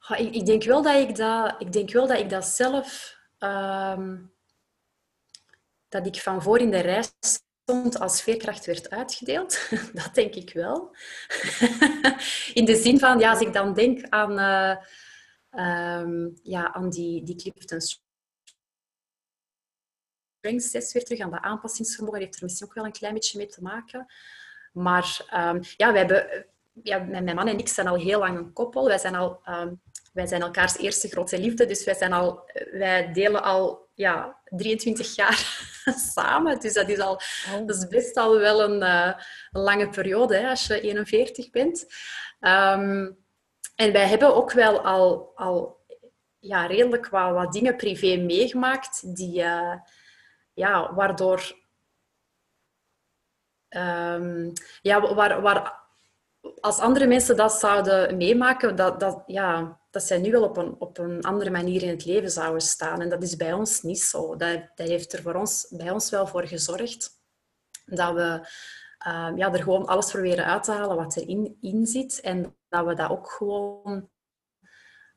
Ja, 0.08 0.16
ik, 0.16 0.36
ik, 0.36 0.46
denk 0.46 0.64
wel 0.64 0.82
dat 0.82 0.96
ik 0.96 1.16
dat, 1.16 1.56
ik 1.62 1.72
denk 1.72 1.92
wel 1.92 2.08
dat 2.08 2.20
ik 2.20 2.30
dat 2.30 2.46
zelf, 2.46 3.18
um, 3.40 4.34
dat 5.90 6.06
ik 6.06 6.16
van 6.16 6.42
voor 6.42 6.60
in 6.60 6.72
de 6.72 6.80
reis 6.80 7.14
stond 7.66 8.00
als 8.00 8.22
veerkracht 8.22 8.66
werd 8.66 8.90
uitgedeeld. 8.90 9.70
Dat 9.94 10.14
denk 10.14 10.36
ik 10.36 10.54
wel. 10.54 10.96
In 12.54 12.66
de 12.66 12.76
zin 12.76 13.00
van, 13.00 13.20
ja, 13.20 13.30
als 13.30 13.40
ik 13.40 13.54
dan 13.54 13.74
denk 13.74 14.10
aan, 14.10 14.40
uh, 14.40 14.76
um, 16.02 16.40
ja, 16.44 16.74
aan 16.74 16.90
die, 16.90 17.24
die 17.24 17.36
Clifton 17.36 17.80
Strengths 20.46 20.72
test 20.72 20.92
weer 20.92 21.04
terug, 21.04 21.20
aan 21.20 21.32
dat 21.32 21.42
aanpassingsvermogen, 21.42 22.20
heeft 22.20 22.36
er 22.36 22.44
misschien 22.44 22.68
ook 22.68 22.74
wel 22.74 22.86
een 22.86 22.92
klein 22.92 23.14
beetje 23.14 23.38
mee 23.38 23.48
te 23.48 23.62
maken. 23.62 24.06
Maar 24.74 25.26
um, 25.34 25.60
ja, 25.78 25.92
we 25.92 25.98
hebben, 25.98 26.46
ja, 26.84 26.98
mijn 27.00 27.36
man 27.36 27.48
en 27.48 27.60
ik 27.60 27.68
zijn 27.68 27.88
al 27.88 27.96
heel 27.96 28.20
lang 28.20 28.38
een 28.38 28.54
koppel. 28.54 28.86
Wij 28.86 28.98
zijn 28.98 29.16
al 29.16 29.42
um, 29.50 29.82
wij 30.14 30.28
zijn 30.28 30.42
elkaars 30.42 30.78
eerste 30.78 31.08
grote 31.08 31.40
liefde, 31.40 31.66
dus 31.66 31.84
wij, 31.84 31.94
zijn 31.94 32.14
al, 32.14 32.50
wij 32.72 33.14
delen 33.14 33.44
al 33.44 33.90
ja, 33.94 34.40
23 34.44 35.16
jaar 35.16 35.68
samen. 36.14 36.60
Dus 36.60 36.74
dat 36.74 36.90
is, 36.90 37.00
al, 37.00 37.14
oh. 37.14 37.68
dat 37.68 37.76
is 37.76 37.88
best 37.88 38.18
al 38.18 38.40
wel 38.40 38.64
een, 38.64 38.82
uh, 38.82 39.14
een 39.52 39.62
lange 39.62 39.90
periode 39.90 40.36
hè, 40.36 40.50
als 40.50 40.68
je 40.68 40.82
41 40.82 41.50
bent. 41.50 41.86
Um, 42.40 43.18
en 43.76 43.92
wij 43.92 44.08
hebben 44.08 44.36
ook 44.36 44.52
wel 44.52 44.82
al, 44.82 45.32
al 45.36 45.86
ja, 46.40 46.66
redelijk 46.66 47.08
wat, 47.08 47.32
wat 47.32 47.54
dingen 47.54 47.76
privé 47.76 48.16
meegemaakt, 48.16 49.16
die, 49.16 49.42
uh, 49.42 49.76
ja, 50.56 50.94
waardoor... 50.94 51.64
Um, 53.70 54.54
ja, 54.82 55.16
waar, 55.16 55.42
waar 55.42 55.86
als 56.60 56.80
andere 56.80 57.08
mensen 57.08 57.36
dat 57.36 57.54
zouden 57.54 58.18
meemaken, 58.18 58.76
dat, 58.76 59.00
dat, 59.00 59.24
ja, 59.26 59.80
dat 59.90 60.04
zij 60.04 60.18
nu 60.18 60.32
wel 60.32 60.44
op 60.44 60.58
een, 60.58 60.76
op 60.80 60.98
een 60.98 61.24
andere 61.24 61.50
manier 61.50 61.84
in 61.84 61.90
het 61.90 62.06
leven 62.06 62.32
zouden 62.32 62.62
staan. 62.62 63.02
En 63.02 63.10
dat 63.10 63.24
is 63.24 63.36
bij 63.36 63.54
ons 63.54 63.82
niet 63.82 64.02
zo. 64.02 64.36
Dat, 64.36 64.62
dat 64.76 64.88
heeft 64.88 65.14
er 65.14 65.22
voor 65.22 65.34
ons, 65.34 65.68
bij 65.70 65.90
ons 65.90 66.10
wel 66.10 66.28
voor 66.28 66.48
gezorgd 66.48 67.10
dat 67.86 68.14
we 68.14 68.40
uh, 69.08 69.32
ja, 69.36 69.54
er 69.54 69.64
gewoon 69.64 69.86
alles 69.86 70.12
proberen 70.12 70.46
uit 70.46 70.64
te 70.64 70.72
halen 70.72 70.96
wat 70.96 71.16
erin 71.16 71.58
in 71.62 71.86
zit. 71.86 72.20
En 72.20 72.56
dat 72.70 72.86
we 72.86 72.94
dat 72.94 73.10
ook 73.10 73.32
gewoon 73.32 74.10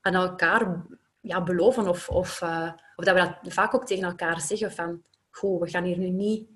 aan 0.00 0.14
elkaar 0.14 0.86
ja, 1.20 1.42
beloven. 1.42 1.88
Of, 1.88 2.08
of, 2.08 2.40
uh, 2.40 2.72
of 2.96 3.04
dat 3.04 3.14
we 3.14 3.36
dat 3.42 3.52
vaak 3.52 3.74
ook 3.74 3.86
tegen 3.86 4.04
elkaar 4.04 4.40
zeggen 4.40 4.72
van... 4.72 5.02
We 5.40 5.68
gaan 5.68 5.84
hier 5.84 5.98
nu 5.98 6.08
niet 6.08 6.48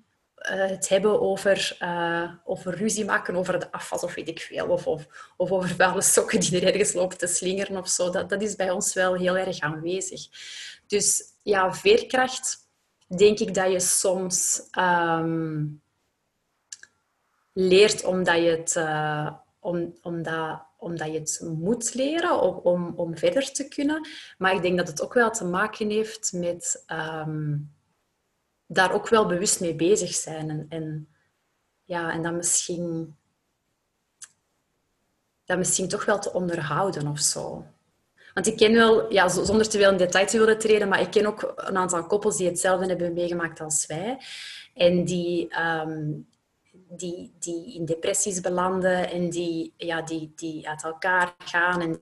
uh, 0.51 0.67
het 0.67 0.89
hebben 0.89 1.21
over, 1.21 1.77
uh, 1.79 2.31
over 2.43 2.75
ruzie 2.75 3.05
maken 3.05 3.35
over 3.35 3.59
de 3.59 3.71
afwas 3.71 4.03
of 4.03 4.15
weet 4.15 4.27
ik 4.27 4.39
veel. 4.39 4.67
Of, 4.67 4.87
of, 4.87 5.33
of 5.37 5.51
over 5.51 5.69
vuile 5.69 6.01
sokken 6.01 6.39
die 6.39 6.61
er 6.61 6.67
ergens 6.67 6.93
lopen 6.93 7.17
te 7.17 7.27
slingeren 7.27 7.77
of 7.77 7.87
zo. 7.89 8.09
Dat, 8.09 8.29
dat 8.29 8.41
is 8.41 8.55
bij 8.55 8.71
ons 8.71 8.93
wel 8.93 9.13
heel 9.13 9.37
erg 9.37 9.59
aanwezig. 9.59 10.27
Dus 10.87 11.23
ja, 11.43 11.73
veerkracht 11.73 12.57
denk 13.17 13.39
ik 13.39 13.53
dat 13.53 13.71
je 13.71 13.79
soms 13.79 14.67
um, 14.79 15.81
leert 17.53 18.03
omdat 18.03 18.35
je 18.35 18.49
het, 18.49 18.75
uh, 18.75 19.33
om, 19.59 19.97
omdat, 20.01 20.65
omdat 20.77 21.07
je 21.07 21.19
het 21.19 21.41
moet 21.43 21.93
leren 21.93 22.41
om, 22.41 22.55
om, 22.63 22.93
om 22.95 23.17
verder 23.17 23.51
te 23.51 23.67
kunnen. 23.67 24.07
Maar 24.37 24.55
ik 24.55 24.61
denk 24.61 24.77
dat 24.77 24.87
het 24.87 25.01
ook 25.01 25.13
wel 25.13 25.31
te 25.31 25.45
maken 25.45 25.89
heeft 25.89 26.33
met... 26.33 26.83
Um, 26.87 27.72
daar 28.67 28.93
ook 28.93 29.09
wel 29.09 29.25
bewust 29.25 29.59
mee 29.59 29.75
bezig 29.75 30.13
zijn. 30.13 30.49
En, 30.49 30.65
en 30.69 31.07
ja, 31.83 32.11
en 32.11 32.21
dat 32.21 32.33
misschien, 32.33 33.15
dat 35.45 35.57
misschien 35.57 35.87
toch 35.87 36.05
wel 36.05 36.19
te 36.19 36.33
onderhouden 36.33 37.07
of 37.07 37.19
zo. 37.19 37.65
Want 38.33 38.47
ik 38.47 38.57
ken 38.57 38.73
wel, 38.73 39.13
ja, 39.13 39.27
zonder 39.29 39.69
te 39.69 39.77
veel 39.77 39.91
in 39.91 39.97
detail 39.97 40.27
te 40.27 40.37
willen 40.37 40.59
treden, 40.59 40.87
maar 40.87 41.01
ik 41.01 41.11
ken 41.11 41.25
ook 41.25 41.53
een 41.55 41.77
aantal 41.77 42.05
koppels 42.05 42.37
die 42.37 42.47
hetzelfde 42.47 42.87
hebben 42.87 43.13
meegemaakt 43.13 43.59
als 43.59 43.85
wij. 43.85 44.17
En 44.73 45.05
die, 45.05 45.59
um, 45.59 46.27
die, 46.71 47.33
die 47.39 47.73
in 47.73 47.85
depressies 47.85 48.41
belanden 48.41 49.09
en 49.09 49.29
die, 49.29 49.73
ja, 49.77 50.01
die, 50.01 50.31
die 50.35 50.69
uit 50.69 50.83
elkaar 50.83 51.35
gaan 51.37 51.81
en 51.81 52.01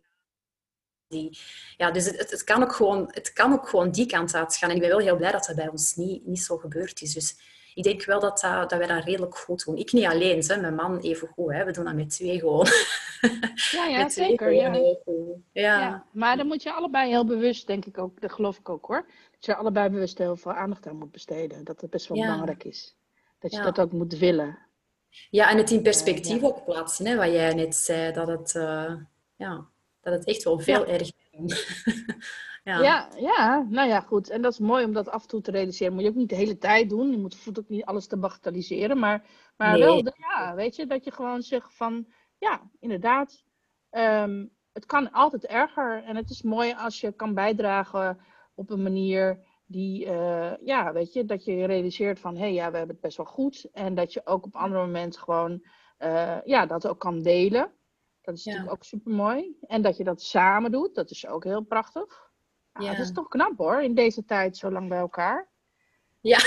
die, 1.11 1.37
ja, 1.77 1.91
dus 1.91 2.05
het, 2.05 2.31
het, 2.31 2.43
kan 2.43 2.63
ook 2.63 2.73
gewoon, 2.73 3.09
het 3.11 3.33
kan 3.33 3.53
ook 3.53 3.69
gewoon 3.69 3.91
die 3.91 4.05
kant 4.05 4.35
uit 4.35 4.55
gaan. 4.55 4.69
En 4.69 4.75
ik 4.75 4.81
ben 4.81 4.89
wel 4.89 4.99
heel 4.99 5.15
blij 5.15 5.31
dat 5.31 5.45
dat 5.45 5.55
bij 5.55 5.67
ons 5.67 5.95
niet, 5.95 6.25
niet 6.25 6.43
zo 6.43 6.57
gebeurd 6.57 7.01
is. 7.01 7.13
Dus 7.13 7.35
ik 7.73 7.83
denk 7.83 8.05
wel 8.05 8.19
dat, 8.19 8.39
dat, 8.39 8.69
dat 8.69 8.79
wij 8.79 8.87
dat 8.87 9.03
redelijk 9.03 9.37
goed 9.37 9.65
doen. 9.65 9.77
Ik 9.77 9.91
niet 9.91 10.05
alleen, 10.05 10.43
hè, 10.47 10.57
mijn 10.57 10.75
man 10.75 10.99
even 10.99 11.27
goed. 11.27 11.51
Hè. 11.51 11.65
We 11.65 11.71
doen 11.71 11.85
dat 11.85 11.93
met 11.93 12.09
twee 12.09 12.39
gewoon. 12.39 12.67
Ja, 13.71 13.85
ja 13.85 14.09
zeker. 14.23 14.53
Ja. 14.53 14.73
Ja. 14.73 15.79
ja. 15.79 16.05
Maar 16.11 16.37
dan 16.37 16.47
moet 16.47 16.63
je 16.63 16.73
allebei 16.73 17.09
heel 17.09 17.25
bewust, 17.25 17.67
denk 17.67 17.85
ik 17.85 17.97
ook, 17.97 18.21
dat 18.21 18.31
geloof 18.31 18.57
ik 18.57 18.69
ook 18.69 18.85
hoor. 18.85 19.05
Dat 19.31 19.45
je 19.45 19.55
allebei 19.55 19.89
bewust 19.89 20.17
heel 20.17 20.35
veel 20.35 20.53
aandacht 20.53 20.87
aan 20.87 20.97
moet 20.97 21.11
besteden. 21.11 21.63
Dat 21.63 21.81
het 21.81 21.89
best 21.89 22.07
wel 22.07 22.17
belangrijk 22.17 22.63
is. 22.63 22.95
Dat 23.39 23.51
je 23.51 23.61
dat 23.61 23.79
ook 23.79 23.91
moet 23.91 24.17
willen. 24.17 24.57
Ja, 25.29 25.49
en 25.49 25.57
het 25.57 25.71
in 25.71 25.81
perspectief 25.81 26.43
ook 26.43 26.65
plaatsen, 26.65 27.05
hè, 27.05 27.15
wat 27.15 27.31
jij 27.31 27.53
net 27.53 27.75
zei. 27.75 28.13
Dat 28.13 28.27
het, 28.27 28.53
uh, 28.53 28.93
ja, 29.35 29.65
dat 30.01 30.13
het 30.13 30.25
echt 30.25 30.43
wel 30.43 30.59
veel 30.59 30.87
ja. 30.87 30.93
erger 30.93 31.13
ja. 32.63 32.81
ja. 32.81 33.09
Ja, 33.17 33.65
nou 33.69 33.89
ja, 33.89 33.99
goed. 33.99 34.29
En 34.29 34.41
dat 34.41 34.51
is 34.51 34.59
mooi 34.59 34.85
om 34.85 34.93
dat 34.93 35.09
af 35.09 35.21
en 35.21 35.27
toe 35.27 35.41
te 35.41 35.51
realiseren. 35.51 35.93
Moet 35.93 36.03
je 36.03 36.09
ook 36.09 36.15
niet 36.15 36.29
de 36.29 36.35
hele 36.35 36.57
tijd 36.57 36.89
doen. 36.89 37.11
Je 37.11 37.17
moet, 37.17 37.35
voelt 37.35 37.59
ook 37.59 37.69
niet 37.69 37.85
alles 37.85 38.07
te 38.07 38.17
bagatelliseren. 38.17 38.99
Maar, 38.99 39.23
maar 39.57 39.79
wel, 39.79 40.03
ja, 40.17 40.55
weet 40.55 40.75
je, 40.75 40.85
dat 40.85 41.03
je 41.03 41.11
gewoon 41.11 41.41
zegt 41.41 41.73
van, 41.73 42.07
ja, 42.37 42.61
inderdaad, 42.79 43.43
um, 43.91 44.51
het 44.73 44.85
kan 44.85 45.11
altijd 45.11 45.45
erger. 45.45 46.03
En 46.03 46.15
het 46.15 46.29
is 46.29 46.41
mooi 46.41 46.73
als 46.77 47.01
je 47.01 47.11
kan 47.11 47.33
bijdragen 47.33 48.19
op 48.55 48.69
een 48.69 48.83
manier 48.83 49.39
die, 49.65 50.05
uh, 50.05 50.51
ja, 50.63 50.93
weet 50.93 51.13
je, 51.13 51.25
dat 51.25 51.45
je 51.45 51.65
realiseert 51.65 52.19
van, 52.19 52.35
hé, 52.35 52.41
hey, 52.41 52.53
ja, 52.53 52.71
we 52.71 52.77
hebben 52.77 52.95
het 52.95 53.03
best 53.03 53.17
wel 53.17 53.25
goed. 53.25 53.69
En 53.71 53.95
dat 53.95 54.13
je 54.13 54.25
ook 54.25 54.45
op 54.45 54.55
andere 54.55 54.85
momenten 54.85 55.21
gewoon, 55.21 55.65
uh, 55.99 56.37
ja, 56.43 56.65
dat 56.65 56.87
ook 56.87 56.99
kan 56.99 57.21
delen. 57.21 57.71
Dat 58.21 58.35
is 58.35 58.45
natuurlijk 58.45 58.71
ook 58.71 58.83
super 58.83 59.11
mooi. 59.11 59.57
En 59.67 59.81
dat 59.81 59.97
je 59.97 60.03
dat 60.03 60.21
samen 60.21 60.71
doet, 60.71 60.95
dat 60.95 61.11
is 61.11 61.27
ook 61.27 61.43
heel 61.43 61.61
prachtig. 61.61 62.29
Ja, 62.79 62.91
Dat 62.91 62.99
is 62.99 63.13
toch 63.13 63.27
knap 63.27 63.57
hoor, 63.57 63.81
in 63.81 63.95
deze 63.95 64.25
tijd 64.25 64.57
zo 64.57 64.71
lang 64.71 64.89
bij 64.89 64.97
elkaar. 64.97 65.49
Ja. 66.21 66.37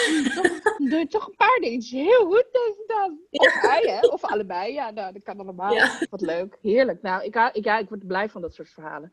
Doe 0.79 0.99
je 0.99 1.07
toch, 1.09 1.27
een 1.27 1.37
paar 1.37 1.59
dingen 1.61 1.83
heel 1.83 2.27
goed 2.27 2.49
deze 2.53 2.85
dag. 2.87 3.09
Of 3.31 3.53
hij, 3.61 3.83
hè? 3.83 4.09
Of 4.09 4.25
allebei. 4.25 4.73
Ja, 4.73 4.91
nou, 4.91 5.13
dat 5.13 5.23
kan 5.23 5.41
allemaal. 5.41 5.73
Ja. 5.73 5.99
Wat 6.11 6.21
leuk. 6.21 6.59
Heerlijk. 6.63 7.03
Nou, 7.03 7.25
ik, 7.25 7.51
ik, 7.53 7.65
ja, 7.65 7.79
ik 7.79 7.89
word 7.89 8.07
blij 8.07 8.29
van 8.29 8.41
dat 8.41 8.55
soort 8.55 8.71
verhalen. 8.71 9.13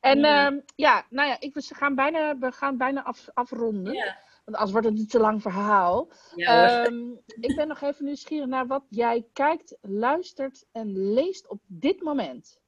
En 0.00 0.18
ja, 0.18 0.46
um, 0.46 0.62
ja 0.74 1.06
nou 1.10 1.28
ja, 1.28 1.36
ik, 1.40 1.54
we 1.54 1.62
gaan 1.74 1.94
bijna, 1.94 2.38
we 2.38 2.52
gaan 2.52 2.76
bijna 2.76 3.04
af, 3.04 3.28
afronden. 3.34 3.92
Ja. 3.92 4.16
Want 4.44 4.56
anders 4.56 4.70
wordt 4.70 4.86
het 4.86 4.98
een 4.98 5.06
te 5.06 5.18
lang 5.18 5.42
verhaal. 5.42 6.12
Ja, 6.34 6.86
um, 6.86 7.20
ik 7.40 7.56
ben 7.56 7.68
nog 7.68 7.80
even 7.80 8.04
nieuwsgierig 8.04 8.48
naar 8.48 8.66
wat 8.66 8.84
jij 8.88 9.26
kijkt, 9.32 9.76
luistert 9.80 10.64
en 10.72 11.12
leest 11.12 11.48
op 11.48 11.60
dit 11.66 12.02
moment. 12.02 12.60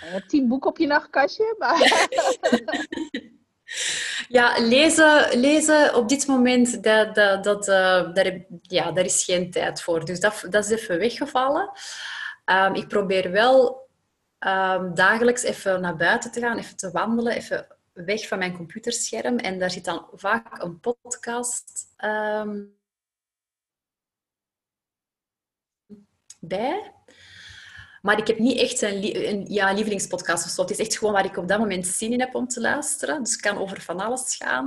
Je 0.00 0.06
hebt 0.06 0.28
tien 0.28 0.48
boeken 0.48 0.70
op 0.70 0.78
je 0.78 0.86
nachtkastje, 0.86 1.54
maar... 1.58 2.08
Ja, 4.28 4.54
lezen, 4.58 5.38
lezen 5.38 5.94
op 5.94 6.08
dit 6.08 6.26
moment, 6.26 6.82
dat, 6.82 7.14
dat, 7.14 7.44
dat, 7.44 7.68
uh, 7.68 8.12
daar, 8.12 8.44
ja, 8.60 8.92
daar 8.92 9.04
is 9.04 9.24
geen 9.24 9.50
tijd 9.50 9.82
voor. 9.82 10.04
Dus 10.04 10.20
dat, 10.20 10.46
dat 10.50 10.64
is 10.64 10.70
even 10.70 10.98
weggevallen. 10.98 11.70
Um, 12.44 12.74
ik 12.74 12.88
probeer 12.88 13.30
wel 13.30 13.88
um, 14.38 14.94
dagelijks 14.94 15.42
even 15.42 15.80
naar 15.80 15.96
buiten 15.96 16.30
te 16.30 16.40
gaan, 16.40 16.58
even 16.58 16.76
te 16.76 16.90
wandelen, 16.90 17.32
even 17.32 17.66
weg 17.94 18.28
van 18.28 18.38
mijn 18.38 18.56
computerscherm 18.56 19.38
en 19.38 19.58
daar 19.58 19.70
zit 19.70 19.84
dan 19.84 20.08
vaak 20.12 20.62
een 20.62 20.80
podcast 20.80 21.86
um, 22.04 22.76
bij. 26.40 26.92
Maar 28.02 28.18
ik 28.18 28.26
heb 28.26 28.38
niet 28.38 28.58
echt 28.58 28.82
een, 28.82 29.28
een 29.28 29.44
ja, 29.46 29.72
lievelingspodcast 29.72 30.44
of 30.44 30.50
zo. 30.50 30.62
Het 30.62 30.70
is 30.70 30.78
echt 30.78 30.98
gewoon 30.98 31.14
waar 31.14 31.24
ik 31.24 31.36
op 31.36 31.48
dat 31.48 31.58
moment 31.58 31.86
zin 31.86 32.12
in 32.12 32.20
heb 32.20 32.34
om 32.34 32.48
te 32.48 32.60
luisteren. 32.60 33.22
Dus 33.22 33.36
kan 33.36 33.58
over 33.58 33.80
van 33.80 34.00
alles 34.00 34.36
gaan. 34.36 34.66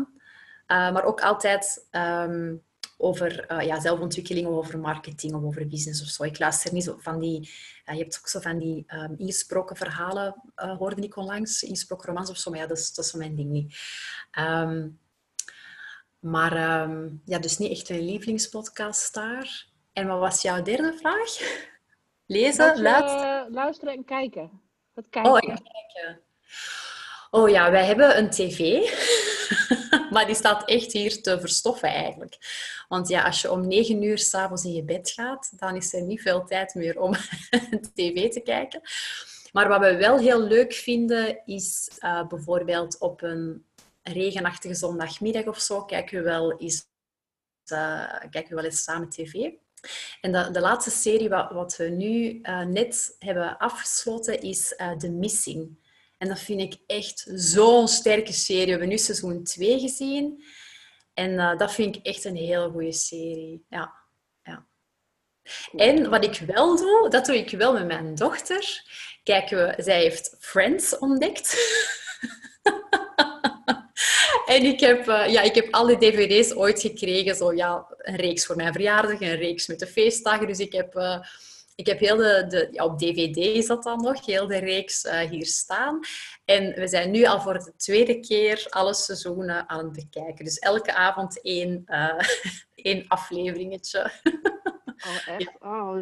Uh, 0.67 0.91
maar 0.91 1.03
ook 1.03 1.21
altijd 1.21 1.87
um, 1.91 2.63
over 2.97 3.55
ja, 3.63 3.79
zelfontwikkeling 3.79 4.47
of 4.47 4.55
over 4.55 4.79
marketing 4.79 5.33
of 5.33 5.43
over 5.43 5.67
business 5.67 6.01
of 6.01 6.07
zo. 6.07 6.23
Ik 6.23 6.39
luister 6.39 6.73
niet 6.73 6.83
zo 6.83 6.95
van 6.99 7.19
die... 7.19 7.49
je 7.85 7.97
hebt 7.97 8.17
ook 8.19 8.27
zo 8.27 8.39
van 8.39 8.57
die 8.57 8.85
um, 8.87 9.15
ingesproken 9.17 9.75
verhalen, 9.75 10.35
hoorde 10.55 11.01
ik 11.01 11.15
onlangs. 11.15 11.63
Ingesproken 11.63 12.07
romans 12.07 12.29
of 12.29 12.37
zo, 12.37 12.49
maar 12.49 12.59
ja, 12.59 12.67
dat 12.67 12.77
is, 12.77 12.93
dat 12.93 13.05
is 13.05 13.13
mijn 13.13 13.35
ding 13.35 13.49
niet. 13.49 13.77
Ehm, 14.31 14.87
maar 16.19 16.55
ehm, 16.55 17.09
ja, 17.25 17.39
dus 17.39 17.57
niet 17.57 17.71
echt 17.71 17.89
een 17.89 18.05
lievelingspodcast 18.05 19.13
daar. 19.13 19.67
En 19.93 20.07
wat 20.07 20.19
was 20.19 20.41
jouw 20.41 20.61
derde 20.61 20.93
vraag? 20.93 21.37
Lezen, 22.25 22.81
luisteren? 22.81 23.51
luisteren 23.51 23.93
en 23.93 24.05
kijken. 24.05 24.61
Wat 24.93 25.09
kijken. 25.09 25.31
Oh, 25.31 25.39
kijken. 25.39 26.21
Oh 27.29 27.49
ja, 27.49 27.71
wij 27.71 27.85
hebben 27.85 28.17
een 28.17 28.29
tv. 28.29 28.59
maar 30.13 30.25
die 30.25 30.35
staat 30.35 30.69
echt 30.69 30.91
hier 30.91 31.21
te 31.21 31.39
verstoffen 31.39 31.89
eigenlijk. 31.89 32.37
Want 32.87 33.07
ja, 33.07 33.23
als 33.23 33.41
je 33.41 33.51
om 33.51 33.67
negen 33.67 34.01
uur 34.01 34.17
s'avonds 34.17 34.63
in 34.63 34.73
je 34.73 34.83
bed 34.83 35.11
gaat, 35.11 35.51
dan 35.59 35.75
is 35.75 35.93
er 35.93 36.01
niet 36.01 36.21
veel 36.21 36.45
tijd 36.45 36.73
meer 36.73 36.99
om 36.99 37.13
tv 37.95 38.29
te 38.29 38.39
kijken. 38.39 38.81
Maar 39.51 39.67
wat 39.67 39.79
we 39.79 39.95
wel 39.95 40.17
heel 40.17 40.41
leuk 40.41 40.73
vinden, 40.73 41.41
is 41.45 41.89
uh, 41.99 42.27
bijvoorbeeld 42.27 42.99
op 42.99 43.21
een 43.21 43.65
regenachtige 44.03 44.75
zondagmiddag 44.75 45.45
of 45.45 45.59
zo, 45.59 45.83
kijken 45.83 46.17
we 46.17 46.23
wel 46.23 46.57
eens, 46.57 46.85
uh, 47.71 48.19
kijken 48.29 48.49
we 48.49 48.55
wel 48.55 48.63
eens 48.63 48.83
samen 48.83 49.09
tv. 49.09 49.49
En 50.21 50.31
de, 50.31 50.59
laatste 50.59 50.91
serie 50.91 51.29
wat, 51.29 51.51
wat 51.51 51.77
we 51.77 51.83
nu 51.83 52.39
uh, 52.41 52.61
net 52.61 53.15
hebben 53.19 53.57
afgesloten 53.57 54.41
is 54.41 54.67
The 54.97 55.09
Missing. 55.11 55.77
En 56.17 56.27
dat 56.27 56.39
vind 56.39 56.61
ik 56.61 56.77
echt 56.87 57.25
zo'n 57.33 57.87
sterke 57.87 58.33
serie. 58.33 58.63
We 58.63 58.69
hebben 58.69 58.89
nu 58.89 58.97
seizoen 58.97 59.43
2 59.43 59.79
gezien. 59.79 60.43
En 61.13 61.31
uh, 61.31 61.57
dat 61.57 61.73
vind 61.73 61.95
ik 61.95 62.05
echt 62.05 62.25
een 62.25 62.35
hele 62.35 62.69
goede 62.69 62.91
serie. 62.91 63.65
Ja. 63.69 63.93
ja. 64.43 64.67
En 65.75 66.09
wat 66.09 66.23
ik 66.23 66.37
wel 66.37 66.77
doe, 66.77 67.09
dat 67.09 67.25
doe 67.25 67.37
ik 67.37 67.49
wel 67.49 67.73
met 67.73 67.87
mijn 67.87 68.15
dochter. 68.15 68.83
Kijken 69.23 69.57
we, 69.57 69.83
zij 69.83 70.01
heeft 70.01 70.35
Friends 70.39 70.97
ontdekt. 70.97 71.55
En 74.47 74.63
ik 74.63 74.79
heb, 74.79 75.07
uh, 75.07 75.27
ja, 75.27 75.41
ik 75.41 75.55
heb 75.55 75.67
alle 75.71 75.97
dvd's 75.97 76.53
ooit 76.53 76.81
gekregen. 76.81 77.35
Zo, 77.35 77.53
ja, 77.53 77.85
een 77.97 78.15
reeks 78.15 78.45
voor 78.45 78.55
mijn 78.55 78.73
verjaardag, 78.73 79.21
een 79.21 79.35
reeks 79.35 79.67
met 79.67 79.79
de 79.79 79.87
feestdagen. 79.87 80.47
Dus 80.47 80.59
ik 80.59 80.73
heb, 80.73 80.95
uh, 80.95 81.19
ik 81.77 81.85
heb 81.87 81.99
heel 81.99 82.15
de... 82.15 82.45
de 82.47 82.67
ja, 82.71 82.83
op 82.83 82.99
dvd 82.99 83.37
is 83.37 83.67
dat 83.67 83.83
dan 83.83 84.01
nog, 84.01 84.25
heel 84.25 84.47
de 84.47 84.57
reeks 84.57 85.05
uh, 85.05 85.19
hier 85.19 85.45
staan. 85.45 85.99
En 86.45 86.73
we 86.73 86.87
zijn 86.87 87.11
nu 87.11 87.25
al 87.25 87.41
voor 87.41 87.53
de 87.53 87.73
tweede 87.75 88.19
keer 88.19 88.65
alle 88.69 88.93
seizoenen 88.93 89.69
aan 89.69 89.83
het 89.85 89.93
bekijken. 89.93 90.45
Dus 90.45 90.59
elke 90.59 90.93
avond 90.93 91.41
één, 91.41 91.85
één 92.75 93.05
afleveringetje. 93.07 94.11
Oh, 95.07 95.27
echt? 95.27 95.41
Ja. 95.41 95.55
Oh. 95.59 95.97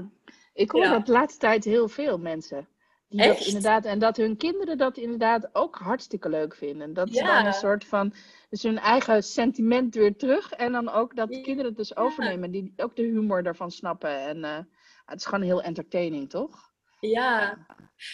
Ik 0.54 0.72
hoor 0.72 0.84
ja. 0.84 0.92
dat 0.92 1.06
de 1.06 1.12
laatste 1.12 1.40
tijd 1.40 1.64
heel 1.64 1.88
veel 1.88 2.18
mensen. 2.18 2.68
Die 3.08 3.28
dat 3.28 3.40
inderdaad, 3.40 3.86
en 3.86 4.00
dat 4.00 4.18
hun 4.18 4.38
kinderen 4.38 4.78
dat 4.78 4.98
inderdaad 4.98 5.50
ook 5.54 5.76
hartstikke 5.76 6.30
leuk 6.30 6.56
vinden. 6.56 6.94
Dat 6.94 7.10
is 7.10 7.20
dan 7.20 7.46
een 7.46 7.54
soort 7.54 7.86
van, 7.86 8.14
dus 8.50 8.64
hun 8.64 8.80
eigen 8.80 9.24
sentiment 9.24 9.96
weer 9.96 10.16
terug. 10.16 10.52
En 10.52 10.72
dan 10.72 10.90
ook 10.90 11.16
dat 11.16 11.30
de 11.30 11.42
kinderen 11.42 11.66
het 11.66 11.78
dus 11.78 11.96
overnemen, 11.96 12.52
die 12.52 12.74
ook 12.78 12.96
de 12.96 13.02
humor 13.02 13.44
daarvan 13.44 13.72
snappen. 13.72 14.20
En 14.20 14.38
uh, 14.38 14.58
het 15.06 15.20
is 15.20 15.26
gewoon 15.26 15.44
heel 15.44 15.62
entertaining, 15.62 16.30
toch? 16.30 16.74
Ja, 17.00 17.58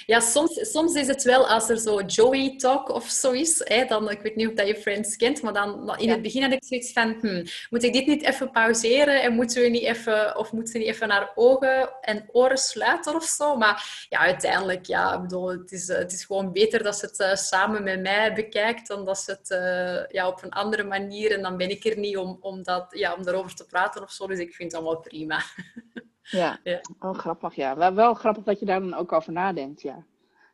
ja 0.05 0.19
soms, 0.19 0.71
soms 0.71 0.93
is 0.93 1.07
het 1.07 1.23
wel 1.23 1.47
als 1.47 1.69
er 1.69 1.79
zo 1.79 2.01
Joey 2.01 2.55
Talk 2.57 2.89
of 2.89 3.09
zo 3.09 3.31
is. 3.31 3.61
Hè, 3.63 3.85
dan, 3.85 4.09
ik 4.09 4.21
weet 4.21 4.35
niet 4.35 4.47
of 4.47 4.53
dat 4.53 4.67
je 4.67 4.75
Friends 4.75 5.15
kent, 5.15 5.41
maar 5.41 5.53
dan 5.53 5.97
in 5.97 6.09
het 6.09 6.21
begin 6.21 6.41
had 6.41 6.51
ik 6.51 6.63
zoiets 6.63 6.91
van... 6.93 7.17
Hmm, 7.19 7.43
moet 7.69 7.83
ik 7.83 7.93
dit 7.93 8.07
niet 8.07 8.23
even 8.23 8.51
pauzeren? 8.51 9.21
En 9.21 9.33
moeten 9.33 9.61
we 9.61 9.67
niet 9.67 9.83
even, 9.83 10.37
of 10.37 10.51
moeten 10.51 10.73
we 10.73 10.79
niet 10.79 10.87
even 10.87 11.07
naar 11.07 11.31
ogen 11.35 12.01
en 12.01 12.29
oren 12.31 12.57
sluiten 12.57 13.15
of 13.15 13.23
zo? 13.23 13.55
Maar 13.55 14.05
ja, 14.09 14.19
uiteindelijk, 14.19 14.85
ja, 14.85 15.13
ik 15.13 15.21
bedoel, 15.21 15.49
het, 15.49 15.71
is, 15.71 15.87
het 15.87 16.11
is 16.11 16.25
gewoon 16.25 16.51
beter 16.51 16.83
dat 16.83 16.97
ze 16.97 17.05
het 17.05 17.19
uh, 17.19 17.35
samen 17.35 17.83
met 17.83 18.01
mij 18.01 18.33
bekijkt 18.33 18.87
dan 18.87 19.05
dat 19.05 19.17
ze 19.17 19.31
het 19.31 19.49
uh, 19.49 20.07
ja, 20.07 20.27
op 20.27 20.43
een 20.43 20.51
andere 20.51 20.83
manier... 20.83 21.31
En 21.31 21.41
dan 21.41 21.57
ben 21.57 21.69
ik 21.69 21.85
er 21.85 21.97
niet 21.97 22.17
om, 22.17 22.37
om, 22.41 22.63
dat, 22.63 22.85
ja, 22.89 23.13
om 23.13 23.23
daarover 23.23 23.55
te 23.55 23.65
praten 23.65 24.01
of 24.01 24.11
zo. 24.11 24.27
Dus 24.27 24.39
ik 24.39 24.53
vind 24.53 24.71
het 24.71 24.81
allemaal 24.81 25.01
prima. 25.01 25.41
Ja. 26.31 26.59
ja. 26.63 26.81
Oh, 26.99 27.13
grappig, 27.13 27.55
ja. 27.55 27.77
Wel, 27.77 27.93
wel 27.93 28.13
grappig 28.13 28.43
dat 28.43 28.59
je 28.59 28.65
daar 28.65 28.79
dan 28.79 28.93
ook 28.93 29.11
over 29.11 29.31
nadenkt, 29.31 29.81
ja. 29.81 30.05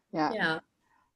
Ja. 0.09 0.31
ja. 0.31 0.63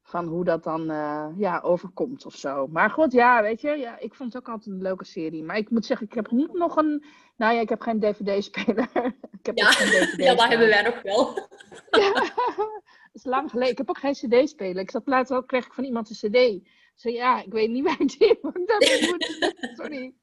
Van 0.01 0.28
hoe 0.28 0.43
dat 0.43 0.64
dan 0.64 0.91
uh, 0.91 1.28
ja, 1.38 1.59
overkomt 1.59 2.26
of 2.26 2.36
zo. 2.36 2.68
Maar 2.68 2.89
goed, 2.89 3.12
ja, 3.12 3.41
weet 3.41 3.62
je, 3.62 3.70
ja, 3.70 3.99
ik 3.99 4.14
vond 4.14 4.34
het 4.34 4.41
ook 4.41 4.49
altijd 4.49 4.76
een 4.76 4.82
leuke 4.82 5.05
serie. 5.05 5.43
Maar 5.43 5.57
ik 5.57 5.70
moet 5.70 5.86
zeggen, 5.86 6.07
ik 6.07 6.14
heb 6.14 6.32
niet 6.32 6.53
nog 6.53 6.76
een... 6.76 7.05
Nou 7.36 7.53
ja, 7.53 7.62
ik 7.62 7.70
heb 7.70 7.82
geen 7.82 7.99
dvd-speler. 7.99 8.89
ik 9.39 9.45
heb 9.45 9.57
ja. 9.57 9.72
geen 9.72 9.88
DVD 9.88 10.24
ja, 10.26 10.36
dat 10.36 10.47
hebben 10.47 10.68
wij 10.68 10.82
nog 10.82 11.01
wel. 11.01 11.49
ja, 12.01 12.14
dat 12.14 12.82
is 13.12 13.24
lang 13.24 13.49
geleden. 13.49 13.72
Ik 13.72 13.78
heb 13.78 13.89
ook 13.89 13.97
geen 13.97 14.14
cd-speler. 14.14 14.82
Ik 14.82 14.91
zat 14.91 15.07
laatst 15.07 15.34
ook, 15.34 15.47
kreeg 15.47 15.66
ik 15.66 15.74
van 15.74 15.84
iemand 15.84 16.09
een 16.09 16.30
cd. 16.30 16.70
Zei 16.95 17.14
ja, 17.14 17.43
ik 17.43 17.51
weet 17.51 17.70
niet 17.70 17.84
waar 17.84 18.01
ik 18.01 18.18
daarmee 18.66 19.09
moet. 19.09 19.76
Sorry. 19.76 20.14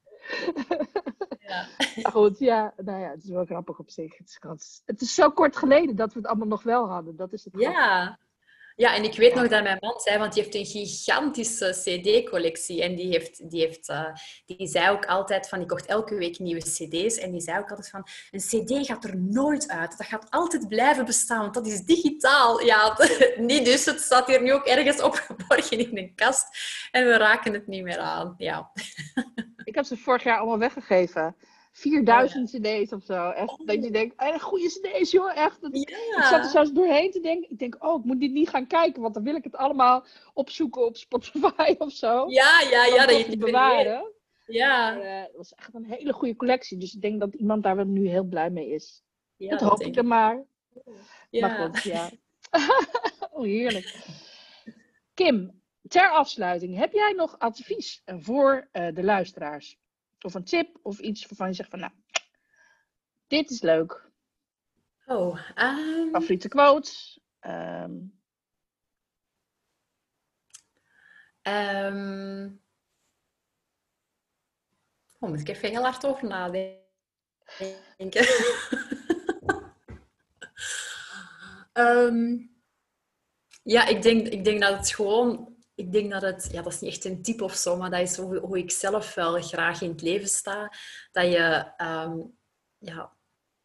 Ja. 1.48 1.66
goed, 2.10 2.38
ja, 2.38 2.74
nou 2.76 3.00
ja, 3.00 3.10
het 3.10 3.22
is 3.22 3.30
wel 3.30 3.44
grappig 3.44 3.78
op 3.78 3.90
zich. 3.90 4.18
Het 4.18 4.38
is, 4.58 4.82
het 4.84 5.00
is 5.00 5.14
zo 5.14 5.30
kort 5.30 5.56
geleden 5.56 5.96
dat 5.96 6.12
we 6.12 6.18
het 6.18 6.28
allemaal 6.28 6.46
nog 6.46 6.62
wel 6.62 6.88
hadden. 6.88 7.16
Dat 7.16 7.32
is 7.32 7.44
het 7.44 7.54
ja. 7.56 8.18
Ja, 8.78 8.94
en 8.94 9.04
ik 9.04 9.16
weet 9.16 9.34
nog 9.34 9.48
dat 9.48 9.62
mijn 9.62 9.76
man 9.80 10.00
zei, 10.00 10.18
want 10.18 10.32
die 10.32 10.42
heeft 10.42 10.54
een 10.54 10.66
gigantische 10.66 11.70
CD-collectie. 11.70 12.82
En 12.82 12.94
die, 12.94 13.08
heeft, 13.08 13.50
die, 13.50 13.60
heeft, 13.60 13.88
uh, 13.88 14.14
die 14.46 14.66
zei 14.66 14.90
ook 14.90 15.06
altijd 15.06 15.48
van, 15.48 15.58
die 15.58 15.68
kocht 15.68 15.86
elke 15.86 16.14
week 16.14 16.38
nieuwe 16.38 16.60
CD's. 16.60 17.18
En 17.18 17.30
die 17.30 17.40
zei 17.40 17.58
ook 17.58 17.70
altijd 17.70 17.90
van, 17.90 18.06
een 18.30 18.40
CD 18.40 18.86
gaat 18.86 19.04
er 19.04 19.16
nooit 19.16 19.68
uit. 19.68 19.98
Dat 19.98 20.06
gaat 20.06 20.30
altijd 20.30 20.68
blijven 20.68 21.04
bestaan, 21.04 21.40
want 21.40 21.54
dat 21.54 21.66
is 21.66 21.80
digitaal. 21.80 22.60
Ja, 22.60 22.96
niet 23.36 23.64
dus. 23.64 23.84
Het 23.84 24.00
staat 24.00 24.26
hier 24.26 24.42
nu 24.42 24.52
ook 24.52 24.66
ergens 24.66 25.02
opgeborgen 25.02 25.78
in 25.78 25.98
een 25.98 26.14
kast. 26.14 26.46
En 26.90 27.04
we 27.04 27.16
raken 27.16 27.52
het 27.52 27.66
niet 27.66 27.82
meer 27.82 27.98
aan. 27.98 28.34
Ja. 28.36 28.70
Ik 29.68 29.74
heb 29.74 29.84
ze 29.84 29.96
vorig 29.96 30.22
jaar 30.22 30.38
allemaal 30.38 30.58
weggegeven. 30.58 31.36
4000 31.72 32.50
cd's 32.50 32.92
of 32.92 33.04
zo. 33.04 33.30
Echt, 33.30 33.60
oh. 33.60 33.66
dat 33.66 33.84
je 33.84 33.90
denkt, 33.90 34.14
een 34.16 34.40
goede 34.40 34.66
cd's 34.68 35.10
joh, 35.10 35.36
echt. 35.36 35.58
Ik 35.70 36.22
zat 36.30 36.44
er 36.44 36.50
zelfs 36.50 36.72
doorheen 36.72 37.10
te 37.10 37.20
denken. 37.20 37.50
Ik 37.50 37.58
denk, 37.58 37.76
oh, 37.84 37.98
ik 37.98 38.04
moet 38.04 38.20
dit 38.20 38.32
niet 38.32 38.48
gaan 38.48 38.66
kijken, 38.66 39.02
want 39.02 39.14
dan 39.14 39.22
wil 39.22 39.34
ik 39.34 39.44
het 39.44 39.56
allemaal 39.56 40.04
opzoeken 40.34 40.84
op 40.84 40.96
Spotify 40.96 41.74
of 41.78 41.92
zo. 41.92 42.30
Ja, 42.30 42.60
ja, 42.70 42.84
ja. 42.84 43.06
Dat 43.06 43.18
je 43.18 43.24
het 43.24 43.38
bewaren. 43.38 44.12
Ja. 44.46 44.94
Maar, 44.94 45.04
uh, 45.04 45.36
was 45.36 45.54
echt 45.54 45.74
een 45.74 45.84
hele 45.84 46.12
goede 46.12 46.36
collectie. 46.36 46.78
Dus 46.78 46.94
ik 46.94 47.00
denk 47.00 47.20
dat 47.20 47.34
iemand 47.34 47.62
daar 47.62 47.76
wel 47.76 47.86
nu 47.86 48.08
heel 48.08 48.24
blij 48.24 48.50
mee 48.50 48.68
is. 48.68 49.02
Ja, 49.36 49.50
dat 49.50 49.60
hoop 49.60 49.80
ik 49.80 49.94
dan 49.94 50.06
maar. 50.06 50.44
Ja. 51.30 51.46
Maar 51.46 51.56
goed, 51.58 51.82
ja. 51.82 52.10
oh, 53.30 53.44
heerlijk. 53.44 53.96
Kim, 55.14 55.50
ter 55.88 56.10
afsluiting, 56.10 56.76
heb 56.76 56.92
jij 56.92 57.12
nog 57.12 57.38
advies 57.38 58.02
voor 58.06 58.68
uh, 58.72 58.88
de 58.94 59.04
luisteraars? 59.04 59.78
Of 60.20 60.34
een 60.34 60.44
tip 60.44 60.78
of 60.82 60.98
iets 60.98 61.26
waarvan 61.26 61.48
je 61.48 61.54
zegt 61.54 61.70
van 61.70 61.78
nou, 61.78 61.92
dit 63.26 63.50
is 63.50 63.60
leuk. 63.60 64.10
Oh, 65.06 65.40
um... 65.56 66.10
Favoriete 66.10 66.48
quotes? 66.48 67.20
Um... 67.40 68.20
Um... 71.42 72.62
Oh, 75.18 75.28
moet 75.28 75.40
ik 75.40 75.48
even 75.48 75.68
heel 75.68 75.82
hard 75.82 76.06
over 76.06 76.28
nadenken. 76.28 76.78
um, 81.72 82.50
ja, 83.62 83.86
ik 83.86 84.02
denk, 84.02 84.26
ik 84.26 84.44
denk 84.44 84.60
dat 84.60 84.76
het 84.76 84.90
gewoon 84.90 85.57
ik 85.78 85.92
denk 85.92 86.10
dat 86.10 86.22
het, 86.22 86.48
ja, 86.52 86.62
dat 86.62 86.72
is 86.72 86.80
niet 86.80 86.90
echt 86.90 87.04
een 87.04 87.22
tip 87.22 87.42
of 87.42 87.54
zo, 87.54 87.76
maar 87.76 87.90
dat 87.90 88.00
is 88.00 88.16
hoe, 88.16 88.38
hoe 88.38 88.58
ik 88.58 88.70
zelf 88.70 89.14
wel 89.14 89.42
graag 89.42 89.80
in 89.82 89.90
het 89.90 90.02
leven 90.02 90.28
sta. 90.28 90.72
Dat 91.12 91.24
je, 91.24 91.72
um, 91.82 92.36
ja, 92.78 93.12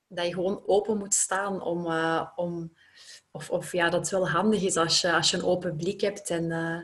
dat 0.07 0.25
je 0.25 0.33
gewoon 0.33 0.63
open 0.65 0.97
moet 0.97 1.13
staan 1.13 1.61
om, 1.61 1.85
uh, 1.85 2.27
om 2.35 2.73
of, 3.31 3.49
of 3.49 3.71
ja, 3.71 3.89
dat 3.89 3.99
het 3.99 4.09
wel 4.09 4.29
handig 4.29 4.61
is 4.61 4.77
als 4.77 5.01
je, 5.01 5.13
als 5.13 5.31
je 5.31 5.37
een 5.37 5.43
open 5.43 5.75
blik 5.75 6.01
hebt 6.01 6.29
en, 6.29 6.43
uh, 6.43 6.81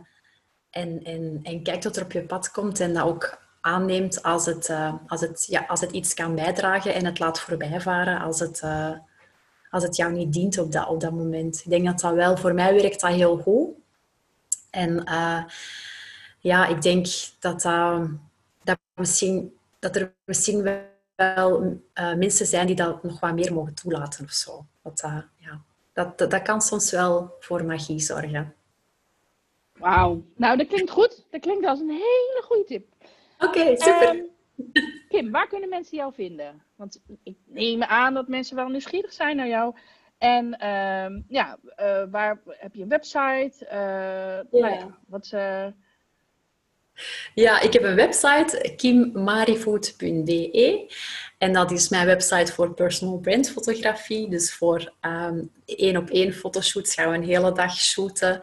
en, 0.70 1.04
en, 1.44 1.64
kijkt 1.64 1.84
wat 1.84 1.96
er 1.96 2.04
op 2.04 2.12
je 2.12 2.26
pad 2.26 2.52
komt 2.52 2.80
en 2.80 2.94
dat 2.94 3.06
ook 3.06 3.42
aanneemt 3.62 4.24
als 4.24 4.46
het, 4.46 4.70
uh, 4.70 4.94
als 5.08 5.22
het, 5.22 5.46
ja, 5.50 5.66
als 5.68 5.82
het 5.82 5.92
iets 5.92 6.14
kan 6.14 6.36
bijdragen 6.36 6.94
en 6.94 7.06
het 7.06 7.20
laat 7.20 7.40
voorbijvaren 7.40 8.20
als 8.20 8.40
het, 8.40 8.64
als 9.70 9.84
het 9.84 9.96
jou 9.96 10.12
niet 10.12 10.34
dient 10.34 10.58
op 10.58 10.72
dat, 10.72 10.88
op 10.88 11.00
dat 11.00 11.12
moment. 11.12 11.62
Ik 11.64 11.70
denk 11.70 11.86
dat 11.86 12.00
dat 12.00 12.14
wel, 12.14 12.38
voor 12.38 12.54
mij 12.54 12.74
werkt 12.74 13.02
dat 13.02 13.12
heel 13.12 13.38
goed. 13.38 13.79
En 14.70 15.04
uh, 15.10 15.44
ja, 16.40 16.68
ik 16.68 16.82
denk 16.82 17.08
dat, 17.40 17.66
uh, 17.66 18.06
dat, 18.64 18.78
misschien, 18.96 19.58
dat 19.80 19.96
er 19.96 20.14
misschien 20.26 20.64
wel 21.16 21.62
uh, 21.94 22.14
mensen 22.14 22.46
zijn 22.46 22.68
die 22.68 22.76
dat 22.76 23.04
nog 23.04 23.20
wat 23.20 23.34
meer 23.34 23.54
mogen 23.54 23.74
toelaten 23.74 24.26
of 24.26 24.32
zo. 24.32 24.66
Dat, 24.84 25.00
ja, 25.38 25.62
dat, 25.94 26.18
dat, 26.18 26.32
dat, 26.32 26.42
kan 26.42 26.62
soms 26.62 26.92
wel 26.92 27.36
voor 27.40 27.66
magie 27.66 28.00
zorgen. 28.00 28.54
Wauw. 29.78 30.24
Nou, 30.36 30.58
dat 30.58 30.68
klinkt 30.68 30.92
goed. 30.92 31.26
Dat 31.30 31.42
klinkt 31.42 31.66
als 31.66 31.80
een 31.80 31.90
hele 31.90 32.42
goede 32.46 32.64
tip. 32.64 32.86
Oké, 33.40 33.60
okay, 33.60 33.76
super. 33.76 34.16
Um, 34.16 34.26
Kim, 35.10 35.32
waar 35.32 35.48
kunnen 35.48 35.70
mensen 35.70 35.98
jou 35.98 36.14
vinden? 36.14 36.62
Want 36.76 37.02
ik 37.24 37.38
neem 37.46 37.84
aan 37.84 38.14
dat 38.14 38.28
mensen 38.28 38.56
wel 38.56 38.68
nieuwsgierig 38.68 39.14
zijn 39.14 39.36
naar 39.36 39.48
jou. 39.48 39.76
En 40.20 40.58
ehm, 40.58 41.22
ja, 41.28 41.58
uh, 41.82 42.04
waar 42.12 42.40
heb 42.48 42.76
je 42.76 42.82
een 42.82 42.90
website? 42.90 43.54
Uh, 43.64 44.62
ja. 44.62 44.70
ja, 44.70 44.98
wat, 45.08 45.32
uh... 45.34 45.66
ja, 47.34 47.60
ik 47.60 47.74
heb 47.74 47.84
een 47.84 47.96
website, 47.96 48.74
kimmarifood.be. 48.76 50.94
En 51.38 51.54
dat 51.54 51.72
is 51.72 51.90
mijn 51.90 52.06
website 52.06 52.54
voor 52.54 52.74
personal 52.74 53.18
brand 53.18 53.52
fotografie. 53.52 54.30
Dus 54.30 54.54
voor 54.54 54.94
um, 55.02 55.52
één 55.66 55.98
op 55.98 56.10
één 56.10 56.34
fotoshoots 56.34 56.94
gaan 56.94 57.10
we 57.10 57.18
een 57.18 57.24
hele 57.24 57.52
dag 57.52 57.78
shooten 57.78 58.42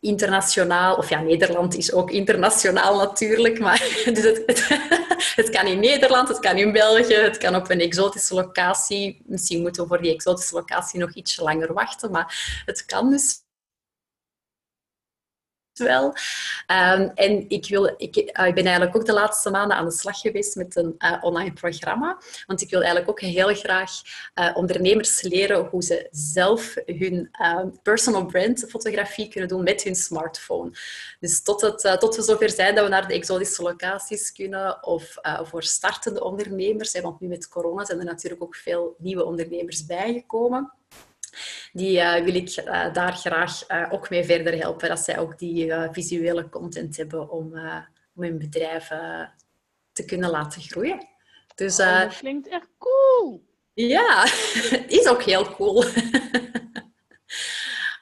internationaal, 0.00 0.96
of 0.96 1.08
ja, 1.08 1.20
Nederland 1.20 1.76
is 1.76 1.92
ook 1.92 2.10
internationaal 2.10 2.96
natuurlijk, 2.96 3.58
maar 3.58 3.78
dus 4.14 4.24
het, 4.24 4.42
het, 4.46 4.68
het, 5.40 5.50
kan 5.50 5.66
in 5.66 5.80
Nederland, 5.80 6.28
het 6.28 6.38
kan 6.38 6.56
in 6.56 6.72
België, 6.72 7.14
het 7.14 7.38
kan 7.38 7.54
op 7.54 7.70
een 7.70 7.80
exotische 7.80 8.34
locatie. 8.34 9.22
Misschien 9.26 9.60
moeten 9.60 9.82
we 9.82 9.88
voor 9.88 10.02
die 10.02 10.14
exotische 10.14 10.54
locatie 10.54 11.00
nog 11.00 11.14
iets 11.14 11.36
langer 11.36 11.72
wachten, 11.72 12.10
maar 12.10 12.62
het 12.66 12.84
kan 12.84 13.10
dus 13.10 13.46
wel. 15.78 16.14
Ehm, 16.66 17.08
en 17.14 17.48
ik, 17.48 17.68
wil, 17.68 17.94
ik, 17.96 18.16
eh, 18.16 18.46
ik 18.46 18.54
ben 18.54 18.64
eigenlijk 18.64 18.96
ook 18.96 19.06
de 19.06 19.12
laatste 19.12 19.50
maanden 19.50 19.76
aan 19.76 19.84
de 19.84 19.90
slag 19.90 20.20
geweest 20.20 20.56
met 20.56 20.76
een 20.76 20.94
uh, 20.98 21.16
online 21.20 21.52
programma. 21.52 22.18
Want 22.46 22.60
ik 22.60 22.70
wil 22.70 22.80
eigenlijk 22.80 23.10
ook 23.10 23.20
heel 23.20 23.54
graag 23.54 23.90
uh, 24.34 24.50
ondernemers 24.54 25.22
leren 25.22 25.64
hoe 25.64 25.82
ze 25.82 26.08
zelf 26.10 26.74
hun 26.86 27.30
personal 27.82 28.26
brand 28.26 28.66
fotografie 28.68 29.28
kunnen 29.28 29.48
doen 29.48 29.62
met 29.62 29.82
hun 29.82 29.94
smartphone. 29.94 30.70
Dus 31.20 31.42
tot, 31.42 31.60
het, 31.60 31.96
tot 32.00 32.16
we 32.16 32.22
zover 32.22 32.50
zijn 32.50 32.74
dat 32.74 32.84
we 32.84 32.90
naar 32.90 33.08
de 33.08 33.14
exotische 33.14 33.62
locaties 33.62 34.32
kunnen 34.32 34.86
of 34.86 35.14
voor 35.42 35.62
startende 35.62 36.24
ondernemers. 36.24 37.00
Want 37.00 37.20
nu 37.20 37.28
met 37.28 37.48
corona 37.48 37.84
zijn 37.84 37.98
er 37.98 38.04
natuurlijk 38.04 38.42
ook 38.42 38.56
veel 38.56 38.96
nieuwe 38.98 39.24
ondernemers 39.24 39.86
bijgekomen 39.86 40.72
die 41.72 41.98
uh, 41.98 42.14
wil 42.14 42.34
ik 42.34 42.56
uh, 42.56 42.92
daar 42.92 43.12
graag 43.12 43.70
uh, 43.70 43.86
ook 43.90 44.10
mee 44.10 44.24
verder 44.24 44.58
helpen. 44.58 44.88
Dat 44.88 45.00
zij 45.00 45.18
ook 45.18 45.38
die 45.38 45.72
visuele 45.92 46.48
content 46.48 46.96
hebben 46.96 47.30
om, 47.30 47.58
om 48.14 48.22
hun 48.22 48.38
bedrijf 48.38 48.88
te 49.92 50.04
kunnen 50.06 50.30
laten 50.30 50.62
groeien. 50.62 51.08
Dus, 51.54 51.80
oh, 51.80 52.00
dat 52.00 52.16
klinkt 52.16 52.48
echt 52.48 52.68
cool! 52.78 53.46
Ja, 53.74 54.24
is 54.88 55.06
ook 55.06 55.22
heel 55.22 55.54
cool. 55.54 55.84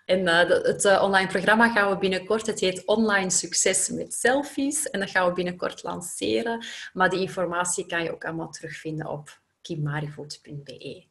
En 0.06 0.26
het 0.26 0.84
online 1.00 1.28
programma 1.28 1.72
gaan 1.72 1.90
we 1.90 1.98
binnenkort, 1.98 2.46
het 2.46 2.60
heet 2.60 2.84
Online 2.84 3.30
Succes 3.30 3.88
met 3.88 4.14
Selfies. 4.14 4.90
En 4.90 5.00
dat 5.00 5.10
gaan 5.10 5.28
we 5.28 5.34
binnenkort 5.34 5.82
lanceren. 5.82 6.64
Maar 6.92 7.10
die 7.10 7.20
informatie 7.20 7.86
kan 7.86 8.02
je 8.02 8.12
ook 8.12 8.24
allemaal 8.24 8.50
terugvinden 8.50 9.06
op 9.06 9.40
kimmarivoet.be. 9.60 11.04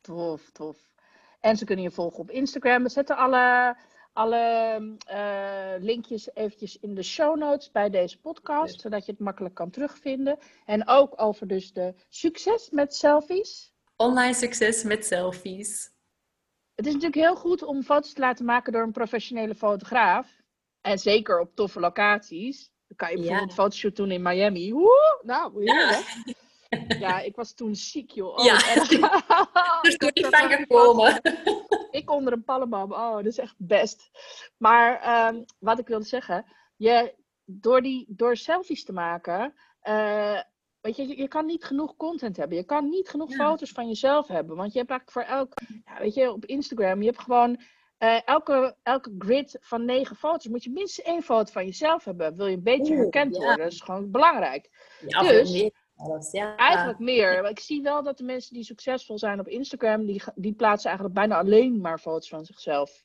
Tof, 0.00 0.50
tof. 0.52 0.76
En 1.46 1.56
ze 1.56 1.64
kunnen 1.64 1.84
je 1.84 1.90
volgen 1.90 2.18
op 2.18 2.30
Instagram. 2.30 2.82
We 2.82 2.88
zetten 2.88 3.16
alle, 3.16 3.76
alle 4.12 4.80
uh, 5.10 5.84
linkjes 5.84 6.34
eventjes 6.34 6.78
in 6.78 6.94
de 6.94 7.02
show 7.02 7.36
notes 7.36 7.70
bij 7.70 7.90
deze 7.90 8.20
podcast, 8.20 8.80
zodat 8.80 9.06
je 9.06 9.12
het 9.12 9.20
makkelijk 9.20 9.54
kan 9.54 9.70
terugvinden. 9.70 10.38
En 10.64 10.88
ook 10.88 11.22
over 11.22 11.46
dus 11.46 11.72
de 11.72 11.94
succes 12.08 12.70
met 12.70 12.94
selfies. 12.94 13.72
Online 13.96 14.34
succes 14.34 14.82
met 14.82 15.06
selfies. 15.06 15.90
Het 16.74 16.86
is 16.86 16.92
natuurlijk 16.92 17.20
heel 17.20 17.36
goed 17.36 17.62
om 17.62 17.82
foto's 17.82 18.12
te 18.12 18.20
laten 18.20 18.44
maken 18.44 18.72
door 18.72 18.82
een 18.82 18.92
professionele 18.92 19.54
fotograaf. 19.54 20.42
En 20.80 20.98
zeker 20.98 21.40
op 21.40 21.54
toffe 21.54 21.80
locaties. 21.80 22.70
Dan 22.88 22.96
kan 22.96 23.10
je 23.10 23.16
bijvoorbeeld 23.16 23.48
een 23.48 23.56
fotoshoot 23.56 23.96
doen 23.96 24.10
in 24.10 24.22
Miami. 24.22 24.72
Woe, 24.72 25.20
nou, 25.22 25.64
heerlijk. 25.64 26.22
Ja. 26.24 26.32
Ja, 26.98 27.20
ik 27.20 27.36
was 27.36 27.54
toen 27.54 27.74
ziek, 27.74 28.10
joh. 28.10 28.36
Oh, 28.36 28.44
ja, 28.44 28.54
er 28.54 28.76
is 29.90 29.98
niet 29.98 30.26
van 30.26 30.50
gekomen. 30.50 31.20
Ik 31.90 32.10
onder 32.10 32.32
een 32.32 32.44
pallenbam. 32.44 32.92
Oh, 32.92 33.14
dat 33.14 33.26
is 33.26 33.38
echt 33.38 33.54
best. 33.58 34.10
Maar 34.56 35.26
um, 35.28 35.44
wat 35.58 35.78
ik 35.78 35.86
wilde 35.86 36.04
zeggen, 36.04 36.44
je, 36.76 37.14
door, 37.44 37.82
die, 37.82 38.04
door 38.08 38.36
selfies 38.36 38.84
te 38.84 38.92
maken, 38.92 39.54
uh, 39.82 40.40
weet 40.80 40.96
je, 40.96 41.16
je 41.16 41.28
kan 41.28 41.46
niet 41.46 41.64
genoeg 41.64 41.96
content 41.96 42.36
hebben. 42.36 42.56
Je 42.56 42.64
kan 42.64 42.88
niet 42.88 43.08
genoeg 43.08 43.34
foto's 43.34 43.70
van 43.70 43.88
jezelf 43.88 44.26
hebben. 44.28 44.56
Want 44.56 44.72
je 44.72 44.78
hebt 44.78 44.90
eigenlijk 44.90 45.28
voor 45.28 45.36
elk, 45.36 45.52
ja, 45.84 45.98
weet 45.98 46.14
je, 46.14 46.32
op 46.32 46.44
Instagram, 46.44 47.00
je 47.00 47.06
hebt 47.06 47.22
gewoon 47.22 47.60
uh, 47.98 48.28
elke, 48.28 48.76
elke 48.82 49.14
grid 49.18 49.56
van 49.60 49.84
negen 49.84 50.16
foto's 50.16 50.48
moet 50.48 50.64
je 50.64 50.70
minstens 50.70 51.06
één 51.06 51.22
foto 51.22 51.52
van 51.52 51.64
jezelf 51.64 52.04
hebben. 52.04 52.36
Wil 52.36 52.46
je 52.46 52.56
een 52.56 52.62
beetje 52.62 52.92
Oeh, 52.92 53.02
herkend 53.02 53.34
ja. 53.34 53.40
worden? 53.40 53.64
Dat 53.64 53.72
is 53.72 53.80
gewoon 53.80 54.10
belangrijk. 54.10 54.70
Ja, 55.06 55.22
dus, 55.22 55.70
Ja. 56.30 56.56
Eigenlijk 56.56 56.98
meer. 56.98 57.44
Ik 57.48 57.58
zie 57.58 57.82
wel 57.82 58.02
dat 58.02 58.18
de 58.18 58.24
mensen 58.24 58.54
die 58.54 58.64
succesvol 58.64 59.18
zijn 59.18 59.40
op 59.40 59.48
Instagram, 59.48 60.06
die, 60.06 60.22
die 60.34 60.54
plaatsen 60.54 60.90
eigenlijk 60.90 61.18
bijna 61.18 61.38
alleen 61.38 61.80
maar 61.80 61.98
foto's 61.98 62.28
van 62.28 62.44
zichzelf. 62.44 63.04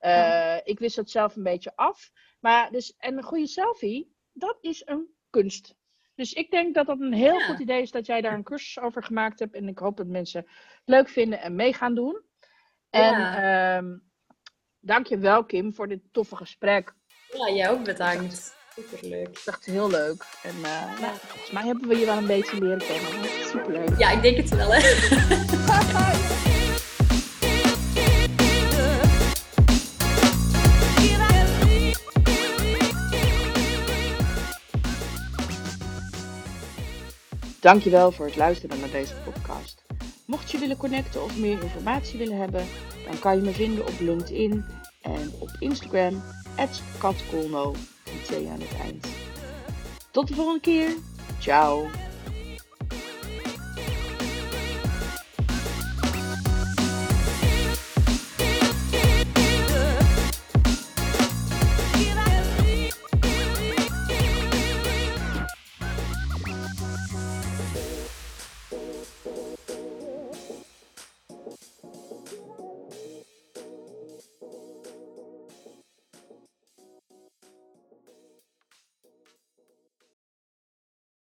Uh, 0.00 0.56
ik 0.64 0.78
wist 0.78 0.96
dat 0.96 1.10
zelf 1.10 1.36
een 1.36 1.42
beetje 1.42 1.72
af. 1.76 2.10
Maar 2.40 2.70
dus, 2.70 2.96
en 2.96 3.16
een 3.16 3.22
goede 3.22 3.46
selfie, 3.46 4.16
dat 4.32 4.58
is 4.60 4.82
een 4.86 5.14
kunst. 5.30 5.74
Dus 6.14 6.32
ik 6.32 6.50
denk 6.50 6.74
dat 6.74 6.86
dat 6.86 7.00
een 7.00 7.12
heel 7.12 7.38
ja. 7.38 7.46
goed 7.46 7.58
idee 7.58 7.82
is 7.82 7.90
dat 7.90 8.06
jij 8.06 8.20
daar 8.20 8.34
een 8.34 8.42
cursus 8.42 8.78
over 8.78 9.02
gemaakt 9.02 9.38
hebt. 9.38 9.54
En 9.54 9.68
ik 9.68 9.78
hoop 9.78 9.96
dat 9.96 10.06
mensen 10.06 10.40
het 10.40 10.80
leuk 10.84 11.08
vinden 11.08 11.40
en 11.40 11.54
mee 11.54 11.72
gaan 11.72 11.94
doen. 11.94 12.22
En 12.90 13.18
ja. 13.18 13.76
um, 13.76 14.10
dank 14.80 15.06
je 15.06 15.18
wel, 15.18 15.44
Kim, 15.44 15.74
voor 15.74 15.88
dit 15.88 16.00
toffe 16.12 16.36
gesprek. 16.36 16.94
Ja, 17.32 17.54
jij 17.54 17.70
ook 17.70 17.84
bedankt. 17.84 18.60
Superleuk. 18.76 19.28
Ik 19.28 19.42
dacht 19.44 19.64
heel 19.64 19.90
leuk. 19.90 20.24
En 20.42 20.54
uh, 20.56 21.00
nou, 21.00 21.16
volgens 21.26 21.50
mij 21.50 21.64
hebben 21.64 21.88
we 21.88 21.98
je 21.98 22.06
wel 22.06 22.16
een 22.16 22.26
beetje 22.26 22.58
leren 22.58 22.78
kennen. 22.78 23.30
Superleuk. 23.44 23.98
Ja, 23.98 24.10
ik 24.10 24.22
denk 24.22 24.36
het 24.36 24.48
wel, 24.48 24.68
hè. 24.72 24.80
Dankjewel 37.60 38.12
voor 38.12 38.26
het 38.26 38.36
luisteren 38.36 38.80
naar 38.80 38.90
deze 38.90 39.14
podcast. 39.24 39.82
Mocht 40.24 40.50
je 40.50 40.58
willen 40.58 40.76
connecten 40.76 41.22
of 41.22 41.36
meer 41.36 41.62
informatie 41.62 42.18
willen 42.18 42.36
hebben, 42.36 42.66
dan 43.04 43.18
kan 43.18 43.36
je 43.36 43.42
me 43.42 43.52
vinden 43.52 43.86
op 43.86 44.00
LinkedIn 44.00 44.64
en 45.02 45.32
op 45.38 45.50
Instagram, 45.58 46.22
katkolno 46.98 47.74
twee 48.24 48.48
aan 48.48 48.60
het 48.60 48.80
eind. 48.82 49.06
Tot 50.10 50.28
de 50.28 50.34
volgende 50.34 50.60
keer. 50.60 50.88
Ciao. 51.38 51.86